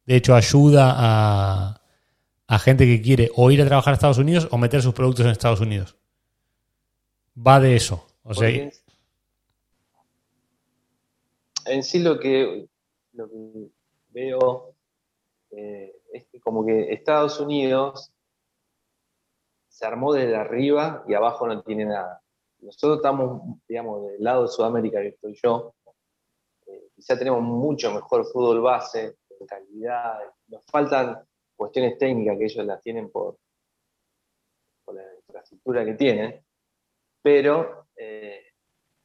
De 0.09 0.17
hecho, 0.17 0.35
ayuda 0.35 0.95
a, 0.97 2.59
gente 2.61 2.87
que 2.87 3.03
quiere 3.03 3.31
o 3.37 3.51
ir 3.51 3.61
a 3.61 3.67
trabajar 3.67 3.93
a 3.93 3.95
Estados 3.97 4.17
Unidos 4.17 4.49
o 4.51 4.57
meter 4.57 4.81
sus 4.81 4.95
productos 4.95 5.27
en 5.27 5.33
Estados 5.33 5.61
Unidos. 5.61 5.99
Va 7.37 7.61
de 7.61 7.77
eso. 7.77 8.07
O 8.23 8.33
sea, 8.33 8.49
en 11.67 11.83
sí 11.83 11.99
lo 11.99 12.19
que, 12.19 12.67
veo 14.09 14.75
eh, 15.51 15.95
es 16.15 16.25
que 16.33 16.41
como 16.41 16.65
que 16.65 16.91
Estados 16.91 17.39
Unidos 17.39 18.11
se 19.69 19.85
armó 19.85 20.15
desde 20.15 20.37
arriba 20.37 21.05
y 21.07 21.13
abajo 21.13 21.47
no 21.47 21.61
tiene 21.61 21.85
nada. 21.85 22.23
Nosotros 22.61 22.97
estamos, 22.97 23.43
digamos, 23.69 24.11
del 24.11 24.25
lado 24.25 24.45
de 24.45 24.49
Sudamérica 24.49 25.03
que 25.03 25.09
estoy 25.09 25.39
yo, 25.43 25.75
eh, 26.67 26.89
quizá 26.97 27.19
tenemos 27.19 27.43
mucho 27.43 27.93
mejor 27.93 28.25
fútbol 28.25 28.63
base, 28.63 29.18
calidad, 29.47 30.19
nos 30.49 30.65
faltan 30.67 31.23
cuestiones 31.57 31.99
técnicas 31.99 32.39
que 32.39 32.45
ellos 32.45 32.65
las 32.65 32.81
tienen 32.83 33.11
por, 33.11 33.39
la 34.93 35.03
infraestructura 35.17 35.85
que 35.85 35.95
tienen, 35.95 36.43
pero 37.21 37.87
eh, 37.97 38.43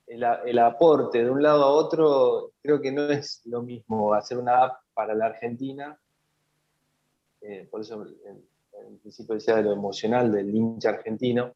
el, 0.08 0.60
aporte 0.60 1.24
de 1.24 1.30
un 1.30 1.42
lado 1.42 1.64
a 1.64 1.72
otro 1.72 2.54
creo 2.62 2.80
que 2.80 2.92
no 2.92 3.10
es 3.10 3.42
lo 3.46 3.62
mismo 3.62 4.14
hacer 4.14 4.38
una 4.38 4.64
app 4.64 4.84
para 4.94 5.14
la 5.14 5.26
Argentina, 5.26 6.00
eh, 7.42 7.68
por 7.70 7.82
eso 7.82 8.06
en, 8.26 8.98
principio 9.00 9.36
decía 9.36 9.56
de 9.56 9.64
lo 9.64 9.74
emocional 9.74 10.32
del 10.32 10.54
hincha 10.54 10.90
argentino, 10.90 11.54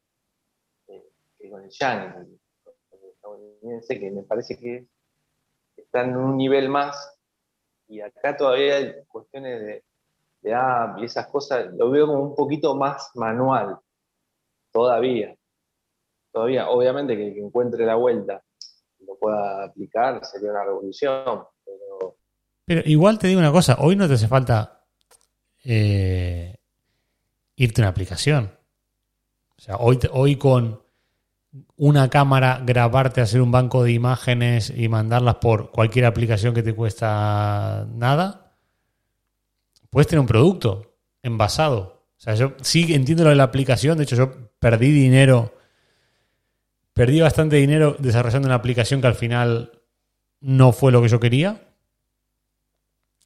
eh, 0.88 1.08
que 1.38 1.48
con 1.48 1.62
el 1.62 1.70
Yang, 1.70 2.38
estadounidense, 3.10 3.98
que 3.98 4.10
me 4.10 4.22
parece 4.22 4.58
que 4.58 4.86
están 5.76 6.10
en 6.10 6.16
un 6.16 6.36
nivel 6.36 6.68
más 6.68 7.17
y 7.88 8.00
acá 8.00 8.36
todavía 8.36 8.76
hay 8.76 8.94
cuestiones 9.08 9.82
de, 10.42 10.54
app 10.54 10.98
y 10.98 11.04
esas 11.04 11.26
cosas, 11.26 11.66
lo 11.74 11.90
veo 11.90 12.06
como 12.06 12.22
un 12.22 12.34
poquito 12.34 12.74
más 12.74 13.10
manual, 13.14 13.78
todavía. 14.70 15.34
Todavía, 16.32 16.68
obviamente 16.68 17.16
que, 17.16 17.34
que 17.34 17.40
encuentre 17.40 17.84
la 17.84 17.96
vuelta 17.96 18.42
lo 19.06 19.16
pueda 19.16 19.64
aplicar 19.64 20.24
sería 20.24 20.50
una 20.50 20.64
revolución. 20.64 21.44
Pero... 21.64 22.16
pero 22.64 22.82
igual 22.84 23.18
te 23.18 23.28
digo 23.28 23.40
una 23.40 23.52
cosa, 23.52 23.76
hoy 23.80 23.96
no 23.96 24.06
te 24.06 24.14
hace 24.14 24.28
falta 24.28 24.84
eh, 25.64 26.56
irte 27.56 27.80
a 27.80 27.84
una 27.84 27.90
aplicación. 27.90 28.52
O 29.56 29.60
sea, 29.60 29.76
hoy, 29.76 29.98
hoy 30.12 30.36
con 30.36 30.82
una 31.76 32.10
cámara, 32.10 32.62
grabarte, 32.64 33.20
hacer 33.20 33.40
un 33.40 33.50
banco 33.50 33.82
de 33.82 33.92
imágenes 33.92 34.72
y 34.74 34.88
mandarlas 34.88 35.36
por 35.36 35.70
cualquier 35.70 36.04
aplicación 36.04 36.54
que 36.54 36.62
te 36.62 36.74
cuesta 36.74 37.86
nada, 37.94 38.52
puedes 39.90 40.06
tener 40.06 40.20
un 40.20 40.26
producto 40.26 40.96
envasado. 41.22 42.04
O 42.16 42.20
sea, 42.20 42.34
yo 42.34 42.54
sí 42.60 42.92
entiendo 42.94 43.24
lo 43.24 43.30
de 43.30 43.36
la 43.36 43.44
aplicación, 43.44 43.96
de 43.96 44.04
hecho 44.04 44.16
yo 44.16 44.50
perdí 44.58 44.90
dinero, 44.90 45.54
perdí 46.92 47.20
bastante 47.20 47.56
dinero 47.56 47.96
desarrollando 47.98 48.48
una 48.48 48.56
aplicación 48.56 49.00
que 49.00 49.06
al 49.06 49.14
final 49.14 49.72
no 50.40 50.72
fue 50.72 50.92
lo 50.92 51.00
que 51.00 51.08
yo 51.08 51.20
quería. 51.20 51.64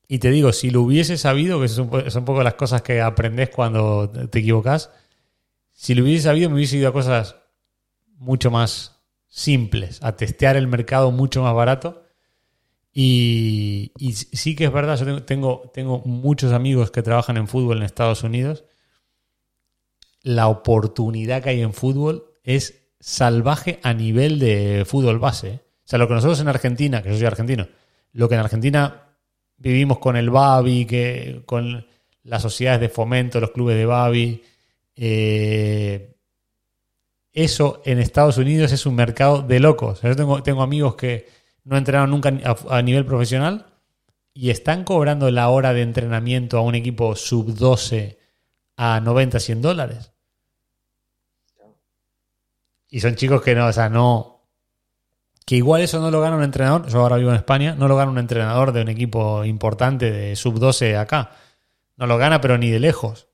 Y 0.06 0.18
te 0.18 0.30
digo, 0.30 0.52
si 0.52 0.70
lo 0.70 0.82
hubiese 0.82 1.16
sabido, 1.16 1.60
que 1.60 1.68
son, 1.68 1.88
un 1.90 2.24
poco 2.24 2.42
las 2.42 2.54
cosas 2.54 2.82
que 2.82 3.00
aprendes 3.00 3.48
cuando 3.48 4.10
te 4.10 4.40
equivocas, 4.40 4.90
si 5.72 5.94
lo 5.94 6.02
hubiese 6.04 6.24
sabido 6.24 6.50
me 6.50 6.56
hubiese 6.56 6.76
ido 6.76 6.90
a 6.90 6.92
cosas 6.92 7.36
mucho 8.22 8.50
más 8.50 9.00
simples, 9.26 9.98
a 10.02 10.16
testear 10.16 10.56
el 10.56 10.68
mercado 10.68 11.10
mucho 11.10 11.42
más 11.42 11.54
barato. 11.54 12.04
Y, 12.94 13.92
sí 14.32 14.54
que 14.54 14.66
es 14.66 14.72
verdad, 14.72 14.96
yo 14.98 15.22
tengo, 15.24 15.70
tengo 15.74 16.02
muchos 16.04 16.52
amigos 16.52 16.90
que 16.90 17.02
trabajan 17.02 17.36
en 17.36 17.48
fútbol 17.48 17.78
en 17.78 17.82
Estados 17.82 18.22
Unidos. 18.22 18.64
La 20.22 20.48
oportunidad 20.48 21.42
que 21.42 21.50
hay 21.50 21.62
en 21.62 21.72
fútbol 21.72 22.26
es 22.44 22.90
salvaje 23.00 23.80
a 23.82 23.92
nivel 23.92 24.38
de 24.38 24.84
fútbol 24.86 25.18
base. 25.18 25.60
O 25.84 25.88
sea, 25.88 25.98
lo 25.98 26.06
que 26.06 26.14
nosotros 26.14 26.40
en 26.40 26.48
Argentina, 26.48 27.02
que 27.02 27.08
yo 27.08 27.16
soy 27.16 27.26
argentino, 27.26 27.66
lo 28.12 28.28
que 28.28 28.34
en 28.34 28.40
Argentina 28.40 29.16
vivimos 29.56 29.98
con 29.98 30.16
el 30.16 30.30
Babi, 30.30 30.84
que, 30.84 31.42
con 31.46 31.86
las 32.22 32.42
sociedades 32.42 32.82
de 32.82 32.88
fomento, 32.88 33.40
los 33.40 33.50
clubes 33.50 33.76
de 33.76 33.86
Babi, 33.86 34.42
eh, 34.94 36.11
eso 37.32 37.80
en 37.84 37.98
Estados 37.98 38.36
Unidos 38.36 38.72
es 38.72 38.84
un 38.86 38.94
mercado 38.94 39.42
de 39.42 39.60
locos. 39.60 40.02
Yo 40.02 40.14
tengo, 40.14 40.62
amigos 40.62 40.96
que 40.96 41.28
no 41.64 41.76
entrenaron 41.76 42.10
nunca 42.10 42.32
a, 42.68 42.82
nivel 42.82 43.06
profesional 43.06 43.66
y 44.34 44.50
están 44.50 44.84
cobrando 44.84 45.30
la 45.30 45.48
hora 45.48 45.72
de 45.72 45.82
entrenamiento 45.82 46.58
a 46.58 46.62
un 46.62 46.74
equipo 46.74 47.16
sub-12 47.16 48.18
a 48.76 49.00
90, 49.00 49.40
100 49.40 49.62
dólares. 49.62 50.12
Y 52.88 53.00
son 53.00 53.14
chicos 53.14 53.40
que 53.40 53.54
no, 53.54 53.66
o 53.66 53.72
sea, 53.72 53.88
no. 53.88 54.42
Que 55.46 55.56
igual 55.56 55.80
eso 55.80 55.98
no 56.00 56.10
lo 56.10 56.20
gana 56.20 56.36
un 56.36 56.42
entrenador. 56.42 56.86
Yo 56.88 57.00
ahora 57.00 57.16
vivo 57.16 57.30
en 57.30 57.36
España. 57.36 57.74
No 57.74 57.88
lo 57.88 57.96
gana 57.96 58.10
un 58.10 58.18
entrenador 58.18 58.72
de 58.72 58.82
un 58.82 58.88
equipo 58.88 59.44
importante 59.44 60.10
de 60.10 60.36
sub-12 60.36 60.98
acá. 60.98 61.30
No 61.96 62.06
lo 62.06 62.18
gana, 62.18 62.40
pero 62.42 62.58
ni 62.58 62.70
de 62.70 62.80
lejos. 62.80 63.28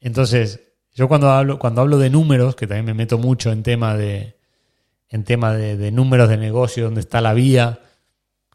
Entonces, 0.00 0.67
yo 0.98 1.06
cuando 1.06 1.30
hablo, 1.30 1.60
cuando 1.60 1.80
hablo 1.80 1.96
de 1.96 2.10
números, 2.10 2.56
que 2.56 2.66
también 2.66 2.86
me 2.86 2.92
meto 2.92 3.18
mucho 3.18 3.52
en 3.52 3.62
tema 3.62 3.96
de, 3.96 4.34
en 5.08 5.22
tema 5.22 5.52
de, 5.52 5.92
números 5.92 6.28
de 6.28 6.36
negocio, 6.36 6.86
donde 6.86 7.02
está 7.02 7.20
la 7.20 7.34
vía, 7.34 7.78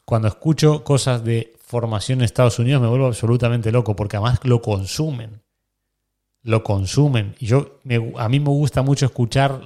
cuando 0.03 0.27
escucho 0.27 0.83
cosas 0.83 1.23
de 1.23 1.55
formación 1.57 2.19
en 2.19 2.25
Estados 2.25 2.59
Unidos 2.59 2.81
me 2.81 2.89
vuelvo 2.89 3.05
absolutamente 3.05 3.71
loco, 3.71 3.95
porque 3.95 4.17
además 4.17 4.41
lo 4.43 4.61
consumen. 4.61 5.41
Lo 6.41 6.65
consumen. 6.65 7.33
Y 7.39 7.45
yo, 7.45 7.79
a 8.17 8.27
mí 8.27 8.41
me 8.41 8.49
gusta 8.49 8.81
mucho 8.81 9.05
escuchar 9.05 9.61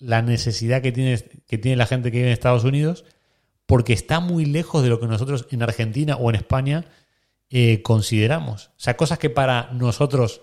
la 0.00 0.22
necesidad 0.22 0.82
que 0.82 0.90
tiene, 0.90 1.22
que 1.46 1.56
tiene 1.56 1.76
la 1.76 1.86
gente 1.86 2.10
que 2.10 2.16
vive 2.16 2.30
en 2.30 2.32
Estados 2.32 2.64
Unidos, 2.64 3.04
porque 3.64 3.92
está 3.92 4.18
muy 4.18 4.44
lejos 4.44 4.82
de 4.82 4.88
lo 4.88 4.98
que 4.98 5.06
nosotros 5.06 5.46
en 5.52 5.62
Argentina 5.62 6.16
o 6.16 6.30
en 6.30 6.34
España 6.34 6.84
eh, 7.48 7.80
consideramos. 7.82 8.70
O 8.70 8.80
sea, 8.80 8.96
cosas 8.96 9.20
que 9.20 9.30
para 9.30 9.70
nosotros 9.72 10.40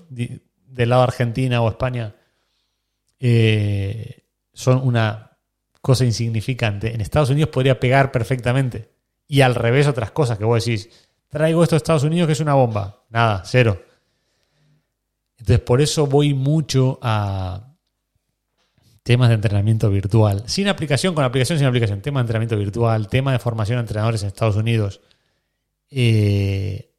del 0.76 0.90
lado 0.90 1.04
Argentina 1.04 1.62
o 1.62 1.70
España 1.70 2.14
eh, 3.20 4.24
son 4.54 4.86
una 4.86 5.38
cosa 5.82 6.06
insignificante. 6.06 6.94
En 6.94 7.02
Estados 7.02 7.30
Unidos 7.30 7.50
podría 7.50 7.80
pegar 7.80 8.12
perfectamente. 8.12 8.92
Y 9.28 9.42
al 9.42 9.56
revés 9.56 9.88
otras 9.88 10.12
cosas 10.12 10.38
que 10.38 10.44
vos 10.44 10.64
decís, 10.64 10.90
traigo 11.30 11.64
esto 11.64 11.76
a 11.76 11.78
Estados 11.78 12.04
Unidos 12.04 12.28
que 12.28 12.34
es 12.34 12.40
una 12.40 12.54
bomba. 12.54 13.04
Nada, 13.10 13.44
cero. 13.46 13.82
Entonces 15.38 15.60
por 15.62 15.82
eso 15.82 16.08
voy 16.08 16.34
mucho 16.34 17.00
a 17.02 17.74
temas 19.04 19.30
de 19.30 19.36
entrenamiento 19.36 19.90
virtual. 19.90 20.44
Sin 20.48 20.68
aplicación, 20.68 21.16
con 21.16 21.24
aplicación, 21.24 21.58
sin 21.58 21.68
aplicación. 21.68 22.02
Tema 22.02 22.20
de 22.20 22.24
entrenamiento 22.24 22.58
virtual, 22.58 23.08
tema 23.08 23.32
de 23.32 23.40
formación 23.40 23.78
de 23.78 23.82
entrenadores 23.82 24.22
en 24.24 24.28
Estados 24.28 24.56
Unidos. 24.56 25.02
Eh, 25.90 26.95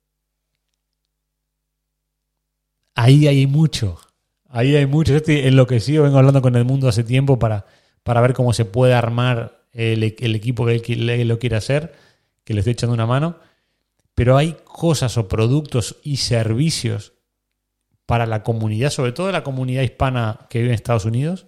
ahí 2.97 3.28
hay 3.28 3.47
mucho. 3.47 4.01
Ahí 4.48 4.74
hay 4.74 4.86
mucho. 4.86 5.12
Yo 5.12 5.18
estoy 5.18 5.39
enloquecido, 5.40 6.02
vengo 6.02 6.18
hablando 6.18 6.43
con 6.43 6.56
el 6.56 6.64
mundo 6.64 6.89
hace 6.89 7.05
tiempo 7.05 7.39
para, 7.39 7.66
para 8.02 8.20
ver 8.20 8.32
cómo 8.35 8.52
se 8.52 8.64
puede 8.64 8.94
armar 8.94 9.62
el, 9.73 10.02
equipo 10.02 10.66
que 10.66 10.82
él, 10.89 11.28
lo 11.28 11.39
quiere 11.39 11.56
hacer, 11.56 11.94
que 12.43 12.55
le 12.55 12.60
estoy 12.60 12.73
echando 12.73 12.94
una 12.94 13.06
mano. 13.06 13.36
Pero 14.14 14.36
hay 14.36 14.56
cosas 14.64 15.18
o 15.18 15.28
productos 15.28 15.97
y 16.02 16.16
servicios 16.16 17.12
para 18.06 18.24
la 18.24 18.43
comunidad, 18.43 18.90
sobre 18.90 19.12
todo 19.12 19.31
la 19.31 19.44
comunidad 19.44 19.82
hispana 19.82 20.47
que 20.48 20.60
vive 20.60 20.70
en 20.70 20.74
Estados 20.74 21.05
Unidos, 21.05 21.47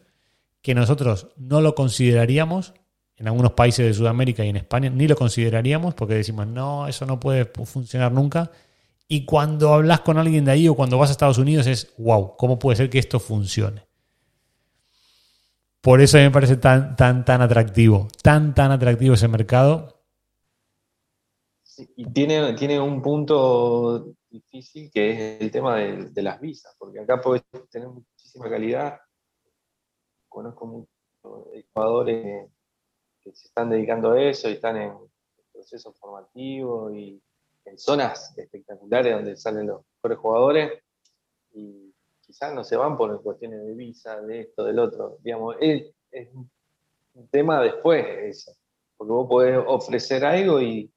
que 0.61 0.75
nosotros 0.75 1.29
no 1.37 1.61
lo 1.61 1.75
consideraríamos 1.75 2.75
en 3.17 3.27
algunos 3.27 3.53
países 3.53 3.87
de 3.87 3.95
Sudamérica 3.95 4.45
y 4.45 4.49
en 4.49 4.57
España, 4.57 4.91
ni 4.91 5.09
lo 5.09 5.17
consideraríamos 5.17 5.95
porque 5.95 6.15
decimos, 6.15 6.47
no, 6.47 6.87
eso 6.89 7.07
no 7.07 7.19
puede 7.19 7.47
funcionar 7.47 8.13
nunca. 8.13 8.51
Y 9.09 9.25
cuando 9.25 9.73
hablas 9.73 10.01
con 10.01 10.19
alguien 10.19 10.45
de 10.45 10.53
ahí 10.53 10.69
o 10.69 10.77
cuando 10.77 10.99
vas 10.99 11.09
a 11.09 11.13
Estados 11.13 11.39
Unidos 11.39 11.67
es, 11.67 11.95
wow, 11.97 12.37
¿cómo 12.37 12.59
puede 12.59 12.77
ser 12.77 12.91
que 12.91 12.99
esto 12.99 13.19
funcione? 13.19 13.89
Por 15.81 16.03
eso 16.03 16.19
me 16.19 16.31
parece 16.31 16.59
tan, 16.59 16.95
tan, 16.95 17.25
tan 17.25 17.41
atractivo, 17.41 18.09
tan, 18.23 18.55
tan 18.55 18.71
atractivo 18.71 19.15
ese 19.15 19.27
mercado. 19.27 20.03
y 21.97 22.05
tiene, 22.13 22.53
tiene 22.53 22.79
un 22.79 23.01
punto 23.01 24.13
difícil 24.29 24.91
que 24.91 25.11
es 25.11 25.41
el 25.41 25.51
tema 25.51 25.77
de, 25.77 26.23
las 26.23 26.39
visas, 26.39 26.75
porque 26.79 27.01
acá 27.01 27.19
puedes 27.21 27.45
tener 27.71 27.89
muchísima 27.89 28.51
calidad. 28.51 29.01
Conozco 30.29 30.67
muchos 30.67 30.91
jugadores 31.73 32.51
que 33.23 33.33
se 33.33 33.49
están 33.49 33.71
dedicando 33.71 34.13
a 34.13 34.23
eso 34.23 34.51
y 34.51 34.53
están 34.53 34.77
en 34.77 34.93
procesos 35.53 35.97
formativos 35.99 36.95
y 36.95 37.23
en 37.71 37.79
zonas 37.79 38.37
espectaculares 38.37 39.15
donde 39.15 39.37
salen 39.37 39.67
los 39.67 39.83
mejores 39.97 40.19
jugadores 40.19 40.73
y 41.55 41.95
quizás 42.21 42.55
no 42.55 42.63
se 42.63 42.77
van 42.77 42.97
por 42.97 43.23
cuestiones 43.23 43.65
de 43.65 43.75
visa, 43.75 44.21
de 44.21 44.43
esto, 44.43 44.65
del 44.65 44.79
otro. 44.79 45.19
Digamos, 45.23 45.57
es, 45.61 45.93
un 47.15 47.29
tema 47.29 47.61
después 47.61 48.05
eso, 48.07 48.53
porque 48.97 49.13
vos 49.13 49.29
podés 49.29 49.59
ofrecer 49.67 50.25
algo 50.25 50.61
y, 50.61 50.93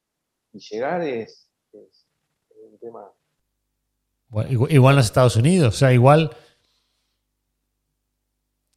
llegar 0.54 1.02
es, 1.02 1.50
un 1.74 2.78
tema. 2.80 3.10
igual 4.50 4.94
en 4.94 4.98
los 4.98 5.06
Estados 5.06 5.36
Unidos, 5.36 5.76
o 5.76 5.78
sea, 5.78 5.94
igual. 5.94 6.36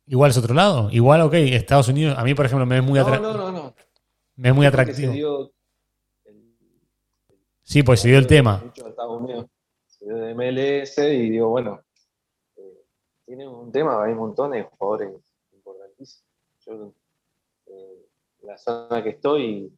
Igual 0.06 0.30
es 0.30 0.36
otro 0.36 0.54
lado. 0.54 0.90
Igual, 0.90 1.22
ok, 1.22 1.32
Estados 1.34 1.88
Unidos, 1.88 2.16
a 2.18 2.24
mí, 2.24 2.34
por 2.34 2.44
ejemplo, 2.44 2.66
me 2.66 2.76
es 2.76 2.84
muy 2.84 2.98
atractivo. 2.98 3.32
No, 3.32 3.38
no, 3.38 3.52
no, 3.52 3.74
Me 4.36 4.50
es 4.50 4.54
muy 4.54 4.66
atractivo. 4.66 5.53
Sí, 7.64 7.82
pues 7.82 8.00
se 8.00 8.08
dio 8.08 8.18
el 8.18 8.26
tema. 8.26 8.62
se 9.86 10.04
dio 10.04 10.16
de 10.16 10.34
MLS 10.34 10.98
y 10.98 11.30
digo, 11.30 11.48
bueno, 11.48 11.82
eh, 12.56 12.84
tiene 13.24 13.48
un 13.48 13.72
tema, 13.72 14.04
hay 14.04 14.14
montones 14.14 14.64
de 14.64 14.70
jugadores 14.70 15.18
importantísimos. 15.50 16.24
Yo, 16.60 16.94
eh, 17.66 18.08
en 18.42 18.46
la 18.46 18.58
zona 18.58 19.02
que 19.02 19.10
estoy, 19.10 19.72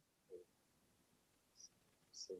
se 2.11 2.35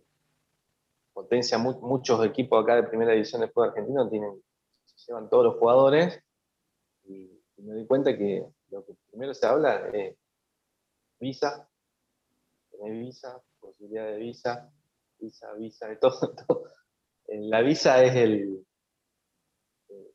potencia 1.13 1.57
muchos 1.57 2.25
equipos 2.25 2.61
acá 2.61 2.75
de 2.75 2.83
primera 2.83 3.13
división 3.13 3.39
de 3.39 3.47
fútbol 3.47 3.69
argentino, 3.69 4.09
tienen, 4.09 4.43
se 4.83 5.07
llevan 5.07 5.29
todos 5.29 5.45
los 5.45 5.55
jugadores 5.55 6.21
y, 7.05 7.31
me 7.59 7.73
doy 7.73 7.87
cuenta 7.87 8.15
que 8.15 8.45
lo 8.69 8.85
que 8.85 8.93
primero 9.09 9.33
se 9.33 9.47
habla 9.47 9.89
es 9.89 10.15
visa, 11.19 11.67
tener 12.69 12.91
visa, 12.91 13.41
posibilidad 13.59 14.05
de 14.05 14.17
visa, 14.17 14.71
visa, 15.19 15.53
visa, 15.53 15.87
de 15.87 15.95
todo, 15.97 16.35
La 17.27 17.61
visa 17.61 18.01
es 18.03 18.15
el, 18.15 18.65
eh, 19.89 20.11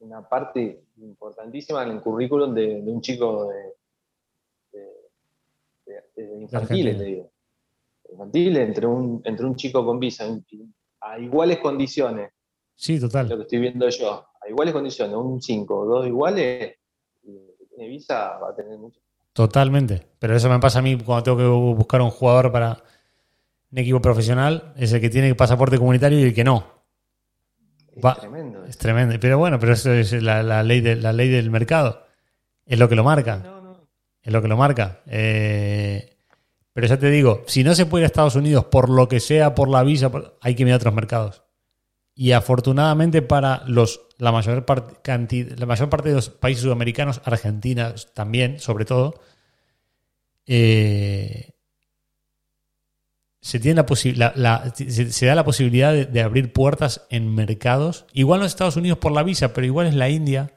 una 0.00 0.28
parte 0.28 0.84
importantísima 0.98 1.82
en 1.82 1.90
el 1.90 2.00
currículum 2.00 2.54
de, 2.54 2.80
un 2.80 3.00
chico 3.00 3.48
de, 3.48 4.82
de, 6.14 6.40
infantiles, 6.40 6.96
te 6.96 7.04
digo. 7.04 7.32
Infantiles, 8.10 8.68
entre 8.68 8.86
un, 8.86 9.20
entre 9.24 9.46
un 9.46 9.56
chico 9.56 9.84
con 9.84 9.98
visa, 9.98 10.26
a 11.00 11.18
iguales 11.18 11.58
condiciones. 11.58 12.32
Sí, 12.74 13.00
total. 13.00 13.28
Lo 13.28 13.36
que 13.36 13.42
estoy 13.42 13.58
viendo 13.58 13.88
yo, 13.88 14.26
a 14.40 14.48
iguales 14.48 14.72
condiciones, 14.72 15.16
un 15.16 15.42
5 15.42 15.76
o 15.76 15.84
dos 15.86 16.06
iguales, 16.06 16.76
tiene 17.22 17.88
visa 17.88 18.38
va 18.38 18.50
a 18.50 18.54
tener 18.54 18.78
mucho. 18.78 19.00
Totalmente. 19.32 20.06
Pero 20.18 20.36
eso 20.36 20.48
me 20.48 20.58
pasa 20.58 20.80
a 20.80 20.82
mí 20.82 20.98
cuando 20.98 21.22
tengo 21.22 21.38
que 21.38 21.46
buscar 21.78 22.02
un 22.02 22.10
jugador 22.10 22.52
para, 22.52 22.82
un 23.72 23.78
equipo 23.78 24.00
profesional 24.02 24.74
es 24.76 24.92
el 24.92 25.00
que 25.00 25.08
tiene 25.08 25.34
pasaporte 25.34 25.78
comunitario 25.78 26.20
y 26.20 26.24
el 26.24 26.34
que 26.34 26.44
no. 26.44 26.84
Es 27.94 28.18
tremendo. 28.20 28.64
Es 28.66 28.78
tremendo. 28.78 29.16
Pero 29.18 29.38
bueno, 29.38 29.58
pero 29.58 29.72
eso 29.72 29.92
es 29.92 30.12
la, 30.22 30.62
ley, 30.62 30.82
de, 30.82 30.96
la 30.96 31.12
ley 31.12 31.30
del 31.30 31.50
mercado. 31.50 32.06
Es 32.66 32.78
lo 32.78 32.88
que 32.88 32.96
lo 32.96 33.04
marca. 33.04 33.42
Es 34.22 34.32
lo 34.32 34.42
que 34.42 34.48
lo 34.48 34.56
marca. 34.58 35.00
Eh, 35.06 36.16
pero 36.72 36.86
ya 36.86 36.98
te 36.98 37.10
digo, 37.10 37.44
si 37.46 37.64
no 37.64 37.74
se 37.74 37.86
puede 37.86 38.02
ir 38.02 38.04
a 38.04 38.06
Estados 38.06 38.36
Unidos 38.36 38.66
por 38.66 38.90
lo 38.90 39.08
que 39.08 39.20
sea, 39.20 39.54
por 39.54 39.68
la 39.68 39.82
visa, 39.82 40.10
hay 40.40 40.54
que 40.54 40.64
mirar 40.64 40.76
otros 40.76 40.94
mercados. 40.94 41.42
Y 42.14 42.32
afortunadamente 42.32 43.22
para 43.22 43.62
los, 43.66 44.02
la, 44.18 44.32
mayor 44.32 44.66
parte, 44.66 44.96
la 45.56 45.66
mayor 45.66 45.88
parte 45.88 46.10
de 46.10 46.16
los 46.16 46.28
países 46.28 46.62
sudamericanos, 46.62 47.22
Argentina 47.24 47.94
también, 48.14 48.58
sobre 48.60 48.84
todo, 48.84 49.20
eh, 50.46 51.51
se, 53.42 53.58
tiene 53.58 53.84
la, 54.14 54.72
se, 54.74 55.26
da 55.26 55.34
la 55.34 55.44
posibilidad 55.44 55.92
de, 55.92 56.22
abrir 56.22 56.52
puertas 56.52 57.06
en 57.10 57.34
mercados. 57.34 58.06
Igual 58.12 58.38
no 58.38 58.46
es 58.46 58.52
Estados 58.52 58.76
Unidos 58.76 58.98
por 58.98 59.10
la 59.10 59.24
visa, 59.24 59.52
pero 59.52 59.66
igual 59.66 59.88
es 59.88 59.94
la 59.94 60.08
India, 60.08 60.52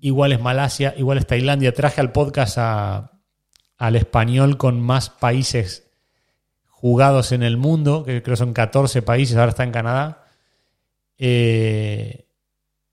igual 0.00 0.32
es 0.32 0.40
Malasia, 0.40 0.94
igual 0.96 1.18
es 1.18 1.26
Tailandia. 1.26 1.74
Traje 1.74 2.00
al 2.00 2.10
podcast 2.10 2.56
al 2.56 3.96
español 3.96 4.56
con 4.56 4.80
más 4.80 5.10
países 5.10 5.90
jugados 6.68 7.32
en 7.32 7.42
el 7.42 7.58
mundo, 7.58 8.02
que 8.04 8.22
creo 8.22 8.36
son 8.36 8.54
14 8.54 9.02
países, 9.02 9.36
ahora 9.36 9.50
está 9.50 9.64
en 9.64 9.72
Canadá. 9.72 10.24
Eh, 11.18 12.28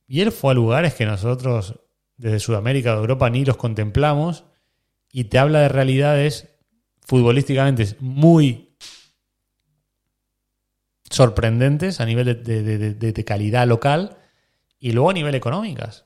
y 0.06 0.20
él 0.20 0.34
fue 0.34 0.52
a 0.52 0.56
lugares 0.56 0.96
que 0.96 1.06
nosotros 1.06 1.80
desde 2.18 2.42
Sudamérica 2.42 2.94
o 2.94 3.00
Europa 3.00 3.30
ni 3.30 3.46
los 3.46 3.56
contemplamos 3.56 4.44
y 5.14 5.26
te 5.26 5.40
habla 5.40 5.62
de 5.62 5.70
realidades 5.70 6.50
futbolísticamente 7.06 7.96
muy 8.02 8.67
sorprendentes 11.10 12.02
a 12.02 12.06
nivel 12.06 12.44
de, 12.44 13.24
calidad 13.26 13.68
local 13.68 14.18
y 14.80 14.92
luego 14.92 15.10
a 15.10 15.14
nivel 15.14 15.36
económicas. 15.36 16.06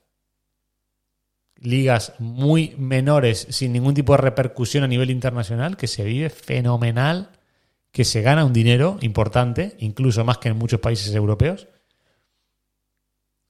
Ligas 1.56 2.14
muy 2.18 2.74
menores 2.76 3.46
sin 3.50 3.72
ningún 3.72 3.94
tipo 3.94 4.12
de 4.14 4.18
repercusión 4.18 4.84
a 4.84 4.88
nivel 4.88 5.10
internacional, 5.10 5.76
que 5.76 5.86
se 5.86 6.04
vive 6.04 6.28
fenomenal, 6.28 7.30
que 7.92 8.04
se 8.04 8.22
gana 8.22 8.44
un 8.44 8.52
dinero 8.52 8.98
importante, 9.00 9.76
incluso 9.78 10.24
más 10.24 10.38
que 10.38 10.48
en 10.48 10.58
muchos 10.58 10.80
países 10.80 11.14
europeos. 11.14 11.68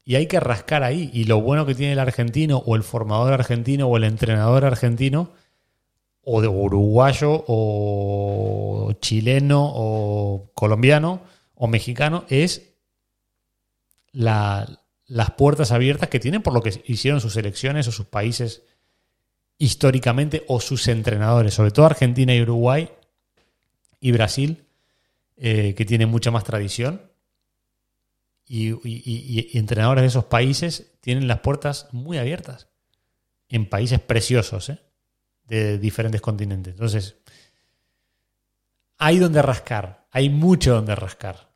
Y 0.04 0.16
hay 0.16 0.26
que 0.26 0.40
rascar 0.40 0.82
ahí. 0.82 1.10
Y 1.12 1.24
lo 1.24 1.40
bueno 1.40 1.64
que 1.64 1.74
tiene 1.74 1.92
el 1.92 2.00
argentino, 2.00 2.58
o 2.58 2.74
el 2.76 2.82
formador 2.82 3.32
argentino, 3.32 3.86
o 3.86 3.96
el 3.96 4.04
entrenador 4.04 4.64
argentino, 4.64 5.30
o 6.22 6.42
de 6.42 6.48
uruguayo, 6.48 7.44
o 7.46 8.92
chileno, 9.00 9.72
o 9.74 10.50
colombiano, 10.54 11.22
o 11.62 11.68
mexicano 11.68 12.24
es 12.28 12.74
las 14.10 15.30
puertas 15.38 15.70
abiertas 15.70 16.08
que 16.08 16.18
tienen 16.18 16.42
por 16.42 16.54
lo 16.54 16.60
que 16.60 16.82
hicieron 16.86 17.20
sus 17.20 17.36
elecciones 17.36 17.86
o 17.86 17.92
sus 17.92 18.06
países 18.06 18.64
históricamente 19.58 20.44
o 20.48 20.58
sus 20.58 20.88
entrenadores, 20.88 21.54
sobre 21.54 21.70
todo 21.70 21.86
Argentina 21.86 22.34
y 22.34 22.42
Uruguay 22.42 22.90
y 24.00 24.10
Brasil, 24.10 24.66
eh, 25.36 25.74
que 25.76 25.84
tienen 25.84 26.08
mucha 26.08 26.32
más 26.32 26.42
tradición. 26.42 27.00
Y, 28.44 29.56
entrenadores 29.56 30.02
de 30.02 30.08
esos 30.08 30.24
países 30.24 30.90
tienen 31.00 31.28
las 31.28 31.42
puertas 31.42 31.86
muy 31.92 32.18
abiertas 32.18 32.66
en 33.48 33.68
países 33.68 34.00
preciosos 34.00 34.68
¿eh? 34.68 34.80
de 35.44 35.78
diferentes 35.78 36.20
continentes. 36.20 36.74
Entonces, 36.74 37.18
hay 38.98 39.20
donde 39.20 39.42
rascar, 39.42 40.08
hay 40.10 40.28
mucho 40.28 40.74
donde 40.74 40.96
rascar. 40.96 41.51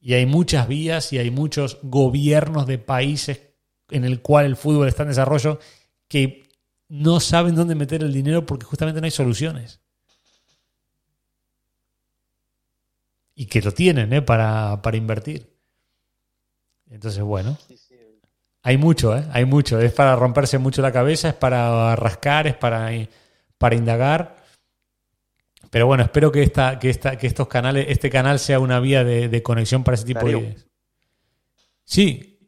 Y 0.00 0.14
hay 0.14 0.26
muchas 0.26 0.68
vías 0.68 1.12
y 1.12 1.18
hay 1.18 1.30
muchos 1.30 1.78
gobiernos 1.82 2.66
de 2.66 2.78
países 2.78 3.40
en 3.90 4.04
el 4.04 4.20
cual 4.22 4.46
el 4.46 4.56
fútbol 4.56 4.88
está 4.88 5.02
en 5.02 5.08
desarrollo 5.08 5.58
que 6.06 6.48
no 6.88 7.20
saben 7.20 7.54
dónde 7.54 7.74
meter 7.74 8.02
el 8.02 8.12
dinero 8.12 8.46
porque 8.46 8.66
justamente 8.66 9.00
no 9.00 9.04
hay 9.04 9.10
soluciones. 9.10 9.80
Y 13.34 13.46
que 13.46 13.62
lo 13.62 13.72
tienen 13.72 14.12
¿eh? 14.12 14.22
para, 14.22 14.82
para 14.82 14.96
invertir. 14.96 15.58
Entonces, 16.90 17.22
bueno. 17.22 17.56
Hay 18.62 18.76
mucho, 18.76 19.16
¿eh? 19.16 19.24
Hay 19.32 19.44
mucho. 19.44 19.80
Es 19.80 19.92
para 19.92 20.16
romperse 20.16 20.58
mucho 20.58 20.82
la 20.82 20.92
cabeza, 20.92 21.28
es 21.28 21.34
para 21.34 21.94
rascar, 21.94 22.46
es 22.46 22.56
para, 22.56 22.90
para 23.56 23.76
indagar. 23.76 24.37
Pero 25.70 25.86
bueno, 25.86 26.02
espero 26.02 26.32
que, 26.32 26.42
esta, 26.42 26.78
que, 26.78 26.90
esta, 26.90 27.16
que 27.16 27.26
estos 27.26 27.48
canales, 27.48 27.86
este 27.88 28.10
canal 28.10 28.38
sea 28.38 28.60
una 28.60 28.80
vía 28.80 29.04
de, 29.04 29.42
conexión 29.42 29.84
para 29.84 29.96
ese 29.96 30.06
tipo 30.06 30.26
de. 30.26 30.56
Sí. 31.84 32.38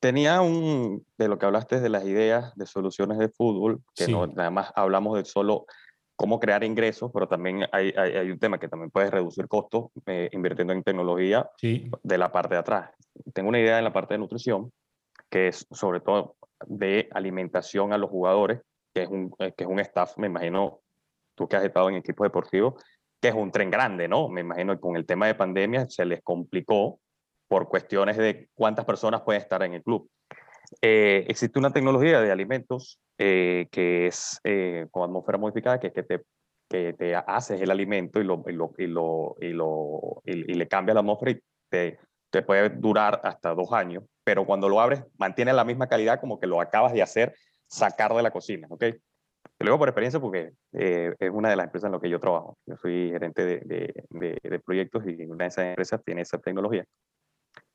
Tenía 0.00 0.40
un. 0.40 1.04
De 1.16 1.28
lo 1.28 1.38
que 1.38 1.46
hablaste 1.46 1.80
de 1.80 1.88
las 1.88 2.04
ideas 2.04 2.54
de 2.54 2.66
soluciones 2.66 3.18
de 3.18 3.28
fútbol, 3.28 3.82
que 3.94 4.06
no, 4.06 4.26
nada 4.26 4.50
más 4.50 4.72
hablamos 4.76 5.16
de 5.16 5.24
solo 5.24 5.66
cómo 6.18 6.40
crear 6.40 6.64
ingresos, 6.64 7.12
pero 7.14 7.28
también 7.28 7.64
hay, 7.70 7.92
hay, 7.96 8.28
un 8.30 8.40
tema 8.40 8.58
que 8.58 8.68
también 8.68 8.90
puedes 8.90 9.08
reducir 9.10 9.46
costos 9.46 9.86
eh, 10.06 10.28
invirtiendo 10.32 10.72
en 10.72 10.82
tecnología 10.82 11.48
de 11.60 12.18
la 12.18 12.32
parte 12.32 12.54
de 12.54 12.60
atrás. 12.60 12.90
Tengo 13.32 13.48
una 13.48 13.60
idea 13.60 13.78
en 13.78 13.84
la 13.84 13.92
parte 13.92 14.14
de 14.14 14.18
nutrición, 14.18 14.72
que 15.30 15.46
es 15.46 15.64
sobre 15.70 16.00
todo 16.00 16.34
de 16.66 17.08
alimentación 17.12 17.92
a 17.92 17.98
los 17.98 18.10
jugadores, 18.10 18.62
que 18.92 19.04
es 19.04 19.08
un, 19.08 19.32
eh, 19.38 19.52
que 19.56 19.62
es 19.62 19.70
un 19.70 19.78
staff, 19.78 20.18
me 20.18 20.26
imagino, 20.26 20.80
tú 21.38 21.48
que 21.48 21.56
has 21.56 21.64
estado 21.64 21.88
en 21.88 21.96
equipos 21.96 22.26
deportivos, 22.26 22.74
que 23.20 23.28
es 23.28 23.34
un 23.34 23.50
tren 23.50 23.70
grande, 23.70 24.08
¿no? 24.08 24.28
Me 24.28 24.42
imagino 24.42 24.74
que 24.74 24.80
con 24.80 24.96
el 24.96 25.06
tema 25.06 25.26
de 25.26 25.34
pandemia 25.34 25.86
se 25.88 26.04
les 26.04 26.22
complicó 26.22 27.00
por 27.48 27.68
cuestiones 27.68 28.16
de 28.16 28.48
cuántas 28.54 28.84
personas 28.84 29.22
pueden 29.22 29.40
estar 29.40 29.62
en 29.62 29.74
el 29.74 29.82
club. 29.82 30.10
Eh, 30.82 31.24
existe 31.28 31.58
una 31.58 31.72
tecnología 31.72 32.20
de 32.20 32.30
alimentos 32.30 33.00
eh, 33.16 33.68
que 33.70 34.06
es 34.08 34.40
con 34.90 35.04
atmósfera 35.04 35.38
modificada, 35.38 35.80
que 35.80 35.86
es 35.86 35.92
que 35.94 36.02
te, 36.02 36.22
que 36.68 36.92
te 36.92 37.14
haces 37.14 37.60
el 37.60 37.70
alimento 37.70 38.20
y, 38.20 38.24
lo, 38.24 38.44
y, 38.46 38.52
lo, 38.52 38.74
y, 38.76 38.86
lo, 38.86 39.36
y, 39.40 39.48
lo, 39.48 40.22
y 40.26 40.34
le 40.34 40.68
cambia 40.68 40.92
la 40.92 41.00
atmósfera 41.00 41.30
y 41.30 41.40
te, 41.70 41.98
te 42.30 42.42
puede 42.42 42.68
durar 42.68 43.20
hasta 43.24 43.54
dos 43.54 43.72
años 43.72 44.04
pero 44.28 44.44
cuando 44.44 44.68
lo 44.68 44.78
abres 44.78 45.02
mantiene 45.16 45.54
la 45.54 45.64
misma 45.64 45.86
calidad 45.86 46.20
como 46.20 46.38
que 46.38 46.46
lo 46.46 46.60
acabas 46.60 46.92
de 46.92 47.00
hacer, 47.00 47.34
sacar 47.66 48.12
de 48.12 48.22
la 48.22 48.30
cocina, 48.30 48.66
¿ok? 48.68 48.84
Te 49.58 49.64
lo 49.64 49.72
digo 49.72 49.78
por 49.78 49.88
experiencia 49.88 50.20
porque 50.20 50.52
eh, 50.72 51.14
es 51.18 51.30
una 51.32 51.50
de 51.50 51.56
las 51.56 51.64
empresas 51.64 51.88
en 51.88 51.92
las 51.92 52.00
que 52.00 52.08
yo 52.08 52.20
trabajo. 52.20 52.56
Yo 52.64 52.76
soy 52.76 53.10
gerente 53.10 53.44
de, 53.44 53.92
de, 54.10 54.38
de, 54.40 54.58
proyectos 54.60 55.02
y 55.04 55.26
una 55.26 55.44
de 55.44 55.48
esas 55.48 55.64
empresas 55.66 56.00
tiene 56.04 56.22
esa 56.22 56.38
tecnología. 56.38 56.84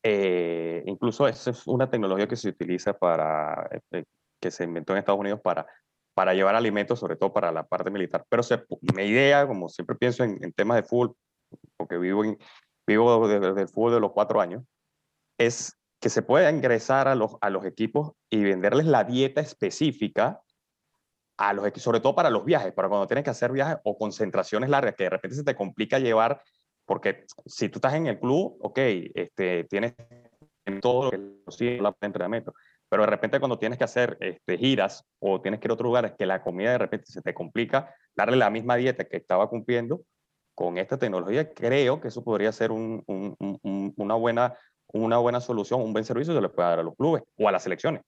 Eh, 0.01 0.81
incluso 0.85 1.27
esa 1.27 1.51
es 1.51 1.68
una 1.68 1.89
tecnología 1.89 2.26
que 2.26 2.38
se 2.38 2.49
utiliza 2.49 2.93
para, 2.93 3.68
este, 3.72 4.05
que 4.39 4.49
se 4.49 4.64
inventó 4.64 4.93
en 4.93 4.99
Estados 4.99 5.19
Unidos 5.19 5.41
para, 5.41 5.68
para 6.14 6.34
llevar 6.34 6.55
alimentos, 6.55 6.99
sobre 6.99 7.18
todo 7.18 7.34
para 7.34 7.51
la 7.51 7.64
parte 7.64 7.91
militar. 7.91 8.26
Pero 8.30 8.43
se, 8.43 8.64
mi 8.95 9.03
idea, 9.03 9.45
como 9.45 9.68
siempre 9.68 9.97
pienso 9.97 10.23
en, 10.23 10.41
en 10.41 10.53
temas 10.53 10.77
de 10.77 10.84
fútbol, 10.84 11.18
porque 11.76 11.97
vivo, 11.97 12.23
en, 12.23 12.38
vivo 12.88 13.27
desde 13.27 13.61
el 13.61 13.68
fútbol 13.68 13.95
de 13.95 13.99
los 13.99 14.14
cuatro 14.14 14.39
años, 14.39 14.64
es 15.38 15.77
que 15.99 16.10
se 16.10 16.22
pueda 16.22 16.49
ingresar 16.49 17.10
a 17.10 17.15
los, 17.15 17.35
a 17.41 17.49
los 17.49 17.65
equipos 17.65 18.14
y 18.30 18.41
venderles 18.41 18.85
la 18.85 19.03
dieta 19.03 19.41
específica 19.41 20.42
a 21.49 21.53
los 21.53 21.71
sobre 21.81 21.99
todo 21.99 22.15
para 22.15 22.29
los 22.29 22.45
viajes, 22.45 22.73
para 22.73 22.89
cuando 22.89 23.07
tienes 23.07 23.23
que 23.23 23.29
hacer 23.29 23.51
viajes 23.51 23.77
o 23.83 23.97
concentraciones 23.97 24.69
largas, 24.69 24.95
que 24.95 25.03
de 25.03 25.09
repente 25.09 25.35
se 25.35 25.43
te 25.43 25.55
complica 25.55 25.99
llevar, 25.99 26.41
porque 26.85 27.25
si 27.45 27.69
tú 27.69 27.77
estás 27.77 27.93
en 27.95 28.07
el 28.07 28.19
club, 28.19 28.57
ok, 28.61 28.77
este, 29.13 29.65
tienes 29.65 29.93
todo 30.81 31.11
lo 31.11 31.57
que 31.57 31.81
la 31.81 31.95
entrenamiento, 32.01 32.53
pero 32.89 33.03
de 33.03 33.07
repente 33.07 33.39
cuando 33.39 33.59
tienes 33.59 33.77
que 33.77 33.83
hacer 33.83 34.17
este, 34.19 34.57
giras 34.57 35.03
o 35.19 35.41
tienes 35.41 35.59
que 35.59 35.67
ir 35.67 35.71
a 35.71 35.73
otros 35.73 35.85
lugares, 35.85 36.13
que 36.17 36.25
la 36.25 36.41
comida 36.41 36.71
de 36.71 36.77
repente 36.77 37.11
se 37.11 37.21
te 37.21 37.33
complica, 37.33 37.93
darle 38.15 38.37
la 38.37 38.49
misma 38.49 38.75
dieta 38.75 39.05
que 39.05 39.17
estaba 39.17 39.49
cumpliendo, 39.49 40.01
con 40.55 40.77
esta 40.77 40.97
tecnología 40.97 41.51
creo 41.51 41.99
que 41.99 42.09
eso 42.09 42.23
podría 42.23 42.51
ser 42.51 42.71
un, 42.71 43.03
un, 43.07 43.93
una 43.97 44.13
buena 44.15 44.53
una 44.93 45.17
buena 45.17 45.41
solución, 45.41 45.81
un 45.81 45.91
buen 45.91 46.05
servicio 46.05 46.35
se 46.35 46.41
le 46.41 46.49
puede 46.49 46.69
dar 46.69 46.79
a 46.79 46.83
los 46.83 46.95
clubes 46.95 47.23
o 47.37 47.47
a 47.49 47.51
las 47.51 47.63
selecciones. 47.63 48.03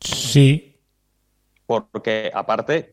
Sí. 0.00 0.69
Porque 1.70 2.32
aparte, 2.34 2.90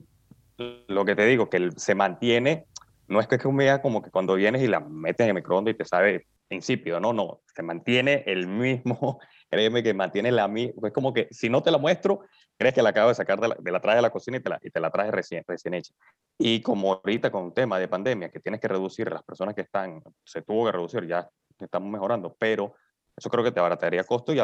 lo 0.88 1.04
que 1.04 1.16
te 1.16 1.26
digo, 1.26 1.50
que 1.50 1.72
se 1.78 1.96
mantiene, 1.96 2.68
no 3.08 3.20
es 3.20 3.28
que 3.28 3.38
es 3.38 3.42
que 3.42 3.82
como 3.82 4.04
que 4.04 4.12
cuando 4.12 4.36
vienes 4.36 4.62
y 4.62 4.68
la 4.68 4.82
metes 4.82 5.24
en 5.24 5.30
el 5.30 5.34
microondas 5.34 5.74
y 5.74 5.78
te 5.80 5.84
sabe 5.84 6.28
insípido, 6.52 7.00
no, 7.00 7.12
no, 7.12 7.42
se 7.56 7.64
mantiene 7.64 8.24
el 8.28 8.46
mismo, 8.46 9.20
créeme 9.50 9.82
que 9.82 9.96
mantiene 9.96 10.32
la 10.32 10.48
misma, 10.48 10.90
es 10.90 10.94
como 10.94 11.12
que 11.12 11.28
si 11.32 11.50
no 11.50 11.64
te 11.64 11.72
la 11.72 11.80
muestro, 11.80 12.20
crees 12.56 12.76
que 12.76 12.84
la 12.84 12.90
acabo 12.90 13.10
de 13.10 13.16
sacar 13.16 13.42
de 13.42 13.48
la, 13.48 13.56
de 13.60 13.72
la 13.72 13.80
traje 13.80 13.96
de 13.96 14.04
la 14.04 14.12
cocina 14.12 14.38
y 14.38 14.42
te 14.42 14.50
la, 14.52 14.60
y 14.62 14.70
te 14.70 14.80
la 14.80 14.92
traje 14.92 15.10
recién, 15.10 15.44
recién 15.48 15.74
hecha. 15.74 15.92
Y 16.38 16.62
como 16.62 16.94
ahorita 16.94 17.32
con 17.32 17.46
un 17.46 17.54
tema 17.56 17.80
de 17.80 17.88
pandemia, 17.88 18.30
que 18.30 18.40
tienes 18.40 18.62
que 18.62 18.68
reducir 18.68 19.12
las 19.12 19.24
personas 19.24 19.56
que 19.56 19.62
están, 19.62 20.04
se 20.24 20.44
tuvo 20.44 20.68
que 20.68 20.74
reducir, 20.74 21.08
ya 21.08 21.28
estamos 21.60 21.90
mejorando, 21.90 22.36
pero 22.38 22.76
eso 23.16 23.28
creo 23.32 23.44
que 23.44 23.52
te 23.52 23.60
abarataría 23.60 24.04
costo 24.04 24.36
y 24.36 24.40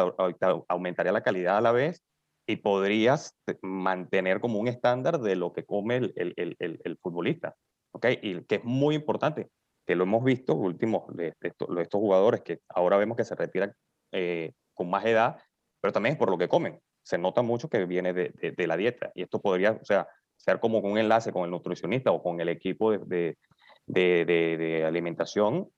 aumentaría 0.67 1.11
la 1.11 1.21
calidad 1.21 1.57
a 1.57 1.61
la 1.61 1.71
vez 1.71 2.01
y 2.45 2.57
podrías 2.57 3.37
mantener 3.61 4.39
como 4.39 4.59
un 4.59 4.67
estándar 4.67 5.19
de 5.19 5.35
lo 5.35 5.53
que 5.53 5.65
come 5.65 5.97
el, 5.97 6.13
el, 6.15 6.55
el, 6.59 6.79
el 6.83 6.97
futbolista. 6.97 7.55
¿ok? 7.91 8.07
Y 8.21 8.41
que 8.43 8.55
es 8.55 8.63
muy 8.63 8.95
importante, 8.95 9.49
que 9.85 9.95
lo 9.95 10.03
hemos 10.03 10.23
visto 10.23 10.55
últimos 10.55 11.03
de, 11.15 11.33
estos, 11.41 11.69
jugadores 11.91 12.41
que 12.41 12.59
ahora 12.69 12.97
vemos 12.97 13.17
que 13.17 13.25
se 13.25 13.35
retiran 13.35 13.73
eh, 14.11 14.53
con 14.73 14.89
más 14.89 15.05
edad, 15.05 15.37
pero 15.81 15.91
también 15.91 16.13
es 16.13 16.19
por 16.19 16.29
lo 16.29 16.37
que 16.37 16.47
comen. 16.47 16.79
Se 17.03 17.17
nota 17.17 17.41
mucho 17.41 17.69
que 17.69 17.85
viene 17.85 18.13
de, 18.13 18.31
de, 18.55 18.67
la 18.67 18.77
dieta 18.77 19.11
y 19.13 19.23
esto 19.23 19.41
podría, 19.41 19.71
o 19.73 19.85
sea, 19.85 20.07
ser 20.37 20.59
como 20.59 20.79
un 20.79 20.97
enlace 20.97 21.31
con 21.31 21.43
el 21.43 21.51
nutricionista 21.51 22.11
o 22.11 22.23
con 22.23 22.39
el 22.39 22.49
equipo 22.49 22.91
de, 22.91 23.37
de 23.85 24.83
alimentación 24.85 25.69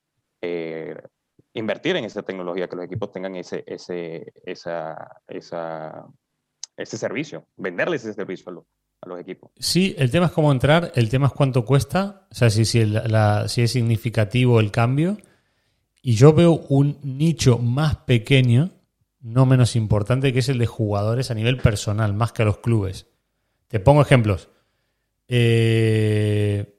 eh, 0.42 0.96
invertir 1.54 1.96
en 1.96 2.06
esa 2.06 2.22
tecnología, 2.22 2.68
que 2.68 2.76
los 2.76 2.86
equipos 2.86 3.12
tengan 3.12 3.36
ese, 3.36 3.64
ese, 3.66 4.34
esa, 4.44 5.22
esa, 5.28 6.06
ese 6.78 6.98
servicio, 6.98 7.46
venderles 7.58 8.04
ese 8.04 8.14
servicio 8.14 8.52
a 8.52 9.08
los, 9.10 9.20
equipos. 9.20 9.52
Sí, 9.60 9.96
el 10.00 10.10
tema 10.10 10.28
es 10.28 10.32
cómo 10.32 10.52
entrar, 10.52 10.92
el 10.96 11.10
tema 11.10 11.28
es 11.28 11.34
cuánto 11.34 11.64
cuesta, 11.64 12.28
o 12.32 12.36
sea, 12.36 12.50
si, 12.50 12.66
si, 12.66 12.86
la, 12.86 13.48
si 13.48 13.62
es 13.62 13.72
significativo 13.72 14.60
el 14.60 14.72
cambio. 14.72 15.18
Y 16.02 16.16
yo 16.16 16.34
veo 16.34 16.54
un 16.70 17.00
nicho 17.04 17.60
más 17.60 17.98
pequeño, 17.98 18.72
no 19.22 19.46
menos 19.46 19.76
importante, 19.76 20.34
que 20.34 20.40
es 20.40 20.50
el 20.50 20.58
de 20.58 20.66
jugadores 20.66 21.30
a 21.30 21.36
nivel 21.36 21.58
personal, 21.58 22.14
más 22.14 22.32
que 22.32 22.42
a 22.42 22.46
los 22.46 22.58
clubes. 22.58 23.08
Te 23.68 23.80
pongo 23.80 24.02
ejemplos. 24.02 24.50
Eh, 25.28 26.76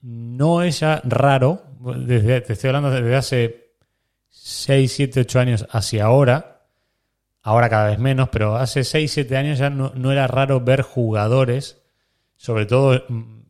no 0.00 0.62
es 0.62 0.80
ya 0.80 1.02
raro 1.04 1.62
desde, 1.80 2.40
te 2.40 2.52
estoy 2.52 2.68
hablando 2.68 2.90
desde 2.90 3.16
hace 3.16 3.74
6, 4.28 4.92
7, 4.92 5.20
8 5.20 5.40
años 5.40 5.66
hacia 5.70 6.04
ahora, 6.04 6.57
ahora 7.42 7.68
cada 7.68 7.88
vez 7.88 7.98
menos, 7.98 8.28
pero 8.30 8.56
hace 8.56 8.84
6, 8.84 9.10
7 9.10 9.36
años 9.36 9.58
ya 9.58 9.70
no, 9.70 10.12
era 10.12 10.26
raro 10.26 10.60
ver 10.60 10.82
jugadores, 10.82 11.80
sobre 12.36 12.66
todo 12.66 13.02
mm, 13.08 13.42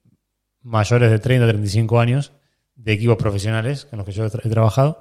mayores 0.63 1.11
de 1.11 1.19
30, 1.19 1.49
35 1.49 2.01
años, 2.01 2.33
de 2.75 2.93
equipos 2.93 3.17
profesionales 3.17 3.87
con 3.87 3.99
los 3.99 4.07
que 4.07 4.13
yo 4.13 4.27
he, 4.27 4.31
trabajado, 4.31 5.01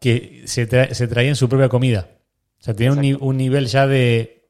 que 0.00 0.42
se, 0.46 0.66
traían 0.66 1.36
su 1.36 1.48
propia 1.48 1.68
comida. 1.68 2.08
O 2.60 2.62
sea, 2.62 2.74
tenían 2.74 2.98
un, 2.98 3.18
un, 3.20 3.36
nivel 3.36 3.66
ya 3.66 3.86
de, 3.86 4.48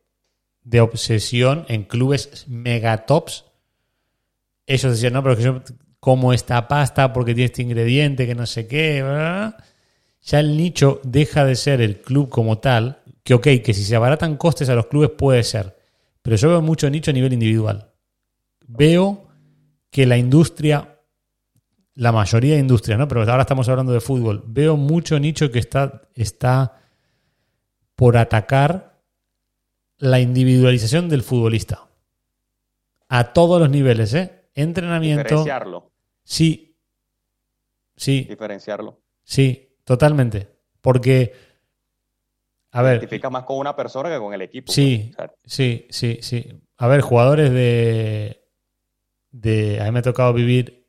de 0.62 0.80
obsesión 0.80 1.64
en 1.68 1.84
clubes 1.84 2.46
megatops. 2.48 3.44
Ellos 4.66 4.92
decían, 4.92 5.12
no, 5.12 5.22
pero 5.22 5.36
que 5.36 5.42
yo 5.42 5.62
como 6.04 6.34
esta 6.34 6.68
pasta 6.68 7.14
porque 7.14 7.34
tiene 7.34 7.46
este 7.46 7.62
ingrediente 7.62 8.26
que 8.26 8.34
no 8.34 8.44
sé 8.44 8.66
qué, 8.66 9.02
ya 10.24 10.40
el 10.40 10.56
nicho 10.56 11.00
deja 11.04 11.44
de 11.44 11.54
ser 11.54 11.80
el 11.80 12.00
club 12.00 12.30
como 12.30 12.58
tal, 12.58 13.02
que 13.22 13.34
ok, 13.34 13.42
que 13.62 13.74
si 13.74 13.84
se 13.84 13.94
abaratan 13.94 14.36
costes 14.36 14.68
a 14.68 14.74
los 14.74 14.86
clubes 14.86 15.10
puede 15.10 15.42
ser, 15.42 15.76
pero 16.22 16.36
yo 16.36 16.48
veo 16.48 16.62
mucho 16.62 16.88
nicho 16.88 17.10
a 17.10 17.14
nivel 17.14 17.34
individual. 17.34 17.92
Veo 18.66 19.28
que 19.90 20.06
la 20.06 20.16
industria, 20.16 20.98
la 21.94 22.10
mayoría 22.10 22.54
de 22.54 22.60
industrias, 22.60 22.98
¿no? 22.98 23.06
pero 23.06 23.20
ahora 23.20 23.42
estamos 23.42 23.68
hablando 23.68 23.92
de 23.92 24.00
fútbol, 24.00 24.42
veo 24.46 24.76
mucho 24.76 25.20
nicho 25.20 25.50
que 25.50 25.58
está, 25.58 26.02
está 26.14 26.80
por 27.94 28.16
atacar 28.16 28.98
la 29.98 30.20
individualización 30.20 31.08
del 31.08 31.22
futbolista. 31.22 31.86
A 33.08 33.32
todos 33.32 33.60
los 33.60 33.70
niveles, 33.70 34.14
¿eh? 34.14 34.46
Entrenamiento. 34.54 35.44
Sí. 36.24 36.76
Sí. 37.96 38.26
Diferenciarlo. 38.28 39.00
Sí, 39.22 39.63
totalmente. 39.84 40.48
Porque, 40.80 41.32
a 42.72 42.82
ver. 42.82 42.98
Identifica 42.98 43.30
más 43.30 43.44
con 43.44 43.58
una 43.58 43.74
persona 43.74 44.10
que 44.10 44.18
con 44.18 44.34
el 44.34 44.42
equipo. 44.42 44.70
Sí, 44.70 45.12
pues, 45.16 45.30
sí, 45.44 45.86
sí, 45.90 46.18
sí. 46.20 46.60
A 46.76 46.88
ver, 46.88 47.00
jugadores 47.00 47.50
de. 47.50 48.44
de 49.30 49.80
a 49.80 49.84
mí 49.84 49.92
me 49.92 50.00
ha 50.00 50.02
tocado 50.02 50.32
vivir 50.32 50.86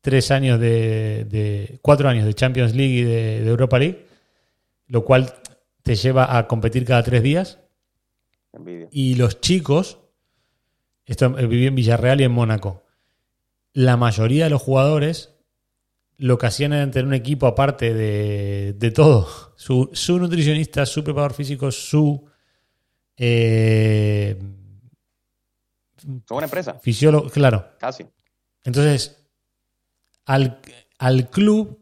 tres 0.00 0.30
años 0.30 0.60
de, 0.60 1.24
de. 1.24 1.78
cuatro 1.80 2.08
años 2.08 2.26
de 2.26 2.34
Champions 2.34 2.74
League 2.74 2.94
y 2.94 3.04
de, 3.04 3.48
Europa 3.48 3.78
League, 3.78 4.06
lo 4.86 5.04
cual 5.04 5.32
te 5.82 5.94
lleva 5.94 6.36
a 6.36 6.46
competir 6.46 6.84
cada 6.84 7.02
tres 7.02 7.22
días. 7.22 7.58
Envidia. 8.52 8.88
Y 8.90 9.14
los 9.14 9.40
chicos, 9.40 9.98
esto 11.06 11.38
eh, 11.38 11.46
viví 11.46 11.66
en 11.66 11.74
Villarreal 11.74 12.20
y 12.20 12.24
en 12.24 12.32
Mónaco, 12.32 12.82
la 13.72 13.96
mayoría 13.96 14.44
de 14.44 14.50
los 14.50 14.60
jugadores 14.60 15.39
lo 16.20 16.38
que 16.38 16.46
hacían 16.46 16.72
era 16.72 16.90
tener 16.90 17.06
un 17.06 17.14
equipo 17.14 17.46
aparte 17.46 17.94
de, 17.94 18.74
de 18.74 18.90
todo. 18.90 19.26
Su, 19.56 19.90
su 19.92 20.18
nutricionista, 20.18 20.86
su 20.86 21.02
preparador 21.02 21.34
físico, 21.34 21.70
su 21.70 22.24
eh, 23.16 24.38
una 26.30 26.44
empresa. 26.44 26.74
fisiólogo, 26.80 27.28
claro. 27.28 27.66
Casi. 27.78 28.06
Entonces, 28.64 29.22
al, 30.24 30.60
al 30.98 31.28
club, 31.30 31.78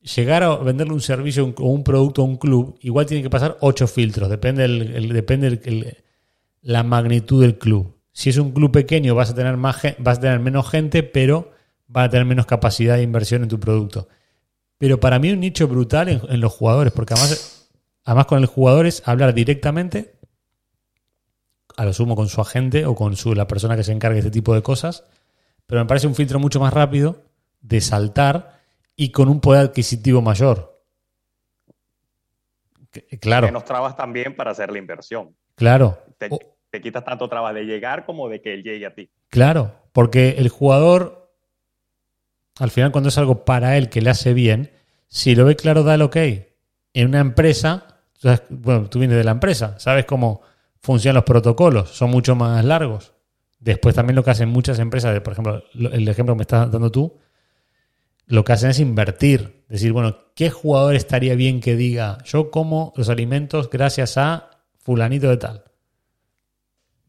llegar 0.00 0.42
a 0.42 0.56
venderle 0.56 0.94
un 0.94 1.00
servicio 1.00 1.54
o 1.58 1.68
un 1.68 1.84
producto 1.84 2.22
a 2.22 2.24
un 2.24 2.36
club, 2.36 2.78
igual 2.80 3.06
tiene 3.06 3.22
que 3.22 3.30
pasar 3.30 3.56
ocho 3.60 3.86
filtros, 3.86 4.30
depende, 4.30 4.64
el, 4.64 4.82
el- 4.94 5.12
depende 5.12 5.46
el- 5.64 5.96
la 6.62 6.82
magnitud 6.82 7.40
del 7.42 7.58
club. 7.58 7.96
Si 8.12 8.30
es 8.30 8.36
un 8.38 8.52
club 8.52 8.70
pequeño, 8.72 9.14
vas 9.14 9.30
a 9.30 9.34
tener, 9.34 9.56
más, 9.56 9.80
vas 9.98 10.18
a 10.18 10.20
tener 10.20 10.40
menos 10.40 10.68
gente, 10.68 11.02
pero 11.02 11.52
vas 11.92 12.06
a 12.06 12.10
tener 12.10 12.24
menos 12.26 12.46
capacidad 12.46 12.96
de 12.96 13.02
inversión 13.02 13.42
en 13.42 13.48
tu 13.48 13.58
producto. 13.58 14.08
Pero 14.78 14.98
para 15.00 15.18
mí 15.18 15.30
un 15.30 15.40
nicho 15.40 15.68
brutal 15.68 16.08
en, 16.08 16.20
en 16.28 16.40
los 16.40 16.52
jugadores, 16.52 16.92
porque 16.92 17.14
además, 17.14 17.68
además 18.04 18.26
con 18.26 18.38
el 18.38 18.46
jugador 18.46 18.86
es 18.86 19.06
hablar 19.06 19.34
directamente, 19.34 20.14
a 21.76 21.84
lo 21.84 21.92
sumo 21.92 22.16
con 22.16 22.28
su 22.28 22.40
agente 22.40 22.86
o 22.86 22.94
con 22.94 23.16
su, 23.16 23.34
la 23.34 23.46
persona 23.46 23.76
que 23.76 23.84
se 23.84 23.92
encargue 23.92 24.14
de 24.16 24.20
este 24.28 24.30
tipo 24.30 24.54
de 24.54 24.62
cosas, 24.62 25.04
pero 25.66 25.80
me 25.80 25.86
parece 25.86 26.06
un 26.06 26.14
filtro 26.14 26.38
mucho 26.38 26.60
más 26.60 26.72
rápido 26.72 27.22
de 27.60 27.80
saltar 27.80 28.60
y 28.96 29.10
con 29.10 29.28
un 29.28 29.40
poder 29.40 29.62
adquisitivo 29.66 30.20
mayor. 30.22 30.80
Que- 32.90 33.18
Claro, 33.18 33.46
Menos 33.46 33.64
trabas 33.64 33.96
también 33.96 34.34
para 34.34 34.50
hacer 34.50 34.70
la 34.70 34.78
inversión. 34.78 35.34
claro, 35.54 35.98
Te, 36.18 36.28
te 36.70 36.80
quitas 36.80 37.04
tanto 37.04 37.28
trabas 37.28 37.54
de 37.54 37.64
llegar 37.64 38.04
como 38.04 38.28
de 38.28 38.40
que 38.40 38.54
él 38.54 38.62
llegue 38.62 38.86
a 38.86 38.94
ti. 38.94 39.10
claro, 39.28 39.74
porque 39.92 40.30
el 40.38 40.48
jugador, 40.48 41.19
al 42.60 42.70
final 42.70 42.92
cuando 42.92 43.08
es 43.08 43.18
algo 43.18 43.44
para 43.44 43.76
él 43.76 43.88
que 43.88 44.00
le 44.00 44.10
hace 44.10 44.32
bien, 44.34 44.70
si 45.08 45.34
lo 45.34 45.44
ve 45.44 45.56
claro, 45.56 45.82
da 45.82 45.94
el 45.94 46.02
ok. 46.02 46.16
En 46.94 47.08
una 47.08 47.20
empresa, 47.20 48.02
bueno, 48.50 48.88
tú 48.88 48.98
vienes 49.00 49.16
de 49.16 49.24
la 49.24 49.32
empresa, 49.32 49.78
sabes 49.78 50.04
cómo 50.04 50.42
funcionan 50.80 51.16
los 51.16 51.24
protocolos, 51.24 51.90
son 51.90 52.10
mucho 52.10 52.36
más 52.36 52.64
largos. 52.64 53.12
Después 53.58 53.94
también 53.94 54.16
lo 54.16 54.22
que 54.24 54.30
hacen 54.30 54.48
muchas 54.48 54.78
empresas, 54.78 55.18
por 55.20 55.32
ejemplo, 55.32 55.64
lo- 55.74 55.92
el 55.92 56.06
ejemplo 56.08 56.34
que 56.34 56.38
me 56.38 56.42
estás 56.42 56.70
dando 56.70 56.90
tú, 56.90 57.18
lo 58.26 58.44
que 58.44 58.52
hacen 58.52 58.70
es 58.70 58.78
invertir. 58.78 59.64
Decir, 59.68 59.92
bueno, 59.92 60.16
¿qué 60.34 60.50
jugador 60.50 60.94
estaría 60.94 61.34
bien 61.34 61.60
que 61.60 61.76
diga, 61.76 62.18
yo 62.24 62.50
como 62.50 62.92
los 62.96 63.08
alimentos 63.08 63.68
gracias 63.70 64.16
a 64.16 64.50
fulanito 64.78 65.28
de 65.28 65.36
tal? 65.36 65.64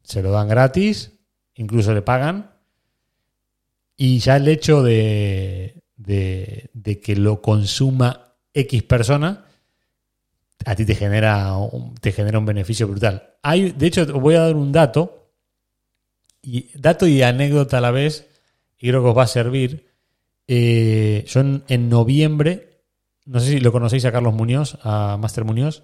Se 0.04 0.22
lo 0.22 0.32
dan 0.32 0.48
gratis, 0.48 1.20
incluso 1.56 1.94
le 1.94 2.02
pagan. 2.02 2.51
Y 3.98 4.20
ya 4.20 4.38
el 4.38 4.48
hecho 4.48 4.82
de, 4.84 5.84
de- 5.96 7.00
que 7.04 7.16
lo 7.16 7.42
consuma 7.42 8.36
X 8.54 8.84
persona, 8.84 9.46
a 10.66 10.76
ti 10.76 10.86
te 10.86 10.96
genera 10.96 11.56
un, 11.58 11.96
te 11.96 12.12
genera 12.12 12.40
un 12.40 12.46
beneficio 12.46 12.88
brutal. 12.88 13.36
Hay, 13.44 13.72
de 13.72 13.88
hecho, 13.88 14.06
te 14.06 14.12
voy 14.14 14.36
a 14.36 14.42
dar 14.42 14.56
un 14.56 14.72
dato, 14.72 15.32
y, 16.42 16.70
dato 16.80 17.08
y 17.08 17.22
anécdota 17.22 17.78
a 17.78 17.82
la 17.82 17.92
vez, 17.92 18.28
y 18.78 18.88
creo 18.90 19.02
que 19.04 19.10
os 19.10 19.18
va 19.18 19.24
a 19.24 19.28
servir. 19.28 19.88
Eh, 20.48 21.24
yo 21.28 21.40
en, 21.40 21.64
en 21.68 21.90
noviembre, 21.90 22.84
no 23.26 23.40
sé 23.40 23.48
si 23.52 23.60
lo 23.60 23.72
conocéis 23.72 24.06
a 24.06 24.12
Carlos 24.12 24.34
Muñoz, 24.34 24.78
a 24.84 25.18
Master 25.18 25.46
Muñoz, 25.46 25.84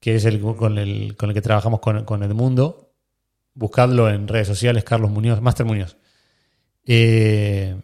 que 0.00 0.16
es 0.16 0.24
el 0.24 0.40
con 0.40 0.78
el, 0.78 1.16
con 1.16 1.30
el 1.30 1.34
que 1.34 1.40
trabajamos 1.42 1.80
con, 1.80 2.04
con 2.04 2.22
Edmundo. 2.22 2.92
Buscadlo 3.54 4.10
en 4.10 4.28
redes 4.28 4.48
sociales, 4.48 4.84
Carlos 4.84 5.10
Muñoz, 5.10 5.40
Master 5.40 5.64
Muñoz. 5.64 5.96
Eh, 6.86 7.80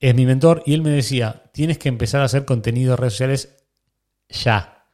es 0.00 0.14
mi 0.14 0.26
mentor 0.26 0.62
y 0.66 0.74
él 0.74 0.82
me 0.82 0.90
decía, 0.90 1.50
tienes 1.52 1.78
que 1.78 1.88
empezar 1.88 2.20
a 2.22 2.24
hacer 2.24 2.44
contenido 2.44 2.92
en 2.92 2.98
redes 2.98 3.12
sociales 3.14 3.66
ya. 4.28 4.86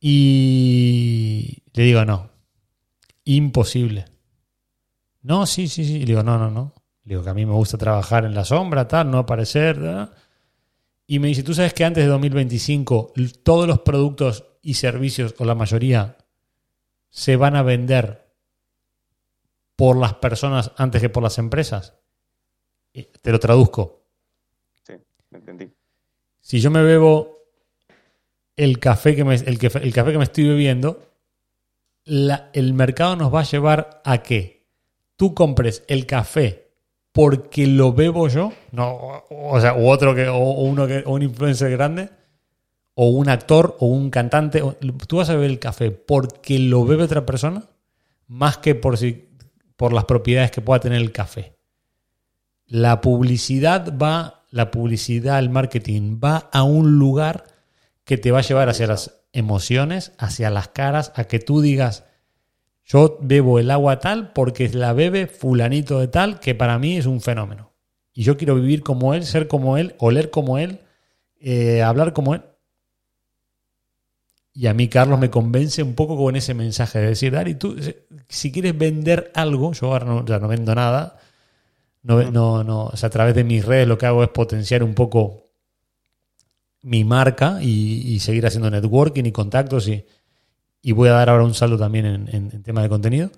Y 0.00 1.62
le 1.74 1.82
digo, 1.84 2.04
no, 2.04 2.30
imposible. 3.24 4.06
No, 5.22 5.46
sí, 5.46 5.68
sí, 5.68 5.84
sí. 5.84 5.96
Y 5.96 6.00
le 6.00 6.06
digo, 6.06 6.22
no, 6.22 6.38
no, 6.38 6.50
no. 6.50 6.74
Le 7.04 7.10
digo 7.14 7.24
que 7.24 7.30
a 7.30 7.34
mí 7.34 7.44
me 7.46 7.52
gusta 7.52 7.78
trabajar 7.78 8.24
en 8.24 8.34
la 8.34 8.44
sombra, 8.44 8.88
tal, 8.88 9.10
no 9.10 9.18
aparecer. 9.18 9.78
Y 11.06 11.18
me 11.18 11.28
dice, 11.28 11.42
¿tú 11.42 11.54
sabes 11.54 11.74
que 11.74 11.84
antes 11.84 12.04
de 12.04 12.10
2025 12.10 13.12
l- 13.16 13.30
todos 13.42 13.66
los 13.66 13.80
productos 13.80 14.44
y 14.62 14.74
servicios, 14.74 15.34
o 15.38 15.44
la 15.44 15.54
mayoría, 15.54 16.16
se 17.10 17.36
van 17.36 17.56
a 17.56 17.62
vender 17.62 18.34
por 19.76 19.96
las 19.96 20.14
personas 20.14 20.72
antes 20.76 21.00
que 21.00 21.08
por 21.10 21.22
las 21.22 21.38
empresas? 21.38 21.99
Y 22.92 23.04
te 23.04 23.30
lo 23.32 23.38
traduzco. 23.38 24.02
Sí, 24.86 24.94
me 25.30 25.38
entendí. 25.38 25.70
Si 26.40 26.60
yo 26.60 26.70
me 26.70 26.82
bebo 26.82 27.38
el 28.56 28.78
café 28.78 29.14
que 29.14 29.24
me, 29.24 29.34
el, 29.34 29.58
que- 29.58 29.66
el 29.68 29.92
café 29.92 30.12
que 30.12 30.18
me 30.18 30.24
estoy 30.24 30.48
bebiendo, 30.48 31.02
la- 32.04 32.50
el 32.52 32.72
mercado 32.74 33.16
nos 33.16 33.32
va 33.32 33.40
a 33.40 33.44
llevar 33.44 34.00
a 34.04 34.22
que 34.22 34.66
tú 35.16 35.34
compres 35.34 35.84
el 35.86 36.06
café 36.06 36.70
porque 37.12 37.66
lo 37.66 37.92
bebo 37.92 38.28
yo, 38.28 38.52
no, 38.72 39.24
o, 39.30 39.60
sea, 39.60 39.74
u 39.74 39.88
otro 39.88 40.14
que, 40.14 40.28
o, 40.28 40.36
o 40.36 40.62
uno 40.62 40.86
que, 40.86 41.02
o 41.06 41.12
un 41.12 41.22
influencer 41.22 41.70
grande, 41.72 42.08
o 42.94 43.08
un 43.08 43.28
actor, 43.28 43.76
o 43.80 43.86
un 43.86 44.10
cantante, 44.10 44.62
o- 44.62 44.74
tú 45.06 45.16
vas 45.18 45.28
a 45.30 45.34
beber 45.34 45.50
el 45.50 45.58
café 45.58 45.90
porque 45.90 46.58
lo 46.58 46.84
bebe 46.84 47.04
otra 47.04 47.26
persona, 47.26 47.68
más 48.28 48.58
que 48.58 48.74
por 48.74 48.96
si, 48.96 49.28
por 49.76 49.92
las 49.92 50.04
propiedades 50.04 50.50
que 50.50 50.60
pueda 50.60 50.80
tener 50.80 51.00
el 51.00 51.12
café. 51.12 51.54
La 52.70 53.00
publicidad 53.00 53.98
va, 53.98 54.44
la 54.50 54.70
publicidad, 54.70 55.40
el 55.40 55.50
marketing 55.50 56.20
va 56.22 56.48
a 56.52 56.62
un 56.62 57.00
lugar 57.00 57.44
que 58.04 58.16
te 58.16 58.30
va 58.30 58.38
a 58.38 58.42
llevar 58.42 58.68
hacia 58.68 58.86
las 58.86 59.24
emociones, 59.32 60.12
hacia 60.18 60.50
las 60.50 60.68
caras, 60.68 61.12
a 61.16 61.24
que 61.24 61.40
tú 61.40 61.60
digas, 61.60 62.04
yo 62.84 63.18
bebo 63.20 63.58
el 63.58 63.72
agua 63.72 63.98
tal 63.98 64.32
porque 64.32 64.68
la 64.68 64.92
bebe 64.92 65.26
fulanito 65.26 65.98
de 65.98 66.06
tal, 66.06 66.38
que 66.38 66.54
para 66.54 66.78
mí 66.78 66.96
es 66.96 67.06
un 67.06 67.20
fenómeno. 67.20 67.72
Y 68.12 68.22
yo 68.22 68.36
quiero 68.36 68.54
vivir 68.54 68.84
como 68.84 69.14
él, 69.14 69.24
ser 69.24 69.48
como 69.48 69.76
él, 69.76 69.96
oler 69.98 70.30
como 70.30 70.56
él, 70.56 70.78
eh, 71.40 71.82
hablar 71.82 72.12
como 72.12 72.36
él. 72.36 72.42
Y 74.54 74.68
a 74.68 74.74
mí 74.74 74.86
Carlos 74.86 75.18
me 75.18 75.28
convence 75.30 75.82
un 75.82 75.94
poco 75.96 76.16
con 76.16 76.36
ese 76.36 76.54
mensaje 76.54 77.00
de 77.00 77.08
decir, 77.08 77.32
Dari, 77.32 77.56
tú, 77.56 77.76
si 78.28 78.52
quieres 78.52 78.78
vender 78.78 79.32
algo, 79.34 79.72
yo 79.72 79.88
ahora 79.88 80.22
ya 80.24 80.38
no 80.38 80.46
vendo 80.46 80.72
nada, 80.72 81.16
no, 82.02 82.30
no, 82.30 82.64
no, 82.64 82.84
o 82.86 82.96
sea, 82.96 83.08
a 83.08 83.10
través 83.10 83.34
de 83.34 83.44
mis 83.44 83.64
redes 83.64 83.86
lo 83.86 83.98
que 83.98 84.06
hago 84.06 84.22
es 84.22 84.30
potenciar 84.30 84.82
un 84.82 84.94
poco 84.94 85.50
mi 86.82 87.04
marca 87.04 87.58
y, 87.60 88.14
y 88.14 88.20
seguir 88.20 88.46
haciendo 88.46 88.70
networking 88.70 89.24
y 89.24 89.32
contactos 89.32 89.86
y, 89.88 90.04
y 90.82 90.92
voy 90.92 91.08
a 91.10 91.12
dar 91.12 91.28
ahora 91.28 91.44
un 91.44 91.52
salto 91.54 91.76
también 91.78 92.06
en, 92.06 92.28
en, 92.34 92.50
en 92.52 92.62
tema 92.62 92.82
de 92.82 92.88
contenido. 92.88 93.30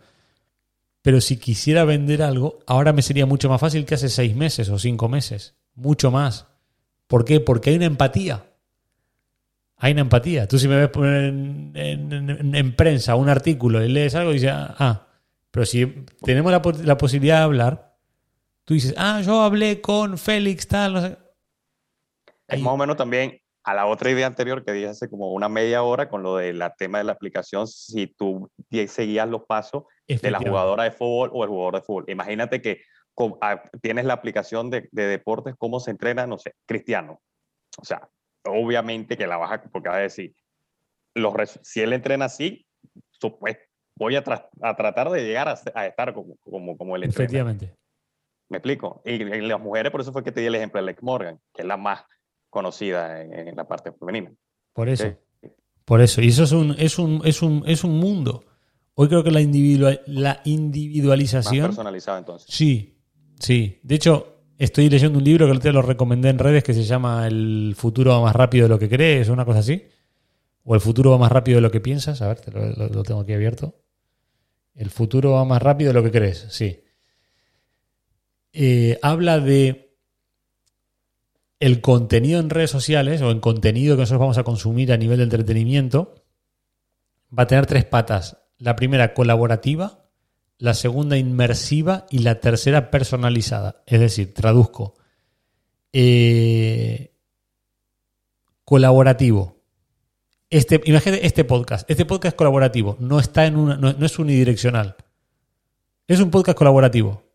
Pero 1.03 1.21
si 1.21 1.37
quisiera 1.37 1.85
vender 1.85 2.23
algo, 2.23 2.61
ahora 2.67 2.93
me 2.93 3.03
sería 3.03 3.27
mucho 3.27 3.49
más 3.49 3.61
fácil 3.61 3.85
que 3.85 3.97
hace 3.97 4.09
seis 4.09 4.37
meses 4.37 4.69
o 4.69 4.79
cinco 4.79 5.09
meses. 5.09 5.57
Mucho 5.75 6.13
más. 6.13 6.47
¿Por 7.09 7.25
qué? 7.25 7.41
Porque 7.41 7.71
hay 7.71 7.77
una 7.77 7.87
empatía. 7.87 8.45
Hay 9.79 9.93
una 9.93 10.03
empatía. 10.03 10.47
Tú 10.47 10.61
si 10.61 10.69
me 10.69 10.77
ves 10.77 10.91
en, 10.95 11.73
en- 11.75 12.13
en- 12.31 12.55
en 12.55 12.77
prensa 12.77 13.17
un 13.17 13.29
artículo 13.29 13.85
y 13.85 13.89
lees 13.89 14.15
algo 14.15 14.31
y 14.31 14.35
dices, 14.35 14.51
ah, 14.53 14.77
ah. 14.79 15.07
pero 15.51 15.67
si 15.67 16.05
tenemos 16.25 16.53
la, 16.53 16.63
la 16.85 16.97
posibilidad 16.97 17.39
de 17.39 17.43
hablar, 17.43 17.92
tú 18.65 18.75
dices, 18.75 18.95
ah, 18.97 19.21
yo 19.23 19.43
hablé 19.43 19.81
con 19.81 20.19
Félix, 20.19 20.67
tal, 20.69 20.93
no 20.95 21.01
sé. 21.01 21.19
Es 22.49 22.61
más 22.61 22.75
o 22.75 22.77
menos 22.77 22.97
también 22.97 23.39
a 23.65 23.75
la 23.75 23.87
otra 23.87 24.11
idea 24.11 24.27
anterior 24.27 24.65
que 24.65 24.73
dije 24.73 24.89
hace 24.89 25.09
como 25.09 25.33
una 25.33 25.49
media 25.49 25.83
hora 25.85 26.09
con 26.09 26.23
lo 26.23 26.37
del 26.37 26.63
tema 26.77 26.99
de 26.99 27.05
la 27.05 27.13
aplicación, 27.13 27.69
si 27.69 28.09
tú 28.09 28.51
seguías 28.89 29.29
los 29.29 29.43
pasos 29.47 29.85
de 30.07 30.31
la 30.31 30.39
jugadora 30.51 30.85
de 30.85 30.91
fútbol 30.91 31.31
o 31.33 31.45
el 31.45 31.51
jugador 31.51 31.75
de 31.77 31.83
fútbol. 31.83 32.05
Imagínate 32.09 32.61
que 32.61 32.83
ah, 33.41 33.63
tienes 33.81 34.05
la 34.05 34.15
aplicación 34.15 34.69
de, 34.69 34.89
de 34.91 35.07
deportes, 35.07 35.55
cómo 35.57 35.79
se 35.81 35.93
entrena, 35.93 36.27
no 36.27 36.39
sé, 36.39 36.55
Cristiano. 36.67 37.21
O 37.79 37.85
sea, 37.85 38.09
obviamente 38.45 39.17
que 39.17 39.27
la 39.27 39.37
vas 39.37 39.53
a, 39.53 39.63
porque 39.63 39.89
vas 39.89 39.99
a 39.99 40.03
decir, 40.03 40.35
los, 41.15 41.33
si 41.63 41.81
él 41.81 41.93
entrena 41.93 42.25
así, 42.25 42.67
pues, 43.39 43.57
voy 43.97 44.17
a, 44.17 44.25
tra- 44.25 44.49
a 44.61 44.75
tratar 44.75 45.09
de 45.11 45.23
llegar 45.25 45.49
a, 45.49 45.59
a 45.75 45.87
estar 45.87 46.13
como, 46.13 46.37
como, 46.39 46.77
como 46.77 46.97
él 46.97 47.05
entrena. 47.05 47.25
Efectivamente. 47.25 47.77
¿Me 48.53 48.59
explico? 48.59 49.01
Y, 49.07 49.13
y 49.15 49.41
las 49.41 49.59
mujeres, 49.59 49.91
por 49.91 50.03
eso 50.03 50.13
fue 50.13 50.23
que 50.23 50.31
te 50.31 50.41
di 50.43 50.47
el 50.47 50.55
ejemplo 50.55 50.79
de 50.79 50.85
Lex 50.87 51.03
Morgan, 51.03 51.41
que 51.55 51.63
es 51.63 51.67
la 51.67 51.79
más 51.79 52.03
conocida 52.51 53.23
en, 53.23 53.49
en 53.49 53.57
la 53.57 53.67
parte 53.67 53.91
femenina. 53.93 54.31
Por 54.75 54.91
eso. 54.91 55.05
Sí. 55.41 55.49
Por 55.87 56.03
eso. 56.03 56.21
Y 56.21 56.29
eso 56.29 56.45
es 56.45 56.53
un, 56.53 56.77
es 56.79 56.99
un, 56.99 57.23
es 57.25 57.41
un, 57.41 57.65
es 57.67 57.83
un 57.83 57.99
mundo. 57.99 58.45
Hoy 58.95 59.09
creo 59.09 59.25
que 59.25 59.31
la, 59.31 59.41
individua- 59.41 60.01
la 60.07 60.35
Más 60.35 60.47
individualización. 60.47 61.67
personalizada 61.69 62.19
entonces. 62.19 62.55
Sí, 62.55 62.99
sí. 63.41 63.81
De 63.83 63.95
hecho, 63.95 64.43
estoy 64.59 64.91
leyendo 64.91 65.19
un 65.19 65.25
libro 65.25 65.51
que 65.51 65.59
te 65.59 65.73
lo 65.73 65.81
recomendé 65.81 66.29
en 66.29 66.39
redes 66.39 66.63
que 66.63 66.75
se 66.75 66.85
llama 66.85 67.27
El 67.27 67.73
futuro 67.75 68.11
va 68.11 68.21
más 68.21 68.37
rápido 68.37 68.65
de 68.65 68.69
lo 68.69 68.79
que 68.79 68.91
crees, 68.91 69.31
una 69.31 69.47
cosa 69.47 69.61
así. 69.61 69.83
O 70.65 70.75
el 70.75 70.83
futuro 70.83 71.11
va 71.13 71.17
más 71.19 71.33
rápido 71.33 71.57
de 71.57 71.63
lo 71.63 71.71
que 71.71 71.81
piensas. 71.81 72.21
A 72.21 72.29
ver, 72.29 72.41
te 72.41 72.51
lo, 72.51 72.67
lo- 72.67 72.89
lo 72.89 73.03
tengo 73.03 73.21
aquí 73.23 73.33
abierto. 73.33 73.77
El 74.75 74.91
futuro 74.91 75.33
va 75.33 75.45
más 75.47 75.63
rápido 75.63 75.89
de 75.89 75.95
lo 75.95 76.03
que 76.05 76.11
crees, 76.11 76.47
sí. 76.51 76.81
Eh, 78.53 78.99
habla 79.03 79.41
de 79.41 79.97
el 81.59 81.81
contenido 81.81 82.41
en 82.41 82.51
redes 82.51 82.71
sociales 82.71 83.23
o 83.23 83.31
en 83.31 83.41
contenido 83.41 83.97
que 83.97 84.01
nosotros 84.01 84.21
vamos 84.21 84.39
a 84.39 84.45
consumir 84.45 84.93
a 84.93 84.97
nivel 84.97 85.19
de 85.19 85.25
entretenimiento. 85.25 86.15
Va 87.37 87.45
a 87.45 87.47
tener 87.47 87.67
tres 87.67 87.85
patas. 87.85 88.39
La 88.59 88.77
primera 88.77 89.15
colaborativa, 89.15 90.05
la 90.59 90.75
segunda 90.75 91.17
inmersiva 91.17 92.07
y 92.11 92.19
la 92.19 92.41
tercera 92.41 92.91
personalizada. 92.91 93.83
Es 93.87 94.01
decir, 94.01 94.35
traduzco. 94.35 94.95
Eh, 95.93 97.15
colaborativo. 98.65 99.63
Este, 100.51 100.81
imagínate 100.85 101.27
este 101.27 101.45
podcast. 101.45 101.91
Este 101.91 102.05
podcast 102.05 102.37
colaborativo. 102.37 102.97
No 103.01 103.19
está 103.19 103.47
en 103.47 103.57
una, 103.57 103.77
no 103.77 104.05
es 104.05 104.19
unidireccional. 104.19 104.97
Es 106.07 106.21
un 106.21 106.31
podcast 106.31 106.59
colaborativo 106.59 107.32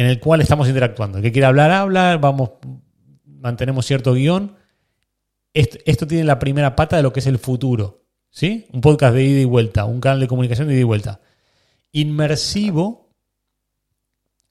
en 0.00 0.06
el 0.06 0.18
cual 0.18 0.40
estamos 0.40 0.66
interactuando. 0.66 1.18
El 1.18 1.24
que 1.24 1.30
quiera 1.30 1.48
hablar, 1.48 1.70
habla. 1.70 2.16
Vamos, 2.16 2.52
mantenemos 3.26 3.84
cierto 3.84 4.14
guion. 4.14 4.56
Esto, 5.52 5.76
esto 5.84 6.06
tiene 6.06 6.24
la 6.24 6.38
primera 6.38 6.74
pata 6.74 6.96
de 6.96 7.02
lo 7.02 7.12
que 7.12 7.20
es 7.20 7.26
el 7.26 7.38
futuro. 7.38 8.06
¿Sí? 8.30 8.66
Un 8.72 8.80
podcast 8.80 9.14
de 9.14 9.24
ida 9.24 9.40
y 9.40 9.44
vuelta, 9.44 9.84
un 9.84 10.00
canal 10.00 10.20
de 10.20 10.26
comunicación 10.26 10.68
de 10.68 10.72
ida 10.72 10.80
y 10.80 10.84
vuelta. 10.84 11.20
Inmersivo. 11.92 13.12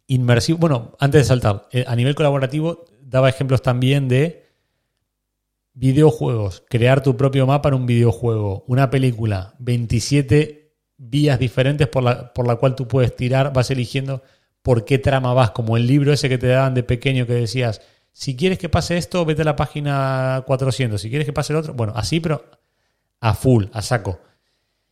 Inmersivo. 0.05 0.59
Bueno, 0.59 0.95
antes 0.99 1.21
de 1.21 1.25
saltar, 1.25 1.67
eh, 1.71 1.83
a 1.87 1.95
nivel 1.95 2.13
colaborativo, 2.13 2.85
daba 3.01 3.27
ejemplos 3.27 3.63
también 3.63 4.07
de 4.07 4.45
videojuegos. 5.73 6.63
Crear 6.69 7.01
tu 7.01 7.17
propio 7.17 7.47
mapa 7.47 7.69
en 7.69 7.75
un 7.75 7.85
videojuego. 7.87 8.65
Una 8.67 8.91
película. 8.91 9.55
27 9.57 10.75
vías 10.95 11.39
diferentes 11.39 11.87
por 11.87 12.03
la, 12.03 12.35
por 12.35 12.45
la 12.45 12.57
cual 12.57 12.75
tú 12.75 12.87
puedes 12.87 13.15
tirar. 13.15 13.51
Vas 13.51 13.71
eligiendo 13.71 14.21
por 14.69 14.85
qué 14.85 14.99
trama 14.99 15.33
vas. 15.33 15.49
Como 15.49 15.77
el 15.77 15.87
libro 15.87 16.13
ese 16.13 16.29
que 16.29 16.37
te 16.37 16.45
daban 16.45 16.75
de 16.75 16.83
pequeño 16.83 17.25
que 17.25 17.33
decías. 17.33 17.81
Si 18.11 18.35
quieres 18.35 18.59
que 18.59 18.69
pase 18.69 18.97
esto, 18.97 19.25
vete 19.25 19.41
a 19.41 19.45
la 19.45 19.55
página 19.55 20.43
400. 20.45 21.01
Si 21.01 21.09
quieres 21.09 21.25
que 21.25 21.33
pase 21.33 21.53
el 21.53 21.57
otro, 21.57 21.73
bueno, 21.73 21.93
así, 21.95 22.19
pero 22.19 22.45
a 23.19 23.33
full, 23.33 23.65
a 23.73 23.81
saco. 23.81 24.19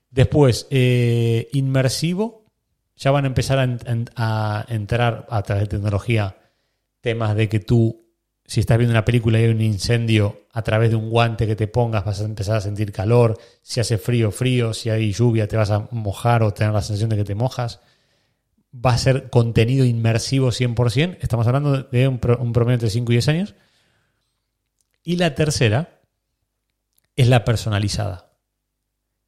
Después, 0.09 0.65
eh, 0.71 1.47
inmersivo. 1.53 2.45
Ya 2.95 3.11
van 3.11 3.25
a 3.25 3.27
empezar 3.27 3.59
a, 3.59 3.77
a 4.15 4.65
entrar 4.67 5.27
a 5.29 5.43
través 5.43 5.65
de 5.65 5.77
tecnología 5.77 6.37
temas 6.99 7.35
de 7.35 7.47
que 7.47 7.59
tú, 7.59 8.03
si 8.47 8.61
estás 8.61 8.79
viendo 8.79 8.93
una 8.93 9.05
película 9.05 9.39
y 9.39 9.43
hay 9.43 9.49
un 9.51 9.61
incendio, 9.61 10.47
a 10.53 10.63
través 10.63 10.89
de 10.89 10.95
un 10.95 11.11
guante 11.11 11.45
que 11.45 11.55
te 11.55 11.67
pongas 11.67 12.03
vas 12.03 12.19
a 12.19 12.25
empezar 12.25 12.57
a 12.57 12.61
sentir 12.61 12.91
calor. 12.91 13.37
Si 13.61 13.79
hace 13.79 13.99
frío, 13.99 14.31
frío. 14.31 14.73
Si 14.73 14.89
hay 14.89 15.13
lluvia, 15.13 15.47
te 15.47 15.55
vas 15.55 15.69
a 15.69 15.87
mojar 15.91 16.41
o 16.41 16.51
tener 16.51 16.73
la 16.73 16.81
sensación 16.81 17.11
de 17.11 17.17
que 17.17 17.25
te 17.25 17.35
mojas. 17.35 17.79
Va 18.73 18.91
a 18.93 18.97
ser 18.97 19.29
contenido 19.29 19.85
inmersivo 19.85 20.51
100%. 20.51 21.17
Estamos 21.21 21.47
hablando 21.47 21.83
de 21.83 22.07
un, 22.07 22.19
pro- 22.19 22.37
un 22.37 22.53
promedio 22.53 22.75
entre 22.75 22.89
5 22.89 23.11
y 23.11 23.15
10 23.15 23.27
años. 23.29 23.55
Y 25.03 25.15
la 25.15 25.35
tercera 25.35 26.01
es 27.15 27.27
la 27.27 27.43
personalizada 27.45 28.25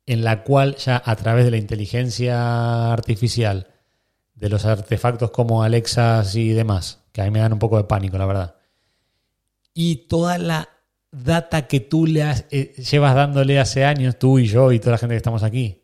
en 0.06 0.24
la 0.24 0.44
cual 0.44 0.76
ya 0.78 1.02
a 1.06 1.16
través 1.16 1.46
de 1.46 1.52
la 1.52 1.58
inteligencia 1.58 2.92
artificial, 2.92 3.68
de 4.34 4.50
los 4.50 4.66
artefactos 4.66 5.30
como 5.30 5.62
Alexas 5.62 6.36
y 6.36 6.50
demás, 6.50 7.04
que 7.12 7.22
a 7.22 7.26
mí 7.26 7.32
me 7.32 7.40
dan 7.40 7.54
un 7.54 7.60
poco 7.60 7.78
de 7.78 7.84
pánico, 7.84 8.18
la 8.18 8.26
verdad, 8.26 8.56
y 9.74 10.08
toda 10.08 10.40
la 10.40 10.68
data 11.12 11.68
que 11.68 11.80
tú 11.80 12.08
le 12.08 12.24
eh, 12.50 12.74
llevas 12.78 13.14
dándole 13.14 13.60
hace 13.60 13.86
años, 13.86 14.18
tú 14.18 14.40
y 14.40 14.48
yo 14.48 14.72
y 14.72 14.80
toda 14.80 14.94
la 14.94 14.98
gente 14.98 15.14
que 15.14 15.18
estamos 15.18 15.44
aquí, 15.44 15.79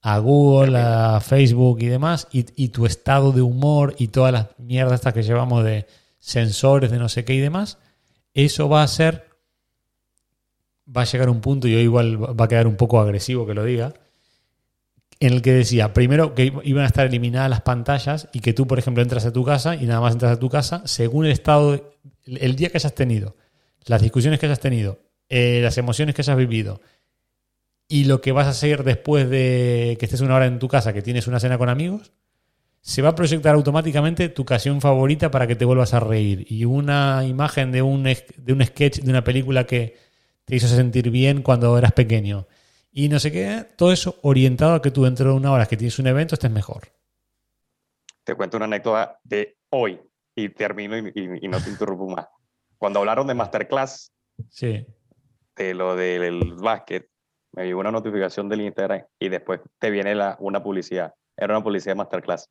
a 0.00 0.18
Google, 0.18 0.78
a 0.78 1.20
Facebook 1.20 1.78
y 1.80 1.86
demás, 1.86 2.28
y, 2.32 2.46
y 2.56 2.68
tu 2.68 2.86
estado 2.86 3.32
de 3.32 3.42
humor 3.42 3.94
y 3.98 4.08
todas 4.08 4.32
las 4.32 4.46
mierdas 4.58 4.94
estas 4.94 5.12
que 5.14 5.22
llevamos 5.22 5.64
de 5.64 5.86
sensores, 6.18 6.90
de 6.90 6.98
no 6.98 7.08
sé 7.08 7.24
qué 7.24 7.34
y 7.34 7.40
demás, 7.40 7.78
eso 8.34 8.68
va 8.68 8.82
a 8.82 8.88
ser 8.88 9.26
va 10.96 11.02
a 11.02 11.04
llegar 11.04 11.28
un 11.28 11.40
punto, 11.40 11.68
y 11.68 11.72
yo 11.72 11.78
igual 11.80 12.16
va 12.40 12.44
a 12.46 12.48
quedar 12.48 12.66
un 12.66 12.76
poco 12.76 12.98
agresivo 13.00 13.46
que 13.46 13.54
lo 13.54 13.64
diga, 13.64 13.92
en 15.20 15.32
el 15.32 15.42
que 15.42 15.52
decía, 15.52 15.92
primero 15.92 16.34
que 16.34 16.52
iban 16.64 16.84
a 16.84 16.86
estar 16.86 17.06
eliminadas 17.06 17.50
las 17.50 17.60
pantallas 17.62 18.28
y 18.32 18.40
que 18.40 18.52
tú, 18.52 18.66
por 18.66 18.78
ejemplo, 18.78 19.02
entras 19.02 19.26
a 19.26 19.32
tu 19.32 19.44
casa 19.44 19.74
y 19.74 19.84
nada 19.84 20.00
más 20.00 20.12
entras 20.12 20.32
a 20.32 20.38
tu 20.38 20.48
casa, 20.48 20.82
según 20.86 21.26
el 21.26 21.32
estado, 21.32 21.72
de- 21.72 21.82
el 22.26 22.54
día 22.56 22.70
que 22.70 22.78
hayas 22.78 22.94
tenido, 22.94 23.36
las 23.86 24.00
discusiones 24.00 24.38
que 24.38 24.46
hayas 24.46 24.60
tenido, 24.60 25.00
eh, 25.28 25.60
las 25.62 25.76
emociones 25.76 26.14
que 26.14 26.22
hayas 26.22 26.36
vivido 26.36 26.80
y 27.88 28.04
lo 28.04 28.20
que 28.20 28.32
vas 28.32 28.46
a 28.46 28.50
hacer 28.50 28.84
después 28.84 29.28
de 29.30 29.96
que 29.98 30.04
estés 30.04 30.20
una 30.20 30.36
hora 30.36 30.46
en 30.46 30.58
tu 30.58 30.68
casa, 30.68 30.92
que 30.92 31.02
tienes 31.02 31.26
una 31.26 31.40
cena 31.40 31.56
con 31.58 31.68
amigos, 31.68 32.12
se 32.80 33.02
va 33.02 33.10
a 33.10 33.14
proyectar 33.14 33.54
automáticamente 33.54 34.28
tu 34.28 34.44
canción 34.44 34.80
favorita 34.80 35.30
para 35.30 35.46
que 35.46 35.56
te 35.56 35.64
vuelvas 35.64 35.94
a 35.94 36.00
reír. 36.00 36.46
Y 36.48 36.64
una 36.64 37.24
imagen 37.26 37.72
de 37.72 37.82
un, 37.82 38.04
de 38.04 38.52
un 38.52 38.64
sketch 38.64 39.00
de 39.00 39.10
una 39.10 39.24
película 39.24 39.64
que 39.66 39.96
te 40.44 40.56
hizo 40.56 40.68
sentir 40.68 41.10
bien 41.10 41.42
cuando 41.42 41.76
eras 41.76 41.92
pequeño. 41.92 42.46
Y 42.92 43.08
no 43.08 43.18
sé 43.18 43.32
qué, 43.32 43.66
todo 43.76 43.92
eso 43.92 44.18
orientado 44.22 44.74
a 44.74 44.82
que 44.82 44.90
tú 44.90 45.04
dentro 45.04 45.30
de 45.30 45.36
una 45.36 45.52
hora 45.52 45.66
que 45.66 45.76
tienes 45.76 45.98
un 45.98 46.06
evento 46.06 46.34
estés 46.34 46.50
mejor. 46.50 46.88
Te 48.24 48.34
cuento 48.34 48.56
una 48.56 48.66
anécdota 48.66 49.18
de 49.24 49.56
hoy 49.70 50.00
y 50.34 50.48
termino 50.50 50.96
y, 50.98 51.12
y- 51.14 51.44
y 51.46 51.48
no 51.48 51.60
te 51.62 51.70
interrumpo 51.70 52.08
más. 52.08 52.26
Cuando 52.76 53.00
hablaron 53.00 53.26
de 53.26 53.34
Masterclass, 53.34 54.12
Sí. 54.50 54.86
de 55.56 55.74
lo 55.74 55.96
del 55.96 56.54
básquet, 56.54 57.08
me 57.58 57.66
llegó 57.66 57.80
una 57.80 57.90
notificación 57.90 58.48
del 58.48 58.60
Instagram 58.62 59.02
y 59.18 59.28
después 59.28 59.60
te 59.78 59.90
viene 59.90 60.14
la, 60.14 60.36
una 60.40 60.62
publicidad. 60.62 61.12
Era 61.36 61.54
una 61.56 61.62
publicidad 61.64 61.92
de 61.92 61.96
Masterclass. 61.96 62.48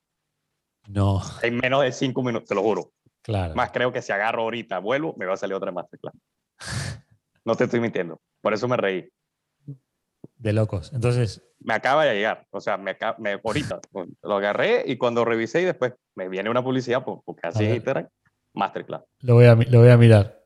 No, 0.90 1.22
En 1.42 1.58
menos 1.58 1.82
de 1.84 1.92
cinco 1.92 2.24
minutos, 2.24 2.48
te 2.50 2.56
lo 2.56 2.62
juro. 2.62 2.92
claro. 3.22 3.56
Más 3.56 3.72
creo 3.72 3.92
que 3.92 4.02
si 4.02 4.12
agarro 4.12 4.44
ahorita, 4.44 4.80
vuelvo, 4.80 5.16
me 5.18 5.26
va 5.26 5.34
a 5.34 5.38
salir 5.38 5.56
otra 5.56 5.72
Masterclass. 5.72 6.14
No 7.46 7.56
te 7.56 7.64
estoy 7.66 7.80
mintiendo. 7.80 8.20
Por 8.42 8.54
eso 8.54 8.68
me 8.68 8.76
reí. 8.78 9.10
De 10.38 10.54
locos. 10.54 10.92
Entonces, 10.94 11.42
Me 11.60 11.74
acaba 11.74 12.06
de 12.06 12.14
llegar. 12.16 12.46
O 12.52 12.60
sea, 12.62 12.78
me, 12.78 12.96
me 13.20 13.40
ahorita 13.44 13.80
lo 14.24 14.36
agarré 14.36 14.84
y 14.86 14.98
cuando 14.98 15.24
revisé 15.26 15.62
y 15.62 15.66
después 15.66 15.94
me 16.16 16.28
viene 16.30 16.50
una 16.50 16.64
publicidad, 16.64 17.04
por- 17.04 17.22
porque 17.24 17.48
así 17.48 17.66
es. 17.66 17.76
Instagram, 17.76 18.08
Masterclass. 18.54 19.04
lo 19.22 19.36
voy 19.36 19.46
a, 19.46 19.56
lo 19.56 19.80
voy 19.80 19.90
a 19.90 19.98
mirar. 19.98 20.44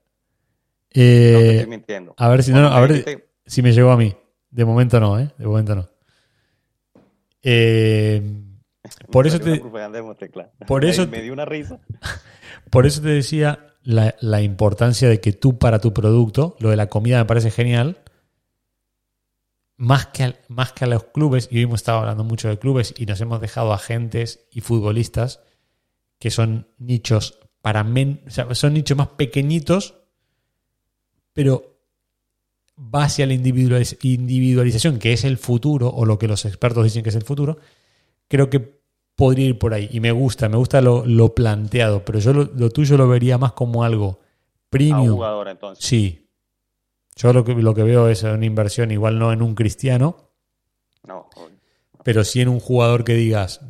No 0.94 0.94
te 0.94 1.02
Eh, 1.02 1.56
estoy 1.58 1.70
mintiendo. 1.70 2.14
a 2.18 2.30
ver 2.30 2.44
si 2.44 2.52
no, 2.52 2.58
Cuando 2.62 2.78
a 2.78 2.82
ver 2.82 3.30
si 3.46 3.62
me 3.62 3.72
llegó 3.74 3.92
a 3.92 3.98
mí. 3.98 4.16
De 4.52 4.66
momento 4.66 5.00
no, 5.00 5.18
¿eh? 5.20 5.32
De 5.38 5.46
momento 5.48 5.76
no. 5.76 5.88
Eh, 7.42 8.22
por 9.12 9.26
eso 9.28 9.40
te, 9.40 9.60
por 10.68 10.84
Me- 10.86 10.90
eso 10.90 11.08
me, 11.08 11.22
dio 11.22 11.34
una 11.34 11.46
risa. 11.46 11.80
Por 12.70 12.86
eso 12.86 13.02
te 13.02 13.10
decía 13.10 13.76
la, 13.84 14.16
la 14.22 14.42
importancia 14.42 15.10
de 15.10 15.20
que 15.20 15.34
tú 15.34 15.58
para 15.58 15.80
tu 15.80 15.94
producto, 15.94 16.56
lo 16.60 16.70
de 16.70 16.76
la 16.78 16.88
comida 16.88 17.18
me 17.18 17.26
parece 17.26 17.52
genial, 17.52 17.98
más 19.78 20.06
que, 20.08 20.24
al- 20.24 20.40
más 20.48 20.72
que 20.74 20.86
a 20.86 20.88
los 20.88 21.06
clubes, 21.06 21.50
y 21.52 21.58
hoy 21.58 21.64
hemos 21.64 21.82
estado 21.82 22.00
hablando 22.00 22.24
mucho 22.24 22.48
de 22.48 22.60
clubes 22.60 22.94
y 22.98 23.06
nos 23.08 23.20
hemos 23.20 23.42
dejado 23.42 23.74
agentes 23.74 24.48
y 24.52 24.62
futbolistas 24.62 25.42
que 26.20 26.30
son 26.32 26.68
nichos 26.78 27.40
para 27.62 27.84
men, 27.84 28.22
o 28.28 28.30
sea, 28.30 28.54
son 28.56 28.74
nichos 28.74 28.98
más 28.98 29.08
pequeñitos, 29.10 29.96
pero 31.34 31.71
va 32.94 33.04
hacia 33.04 33.26
la 33.28 33.34
individualiz- 33.34 33.98
individualización, 34.04 34.98
que 35.00 35.14
es 35.14 35.24
el 35.24 35.38
futuro, 35.38 35.90
o 35.90 36.06
lo 36.06 36.18
que 36.18 36.28
los 36.28 36.46
expertos 36.46 36.84
dicen 36.84 37.04
que 37.04 37.10
es 37.10 37.16
el 37.16 37.24
futuro, 37.24 37.58
creo 38.28 38.50
que 38.50 38.82
podría 39.16 39.46
ir 39.48 39.60
por 39.60 39.74
ahí. 39.74 39.88
Y 39.92 40.00
me 40.00 40.12
gusta, 40.12 40.50
me 40.50 40.58
gusta 40.58 40.82
lo, 40.82 41.06
lo 41.06 41.36
planteado, 41.36 42.04
pero 42.04 42.20
yo 42.20 42.34
lo, 42.34 42.44
lo 42.56 42.70
tuyo 42.70 42.98
lo 42.98 43.08
vería 43.08 43.38
más 43.38 43.52
como 43.54 43.84
algo 43.84 44.20
A 44.22 44.70
premium. 44.70 45.10
jugador, 45.16 45.48
entonces. 45.50 45.86
Sí. 45.86 46.28
Yo 47.16 47.34
lo 47.34 47.44
que, 47.44 47.54
lo 47.54 47.74
que 47.76 47.84
veo 47.84 48.08
es 48.08 48.24
una 48.24 48.46
inversión, 48.46 48.90
igual 48.92 49.20
no 49.20 49.32
en 49.34 49.42
un 49.42 49.54
cristiano, 49.54 50.32
No, 51.06 51.30
pero 52.04 52.24
sí 52.24 52.42
en 52.42 52.48
un 52.48 52.60
jugador 52.60 53.04
que 53.04 53.14
digas 53.14 53.62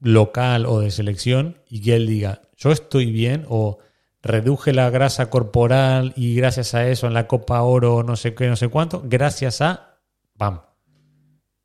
local 0.00 0.66
o 0.66 0.80
de 0.80 0.90
selección 0.90 1.56
y 1.70 1.80
que 1.80 1.94
él 1.94 2.06
diga, 2.06 2.42
yo 2.56 2.70
estoy 2.72 3.12
bien 3.12 3.46
o 3.48 3.78
reduje 4.22 4.72
la 4.72 4.88
grasa 4.90 5.30
corporal 5.30 6.12
y 6.16 6.34
gracias 6.36 6.74
a 6.74 6.86
eso 6.88 7.06
en 7.06 7.14
la 7.14 7.26
Copa 7.26 7.62
Oro 7.62 8.02
no 8.02 8.16
sé 8.16 8.34
qué, 8.34 8.48
no 8.48 8.56
sé 8.56 8.68
cuánto, 8.68 9.02
gracias 9.04 9.60
a... 9.60 9.98
¡Pam! 10.38 10.60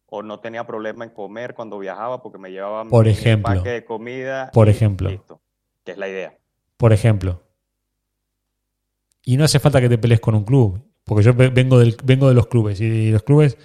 o 0.10 0.24
no 0.24 0.40
tenía 0.40 0.66
problema 0.66 1.04
en 1.04 1.12
comer 1.12 1.54
cuando 1.54 1.78
viajaba 1.80 2.22
porque 2.24 2.38
me 2.38 2.50
llevaba 2.50 2.86
Por 2.86 3.06
mi 3.06 3.12
ejemplo. 3.12 3.52
empaque 3.54 3.70
de 3.72 3.84
comida. 3.86 4.50
Por 4.54 4.68
y 4.70 4.72
ejemplo. 4.72 5.10
Listo, 5.10 5.42
que 5.84 5.92
es 5.92 5.98
la 5.98 6.08
idea. 6.08 6.38
Por 6.78 6.94
ejemplo. 6.94 7.44
Y 9.26 9.36
no 9.36 9.44
hace 9.44 9.60
falta 9.60 9.82
que 9.82 9.90
te 9.90 9.98
pelees 9.98 10.22
con 10.22 10.34
un 10.34 10.46
club, 10.46 10.82
porque 11.04 11.24
yo 11.26 11.34
ve- 11.34 11.50
vengo, 11.50 11.78
del, 11.80 11.98
vengo 12.06 12.30
de 12.30 12.36
los 12.36 12.48
clubes 12.48 12.80
y 12.80 13.12
los 13.12 13.24
clubes, 13.24 13.58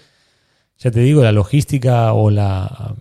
ya 0.79 0.91
te 0.91 0.99
digo, 0.99 1.23
la 1.23 1.31
logística 1.31 2.13
o 2.13 2.29
la 2.31 2.97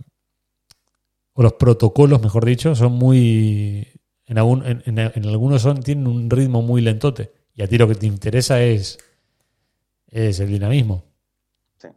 o 1.34 1.41
los 1.41 1.53
protocolos, 1.53 2.22
mejor 2.22 2.45
dicho, 2.45 2.76
son 2.76 2.91
muy 2.91 3.88
en, 4.32 4.38
algún- 4.38 4.66
en- 4.66 4.82
en- 4.86 5.12
en 5.14 5.26
algunos 5.26 5.62
son 5.62 5.84
tienen 5.84 6.08
un 6.08 6.30
ritmo 6.30 6.62
muy 6.62 6.82
lentote 6.82 7.34
y 7.53 7.62
a 7.64 7.68
ti 7.68 7.78
lo 7.78 7.86
que 7.88 7.95
te 7.95 8.08
interesa 8.08 8.62
es 8.64 8.98
es 10.08 10.40
el 10.40 10.48
dinamismo. 10.48 11.03
Sí. 11.78 11.88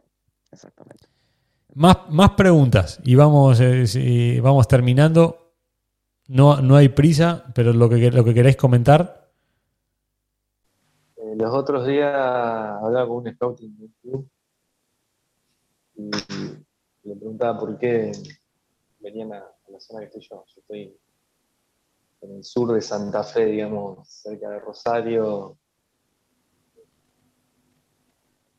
Más, 1.73 1.97
más 2.09 2.31
preguntas 2.31 2.99
y 3.03 3.15
vamos, 3.15 3.59
eh, 3.61 3.87
si- 3.87 4.39
vamos 4.41 4.67
terminando. 4.67 5.53
No, 6.27 6.59
no 6.61 6.75
hay 6.75 6.89
prisa, 6.89 7.45
pero 7.53 7.71
lo 7.71 7.87
que, 7.87 8.09
lo 8.11 8.23
que 8.25 8.33
queráis 8.33 8.55
comentar. 8.57 9.29
Eh, 11.17 11.35
los 11.37 11.53
otros 11.53 11.85
días 11.87 12.13
hablaba 12.15 13.07
con 13.07 13.17
un 13.17 13.33
scouting 13.33 13.77
de 13.77 13.83
un 13.85 13.93
club 14.01 14.29
y 15.97 16.11
le 17.07 17.15
preguntaba 17.15 17.59
por 17.59 17.77
qué 17.77 18.11
venían 18.99 19.33
a, 19.33 19.37
a 19.37 19.71
la 19.71 19.79
zona 19.79 19.99
que 20.01 20.05
estoy 20.07 20.21
yo. 20.29 20.43
Yo 20.47 20.61
estoy 20.61 20.97
en 22.25 22.37
el 22.37 22.43
sur 22.43 22.73
de 22.73 22.81
Santa 22.81 23.23
Fe, 23.23 23.45
digamos, 23.45 24.07
cerca 24.07 24.49
de 24.49 24.59
Rosario. 24.59 25.57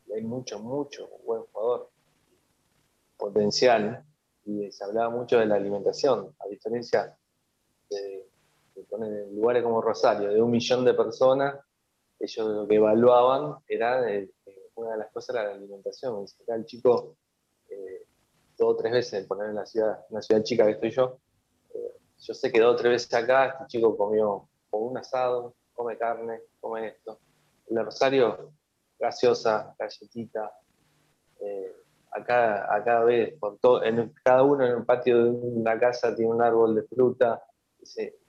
Y 0.07 0.13
hay 0.13 0.23
mucho, 0.23 0.59
mucho 0.61 1.09
buen 1.25 1.43
jugador, 1.53 1.91
potencial, 3.17 4.05
y 4.45 4.71
se 4.71 4.85
hablaba 4.85 5.11
mucho 5.11 5.39
de 5.39 5.47
la 5.47 5.57
alimentación, 5.57 6.35
a 6.39 6.49
diferencia 6.49 7.17
de, 7.91 8.29
en 8.77 9.37
lugares 9.37 9.63
como 9.63 9.81
Rosario, 9.81 10.33
de 10.33 10.41
un 10.41 10.51
millón 10.51 10.85
de 10.85 10.95
personas, 10.95 11.59
ellos 12.19 12.49
lo 12.49 12.69
que 12.69 12.77
evaluaban 12.77 13.57
era, 13.69 14.11
eh, 14.11 14.31
eh, 14.47 14.71
una 14.77 14.93
de 14.93 14.99
las 14.99 15.13
cosas 15.13 15.37
era 15.37 15.49
la 15.49 15.55
alimentación. 15.55 16.25
Acá 16.43 16.55
el 16.55 16.65
chico, 16.65 17.17
eh, 17.69 18.07
dos 18.57 18.75
o 18.75 18.77
tres 18.77 18.93
veces, 18.93 19.27
poner 19.27 19.51
en 19.51 19.57
la 19.57 19.67
ciudad, 19.67 20.07
una 20.11 20.23
ciudad 20.23 20.43
chica 20.43 20.65
que 20.65 20.73
estoy 20.73 20.91
yo, 20.91 21.21
yo 22.19 22.35
sé 22.35 22.51
que 22.51 22.61
dos 22.61 22.75
o 22.75 22.77
tres 22.77 22.93
veces 22.93 23.15
acá, 23.15 23.47
este 23.47 23.67
chico 23.67 23.97
comió 23.97 24.49
un 24.71 24.99
asado, 24.99 25.55
come 25.73 25.97
carne, 25.97 26.41
come 26.61 26.89
esto. 26.89 27.19
El 27.69 27.85
Rosario, 27.85 28.53
gaseosa, 28.99 29.75
galletita. 29.79 30.53
eh, 31.41 31.77
acá, 32.11 32.75
acá 32.75 33.05
ves, 33.05 33.35
por 33.39 33.59
todo, 33.59 33.83
cada 34.23 34.43
uno 34.43 34.65
en 34.65 34.73
el 34.79 34.85
patio 34.85 35.25
de 35.25 35.31
una 35.31 35.79
casa 35.79 36.15
tiene 36.15 36.31
un 36.31 36.43
árbol 36.43 36.75
de 36.75 36.83
fruta. 36.83 37.43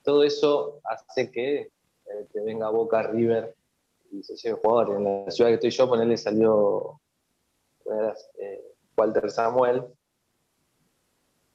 Todo 0.03 0.23
eso 0.23 0.79
hace 0.83 1.31
que 1.31 1.59
eh, 1.61 2.27
te 2.31 2.41
venga 2.41 2.69
Boca 2.69 3.01
River 3.03 3.55
y 4.11 4.23
se 4.23 4.35
lleve 4.35 4.59
jugadores. 4.61 4.97
En 4.97 5.25
la 5.25 5.31
ciudad 5.31 5.49
que 5.49 5.55
estoy 5.55 5.69
yo, 5.71 5.89
ponerle 5.89 6.17
salió 6.17 6.99
eh, 8.39 8.75
Walter 8.95 9.31
Samuel 9.31 9.85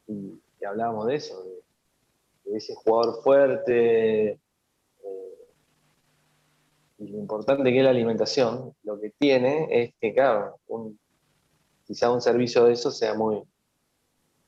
y, 0.06 0.40
y 0.60 0.64
hablábamos 0.64 1.06
de 1.06 1.14
eso, 1.16 1.42
de 1.44 1.61
ese 2.56 2.74
jugador 2.74 3.22
fuerte 3.22 4.30
eh, 4.30 4.38
y 6.98 7.08
lo 7.08 7.18
importante 7.18 7.70
que 7.70 7.78
es 7.78 7.84
la 7.84 7.90
alimentación. 7.90 8.74
Lo 8.82 9.00
que 9.00 9.10
tiene 9.10 9.68
es 9.70 9.94
que, 10.00 10.14
claro, 10.14 10.56
un, 10.66 10.98
quizá 11.84 12.10
un 12.10 12.20
servicio 12.20 12.64
de 12.64 12.72
eso 12.72 12.90
sea 12.90 13.14
muy, 13.14 13.42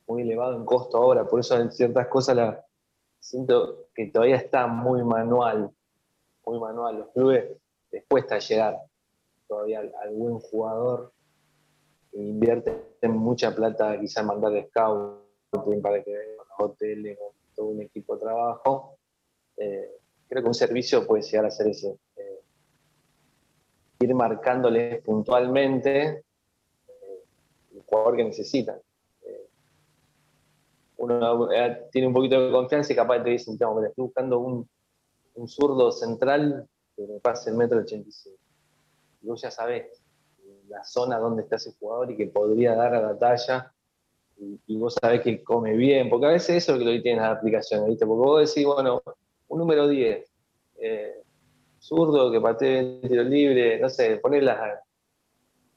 muy 0.07 0.21
elevado 0.21 0.55
en 0.55 0.65
costo 0.65 0.97
ahora, 0.97 1.27
por 1.27 1.39
eso 1.39 1.57
en 1.57 1.71
ciertas 1.71 2.07
cosas 2.07 2.35
la, 2.35 2.65
siento 3.19 3.87
que 3.93 4.07
todavía 4.07 4.35
está 4.35 4.67
muy 4.67 5.03
manual, 5.03 5.71
muy 6.45 6.59
manual. 6.59 6.99
Los 6.99 7.09
clubes 7.09 7.51
les 7.91 8.05
cuesta 8.07 8.39
llegar 8.39 8.77
todavía 9.47 9.79
al, 9.79 9.93
al 10.01 10.13
buen 10.13 10.39
jugador 10.39 11.11
e 12.13 12.21
invierten 12.21 13.11
mucha 13.11 13.53
plata 13.53 13.99
quizá 13.99 14.21
en 14.21 14.27
mandar 14.27 14.67
scouting 14.67 15.81
para 15.81 16.03
que 16.03 16.11
los 16.37 16.47
hoteles 16.57 17.17
todo 17.55 17.67
un 17.67 17.81
equipo 17.81 18.15
de 18.15 18.21
trabajo. 18.21 18.97
Eh, 19.57 19.91
creo 20.27 20.43
que 20.43 20.47
un 20.47 20.53
servicio 20.53 21.05
puede 21.07 21.23
llegar 21.23 21.45
a 21.45 21.51
ser 21.51 21.67
ese. 21.67 21.97
eh, 22.17 22.39
ir 23.99 24.13
marcándoles 24.13 25.01
puntualmente 25.01 26.01
eh, 26.07 27.23
el 27.73 27.81
jugador 27.81 28.17
que 28.17 28.23
necesitan. 28.25 28.79
Uno 30.97 31.49
tiene 31.91 32.07
un 32.07 32.13
poquito 32.13 32.39
de 32.39 32.51
confianza 32.51 32.93
y 32.93 32.95
capaz 32.95 33.21
te 33.21 33.31
dicen, 33.31 33.57
"No, 33.59 33.83
estoy 33.83 34.03
buscando 34.05 34.39
un, 34.39 34.67
un 35.35 35.47
zurdo 35.47 35.91
central 35.91 36.67
que 36.95 37.05
me 37.05 37.19
pase 37.19 37.49
el 37.49 37.57
metro 37.57 37.79
85. 37.79 38.37
Y 39.21 39.27
vos 39.27 39.41
ya 39.41 39.51
sabés 39.51 40.01
la 40.69 40.83
zona 40.83 41.17
donde 41.19 41.43
está 41.43 41.57
ese 41.57 41.73
jugador 41.79 42.11
y 42.11 42.17
que 42.17 42.27
podría 42.27 42.75
dar 42.75 42.95
a 42.95 43.01
la 43.01 43.17
talla 43.17 43.73
y, 44.37 44.77
vos 44.77 44.95
sabés 44.99 45.21
que 45.21 45.43
come 45.43 45.73
bien, 45.73 46.09
porque 46.09 46.25
a 46.25 46.29
veces 46.29 46.57
eso 46.57 46.73
es 46.73 46.79
lo 46.79 46.91
que 46.91 46.99
tienen 46.99 47.23
las 47.23 47.37
aplicaciones, 47.37 47.87
¿viste? 47.87 48.05
Porque 48.05 48.25
vos 48.25 48.47
decís, 48.47 48.65
bueno, 48.65 49.01
un 49.47 49.59
número 49.59 49.87
10, 49.87 50.31
eh, 50.77 51.23
zurdo 51.79 52.31
que 52.31 52.41
patee 52.41 52.79
el 52.79 53.01
tiro 53.01 53.23
libre, 53.23 53.79
no 53.79 53.89
sé, 53.89 54.17
poner 54.17 54.43
las, 54.43 54.79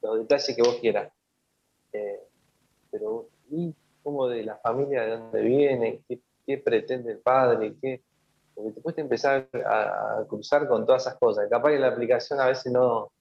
los 0.02 0.18
detalles 0.20 0.56
que 0.56 0.62
vos 0.62 0.76
quieras. 0.80 1.12
Eh, 1.92 2.20
pero, 2.90 3.28
¿y 3.50 3.74
cómo 4.02 4.26
de 4.28 4.42
la 4.42 4.56
familia 4.56 5.02
de 5.02 5.10
dónde 5.18 5.42
viene? 5.42 6.02
¿Qué, 6.08 6.58
pretende 6.58 7.12
el 7.12 7.18
padre? 7.18 7.76
¿Qué? 7.80 8.02
Porque 8.54 8.72
te 8.72 8.80
puedes 8.80 8.98
empezar 8.98 9.48
a, 9.66 10.24
cruzar 10.26 10.66
con 10.66 10.84
todas 10.84 11.02
esas 11.02 11.18
cosas. 11.18 11.48
Capaz 11.48 11.70
que 11.70 11.78
la 11.78 11.88
aplicación 11.88 12.40
a 12.40 12.46
veces 12.46 12.72
no, 12.72 13.12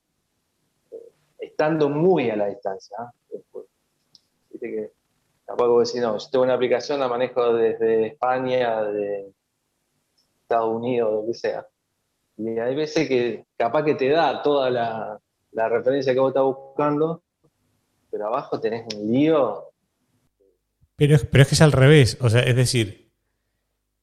eh, 0.92 1.12
estando 1.40 1.90
muy 1.90 2.30
a 2.30 2.38
la 2.38 2.48
distancia. 2.48 2.98
Después, 3.30 3.66
viste 4.50 4.72
que 4.72 4.97
capaz 5.48 5.68
vos 5.68 5.88
decís, 5.88 6.02
no, 6.02 6.18
yo 6.18 6.30
tengo 6.30 6.44
una 6.44 6.56
aplicación, 6.56 7.00
la 7.00 7.08
manejo 7.08 7.54
desde 7.54 8.08
España, 8.08 8.84
de 8.84 9.32
Estados 10.42 10.76
Unidos, 10.76 11.14
lo 11.14 11.26
que 11.26 11.34
sea. 11.34 11.66
Y 12.38 12.60
hay 12.60 12.76
veces 12.76 13.08
que 13.08 13.46
capaz 13.58 13.84
que 13.84 13.96
te 13.96 14.10
da 14.10 14.44
toda 14.44 14.70
la, 14.70 15.20
la 15.54 15.70
referencia 15.70 16.14
que 16.14 16.20
vos 16.20 16.30
estás 16.30 16.44
buscando, 16.44 17.24
pero 18.12 18.28
abajo 18.28 18.60
tenés 18.60 18.86
un 18.94 19.12
lío. 19.12 19.64
Pero 20.98 21.18
pero 21.32 21.42
es 21.44 21.48
que 21.48 21.56
es 21.56 21.62
al 21.62 21.72
revés. 21.72 22.18
O 22.22 22.30
sea, 22.30 22.42
es 22.42 22.56
decir, 22.56 23.12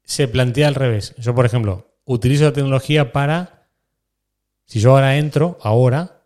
se 0.02 0.26
plantea 0.26 0.68
al 0.68 0.74
revés. 0.74 1.14
Yo, 1.16 1.34
por 1.34 1.44
ejemplo, 1.44 1.86
utilizo 2.04 2.44
la 2.44 2.52
tecnología 2.52 3.12
para. 3.12 3.68
Si 4.66 4.80
yo 4.80 4.92
ahora 4.92 5.18
entro, 5.18 5.58
ahora, 5.60 6.22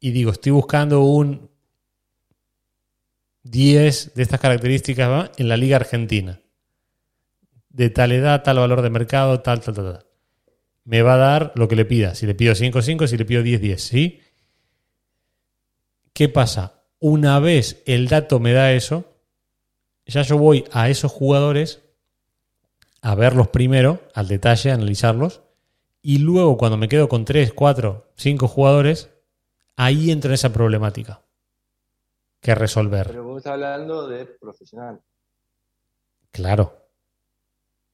y 0.00 0.10
digo, 0.10 0.32
estoy 0.32 0.50
buscando 0.50 1.02
un 1.02 1.47
10 3.50 4.14
de 4.14 4.22
estas 4.22 4.40
características 4.40 5.08
¿va? 5.08 5.32
en 5.36 5.48
la 5.48 5.56
Liga 5.56 5.76
Argentina. 5.76 6.40
De 7.70 7.90
tal 7.90 8.12
edad, 8.12 8.42
tal 8.42 8.58
valor 8.58 8.82
de 8.82 8.90
mercado, 8.90 9.40
tal, 9.40 9.60
tal, 9.60 9.74
tal, 9.74 9.92
tal. 9.92 10.06
Me 10.84 11.02
va 11.02 11.14
a 11.14 11.18
dar 11.18 11.52
lo 11.54 11.68
que 11.68 11.76
le 11.76 11.84
pida. 11.84 12.14
Si 12.14 12.26
le 12.26 12.34
pido 12.34 12.54
5-5, 12.54 13.06
si 13.06 13.16
le 13.16 13.24
pido 13.24 13.42
10-10, 13.42 13.76
¿sí? 13.76 14.20
¿Qué 16.12 16.28
pasa? 16.28 16.82
Una 16.98 17.38
vez 17.38 17.82
el 17.86 18.08
dato 18.08 18.40
me 18.40 18.52
da 18.52 18.72
eso, 18.72 19.16
ya 20.06 20.22
yo 20.22 20.38
voy 20.38 20.64
a 20.72 20.88
esos 20.88 21.12
jugadores 21.12 21.82
a 23.02 23.14
verlos 23.14 23.48
primero, 23.48 24.02
al 24.14 24.26
detalle, 24.26 24.72
a 24.72 24.74
analizarlos, 24.74 25.42
y 26.02 26.18
luego 26.18 26.56
cuando 26.58 26.76
me 26.76 26.88
quedo 26.88 27.08
con 27.08 27.24
3, 27.24 27.52
4, 27.52 28.12
5 28.16 28.48
jugadores, 28.48 29.10
ahí 29.76 30.10
entro 30.10 30.30
en 30.30 30.34
esa 30.34 30.52
problemática 30.52 31.20
que 32.40 32.54
resolver. 32.54 33.06
Pero 33.08 33.24
vos 33.24 33.38
estás 33.38 33.54
hablando 33.54 34.06
de 34.08 34.24
profesional. 34.26 35.00
Claro. 36.30 36.86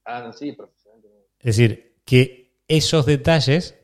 Ah, 0.04 0.20
no, 0.20 0.32
sí, 0.32 0.52
profesional. 0.52 1.00
Es 1.38 1.56
decir, 1.56 1.96
que 2.04 2.58
esos 2.68 3.06
detalles, 3.06 3.74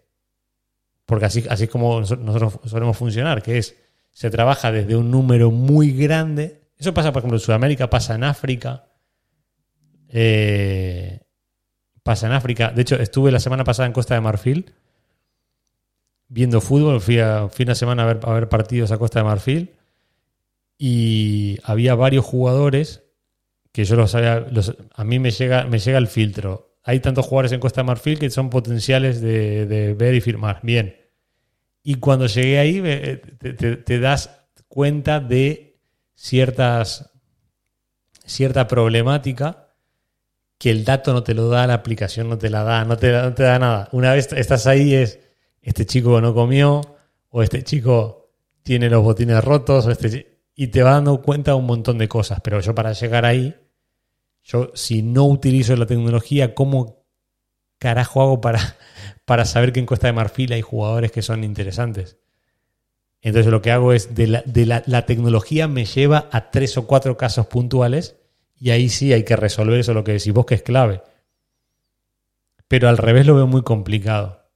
porque 1.06 1.24
así, 1.26 1.44
así 1.48 1.64
es 1.64 1.70
como 1.70 2.00
nos- 2.00 2.18
nosotros 2.18 2.58
solemos 2.66 2.96
funcionar, 2.96 3.42
que 3.42 3.58
es, 3.58 3.76
se 4.10 4.30
trabaja 4.30 4.70
desde 4.72 4.96
un 4.96 5.10
número 5.10 5.50
muy 5.50 5.92
grande. 5.92 6.60
Eso 6.76 6.92
pasa, 6.94 7.12
por 7.12 7.20
ejemplo, 7.20 7.36
en 7.36 7.40
Sudamérica, 7.44 7.88
pasa 7.90 8.14
en 8.14 8.24
África. 8.24 8.86
eh, 10.08 11.20
pasa 12.02 12.26
en 12.26 12.32
África. 12.32 12.70
De 12.72 12.82
hecho, 12.82 12.96
estuve 12.96 13.30
la 13.30 13.38
semana 13.40 13.62
pasada 13.64 13.86
en 13.86 13.92
Costa 13.92 14.14
de 14.14 14.20
Marfil 14.20 14.74
viendo 16.28 16.60
fútbol. 16.60 17.00
Fui, 17.00 17.18
a, 17.20 17.48
fui 17.48 17.62
una 17.64 17.74
semana 17.74 18.02
a 18.02 18.06
ver, 18.06 18.20
a 18.22 18.32
ver 18.32 18.48
partidos 18.48 18.90
a 18.90 18.98
Costa 18.98 19.20
de 19.20 19.24
Marfil 19.24 19.76
y 20.82 21.58
había 21.62 21.94
varios 21.94 22.24
jugadores 22.24 23.02
que 23.70 23.84
yo 23.84 23.96
los 23.96 24.14
había. 24.14 24.40
los- 24.40 24.74
a 24.94 25.04
mí 25.04 25.18
me 25.18 25.30
llega, 25.30 25.66
me 25.66 25.78
llega 25.78 25.98
el 25.98 26.06
filtro. 26.08 26.78
Hay 26.82 27.00
tantos 27.00 27.26
jugadores 27.26 27.52
en 27.52 27.60
Costa 27.60 27.82
Marfil 27.84 28.18
que 28.18 28.30
son 28.30 28.48
potenciales 28.48 29.20
de, 29.20 29.66
de 29.66 29.92
ver 29.92 30.14
y 30.14 30.22
firmar. 30.22 30.60
Bien. 30.62 30.96
Y 31.82 31.96
cuando 31.96 32.26
llegué 32.26 32.58
ahí, 32.58 32.80
me- 32.80 33.16
te, 33.16 33.76
te- 33.76 34.00
das 34.00 34.30
cuenta 34.68 35.20
de 35.20 35.78
ciertas. 36.14 37.10
cierta 38.24 38.66
problemática 38.66 39.68
que 40.58 40.70
el 40.70 40.84
dato 40.86 41.12
no 41.12 41.22
te 41.22 41.34
lo 41.34 41.48
da, 41.50 41.66
la 41.66 41.74
aplicación 41.74 42.28
no 42.30 42.38
te 42.38 42.48
la 42.48 42.62
da, 42.62 42.84
no 42.86 42.96
te, 42.96 43.12
no 43.12 43.34
te 43.34 43.42
da 43.42 43.58
nada. 43.58 43.88
Una 43.92 44.14
vez 44.14 44.32
estás 44.32 44.66
ahí 44.66 44.94
es, 44.94 45.18
este 45.60 45.84
chico 45.84 46.20
no 46.22 46.32
comió, 46.32 46.96
o 47.28 47.42
este 47.42 47.62
chico 47.64 48.30
tiene 48.62 48.88
los 48.88 49.02
botines 49.02 49.42
rotos, 49.44 49.86
o 49.86 49.90
este 49.90 50.10
chi- 50.10 50.26
y 50.60 50.66
te 50.66 50.82
va 50.82 50.90
dando 50.90 51.22
cuenta 51.22 51.52
de 51.52 51.56
un 51.56 51.64
montón 51.64 51.96
de 51.96 52.06
cosas. 52.06 52.42
Pero 52.42 52.60
yo 52.60 52.74
para 52.74 52.92
llegar 52.92 53.24
ahí, 53.24 53.56
yo 54.42 54.70
si 54.74 55.00
no 55.00 55.24
utilizo 55.24 55.74
la 55.74 55.86
tecnología, 55.86 56.54
¿cómo 56.54 57.06
carajo 57.78 58.20
hago 58.20 58.42
para, 58.42 58.76
para 59.24 59.46
saber 59.46 59.72
que 59.72 59.80
en 59.80 59.86
Costa 59.86 60.08
de 60.08 60.12
Marfil 60.12 60.52
hay 60.52 60.60
jugadores 60.60 61.12
que 61.12 61.22
son 61.22 61.44
interesantes? 61.44 62.18
Entonces 63.22 63.50
lo 63.50 63.62
que 63.62 63.70
hago 63.70 63.94
es, 63.94 64.14
de, 64.14 64.26
la, 64.26 64.42
de 64.44 64.66
la, 64.66 64.82
la 64.84 65.06
tecnología 65.06 65.66
me 65.66 65.86
lleva 65.86 66.28
a 66.30 66.50
tres 66.50 66.76
o 66.76 66.86
cuatro 66.86 67.16
casos 67.16 67.46
puntuales 67.46 68.18
y 68.54 68.68
ahí 68.68 68.90
sí 68.90 69.14
hay 69.14 69.24
que 69.24 69.36
resolver 69.36 69.80
eso, 69.80 69.94
lo 69.94 70.04
que 70.04 70.12
decís 70.12 70.34
vos 70.34 70.44
que 70.44 70.56
es 70.56 70.62
clave. 70.62 71.00
Pero 72.68 72.90
al 72.90 72.98
revés 72.98 73.24
lo 73.24 73.34
veo 73.34 73.46
muy 73.46 73.62
complicado. 73.62 74.50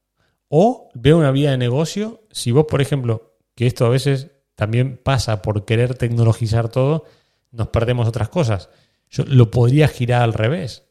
O 0.48 0.90
veo 0.92 1.16
una 1.16 1.30
vía 1.30 1.52
de 1.52 1.56
negocio, 1.56 2.26
si 2.30 2.50
vos, 2.50 2.66
por 2.68 2.82
ejemplo, 2.82 3.38
que 3.54 3.66
esto 3.66 3.86
a 3.86 3.88
veces 3.88 4.33
también 4.54 4.96
pasa 4.96 5.42
por 5.42 5.64
querer 5.64 5.96
tecnologizar 5.96 6.68
todo, 6.68 7.04
nos 7.50 7.68
perdemos 7.68 8.08
otras 8.08 8.28
cosas. 8.28 8.70
Yo 9.10 9.24
lo 9.26 9.50
podría 9.50 9.88
girar 9.88 10.22
al 10.22 10.32
revés. 10.32 10.88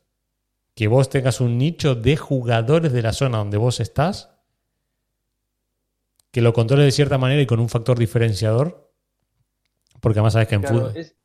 Que 0.76 0.88
vos 0.88 1.10
tengas 1.10 1.40
un 1.40 1.58
nicho 1.58 1.94
de 1.96 2.18
jugadores 2.18 2.92
de 2.94 3.02
la 3.02 3.14
zona 3.14 3.38
donde 3.38 3.58
vos 3.58 3.80
estás, 3.80 4.32
que 6.32 6.42
lo 6.42 6.52
controles 6.54 6.86
de 6.86 6.92
cierta 6.92 7.18
manera 7.20 7.42
y 7.42 7.46
con 7.46 7.60
un 7.60 7.70
factor 7.70 7.98
diferenciador, 8.00 8.92
porque 10.02 10.18
además 10.20 10.34
sabes 10.34 10.48
que 10.48 10.56
en 10.56 10.62
Claro, 10.62 10.78
fútbol... 10.80 10.98
es- 10.98 11.16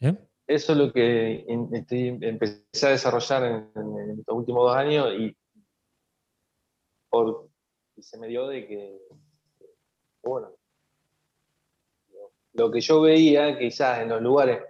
¿Eh? 0.00 0.14
Eso 0.46 0.72
es 0.72 0.78
lo 0.78 0.92
que 0.92 1.44
en- 1.48 1.74
estoy- 1.74 2.18
empecé 2.22 2.86
a 2.86 2.90
desarrollar 2.90 3.44
en, 3.44 3.70
en 3.74 4.18
estos 4.20 4.34
últimos 4.36 4.68
dos 4.68 4.76
años 4.76 5.08
y, 5.18 5.36
por, 7.10 7.48
y 7.96 8.02
se 8.02 8.16
me 8.18 8.28
dio 8.28 8.46
de 8.46 8.66
que, 8.66 8.98
bueno, 10.22 10.55
lo, 12.56 12.70
que 12.70 12.80
yo 12.80 13.00
veía 13.00 13.58
quizás 13.58 14.00
en 14.00 14.08
los 14.08 14.22
lugares 14.22 14.62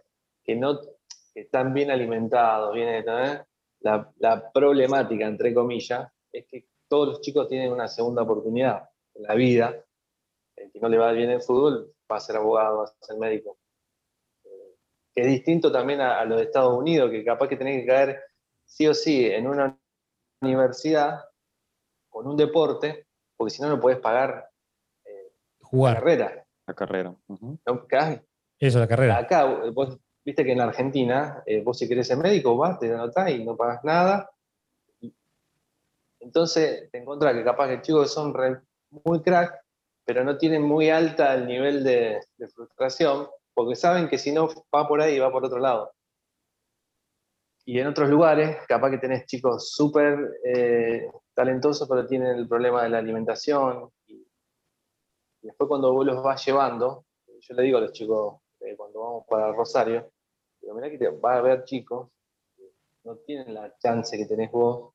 que 0.45 0.57
no 0.57 0.81
que 0.81 1.41
están 1.43 1.75
bien 1.75 1.91
alimentados, 1.91 2.75
bien, 2.75 2.89
¿eh? 2.89 3.43
la, 3.81 4.13
la 4.19 4.51
problemática, 4.53 5.27
entre 5.27 5.53
comillas, 5.53 6.11
es 6.33 6.47
que 6.47 6.67
todos 6.89 7.09
los 7.09 7.21
chicos 7.21 7.49
tienen 7.49 7.73
una 7.73 7.89
segunda 7.89 8.23
oportunidad 8.23 8.89
en 9.15 9.23
la 9.25 9.35
vida. 9.35 9.85
El 10.57 10.73
que 10.73 10.81
no 10.81 10.89
le 10.89 10.97
va 10.97 11.13
bien 11.13 11.31
en 11.31 11.43
fútbol 11.43 11.93
va 12.11 12.17
a 12.17 12.21
ser 12.21 12.37
abogado, 12.37 12.79
va 12.79 12.85
a 12.85 13.07
ser 13.07 13.19
médico 13.19 13.59
que 15.17 15.23
es 15.23 15.29
distinto 15.29 15.73
también 15.73 16.03
a, 16.03 16.21
a 16.21 16.27
los 16.27 16.37
de 16.37 16.45
Estados 16.45 16.77
Unidos, 16.77 17.11
que 17.11 17.25
capaz 17.25 17.49
que 17.49 17.57
tenés 17.57 17.81
que 17.81 17.87
caer 17.87 18.23
sí 18.67 18.87
o 18.87 18.93
sí 18.93 19.25
en 19.25 19.47
una 19.47 19.79
universidad 20.43 21.25
con 22.11 22.27
un 22.27 22.37
deporte, 22.37 23.07
porque 23.35 23.51
si 23.51 23.63
no, 23.63 23.69
no 23.69 23.81
podés 23.81 23.99
pagar 23.99 24.51
la 25.07 25.69
Jugar. 25.69 25.95
carrera. 25.95 26.46
La 26.67 26.75
carrera. 26.75 27.15
¿no? 27.29 27.87
Ca- 27.89 28.23
Eso, 28.59 28.79
la 28.79 28.89
carrera. 28.89 29.19
Acá, 29.19 29.45
vos 29.73 29.99
viste 30.25 30.45
que 30.45 30.53
en 30.53 30.61
Argentina, 30.61 31.43
eh, 31.47 31.63
vos 31.63 31.79
si 31.79 31.87
querés 31.89 32.09
ser 32.09 32.17
médico, 32.19 32.57
vas, 32.57 32.79
te 32.79 32.93
anotás 32.93 33.31
y 33.31 33.45
no 33.45 33.57
pagas 33.57 33.85
nada. 33.85 34.31
Entonces 36.21 36.91
te 36.91 36.99
encontrás 36.99 37.35
que 37.35 37.45
capaz 37.45 37.69
que 37.69 37.83
chicos 37.83 38.13
son 38.13 38.35
re- 38.35 38.61
muy 39.05 39.23
crack, 39.23 39.55
pero 40.05 40.25
no 40.25 40.37
tienen 40.39 40.63
muy 40.63 40.91
alta 40.91 41.35
el 41.35 41.47
nivel 41.47 41.85
de, 41.85 42.21
de 42.37 42.49
frustración, 42.49 43.29
porque 43.55 43.77
saben 43.77 44.09
que 44.09 44.19
si 44.19 44.33
no 44.33 44.49
va 44.75 44.89
por 44.89 45.01
ahí, 45.01 45.19
va 45.19 45.31
por 45.31 45.45
otro 45.45 45.59
lado. 45.59 45.93
Y 47.65 47.79
en 47.81 47.87
otros 47.89 48.09
lugares, 48.09 48.59
capaz 48.69 48.91
que 48.91 48.99
tenés 48.99 49.27
chicos 49.27 49.71
súper 49.73 50.39
eh, 50.45 51.11
talentosos, 51.35 51.89
pero 51.89 52.07
tienen 52.07 52.37
el 52.37 52.49
problema 52.49 52.83
de 52.85 52.91
la 52.91 52.99
alimentación. 52.99 53.91
Y 54.07 54.26
después 55.47 55.69
cuando 55.69 55.93
vos 55.93 56.05
los 56.05 56.23
vas 56.23 56.45
llevando, 56.45 57.07
yo 57.41 57.55
le 57.55 57.63
digo 57.63 57.79
a 57.79 57.83
los 57.83 57.93
chicos, 57.93 58.41
eh, 58.61 58.77
cuando 58.77 59.01
vamos 59.01 59.25
para 59.29 59.53
Rosario, 59.53 60.11
digo, 60.61 60.75
mirá 60.75 60.91
que 60.91 61.09
va 61.09 61.35
a 61.35 61.39
haber 61.39 61.65
chicos 61.65 62.11
que 62.57 62.65
no 63.05 63.17
tienen 63.19 63.55
la 63.55 63.77
chance 63.79 64.17
que 64.17 64.27
tenés 64.27 64.51
vos 64.51 64.93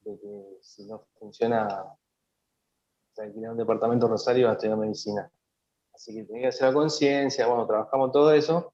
de 0.00 0.18
que 0.18 0.58
si 0.62 0.86
no 0.86 1.06
funciona, 1.18 1.84
se 3.12 3.22
alquila 3.22 3.50
un 3.50 3.58
departamento 3.58 4.06
en 4.06 4.12
Rosario 4.12 4.48
a 4.48 4.52
estudiar 4.52 4.78
medicina. 4.78 5.30
Así 5.92 6.14
que 6.14 6.24
tenés 6.24 6.42
que 6.42 6.48
hacer 6.48 6.68
la 6.68 6.74
conciencia, 6.74 7.46
bueno, 7.46 7.66
trabajamos 7.66 8.12
todo 8.12 8.32
eso 8.32 8.72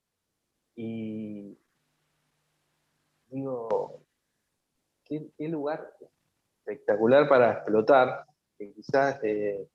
y 0.76 1.58
digo, 3.28 4.02
qué, 5.04 5.28
qué 5.36 5.48
lugar 5.48 5.96
espectacular 6.58 7.28
para 7.28 7.52
explotar, 7.52 8.26
que 8.58 8.72
quizás 8.72 9.18
eh, 9.24 9.68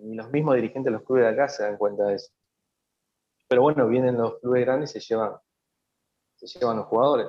ni 0.00 0.14
los 0.14 0.30
mismos 0.30 0.54
dirigentes 0.56 0.86
de 0.86 0.98
los 0.98 1.02
clubes 1.02 1.24
de 1.24 1.30
acá 1.30 1.48
se 1.48 1.62
dan 1.64 1.76
cuenta 1.76 2.04
de 2.04 2.16
eso. 2.16 2.32
Pero 3.48 3.62
bueno, 3.62 3.86
vienen 3.86 4.16
los 4.16 4.38
clubes 4.40 4.64
grandes 4.64 4.90
y 4.90 5.00
se 5.00 5.06
llevan, 5.08 5.36
se 6.36 6.46
llevan 6.58 6.78
los 6.78 6.86
jugadores. 6.86 7.28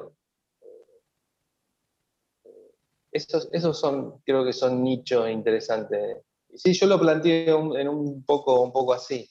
Esos, 3.12 3.50
esos 3.52 3.80
son, 3.80 4.20
creo 4.26 4.44
que 4.44 4.54
son 4.54 4.82
nichos 4.82 5.30
interesantes. 5.30 6.24
Y 6.50 6.58
sí, 6.58 6.74
yo 6.74 6.88
lo 6.88 7.00
planteé 7.00 7.50
en 7.50 7.88
un 7.88 8.24
poco, 8.24 8.62
un 8.62 8.72
poco 8.72 8.94
así. 8.94 9.30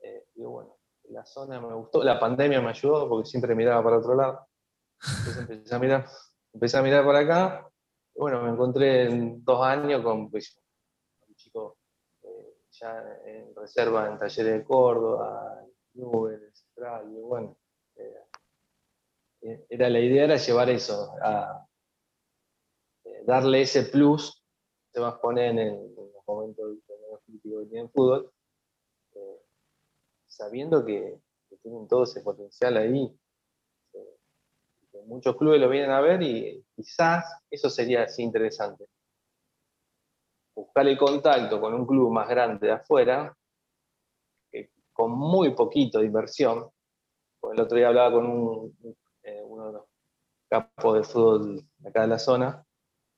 Eh, 0.00 0.26
bueno, 0.36 0.76
la 1.10 1.24
zona 1.24 1.60
me 1.60 1.74
gustó, 1.74 2.04
la 2.04 2.20
pandemia 2.20 2.60
me 2.60 2.70
ayudó 2.70 3.08
porque 3.08 3.28
siempre 3.28 3.54
miraba 3.54 3.82
para 3.82 3.98
otro 3.98 4.14
lado. 4.14 4.46
Entonces 5.00 5.38
empecé 5.38 5.74
a 5.74 5.78
mirar, 5.78 6.06
empecé 6.52 6.76
a 6.76 6.82
mirar 6.82 7.04
para 7.04 7.20
acá. 7.20 7.70
y 8.14 8.20
Bueno, 8.20 8.42
me 8.42 8.50
encontré 8.50 9.04
en 9.04 9.44
dos 9.44 9.64
años 9.64 10.02
con 10.02 10.30
pues, 10.30 10.58
ya 12.80 13.20
en 13.24 13.54
reserva 13.54 14.08
en 14.08 14.18
Talleres 14.18 14.52
de 14.58 14.64
Córdoba, 14.64 15.64
Nubes, 15.94 16.66
y 16.76 17.20
bueno, 17.20 17.56
eh, 17.96 19.66
era 19.68 19.88
la 19.88 20.00
idea 20.00 20.24
era 20.24 20.36
llevar 20.36 20.70
eso, 20.70 21.14
a 21.22 21.66
eh, 23.04 23.22
darle 23.26 23.62
ese 23.62 23.84
plus 23.84 24.42
que 24.92 25.00
vas 25.00 25.14
a 25.14 25.20
poner 25.20 25.50
en, 25.50 25.58
el- 25.58 25.94
en 25.98 26.12
los 26.12 26.26
momentos 26.26 26.78
críticos 27.26 27.62
que 27.64 27.68
tiene 27.68 27.84
el 27.84 27.90
fútbol, 27.90 28.32
eh, 29.14 29.42
sabiendo 30.26 30.84
que, 30.84 31.20
tienen 31.62 31.88
todo 31.88 32.04
ese 32.04 32.20
potencial 32.20 32.76
ahí. 32.76 33.18
eh, 33.94 34.18
muchos 35.06 35.36
clubes 35.36 35.60
lo 35.60 35.68
vienen 35.68 35.90
a 35.90 36.00
ver 36.00 36.22
y 36.22 36.64
quizás 36.76 37.24
eso 37.50 37.70
sería 37.70 38.04
así 38.04 38.22
interesante. 38.22 38.86
Buscar 40.58 40.88
el 40.88 40.98
contacto 40.98 41.60
con 41.60 41.72
un 41.72 41.86
club 41.86 42.10
más 42.10 42.28
grande 42.28 42.66
de 42.66 42.72
afuera, 42.72 43.32
con 44.92 45.12
muy 45.12 45.54
poquito 45.54 46.00
de 46.00 46.06
inversión. 46.06 46.68
El 47.52 47.60
otro 47.60 47.78
día 47.78 47.86
hablaba 47.86 48.10
con 48.10 48.26
un, 48.26 48.76
eh, 49.22 49.40
uno 49.44 49.66
de 49.68 49.72
los 49.74 49.84
capos 50.48 50.96
de 50.96 51.04
fútbol 51.04 51.64
de 51.78 51.88
acá 51.88 52.00
de 52.00 52.08
la 52.08 52.18
zona 52.18 52.66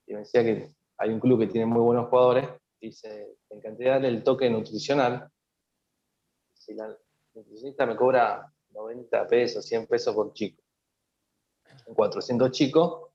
y 0.06 0.12
me 0.12 0.18
decía 0.18 0.44
que 0.44 0.74
hay 0.98 1.08
un 1.08 1.18
club 1.18 1.40
que 1.40 1.46
tiene 1.46 1.64
muy 1.64 1.80
buenos 1.80 2.10
jugadores. 2.10 2.46
Dice, 2.78 3.38
me 3.48 3.56
encantaría 3.56 3.92
darle 3.92 4.08
el 4.08 4.22
toque 4.22 4.50
nutricional. 4.50 5.30
Si 6.52 6.74
la 6.74 6.94
nutricionista 7.32 7.86
me 7.86 7.96
cobra 7.96 8.52
90 8.68 9.26
pesos, 9.28 9.64
100 9.64 9.86
pesos 9.86 10.14
por 10.14 10.34
chico. 10.34 10.62
En 11.86 11.94
400 11.94 12.50
chicos, 12.50 13.08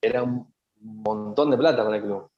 era 0.00 0.24
un 0.24 0.52
montón 0.80 1.52
de 1.52 1.56
plata 1.56 1.84
para 1.84 1.96
el 1.96 2.02
club. 2.02 2.28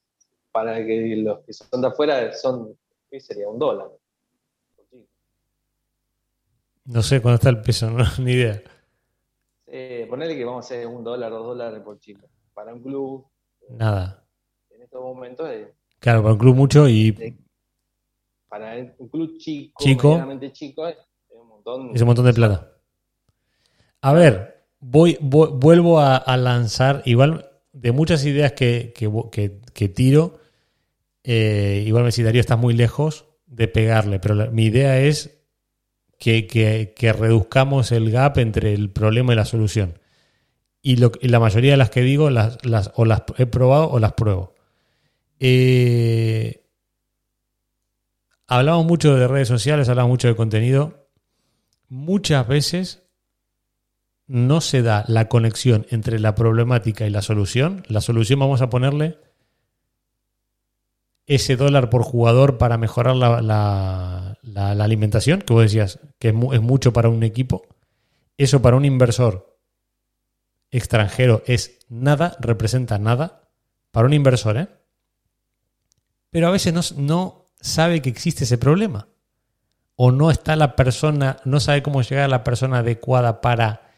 Para 0.51 0.77
que 0.85 1.15
los 1.17 1.39
que 1.45 1.53
son 1.53 1.81
de 1.81 1.87
afuera 1.87 2.33
son, 2.33 2.77
¿qué 3.09 3.19
sería? 3.19 3.47
Un 3.49 3.59
dólar. 3.59 3.89
No 6.85 7.03
sé 7.03 7.21
cuándo 7.21 7.35
está 7.35 7.49
el 7.49 7.61
peso, 7.61 7.89
no, 7.91 8.03
ni 8.19 8.31
idea. 8.31 8.61
Eh, 9.67 10.07
ponele 10.09 10.35
que 10.35 10.43
vamos 10.45 10.65
a 10.65 10.67
hacer 10.67 10.87
un 10.87 11.03
dólar, 11.03 11.29
dos 11.31 11.45
dólares 11.45 11.81
por 11.83 11.99
chico. 11.99 12.27
Para 12.53 12.73
un 12.73 12.81
club, 12.81 13.27
Nada. 13.69 14.23
en 14.71 14.81
estos 14.81 15.01
momentos, 15.01 15.47
es- 15.49 15.67
Claro, 15.99 16.21
para 16.23 16.33
un 16.33 16.39
club 16.39 16.55
mucho 16.55 16.87
y 16.87 17.11
para 18.47 18.73
un 18.97 19.09
club 19.09 19.37
chico, 19.37 19.77
Chico. 19.83 20.17
chico, 20.53 20.87
es 20.87 20.97
un 21.29 21.47
montón. 21.47 21.91
es 21.93 22.01
un 22.01 22.07
montón 22.07 22.25
de 22.25 22.33
plata. 22.33 22.71
A 24.01 24.13
ver, 24.13 24.65
voy, 24.79 25.17
voy- 25.21 25.51
vuelvo 25.53 25.99
a, 25.99 26.15
a 26.17 26.37
lanzar, 26.37 27.03
igual 27.05 27.48
de 27.71 27.91
muchas 27.91 28.25
ideas 28.25 28.53
que, 28.53 28.93
que, 28.95 29.59
que- 29.73 29.89
tiro, 29.89 30.39
eh, 31.23 31.83
igual 31.85 32.03
me 32.03 32.09
decís, 32.09 32.25
Darío, 32.25 32.41
estás 32.41 32.59
muy 32.59 32.73
lejos 32.73 33.25
de 33.45 33.67
pegarle, 33.67 34.19
pero 34.19 34.51
mi 34.51 34.65
idea 34.65 34.99
es 34.99 35.39
que, 36.17 36.93
reduzcamos 37.17 37.91
el 37.91 38.11
gap 38.11 38.37
entre 38.39 38.73
el 38.73 38.91
problema 38.91 39.33
y 39.33 39.35
la 39.35 39.45
solución. 39.45 39.99
Y, 40.81 40.97
lo, 40.97 41.11
la 41.21 41.39
mayoría 41.39 41.71
de 41.71 41.77
las 41.77 41.89
que 41.89 42.01
digo, 42.01 42.29
las, 42.29 42.63
las, 42.65 42.91
o 42.95 43.05
las 43.05 43.23
he 43.37 43.45
probado 43.45 43.89
o 43.89 43.99
las 43.99 44.13
pruebo. 44.13 44.53
Eh, 45.39 46.65
hablamos 48.47 48.85
mucho 48.85 49.15
de 49.15 49.27
redes 49.27 49.47
sociales, 49.47 49.89
hablamos 49.89 50.09
mucho 50.11 50.27
de 50.27 50.35
contenido. 50.35 51.09
Muchas 51.87 52.47
veces 52.47 53.08
no 54.29 54.61
se 54.61 54.83
da 54.83 55.03
la 55.07 55.27
conexión 55.27 55.87
entre 55.89 56.19
la 56.19 56.35
problemática 56.35 57.05
y 57.07 57.09
la 57.09 57.23
solución. 57.23 57.83
La 57.87 57.99
solución 57.99 58.39
vamos 58.39 58.61
a 58.61 58.69
ponerle 58.69 59.17
ese 61.25 61.55
dólar 61.55 61.89
por 61.89 62.03
jugador 62.03 62.59
para 62.59 62.77
mejorar 62.77 63.15
la, 63.15 64.37
alimentación, 64.53 65.41
que 65.41 65.51
vos 65.51 65.63
decías 65.63 65.99
que 66.19 66.29
es 66.29 66.61
mucho 66.61 66.93
para 66.93 67.09
un 67.09 67.23
equipo. 67.23 67.63
Eso 68.37 68.61
para 68.61 68.77
un 68.77 68.85
inversor 68.85 69.57
extranjero 70.69 71.41
es 71.47 71.79
nada, 71.89 72.37
representa 72.39 72.99
nada. 72.99 73.49
Para 73.89 74.05
un 74.05 74.13
inversor, 74.13 74.57
¿eh? 74.57 74.67
Pero 76.29 76.47
a 76.47 76.51
veces 76.51 76.71
no, 76.71 76.81
no, 76.97 77.47
sabe 77.59 78.03
que 78.03 78.09
existe 78.09 78.43
ese 78.43 78.59
problema. 78.59 79.07
O 79.95 80.11
no 80.11 80.29
está 80.29 80.55
la 80.55 80.75
persona, 80.75 81.37
no 81.45 81.59
sabe 81.59 81.81
cómo 81.81 82.03
llegar 82.03 82.25
a 82.25 82.27
la 82.27 82.43
persona 82.43 82.79
adecuada 82.79 83.41
para 83.41 83.88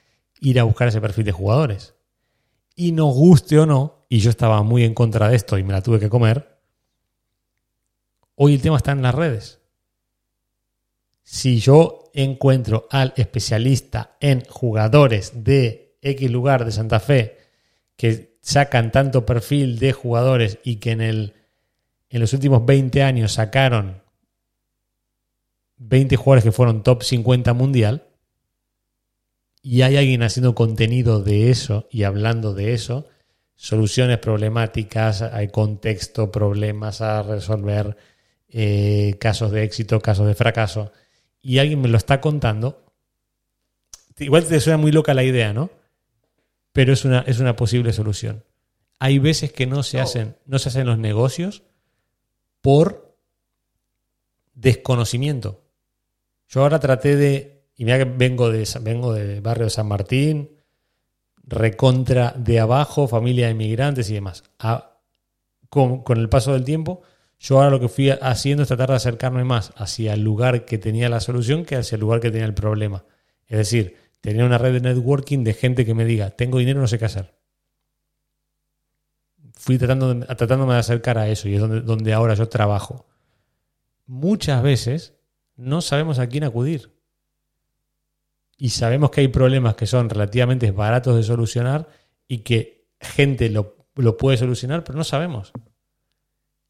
ir 0.42 0.60
a 0.60 0.64
buscar 0.64 0.90
ese 0.90 1.00
perfil 1.00 1.24
de 1.24 1.32
jugadores. 1.32 1.96
Y 2.76 2.92
nos 2.92 3.14
guste 3.16 3.60
o 3.60 3.66
no, 3.66 4.06
y 4.10 4.20
yo 4.20 4.30
estaba 4.30 4.62
muy 4.64 4.84
en 4.84 4.94
contra 4.94 5.30
de 5.30 5.36
esto 5.38 5.58
y 5.58 5.64
me 5.64 5.72
la 5.72 5.82
tuve 5.82 6.00
que 6.00 6.10
comer, 6.10 6.60
hoy 8.36 8.56
el 8.56 8.62
tema 8.62 8.76
está 8.76 8.92
en 8.92 9.04
las 9.04 9.16
redes. 9.16 9.60
Si 11.24 11.60
yo 11.60 12.12
encuentro 12.14 12.88
al 12.90 13.14
especialista 13.16 14.18
en 14.20 14.44
jugadores 14.46 15.44
de 15.46 15.98
X 16.02 16.30
lugar 16.30 16.66
de 16.66 16.72
Santa 16.72 17.00
Fe 17.00 17.38
que 17.96 18.38
sacan 18.42 18.92
tanto 18.92 19.26
perfil 19.26 19.78
de 19.78 19.94
jugadores 19.94 20.58
y 20.64 20.78
que 20.78 20.92
en, 20.92 21.02
el, 21.02 21.36
en 22.10 22.20
los 22.20 22.34
últimos 22.34 22.66
20 22.66 23.04
años 23.04 23.34
sacaron 23.34 24.02
20 25.78 26.16
jugadores 26.16 26.44
que 26.44 26.52
fueron 26.52 26.84
top 26.84 27.04
50 27.04 27.54
mundial, 27.54 28.11
y 29.62 29.84
hay 29.84 29.98
alguien 29.98 30.24
haciendo 30.24 30.56
contenido 30.56 31.22
de 31.22 31.50
eso 31.50 31.88
y 31.92 32.04
hablando 32.04 32.54
de 32.54 32.74
eso, 32.74 33.08
soluciones 33.56 34.18
problemáticas, 34.18 35.22
hay 35.22 35.50
contexto, 35.50 36.32
problemas 36.32 37.02
a 37.02 37.22
resolver, 37.22 37.96
eh, 38.50 39.18
casos 39.20 39.52
de 39.52 39.64
éxito, 39.64 40.02
casos 40.02 40.28
de 40.28 40.36
fracaso, 40.36 40.92
y 41.42 41.60
alguien 41.60 41.82
me 41.82 41.88
lo 41.88 41.98
está 41.98 42.22
contando, 42.22 42.84
igual 44.18 44.46
te 44.46 44.60
suena 44.60 44.78
muy 44.78 44.92
loca 44.92 45.14
la 45.14 45.24
idea, 45.24 45.54
¿no? 45.54 45.70
Pero 46.74 46.94
es 46.94 47.06
una, 47.06 47.20
es 47.22 47.40
una 47.40 47.56
posible 47.56 47.94
solución. 47.94 48.44
Hay 49.00 49.20
veces 49.20 49.52
que 49.52 49.68
no 49.68 49.84
se, 49.84 50.00
hacen, 50.00 50.38
no 50.46 50.60
se 50.60 50.70
hacen 50.70 50.88
los 50.88 50.98
negocios 50.98 51.64
por 52.62 53.16
desconocimiento. 54.54 55.64
Yo 56.48 56.62
ahora 56.62 56.80
traté 56.80 57.16
de, 57.16 57.61
y 57.82 57.84
mira 57.84 57.98
que 57.98 58.06
vengo 58.06 58.52
de, 58.52 59.40
barrio 59.42 59.64
de 59.64 59.72
San 59.72 59.88
Martín, 59.88 60.52
recontra 61.42 62.32
de 62.38 62.60
abajo, 62.60 63.08
familia 63.08 63.48
de 63.48 63.54
inmigrantes 63.54 64.08
y 64.12 64.14
demás. 64.14 64.44
con, 65.68 66.04
el 66.16 66.30
paso 66.30 66.54
del 66.54 66.64
tiempo, 66.64 67.02
yo 67.40 67.58
ahora 67.58 67.72
lo 67.72 67.80
que 67.80 67.90
fui 67.90 68.12
haciendo 68.12 68.62
es 68.62 68.68
tratar 68.68 68.90
de 68.90 68.98
acercarme 68.98 69.44
más 69.46 69.74
hacia 69.78 70.14
el 70.14 70.22
lugar 70.22 70.66
que 70.66 70.78
tenía 70.78 71.10
la 71.10 71.22
solución 71.22 71.66
que 71.66 71.76
hacia 71.76 71.96
el 71.96 72.02
lugar 72.02 72.20
que 72.20 72.30
tenía 72.30 72.46
el 72.46 72.54
problema. 72.54 73.04
Es 73.48 73.58
decir, 73.58 73.98
tener 74.22 74.44
una 74.44 74.60
red 74.60 74.74
de 74.74 74.82
networking 74.82 75.44
de 75.44 75.56
gente 75.56 75.84
que 75.84 75.96
me 75.96 76.06
diga, 76.06 76.30
tengo 76.30 76.60
dinero, 76.60 76.82
no 76.82 76.88
sé 76.88 77.00
qué 77.00 77.06
hacer. 77.06 77.34
Fui 79.56 79.80
tratando 79.80 80.20
tratándome 80.36 80.74
de 80.74 80.80
acercar 80.82 81.18
a 81.18 81.30
eso 81.30 81.50
y 81.50 81.56
es 81.56 81.62
donde 81.62 82.14
ahora 82.14 82.36
yo 82.36 82.48
trabajo. 82.48 83.08
Muchas 84.06 84.62
veces 84.62 85.16
no 85.56 85.82
sabemos 85.82 86.20
a 86.20 86.28
quién 86.28 86.44
acudir. 86.44 87.01
Y 88.62 88.70
sabemos 88.70 89.10
que 89.10 89.22
hay 89.22 89.28
problemas 89.28 89.74
que 89.74 89.88
son 89.88 90.08
relativamente 90.08 90.70
baratos 90.70 91.16
de 91.16 91.24
solucionar 91.24 91.88
y 92.28 92.44
que 92.44 92.86
gente 93.00 93.50
lo, 93.50 93.88
lo 93.96 94.18
puede 94.18 94.38
solucionar, 94.38 94.84
pero 94.84 95.00
no 95.00 95.04
sabemos. 95.04 95.52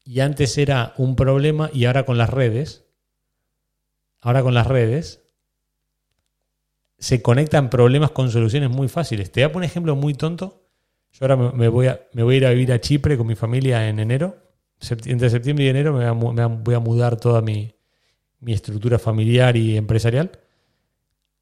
Y 0.02 0.20
antes 0.20 0.56
era 0.56 0.94
un 0.96 1.16
problema 1.16 1.68
y 1.70 1.84
ahora 1.84 2.06
con 2.06 2.16
las 2.16 2.30
redes, 2.30 2.86
ahora 4.22 4.42
con 4.42 4.54
las 4.54 4.68
redes, 4.68 5.22
se 6.98 7.20
conectan 7.20 7.68
problemas 7.68 8.12
con 8.12 8.30
soluciones 8.30 8.70
muy 8.70 8.88
fáciles. 8.88 9.30
Te 9.30 9.42
voy 9.42 9.50
a 9.50 9.52
poner 9.52 9.66
un 9.66 9.70
ejemplo 9.70 9.94
muy 9.94 10.14
tonto. 10.14 10.64
Yo 11.12 11.26
ahora 11.26 11.36
me 11.36 11.68
voy, 11.68 11.88
a, 11.88 12.00
me 12.14 12.22
voy 12.22 12.36
a 12.36 12.38
ir 12.38 12.46
a 12.46 12.50
vivir 12.52 12.72
a 12.72 12.80
Chipre 12.80 13.18
con 13.18 13.26
mi 13.26 13.34
familia 13.34 13.86
en 13.86 13.98
enero. 13.98 14.38
Entre 15.04 15.28
septiembre 15.28 15.66
y 15.66 15.68
enero 15.68 15.92
me 15.92 16.10
voy 16.10 16.74
a, 16.74 16.78
mudar 16.78 17.20
toda 17.20 17.42
mi, 17.42 17.74
mi 18.40 18.54
estructura 18.54 18.98
familiar 18.98 19.58
y 19.58 19.76
empresarial 19.76 20.30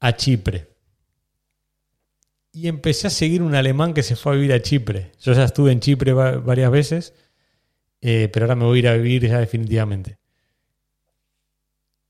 a 0.01 0.15
Chipre. 0.15 0.67
Y 2.51 2.67
empecé 2.67 3.07
a 3.07 3.11
seguir 3.11 3.41
un 3.41 3.55
alemán 3.55 3.93
que 3.93 4.03
se 4.03 4.17
fue 4.17 4.33
a 4.33 4.35
vivir 4.35 4.51
a 4.51 4.61
Chipre. 4.61 5.13
Yo 5.21 5.31
ya 5.31 5.45
estuve 5.45 5.71
en 5.71 5.79
Chipre 5.79 6.11
varias 6.11 6.69
veces, 6.69 7.13
eh, 8.01 8.29
pero 8.33 8.45
ahora 8.45 8.55
me 8.55 8.65
voy 8.65 8.77
a 8.77 8.79
ir 8.79 8.87
a 8.89 8.97
vivir 8.97 9.25
ya 9.25 9.39
definitivamente. 9.39 10.17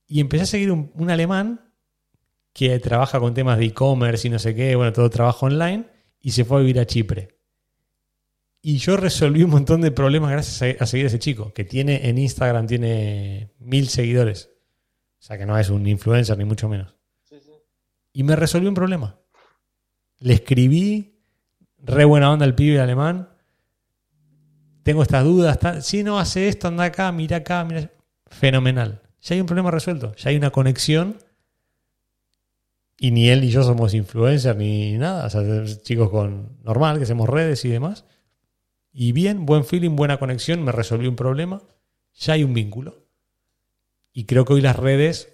Y 0.08 0.20
empecé 0.20 0.44
a 0.44 0.48
seguir 0.48 0.72
un, 0.72 1.10
alemán 1.12 1.72
que 2.54 2.80
trabaja 2.80 3.20
con 3.20 3.34
temas 3.34 3.60
de 3.60 3.66
e-commerce 3.66 4.28
y 4.28 4.32
no 4.32 4.40
sé 4.40 4.56
qué, 4.56 4.76
bueno, 4.76 4.92
todo 4.92 5.10
trabajo 5.10 5.46
online, 5.46 5.86
y 6.20 6.32
se 6.32 6.44
fue 6.44 6.58
a 6.58 6.62
vivir 6.62 6.80
a 6.80 6.86
Chipre. 6.86 7.38
Y 8.62 8.78
yo 8.78 8.98
resolví 8.98 9.44
un 9.44 9.52
montón 9.52 9.82
de 9.82 9.92
problemas 9.92 10.32
gracias 10.32 10.82
a, 10.82 10.86
seguir 10.86 11.06
a 11.06 11.08
ese 11.08 11.20
chico, 11.20 11.54
que 11.54 11.66
tiene 11.66 12.10
en 12.10 12.18
Instagram, 12.18 12.68
tiene 12.68 13.52
mil 13.60 13.90
seguidores. 13.90 14.50
O 15.20 15.24
sea 15.24 15.38
que 15.38 15.46
no 15.46 15.58
es 15.58 15.70
un 15.70 15.86
influencer, 15.88 16.38
ni 16.38 16.46
mucho 16.46 16.68
menos. 16.68 17.01
Y 18.14 18.24
me 18.24 18.36
resolvió 18.36 18.70
un 18.70 18.76
problema. 18.76 19.20
Le 20.20 20.34
escribí, 20.34 21.20
re 21.80 22.06
buena 22.06 22.32
onda 22.32 22.46
al 22.46 22.56
pibe 22.56 22.80
alemán. 22.80 23.30
Tengo 24.84 25.04
estas 25.04 25.24
dudas. 25.24 25.60
Si 25.86 26.04
no 26.04 26.20
hace 26.20 26.48
esto, 26.48 26.68
anda 26.68 26.86
acá, 26.86 27.12
mira 27.12 27.38
acá, 27.38 27.64
mira. 27.64 27.92
Fenomenal. 28.28 29.02
Ya 29.22 29.36
hay 29.36 29.42
un 29.42 29.48
problema 29.48 29.72
resuelto. 29.72 30.16
Ya 30.16 30.30
hay 30.30 30.38
una 30.38 30.52
conexión 30.52 31.18
y 33.04 33.10
ni 33.10 33.30
él 33.30 33.42
ni 33.42 33.50
yo 33.50 33.64
somos 33.64 33.96
influencers 33.96 34.56
ni 34.56 34.96
nada. 35.00 35.26
O 35.26 35.30
sea, 35.32 35.66
chicos 35.82 36.12
con 36.12 36.60
normal, 36.64 36.98
que 36.98 37.04
hacemos 37.06 37.28
redes 37.28 37.66
y 37.66 37.70
demás. 37.70 38.06
Y 38.94 39.12
bien, 39.12 39.48
buen 39.48 39.66
feeling, 39.66 39.96
buena 39.96 40.20
conexión, 40.20 40.64
me 40.64 40.72
resolvió 40.72 41.10
un 41.10 41.16
problema. 41.16 41.64
Ya 42.14 42.34
hay 42.34 42.44
un 42.44 42.54
vínculo. 42.54 43.08
Y 44.14 44.26
creo 44.26 44.46
que 44.46 44.54
hoy 44.54 44.62
las 44.62 44.76
redes 44.76 45.34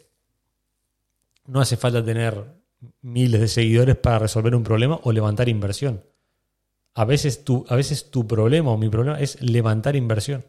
no 1.45 1.59
hace 1.59 1.75
falta 1.75 2.05
tener 2.05 2.56
miles 3.01 3.41
de 3.41 3.47
seguidores 3.47 3.95
para 3.95 4.19
resolver 4.19 4.55
un 4.55 4.63
problema 4.63 4.99
o 5.03 5.11
levantar 5.11 5.49
inversión. 5.49 6.03
A 6.93 7.05
veces 7.05 7.43
tu, 7.43 7.65
a 7.69 7.75
veces 7.75 8.09
tu 8.09 8.27
problema 8.27 8.71
o 8.71 8.77
mi 8.77 8.89
problema 8.89 9.19
es 9.19 9.41
levantar 9.41 9.95
inversión. 9.95 10.45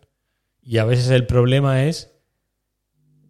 Y 0.63 0.79
a 0.79 0.85
veces 0.85 1.09
el 1.11 1.27
problema 1.27 1.85
es 1.85 2.19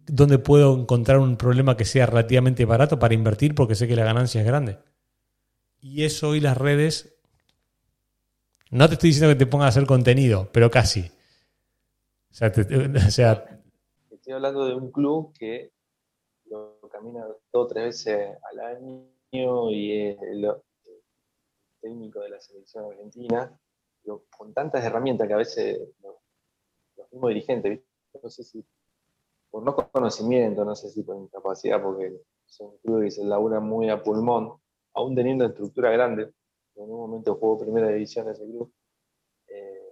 dónde 0.05 0.39
puedo 0.39 0.77
encontrar 0.77 1.19
un 1.19 1.37
problema 1.37 1.77
que 1.77 1.85
sea 1.85 2.05
relativamente 2.05 2.65
barato 2.65 2.99
para 2.99 3.13
invertir 3.13 3.55
porque 3.55 3.75
sé 3.75 3.87
que 3.87 3.95
la 3.95 4.05
ganancia 4.05 4.41
es 4.41 4.47
grande. 4.47 4.79
Y 5.81 6.03
eso 6.03 6.29
hoy 6.29 6.39
las 6.39 6.57
redes... 6.57 7.15
No 8.71 8.87
te 8.87 8.93
estoy 8.93 9.09
diciendo 9.09 9.33
que 9.33 9.39
te 9.39 9.47
pongas 9.47 9.65
a 9.65 9.69
hacer 9.69 9.85
contenido, 9.85 10.49
pero 10.51 10.69
casi. 10.69 11.11
O 12.29 12.33
sea, 12.33 12.47
Estoy 14.11 14.33
hablando 14.33 14.65
de 14.65 14.75
un 14.75 14.91
club 14.91 15.33
que 15.33 15.71
lo 16.49 16.79
camina 16.89 17.25
dos 17.25 17.37
o 17.51 17.67
tres 17.67 17.85
veces 17.85 18.37
al 18.51 18.59
año 18.59 19.71
y 19.71 20.07
es 20.07 20.21
el 20.21 20.51
técnico 21.81 22.19
de 22.21 22.29
la 22.29 22.39
selección 22.39 22.85
argentina, 22.85 23.57
con 24.35 24.53
tantas 24.53 24.83
herramientas 24.83 25.27
que 25.27 25.33
a 25.33 25.37
veces 25.37 25.79
los, 26.01 26.15
mismos 27.11 27.29
dirigentes, 27.29 27.81
no 28.21 28.29
sé 28.29 28.43
si 28.43 28.63
por 29.49 29.63
no 29.63 29.75
conocimiento, 29.75 30.63
no 30.63 30.75
sé 30.75 30.89
si 30.89 31.01
por 31.01 31.17
incapacidad, 31.17 31.81
porque 31.81 32.21
son 32.45 32.77
clubes 32.77 33.15
que 33.15 33.21
se 33.21 33.27
laburan 33.27 33.63
muy 33.63 33.89
a 33.89 34.03
pulmón, 34.03 34.59
aún 34.93 35.15
teniendo 35.15 35.45
estructura 35.45 35.89
grande, 35.91 36.33
en 36.75 36.83
un 36.83 36.99
momento 36.99 37.35
jugó 37.35 37.59
primera 37.59 37.87
división 37.87 38.29
ese 38.29 38.45
club, 38.45 38.71
eh, 39.47 39.89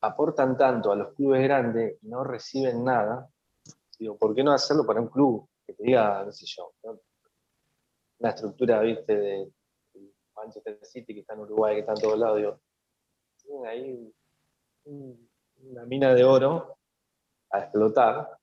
aportan 0.00 0.56
tanto 0.56 0.90
a 0.92 0.96
los 0.96 1.14
clubes 1.14 1.42
grandes 1.42 1.98
y 2.02 2.08
no 2.08 2.24
reciben 2.24 2.84
nada, 2.84 3.29
digo, 4.00 4.16
¿por 4.16 4.34
qué 4.34 4.42
no 4.42 4.52
hacerlo 4.52 4.84
para 4.84 5.00
un 5.00 5.08
club 5.08 5.48
que 5.66 5.74
te 5.74 5.84
diga, 5.84 6.24
no 6.24 6.32
sé 6.32 6.46
yo, 6.46 6.72
una 8.18 8.30
estructura, 8.30 8.80
viste, 8.80 9.16
de, 9.16 9.52
Manchester 10.34 10.78
City 10.82 11.12
que 11.12 11.20
está 11.20 11.34
en 11.34 11.40
Uruguay, 11.40 11.74
que 11.74 11.80
está 11.80 11.92
en 11.92 12.00
todos 12.00 12.18
lados, 12.18 12.38
digo, 12.38 12.60
tienen 13.42 13.66
ahí 13.66 14.14
una 14.84 15.84
mina 15.84 16.14
de 16.14 16.24
oro 16.24 16.78
a 17.50 17.58
explotar, 17.60 18.38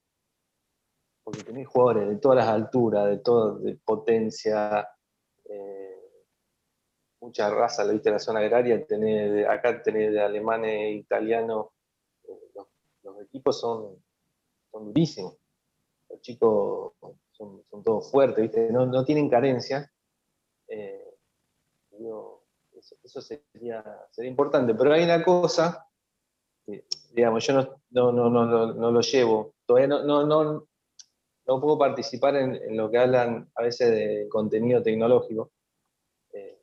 porque 1.23 1.43
tenés 1.43 1.67
jugadores 1.67 2.07
de 2.07 2.17
todas 2.17 2.37
las 2.37 2.47
alturas, 2.47 3.07
de 3.09 3.17
todo, 3.17 3.57
de 3.59 3.75
potencia, 3.77 4.87
eh, 5.45 5.87
mucha 7.19 7.49
raza, 7.49 7.83
lo 7.83 7.93
viste 7.93 8.09
en 8.09 8.13
la 8.13 8.19
zona 8.19 8.39
agraria, 8.39 8.85
tenés, 8.85 9.47
acá 9.47 9.81
tenés 9.81 10.11
de 10.11 10.21
alemanes, 10.21 10.95
italianos, 10.95 11.67
eh, 12.23 12.51
los, 13.03 13.21
equipos 13.21 13.59
son, 13.59 14.03
son 14.71 14.85
durísimos, 14.85 15.37
los 16.09 16.21
chicos 16.21 16.93
son, 17.31 17.63
todos 17.83 18.11
fuertes. 18.11 18.51
No, 18.71 19.05
tienen 19.05 19.29
carencia. 19.29 19.91
Eh, 20.67 21.03
eso, 23.03 23.21
sería, 23.21 23.83
sería 24.11 24.29
importante, 24.29 24.75
pero 24.75 24.93
hay 24.93 25.03
una 25.03 25.23
cosa 25.23 25.87
digamos, 27.11 27.45
yo 27.45 27.79
no, 27.91 28.91
lo 28.91 29.01
llevo. 29.01 29.55
Todavía 29.65 29.87
no 29.87 31.61
puedo 31.61 31.77
participar 31.77 32.35
en, 32.35 32.77
lo 32.77 32.91
que 32.91 32.97
hablan 32.97 33.49
a 33.55 33.63
veces 33.63 33.91
de 33.91 34.27
contenido 34.29 34.83
tecnológico. 34.83 35.51
Eh, 36.33 36.61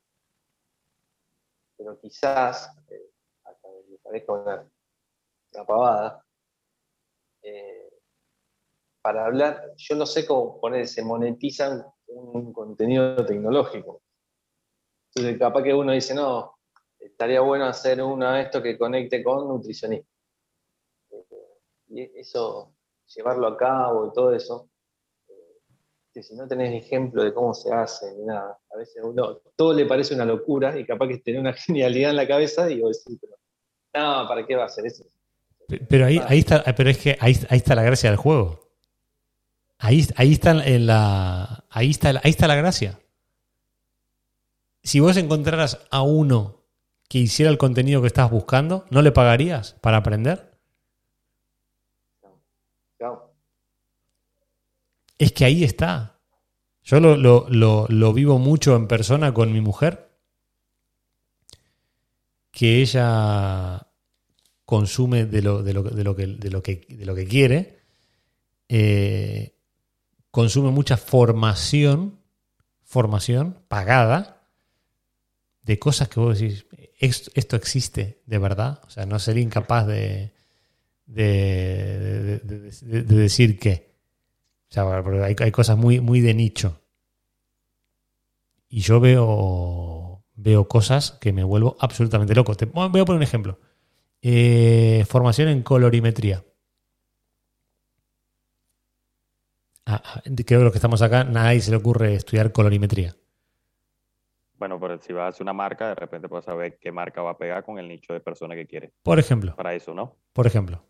pero 1.77 1.99
quizás, 1.99 2.71
eh, 2.91 3.11
hasta 3.45 3.69
me 3.89 3.99
parezca 3.99 4.33
una, 4.33 4.71
pavada, 5.67 6.25
eh, 7.43 7.84
para 9.05 9.27
hablar, 9.27 9.75
yo 9.77 9.97
no 9.97 10.07
sé 10.07 10.25
cómo 10.25 10.59
poner, 10.59 10.89
se 10.89 11.05
monetizan 11.05 11.85
un 12.07 12.55
contenido 12.55 13.23
tecnológico. 13.27 14.01
Entonces, 15.15 15.39
capaz 15.39 15.63
que 15.63 15.75
uno 15.75 15.93
dice, 15.93 16.15
no, 16.15 16.55
estaría 16.99 17.43
bueno 17.43 17.67
hacer 17.67 18.03
uno 18.03 18.33
de 18.33 18.41
esto 18.41 18.63
que 18.63 18.79
conecte 18.79 19.23
con 19.23 19.47
nutricionista. 19.47 20.09
Eh, 21.11 21.27
y 21.89 22.19
eso, 22.19 22.73
llevarlo 23.15 23.47
a 23.47 23.59
cabo 23.59 24.07
y 24.07 24.13
todo 24.15 24.33
eso, 24.35 24.71
eh, 25.29 25.61
que 26.11 26.23
si 26.23 26.35
no 26.35 26.49
tenés 26.49 26.73
ejemplo 26.73 27.23
de 27.23 27.35
cómo 27.35 27.53
se 27.53 27.75
hace, 27.75 28.11
ni 28.15 28.25
nada, 28.25 28.59
a 28.71 28.77
veces 28.79 29.05
uno, 29.05 29.39
todo 29.55 29.75
le 29.75 29.85
parece 29.85 30.15
una 30.15 30.25
locura 30.25 30.79
y 30.79 30.87
capaz 30.87 31.09
que 31.09 31.19
tiene 31.19 31.41
una 31.41 31.53
genialidad 31.53 32.09
en 32.09 32.17
la 32.17 32.27
cabeza 32.27 32.71
y 32.71 32.81
vos 32.81 33.05
decís, 33.05 33.21
pero, 33.21 33.37
no, 34.03 34.27
¿para 34.27 34.47
qué 34.47 34.57
va 34.57 34.63
a 34.63 34.67
hacer 34.67 34.87
eso? 34.87 35.05
Pero 35.91 36.07
ahí, 36.07 36.19
ahí 36.27 36.39
está, 36.39 36.65
pero 36.75 36.89
es 36.89 36.97
que 36.97 37.19
ahí, 37.21 37.35
ahí 37.51 37.59
está 37.59 37.75
la 37.75 37.83
gracia 37.83 38.09
del 38.09 38.19
juego. 38.19 38.64
Ahí, 39.79 40.07
ahí, 40.17 40.33
está 40.33 40.53
en 40.65 40.87
la, 40.87 41.65
ahí, 41.69 41.91
está, 41.91 42.11
ahí 42.23 42.31
está 42.31 42.47
la 42.49 42.55
gracia. 42.55 42.99
Si 44.83 45.01
vos 45.01 45.17
encontraras 45.17 45.81
a 45.91 46.03
uno 46.03 46.63
que 47.09 47.19
hiciera 47.19 47.51
el 47.51 47.59
contenido 47.59 48.01
que 48.01 48.07
estás 48.07 48.31
buscando, 48.31 48.87
¿no 48.91 49.03
le 49.03 49.13
pagarías 49.13 49.77
para 49.81 49.99
aprender? 49.99 50.55
Es 55.19 55.33
que 55.33 55.45
ahí 55.45 55.65
está. 55.65 56.19
Yo 56.83 57.01
lo, 57.01 57.17
lo, 57.17 57.47
lo, 57.49 57.87
lo, 57.89 58.13
vivo 58.13 58.39
mucho 58.39 58.77
en 58.77 58.89
persona 58.89 59.33
con 59.33 59.53
mi 59.53 59.61
mujer, 59.61 60.11
que 62.51 62.83
ella 62.83 63.87
consume 64.65 65.25
de 65.25 65.41
lo, 65.41 65.63
de 65.63 65.73
lo, 65.73 65.83
de 65.83 66.05
lo, 66.05 66.15
que, 66.15 66.27
de 66.27 66.51
lo, 66.51 66.63
que, 66.63 66.87
de 66.89 67.07
lo 67.07 67.15
que 67.15 67.27
quiere, 67.27 67.79
eh, 68.69 69.54
consume 70.35 70.73
mucha 70.73 70.97
formación, 70.97 72.19
formación 72.83 73.57
pagada, 73.69 74.43
de 75.63 75.79
cosas 75.79 76.09
que 76.09 76.19
vos 76.19 76.41
decís, 76.41 76.67
esto, 76.99 77.55
existe 77.55 78.21
de 78.27 78.39
verdad, 78.39 78.81
o 78.85 78.91
sea, 78.91 79.07
no 79.07 79.21
sería 79.21 79.45
incapaz 79.45 79.87
de, 79.87 80.33
de, 81.07 82.41
de, 82.41 83.03
decir 83.05 83.61
que. 83.61 83.95
O 84.71 84.75
sea, 84.75 85.05
hay, 85.25 85.37
hay, 85.39 85.51
cosas 85.53 85.77
muy, 85.77 86.01
muy 86.01 86.21
de 86.21 86.35
nicho. 86.35 86.81
Y 88.69 88.81
yo 88.81 88.99
veo, 88.99 90.25
veo 90.35 90.67
cosas 90.67 91.13
que 91.21 91.33
me 91.33 91.45
vuelvo 91.45 91.77
absolutamente 91.79 92.35
loco. 92.35 92.57
Te, 92.57 92.65
voy 92.65 92.87
a 92.87 93.05
poner 93.05 93.19
un 93.19 93.23
ejemplo. 93.23 93.61
Eh, 94.21 95.05
formación 95.09 95.47
en 95.47 95.63
colorimetría. 95.63 96.43
Ah, 99.87 100.23
creo 100.25 100.61
que 100.61 100.65
los 100.65 100.73
que 100.73 100.79
estamos 100.79 101.03
acá, 101.03 101.25
nadie 101.25 101.61
se 101.61 101.71
le 101.71 101.77
ocurre 101.77 102.15
estudiar 102.15 102.53
colorimetría. 102.53 103.15
Bueno, 104.57 104.81
pero 104.81 104.99
si 104.99 105.13
vas 105.13 105.25
a 105.25 105.29
hacer 105.29 105.43
una 105.43 105.53
marca, 105.53 105.89
de 105.89 105.95
repente 105.95 106.29
puedes 106.29 106.45
saber 106.45 106.79
qué 106.81 106.91
marca 106.91 107.21
va 107.23 107.33
a 107.33 107.39
pegar 107.39 107.65
con 107.65 107.79
el 107.79 107.89
nicho 107.89 108.13
de 108.13 108.21
persona 108.21 108.55
que 108.55 108.67
quieres. 108.67 108.93
Por 109.03 109.19
ejemplo. 109.19 109.55
Para 109.57 109.75
eso, 109.75 109.93
¿no? 109.93 110.17
Por 110.33 110.47
ejemplo, 110.47 110.85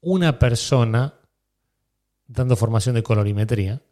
una 0.00 0.38
persona 0.38 1.14
dando 2.26 2.56
formación 2.56 2.94
de 2.94 3.02
colorimetría 3.02 3.82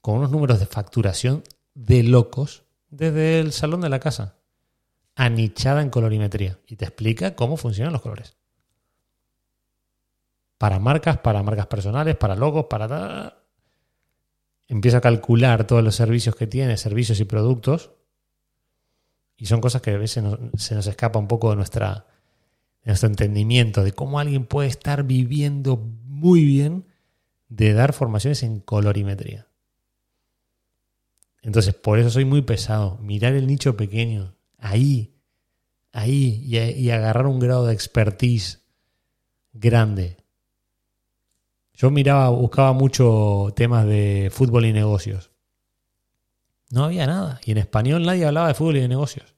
con 0.00 0.16
unos 0.16 0.30
números 0.30 0.60
de 0.60 0.66
facturación 0.66 1.42
de 1.74 2.02
locos 2.02 2.64
desde 2.88 3.40
el 3.40 3.52
salón 3.52 3.80
de 3.80 3.88
la 3.88 4.00
casa 4.00 4.36
anichada 5.14 5.82
en 5.82 5.90
colorimetría 5.90 6.58
y 6.66 6.76
te 6.76 6.86
explica 6.86 7.34
cómo 7.34 7.56
funcionan 7.56 7.92
los 7.92 8.02
colores. 8.02 8.36
Para 10.60 10.78
marcas, 10.78 11.16
para 11.16 11.42
marcas 11.42 11.68
personales, 11.68 12.16
para 12.16 12.36
logos, 12.36 12.66
para... 12.68 13.38
Empieza 14.68 14.98
a 14.98 15.00
calcular 15.00 15.66
todos 15.66 15.82
los 15.82 15.94
servicios 15.94 16.36
que 16.36 16.46
tiene, 16.46 16.76
servicios 16.76 17.18
y 17.18 17.24
productos. 17.24 17.92
Y 19.38 19.46
son 19.46 19.62
cosas 19.62 19.80
que 19.80 19.92
a 19.92 19.96
veces 19.96 20.22
se 20.58 20.74
nos 20.74 20.86
escapa 20.86 21.18
un 21.18 21.28
poco 21.28 21.48
de, 21.48 21.56
nuestra, 21.56 22.04
de 22.84 22.90
nuestro 22.90 23.08
entendimiento 23.08 23.82
de 23.82 23.92
cómo 23.92 24.20
alguien 24.20 24.44
puede 24.44 24.68
estar 24.68 25.04
viviendo 25.04 25.78
muy 25.78 26.44
bien 26.44 26.84
de 27.48 27.72
dar 27.72 27.94
formaciones 27.94 28.42
en 28.42 28.60
colorimetría. 28.60 29.48
Entonces, 31.40 31.72
por 31.72 31.98
eso 31.98 32.10
soy 32.10 32.26
muy 32.26 32.42
pesado. 32.42 32.98
Mirar 32.98 33.32
el 33.32 33.46
nicho 33.46 33.78
pequeño, 33.78 34.36
ahí, 34.58 35.14
ahí, 35.90 36.44
y, 36.44 36.90
agarrar 36.90 37.26
un 37.28 37.40
grado 37.40 37.64
de 37.64 37.72
expertise 37.72 38.60
grande. 39.54 40.19
Yo 41.80 41.90
miraba, 41.90 42.28
buscaba 42.28 42.74
mucho 42.74 43.54
temas 43.56 43.86
de 43.86 44.28
fútbol 44.30 44.66
y 44.66 44.72
negocios. 44.74 45.30
No 46.68 46.84
había 46.84 47.06
nada. 47.06 47.40
Y 47.42 47.52
en 47.52 47.56
español 47.56 48.02
nadie 48.04 48.26
hablaba 48.26 48.48
de 48.48 48.54
fútbol 48.54 48.76
y 48.76 48.80
de 48.80 48.88
negocios. 48.88 49.34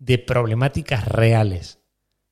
De 0.00 0.18
problemáticas 0.18 1.06
reales, 1.06 1.78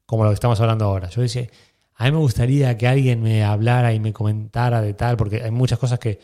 como 0.04 0.24
lo 0.24 0.30
que 0.30 0.34
estamos 0.34 0.60
hablando 0.60 0.86
ahora. 0.86 1.10
Yo 1.10 1.22
decía, 1.22 1.46
a 1.94 2.06
mí 2.06 2.10
me 2.10 2.18
gustaría 2.18 2.76
que 2.76 2.88
alguien 2.88 3.22
me 3.22 3.44
hablara 3.44 3.92
y 3.92 4.00
me 4.00 4.12
comentara 4.12 4.82
de 4.82 4.94
tal, 4.94 5.16
porque 5.16 5.40
hay 5.44 5.52
muchas 5.52 5.78
cosas 5.78 6.00
que 6.00 6.18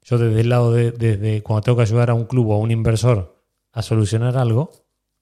yo 0.00 0.16
desde 0.16 0.40
el 0.40 0.48
lado 0.48 0.72
de, 0.72 0.92
desde 0.92 1.42
cuando 1.42 1.60
tengo 1.60 1.76
que 1.76 1.82
ayudar 1.82 2.08
a 2.08 2.14
un 2.14 2.24
club 2.24 2.48
o 2.48 2.54
a 2.54 2.58
un 2.58 2.70
inversor 2.70 3.38
a 3.72 3.82
solucionar 3.82 4.38
algo, 4.38 4.70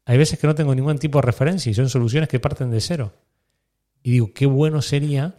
hay 0.05 0.18
veces 0.18 0.39
que 0.39 0.47
no 0.47 0.55
tengo 0.55 0.72
ningún 0.72 0.98
tipo 0.98 1.18
de 1.18 1.22
referencia 1.22 1.68
y 1.68 1.74
son 1.74 1.89
soluciones 1.89 2.28
que 2.28 2.39
parten 2.39 2.70
de 2.70 2.81
cero. 2.81 3.12
Y 4.05 4.12
digo, 4.12 4.32
qué 4.32 4.47
bueno 4.47 4.82
sería 4.82 5.35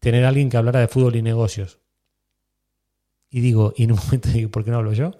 tener 0.00 0.24
a 0.24 0.28
alguien 0.28 0.50
que 0.50 0.56
hablara 0.56 0.80
de 0.80 0.88
fútbol 0.88 1.16
y 1.16 1.22
negocios. 1.22 1.78
Y 3.30 3.40
digo, 3.40 3.72
y 3.76 3.84
en 3.84 3.92
un 3.92 3.98
momento 4.04 4.28
digo, 4.30 4.50
¿por 4.50 4.64
qué 4.64 4.70
no 4.70 4.78
hablo 4.78 4.92
yo? 4.92 5.12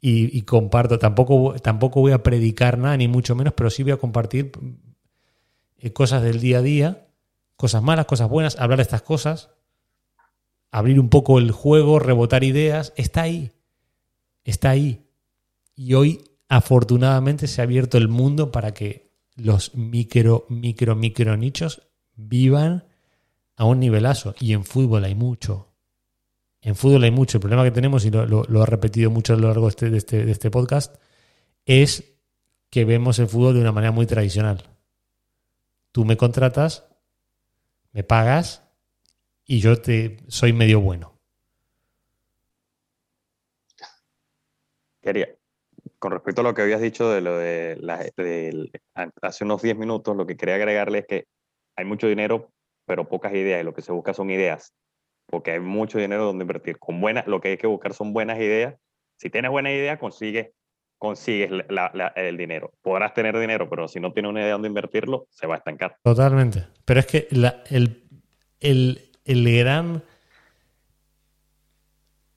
Y, 0.00 0.42
comparto, 0.42 1.00
tampoco, 1.00 1.56
tampoco 1.60 2.00
voy 2.00 2.12
a 2.12 2.22
predicar 2.22 2.78
nada, 2.78 2.96
ni 2.96 3.08
mucho 3.08 3.34
menos, 3.34 3.54
pero 3.54 3.70
sí 3.70 3.82
voy 3.82 3.90
a 3.90 3.96
compartir 3.96 4.52
eh, 5.78 5.92
cosas 5.92 6.22
del 6.22 6.38
día 6.38 6.58
a 6.58 6.62
día, 6.62 7.08
cosas 7.56 7.82
malas, 7.82 8.06
cosas 8.06 8.28
buenas, 8.28 8.56
hablar 8.60 8.76
de 8.76 8.84
estas 8.84 9.02
cosas, 9.02 9.50
abrir 10.70 11.00
un 11.00 11.08
poco 11.08 11.40
el 11.40 11.50
juego, 11.50 11.98
rebotar 11.98 12.44
ideas, 12.44 12.92
está 12.96 13.22
ahí, 13.22 13.50
está 14.44 14.70
ahí. 14.70 15.08
Y 15.74 15.94
hoy 15.94 16.22
afortunadamente 16.48 17.48
se 17.48 17.60
ha 17.60 17.64
abierto 17.64 17.98
el 17.98 18.06
mundo 18.06 18.52
para 18.52 18.74
que 18.74 19.10
los 19.34 19.74
micro, 19.74 20.46
micro, 20.48 20.94
micro 20.94 21.36
nichos 21.36 21.82
vivan 22.14 22.84
a 23.56 23.64
un 23.64 23.80
nivelazo. 23.80 24.34
Y 24.38 24.52
en 24.52 24.64
fútbol 24.64 25.04
hay 25.04 25.14
mucho. 25.14 25.72
En 26.60 26.76
fútbol 26.76 27.04
hay 27.04 27.10
mucho. 27.10 27.38
El 27.38 27.40
problema 27.40 27.64
que 27.64 27.70
tenemos, 27.70 28.04
y 28.04 28.10
lo, 28.10 28.26
lo, 28.26 28.62
he 28.62 28.66
repetido 28.66 29.10
mucho 29.10 29.34
a 29.34 29.36
lo 29.36 29.48
largo 29.48 29.66
de 29.66 29.70
este, 29.70 29.90
de, 29.90 29.98
este, 29.98 30.24
de 30.24 30.32
este 30.32 30.50
podcast, 30.50 30.96
es 31.64 32.16
que 32.70 32.84
vemos 32.84 33.18
el 33.18 33.28
fútbol 33.28 33.54
de 33.54 33.60
una 33.60 33.72
manera 33.72 33.92
muy 33.92 34.06
tradicional. 34.06 34.62
Tú 35.92 36.04
me 36.04 36.16
contratas, 36.16 36.84
me 37.92 38.02
pagas 38.02 38.62
y 39.44 39.60
yo 39.60 39.80
te 39.80 40.18
soy 40.28 40.52
medio 40.52 40.80
bueno. 40.80 41.18
Quería, 45.00 45.28
con 45.98 46.12
respecto 46.12 46.40
a 46.40 46.44
lo 46.44 46.52
que 46.52 46.62
habías 46.62 46.80
dicho 46.80 47.08
de 47.08 47.20
lo 47.20 47.38
de, 47.38 48.70
hace 49.22 49.44
unos 49.44 49.62
10 49.62 49.76
minutos, 49.78 50.16
lo 50.16 50.26
que 50.26 50.36
quería 50.36 50.56
agregarle 50.56 50.98
es 50.98 51.06
que 51.06 51.28
hay 51.76 51.84
mucho 51.84 52.08
dinero, 52.08 52.52
pero 52.86 53.08
pocas 53.08 53.34
ideas, 53.34 53.60
y 53.60 53.64
lo 53.64 53.74
que 53.74 53.82
se 53.82 53.92
busca 53.92 54.14
son 54.14 54.30
ideas, 54.30 54.72
porque 55.26 55.50
hay 55.50 55.60
mucho 55.60 55.98
dinero 55.98 56.24
donde 56.24 56.44
invertir. 56.44 56.78
Con 56.78 57.00
buenas, 57.00 57.26
lo 57.26 57.40
que 57.40 57.48
hay 57.48 57.56
que 57.58 57.66
buscar 57.66 57.92
son 57.92 58.12
buenas 58.12 58.38
ideas. 58.38 58.76
Si 59.16 59.28
tienes 59.28 59.50
buena 59.50 59.72
idea, 59.72 59.98
consigues, 59.98 60.50
consigues 60.98 61.50
el 62.14 62.36
dinero. 62.36 62.72
Podrás 62.80 63.12
tener 63.12 63.38
dinero, 63.38 63.68
pero 63.68 63.88
si 63.88 64.00
no 64.00 64.12
tienes 64.12 64.30
una 64.30 64.40
idea 64.40 64.52
donde 64.52 64.68
invertirlo, 64.68 65.26
se 65.30 65.46
va 65.46 65.56
a 65.56 65.58
estancar. 65.58 65.98
Totalmente. 66.02 66.64
Pero 66.84 67.00
es 67.00 67.06
que 67.06 67.28
el, 67.30 68.04
el, 68.60 69.10
el 69.24 69.58
gran... 69.58 70.02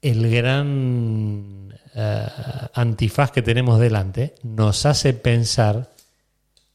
El 0.01 0.33
gran 0.33 1.77
eh, 1.93 2.27
antifaz 2.73 3.31
que 3.31 3.41
tenemos 3.41 3.81
delante 3.81 4.33
nos 4.43 4.85
hace 4.85 5.13
pensar. 5.13 5.89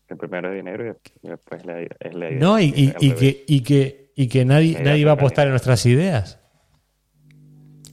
El 0.09 0.17
primero 0.17 0.51
es 0.51 0.55
dinero 0.57 0.97
y 1.23 1.29
después 1.29 1.61
es 1.61 1.67
la 2.15 2.29
idea. 2.31 2.39
No, 2.39 2.61
y, 2.61 2.73
que, 2.73 3.45
y, 3.47 3.63
que, 3.63 4.13
y 4.15 4.29
que 4.29 4.45
nadie, 4.45 4.79
nadie 4.83 5.05
va 5.05 5.13
a 5.13 5.15
apostar 5.15 5.47
en 5.47 5.53
nuestras 5.53 5.85
ideas. 5.87 6.41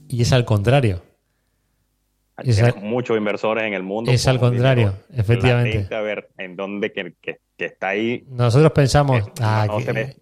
Y 0.07 0.21
es 0.21 0.33
al 0.33 0.45
contrario. 0.45 1.03
Hay 2.35 2.47
muchos 2.81 3.17
inversores 3.17 3.63
en 3.63 3.73
el 3.73 3.83
mundo. 3.83 4.11
Es 4.11 4.27
al 4.27 4.39
contrario, 4.39 4.93
efectivamente. 5.13 5.93
a 5.93 6.01
ver 6.01 6.29
en 6.38 6.55
dónde 6.55 6.91
que, 6.91 7.15
está 7.57 7.89
ahí. 7.89 8.25
Nosotros 8.27 8.71
pensamos. 8.71 9.23
ah, 9.39 9.67
que, 9.77 10.17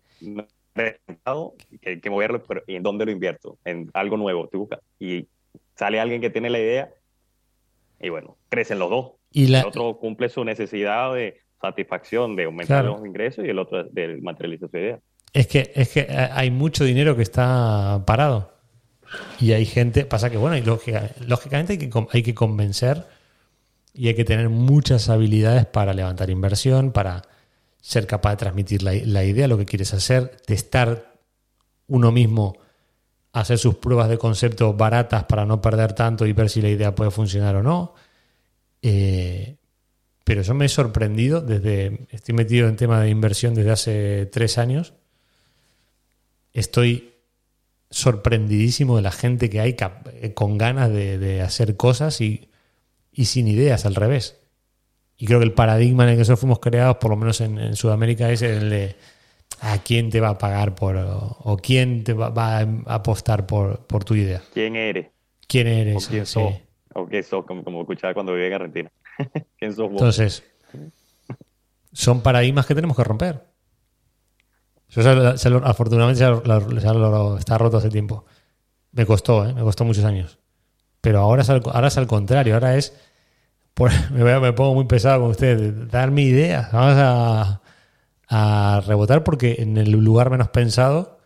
que, 1.81 2.01
que 2.01 2.09
moverlo, 2.09 2.43
pero 2.43 2.63
¿y 2.67 2.75
en 2.75 2.83
dónde 2.83 3.05
lo 3.05 3.11
invierto? 3.11 3.57
En 3.65 3.89
algo 3.93 4.17
nuevo. 4.17 4.47
Tú 4.47 4.59
buscas. 4.59 4.79
Y 4.99 5.27
sale 5.75 5.99
alguien 5.99 6.21
que 6.21 6.29
tiene 6.29 6.49
la 6.49 6.59
idea 6.59 6.89
y 7.99 8.09
bueno, 8.09 8.37
crecen 8.49 8.79
los 8.79 8.89
dos. 8.89 9.11
Y 9.31 9.53
El 9.53 9.65
otro 9.65 9.97
cumple 9.97 10.29
su 10.29 10.43
necesidad 10.43 11.13
de 11.13 11.39
satisfacción, 11.61 12.35
de 12.35 12.45
aumentar 12.45 12.85
los 12.85 13.05
ingresos 13.05 13.45
y 13.45 13.49
el 13.49 13.59
otro 13.59 13.83
de 13.83 14.19
materializar 14.21 14.69
su 14.69 14.77
idea. 14.77 14.99
Es 15.33 15.47
que, 15.47 15.71
es 15.75 15.89
que 15.89 16.07
hay 16.09 16.51
mucho 16.51 16.83
dinero 16.83 17.15
que 17.15 17.23
está 17.23 18.03
parado. 18.05 18.53
Y 19.39 19.53
hay 19.53 19.65
gente, 19.65 20.05
pasa 20.05 20.29
que 20.29 20.37
bueno, 20.37 20.57
y 20.57 20.61
lógicamente 20.61 21.73
hay 21.73 21.79
que, 21.79 21.89
hay 22.11 22.23
que 22.23 22.35
convencer 22.35 23.05
y 23.93 24.07
hay 24.07 24.15
que 24.15 24.23
tener 24.23 24.49
muchas 24.49 25.09
habilidades 25.09 25.65
para 25.65 25.93
levantar 25.93 26.29
inversión, 26.29 26.91
para 26.91 27.23
ser 27.81 28.05
capaz 28.05 28.31
de 28.31 28.37
transmitir 28.37 28.83
la, 28.83 28.93
la 29.05 29.23
idea, 29.23 29.47
lo 29.47 29.57
que 29.57 29.65
quieres 29.65 29.93
hacer, 29.93 30.37
testar 30.45 31.13
uno 31.87 32.11
mismo, 32.11 32.57
hacer 33.33 33.57
sus 33.57 33.75
pruebas 33.75 34.09
de 34.09 34.17
concepto 34.17 34.73
baratas 34.73 35.23
para 35.25 35.45
no 35.45 35.61
perder 35.61 35.93
tanto 35.93 36.25
y 36.25 36.33
ver 36.33 36.49
si 36.49 36.61
la 36.61 36.69
idea 36.69 36.95
puede 36.95 37.11
funcionar 37.11 37.55
o 37.55 37.63
no. 37.63 37.93
Eh, 38.81 39.57
pero 40.29 40.43
yo 40.43 40.53
me 40.53 40.65
he 40.65 40.69
sorprendido 40.69 41.41
desde, 41.41 42.05
estoy 42.11 42.35
metido 42.35 42.67
en 42.67 42.75
tema 42.75 43.01
de 43.01 43.09
inversión 43.09 43.55
desde 43.55 43.71
hace 43.71 44.25
tres 44.27 44.59
años. 44.59 44.93
Estoy 46.53 47.15
sorprendidísimo 47.89 48.97
de 48.97 49.01
la 49.01 49.11
gente 49.11 49.49
que 49.49 49.59
hay 49.59 49.75
eh, 50.21 50.35
con 50.35 50.59
ganas 50.59 50.91
de, 50.91 51.41
hacer 51.41 51.77
cosas 51.77 52.21
y, 52.21 52.47
sin 53.11 53.47
ideas 53.47 53.87
al 53.87 53.95
revés. 53.95 54.39
Y 55.17 55.25
creo 55.25 55.39
que 55.39 55.45
el 55.45 55.53
paradigma 55.53 56.03
en 56.03 56.09
el 56.09 56.15
que 56.15 56.19
nosotros 56.19 56.41
fuimos 56.41 56.59
creados, 56.59 56.97
por 56.97 57.09
lo 57.09 57.17
menos 57.17 57.41
en, 57.41 57.75
Sudamérica, 57.75 58.29
es 58.29 58.43
el 58.43 58.69
de 58.69 58.95
a 59.61 59.79
quién 59.79 60.11
te 60.11 60.19
va 60.19 60.29
a 60.29 60.37
pagar 60.37 60.75
por 60.75 60.95
o, 60.95 61.57
quién 61.57 62.03
te 62.03 62.13
va, 62.13 62.59
a 62.59 62.93
apostar 62.93 63.47
por, 63.47 63.79
por, 63.87 64.03
tu 64.03 64.13
idea. 64.13 64.43
¿Quién 64.53 64.75
eres? 64.75 65.07
¿Quién 65.47 65.65
eres? 65.65 66.07
O 66.07 66.11
quién 66.11 66.27
sos. 66.27 66.53
O 66.93 67.07
qué 67.07 67.23
sos, 67.23 67.45
como, 67.47 67.63
como 67.63 67.81
escuchaba 67.81 68.13
cuando 68.13 68.33
vivía 68.33 68.49
en 68.49 68.53
Argentina. 68.53 68.91
Entonces, 69.59 70.43
son 71.91 72.21
paradigmas 72.21 72.65
que 72.65 72.75
tenemos 72.75 72.95
que 72.95 73.03
romper. 73.03 73.43
afortunadamente 75.63 76.19
ya, 76.19 76.29
lo, 76.31 77.37
está 77.37 77.57
roto 77.57 77.77
hace 77.77 77.89
tiempo. 77.89 78.25
Me 78.91 79.05
costó, 79.05 79.47
¿eh? 79.47 79.53
me 79.53 79.61
costó 79.61 79.85
muchos 79.85 80.03
años. 80.05 80.39
Pero 81.01 81.19
ahora 81.19 81.41
es 81.43 81.49
al, 81.97 82.07
contrario, 82.07 82.55
ahora 82.55 82.75
es... 82.75 82.93
me, 84.11 84.39
me, 84.39 84.53
pongo 84.53 84.73
muy 84.73 84.85
pesado 84.85 85.21
con 85.21 85.29
ustedes, 85.31 85.89
darme 85.89 86.23
ideas. 86.23 86.71
Vamos 86.71 86.95
a, 86.97 87.61
a 88.29 88.81
rebotar 88.85 89.23
porque 89.23 89.57
en 89.59 89.77
el 89.77 89.91
lugar 89.91 90.29
menos 90.29 90.49
pensado, 90.49 91.19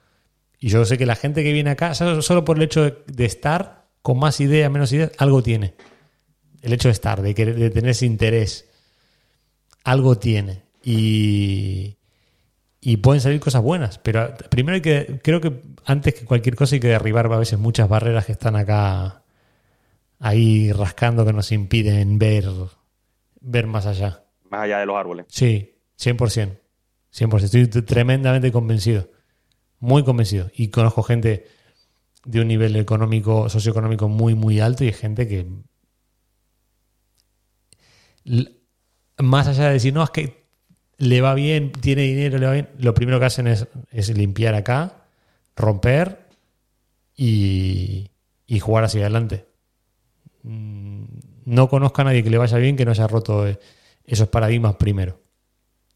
y 0.58 0.70
yo 0.70 0.86
sé 0.86 0.98
que 0.98 1.06
la 1.06 1.16
gente 1.16 1.44
que 1.44 1.52
viene 1.52 1.72
acá, 1.72 1.94
solo 1.94 2.46
por 2.46 2.56
el 2.56 2.64
hecho 2.64 2.84
de, 3.06 3.26
estar 3.26 3.84
con 4.02 4.18
más 4.18 4.40
ideas, 4.40 4.72
menos 4.72 4.94
ideas, 4.94 5.12
algo 5.18 5.44
tiene. 5.44 5.76
El 6.64 6.74
hecho 6.74 6.88
de 6.88 6.94
estar, 6.94 7.22
de, 7.22 7.34
de 7.34 7.70
tener 7.70 7.92
ese 7.92 8.08
interés, 8.08 8.68
algo 9.84 10.18
tiene. 10.18 10.64
Y, 10.84 11.98
y 12.82 12.98
pueden 12.98 13.22
salir 13.22 13.40
cosas 13.40 13.62
buenas. 13.62 13.98
Pero 14.00 14.34
primero 14.50 14.76
hay 14.76 14.82
que, 14.82 15.22
creo 15.24 15.40
que 15.40 15.62
antes 15.86 16.16
que 16.16 16.26
cualquier 16.26 16.56
cosa 16.56 16.76
hay 16.76 16.82
que 16.82 16.88
derribar 16.88 17.32
a 17.32 17.38
veces 17.38 17.60
muchas 17.60 17.88
barreras 17.88 18.26
que 18.26 18.34
están 18.34 18.56
acá 18.56 19.24
ahí 20.20 20.72
rascando 20.72 21.26
que 21.26 21.34
nos 21.34 21.52
impiden 21.52 22.20
ver, 22.20 22.46
ver 23.40 23.68
más 23.68 23.86
allá. 23.86 24.24
Más 24.50 24.62
allá 24.62 24.80
de 24.80 24.86
los 24.86 24.98
árboles. 24.98 25.26
Sí, 25.30 25.76
100%. 26.00 26.60
100%. 27.14 27.44
Estoy 27.44 27.68
tremendamente 27.68 28.52
convencido. 28.52 29.10
Muy 29.80 30.04
convencido. 30.04 30.50
Y 30.54 30.70
conozco 30.70 31.04
gente 31.04 31.48
de 32.26 32.42
un 32.42 32.48
nivel 32.48 32.76
económico, 32.76 33.50
socioeconómico 33.50 34.10
muy, 34.10 34.36
muy 34.36 34.60
alto 34.60 34.84
y 34.84 34.92
gente 34.92 35.28
que. 35.28 35.46
Más 39.18 39.48
allá 39.48 39.68
de 39.68 39.74
decir, 39.74 39.94
no, 39.94 40.04
es 40.04 40.10
que 40.10 40.44
le 40.98 41.22
va 41.22 41.34
bien, 41.34 41.72
tiene 41.72 42.04
dinero, 42.04 42.38
le 42.38 42.46
va 42.46 42.54
bien, 42.54 42.70
lo 42.78 42.94
primero 42.94 43.20
que 43.20 43.26
hacen 43.26 43.48
es, 43.48 43.68
limpiar 44.16 44.56
acá, 44.56 45.06
romper 45.56 46.28
y, 47.16 48.10
jugar 48.62 48.84
hacia 48.86 49.02
adelante. 49.02 49.48
Mm, 50.44 51.04
no 51.46 51.68
conozco 51.68 52.02
a 52.02 52.06
nadie 52.06 52.24
que 52.24 52.30
le 52.30 52.38
vaya 52.38 52.58
bien 52.58 52.78
que 52.78 52.86
no 52.86 52.92
haya 52.92 53.08
roto 53.08 53.48
eh, 53.48 53.60
esos 54.06 54.28
paradigmas 54.30 54.76
primero. 54.76 55.20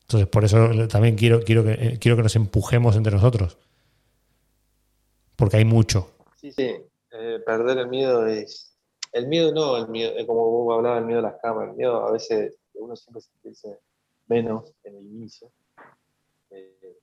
Entonces, 0.01 0.27
por 0.27 0.45
eso 0.45 0.87
también 0.87 1.15
quiero, 1.15 1.41
quiero, 1.41 1.63
que, 1.63 1.73
eh, 1.73 1.97
quiero 1.99 2.15
que 2.15 2.23
nos 2.23 2.35
empujemos 2.35 2.95
entre 2.95 3.13
nosotros. 3.13 3.57
Porque 5.35 5.57
hay 5.57 5.65
mucho. 5.65 6.15
Sí, 6.39 6.51
sí. 6.51 6.75
Eh, 7.11 7.39
perder 7.45 7.77
el 7.77 7.87
miedo 7.87 8.25
es. 8.25 8.66
El 9.17 9.27
miedo 9.27 9.51
no, 9.51 9.77
el 9.77 9.87
miedo, 9.87 10.13
como 10.27 10.49
vos 10.49 10.77
hablabas, 10.77 10.99
el 10.99 11.05
miedo 11.05 11.19
a 11.19 11.23
las 11.23 11.41
cámaras. 11.41 11.71
El 11.71 11.77
miedo 11.77 12.05
a 12.05 12.11
veces 12.11 12.55
uno 12.75 12.95
siempre 12.95 13.21
se 13.21 13.31
sentirse 13.31 13.79
menos 14.27 14.73
en 14.83 14.95
el 14.95 15.05
inicio. 15.05 15.51
Eh, 16.51 16.97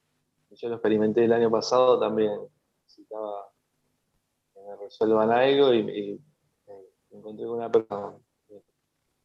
yo 0.51 0.69
lo 0.69 0.77
experimenté 0.77 1.25
el 1.25 1.33
año 1.33 1.51
pasado 1.51 1.99
también. 1.99 2.39
Necesitaba 2.85 3.51
que 4.55 4.61
me 4.61 4.77
resuelvan 4.77 5.31
algo 5.31 5.75
y, 5.75 5.83
me 5.83 7.19
encontré 7.19 7.47
con 7.47 7.57
una 7.57 7.71
persona 7.71 8.17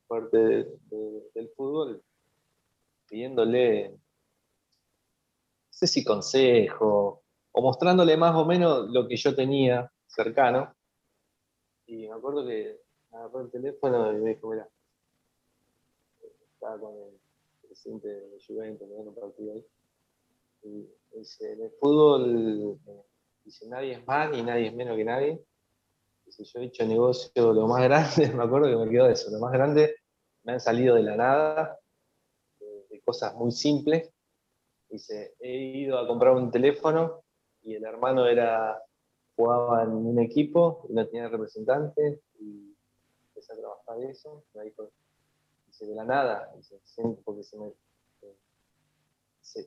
fuerte 0.07 0.37
del 0.89 1.49
fútbol 1.55 2.03
pidiéndole, 3.07 3.89
no 3.89 3.97
sé 5.69 5.87
si 5.87 6.03
consejo, 6.03 7.23
o 7.51 7.61
mostrándole 7.61 8.15
más 8.17 8.35
o 8.35 8.45
menos 8.45 8.89
lo 8.89 9.07
que 9.07 9.17
yo 9.17 9.35
tenía 9.35 9.91
cercano. 10.07 10.75
Y 11.89 12.07
me 12.07 12.13
acuerdo 12.13 12.45
que 12.45 12.79
me 13.11 13.17
agarró 13.17 13.41
el 13.41 13.51
teléfono 13.51 14.13
y 14.13 14.17
me 14.17 14.29
dijo, 14.35 14.49
mira, 14.49 14.69
estaba 16.53 16.79
con 16.79 16.93
el 16.95 17.19
presidente 17.67 18.07
de 18.07 18.37
Juventus, 18.45 18.87
un 18.89 19.15
partido 19.15 19.53
ahí. 19.53 19.65
Y 20.63 20.89
dice, 21.17 21.53
en 21.53 21.63
el 21.63 21.71
fútbol, 21.71 22.79
eh, 22.87 23.03
dice, 23.43 23.67
nadie 23.67 23.93
es 23.93 24.05
más 24.05 24.29
ni 24.29 24.43
nadie 24.43 24.67
es 24.67 24.73
menos 24.73 24.95
que 24.95 25.05
nadie. 25.05 25.43
Dice, 26.25 26.43
yo 26.43 26.59
he 26.59 26.65
hecho 26.65 26.85
negocio 26.85 27.53
lo 27.53 27.67
más 27.67 27.83
grande, 27.83 28.31
me 28.35 28.43
acuerdo 28.43 28.67
que 28.67 28.85
me 28.85 28.91
quedó 28.91 29.09
eso, 29.09 29.31
lo 29.31 29.39
más 29.39 29.51
grande, 29.51 29.95
me 30.43 30.53
han 30.53 30.59
salido 30.59 30.95
de 30.95 31.03
la 31.03 31.15
nada 31.15 31.79
cosas 33.09 33.33
muy 33.33 33.51
simples. 33.51 34.07
Dice, 34.87 35.33
he 35.39 35.57
ido 35.57 35.97
a 35.97 36.07
comprar 36.07 36.35
un 36.35 36.51
teléfono 36.51 37.23
y 37.63 37.73
el 37.73 37.83
hermano 37.83 38.27
era, 38.27 38.79
jugaba 39.39 39.83
en 39.83 39.91
un 39.91 40.19
equipo 40.19 40.85
y 40.89 40.93
no 40.93 41.07
tenía 41.07 41.29
representante 41.29 42.21
y 42.41 42.75
empecé 43.29 43.53
a 43.53 43.57
trabajar 43.57 44.03
eso. 44.03 44.43
Me 44.53 44.65
dijo, 44.65 44.91
dice, 45.65 45.85
de 45.85 45.95
la 45.95 46.03
nada, 46.03 46.51
porque 47.23 47.43
se, 47.43 47.57
me, 47.57 47.71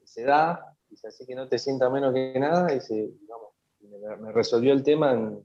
se, 0.04 0.24
da, 0.24 0.76
dice, 0.90 1.08
así 1.08 1.24
que 1.24 1.34
no 1.34 1.48
te 1.48 1.58
sienta 1.58 1.88
menos 1.88 2.12
que 2.12 2.38
nada, 2.38 2.68
y 2.70 3.16
vamos, 3.26 3.54
me, 3.80 4.16
me 4.18 4.32
resolvió 4.32 4.74
el 4.74 4.82
tema 4.82 5.14
en 5.14 5.42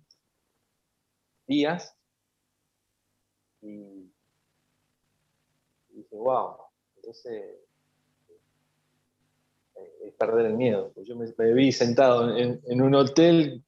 días 1.47 1.95
y 3.61 4.11
dije, 5.87 6.17
wow, 6.17 6.57
entonces 6.97 7.61
es 10.03 10.13
perder 10.15 10.47
el 10.47 10.57
miedo. 10.57 10.91
Yo 10.97 11.15
me, 11.15 11.53
vi 11.53 11.71
sentado 11.71 12.35
en, 12.35 12.81
un 12.81 12.93
hotel 12.93 13.63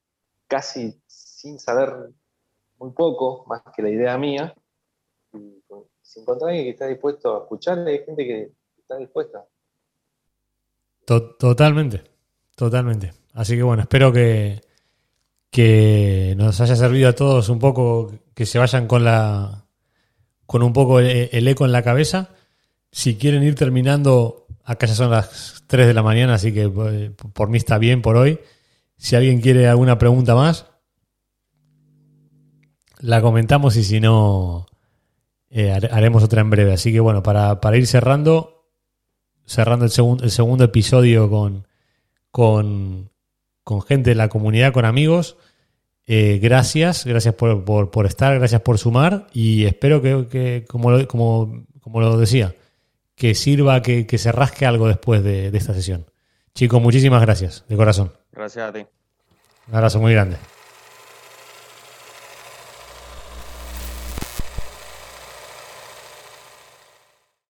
casi 0.50 1.02
sin 1.08 1.58
saber 1.58 1.94
muy 2.78 2.92
poco, 2.92 3.46
más 3.48 3.62
que 3.74 3.82
la 3.82 3.90
idea 3.90 4.18
mía, 4.18 4.54
y 5.34 5.64
si 6.02 6.20
encontrar 6.20 6.50
alguien 6.50 6.66
que 6.66 6.72
está 6.72 6.88
dispuesto 6.88 7.36
a 7.38 7.44
escuchar, 7.44 7.80
hay 7.88 8.04
gente 8.04 8.26
que 8.26 8.52
está 8.78 8.98
dispuesta. 8.98 9.46
Totalmente, 11.06 12.04
totalmente. 12.56 13.14
Así 13.34 13.56
que 13.56 13.64
bueno, 13.64 13.84
espero 13.84 14.12
que, 14.12 14.62
que 15.50 16.34
nos 16.38 16.60
haya 16.60 16.76
servido 16.76 17.10
a 17.10 17.14
todos 17.14 17.48
un 17.48 17.60
poco, 17.60 18.12
que 18.34 18.46
se 18.46 18.60
vayan 18.60 18.88
con 18.88 19.06
la 19.06 19.66
con 20.46 20.64
un 20.64 20.74
poco 20.74 21.00
el 21.00 21.48
eco 21.48 21.66
en 21.66 21.72
la 21.72 21.84
cabeza. 21.84 22.30
Si 22.92 23.18
quieren 23.18 23.44
ir 23.44 23.54
terminando 23.54 24.48
Acá 24.70 24.86
ya 24.86 24.94
son 24.94 25.10
las 25.10 25.64
3 25.66 25.88
de 25.88 25.96
la 25.96 26.04
mañana, 26.04 26.36
así 26.36 26.54
que 26.54 26.66
eh, 26.66 27.12
por 27.34 27.50
mí 27.50 27.58
está 27.58 27.80
bien 27.80 28.04
por 28.04 28.16
hoy. 28.16 28.40
Si 29.00 29.16
alguien 29.16 29.40
quiere 29.40 29.66
alguna 29.66 29.98
pregunta 29.98 30.36
más, 30.36 30.66
la 33.00 33.22
comentamos 33.22 33.78
y 33.78 33.86
si 33.86 34.02
no, 34.02 34.66
eh, 35.50 35.72
haremos 35.72 36.22
otra 36.22 36.42
en 36.42 36.50
breve. 36.50 36.74
Así 36.74 36.92
que 36.92 37.00
bueno, 37.00 37.24
para, 37.24 37.78
ir 37.78 37.88
cerrando, 37.88 38.68
cerrando 39.46 39.86
el, 39.86 39.92
segundo 39.92 40.26
el 40.26 40.32
segundo 40.32 40.66
episodio 40.66 41.30
con, 42.30 43.10
gente 43.88 44.10
de 44.10 44.16
la 44.16 44.28
comunidad, 44.28 44.74
con 44.74 44.84
amigos. 44.84 45.38
Eh, 46.06 46.40
gracias, 46.44 47.06
gracias 47.06 47.36
por, 47.36 48.06
estar, 48.06 48.38
gracias 48.38 48.62
por 48.62 48.80
sumar 48.80 49.28
y 49.32 49.64
espero 49.64 50.02
que, 50.02 50.66
como, 50.68 51.08
como, 51.08 51.66
como 51.80 52.02
lo 52.02 52.18
decía, 52.18 52.54
que 53.16 53.34
sirva, 53.34 53.82
que, 53.82 54.06
que 54.06 54.18
se 54.18 54.34
rasque 54.34 54.66
algo 54.66 54.90
después 54.90 55.24
de, 55.24 55.52
de 55.52 55.58
esta 55.58 55.74
sesión. 55.74 56.06
Chicos, 56.54 56.82
muchísimas 56.82 57.22
gracias, 57.22 57.64
de 57.70 57.78
corazón. 57.78 58.19
Gracias 58.32 58.70
a 58.70 58.74
ti. 58.74 58.86
Un 59.68 59.76
abrazo 59.76 60.00
muy 60.00 60.14
grande. 60.14 60.38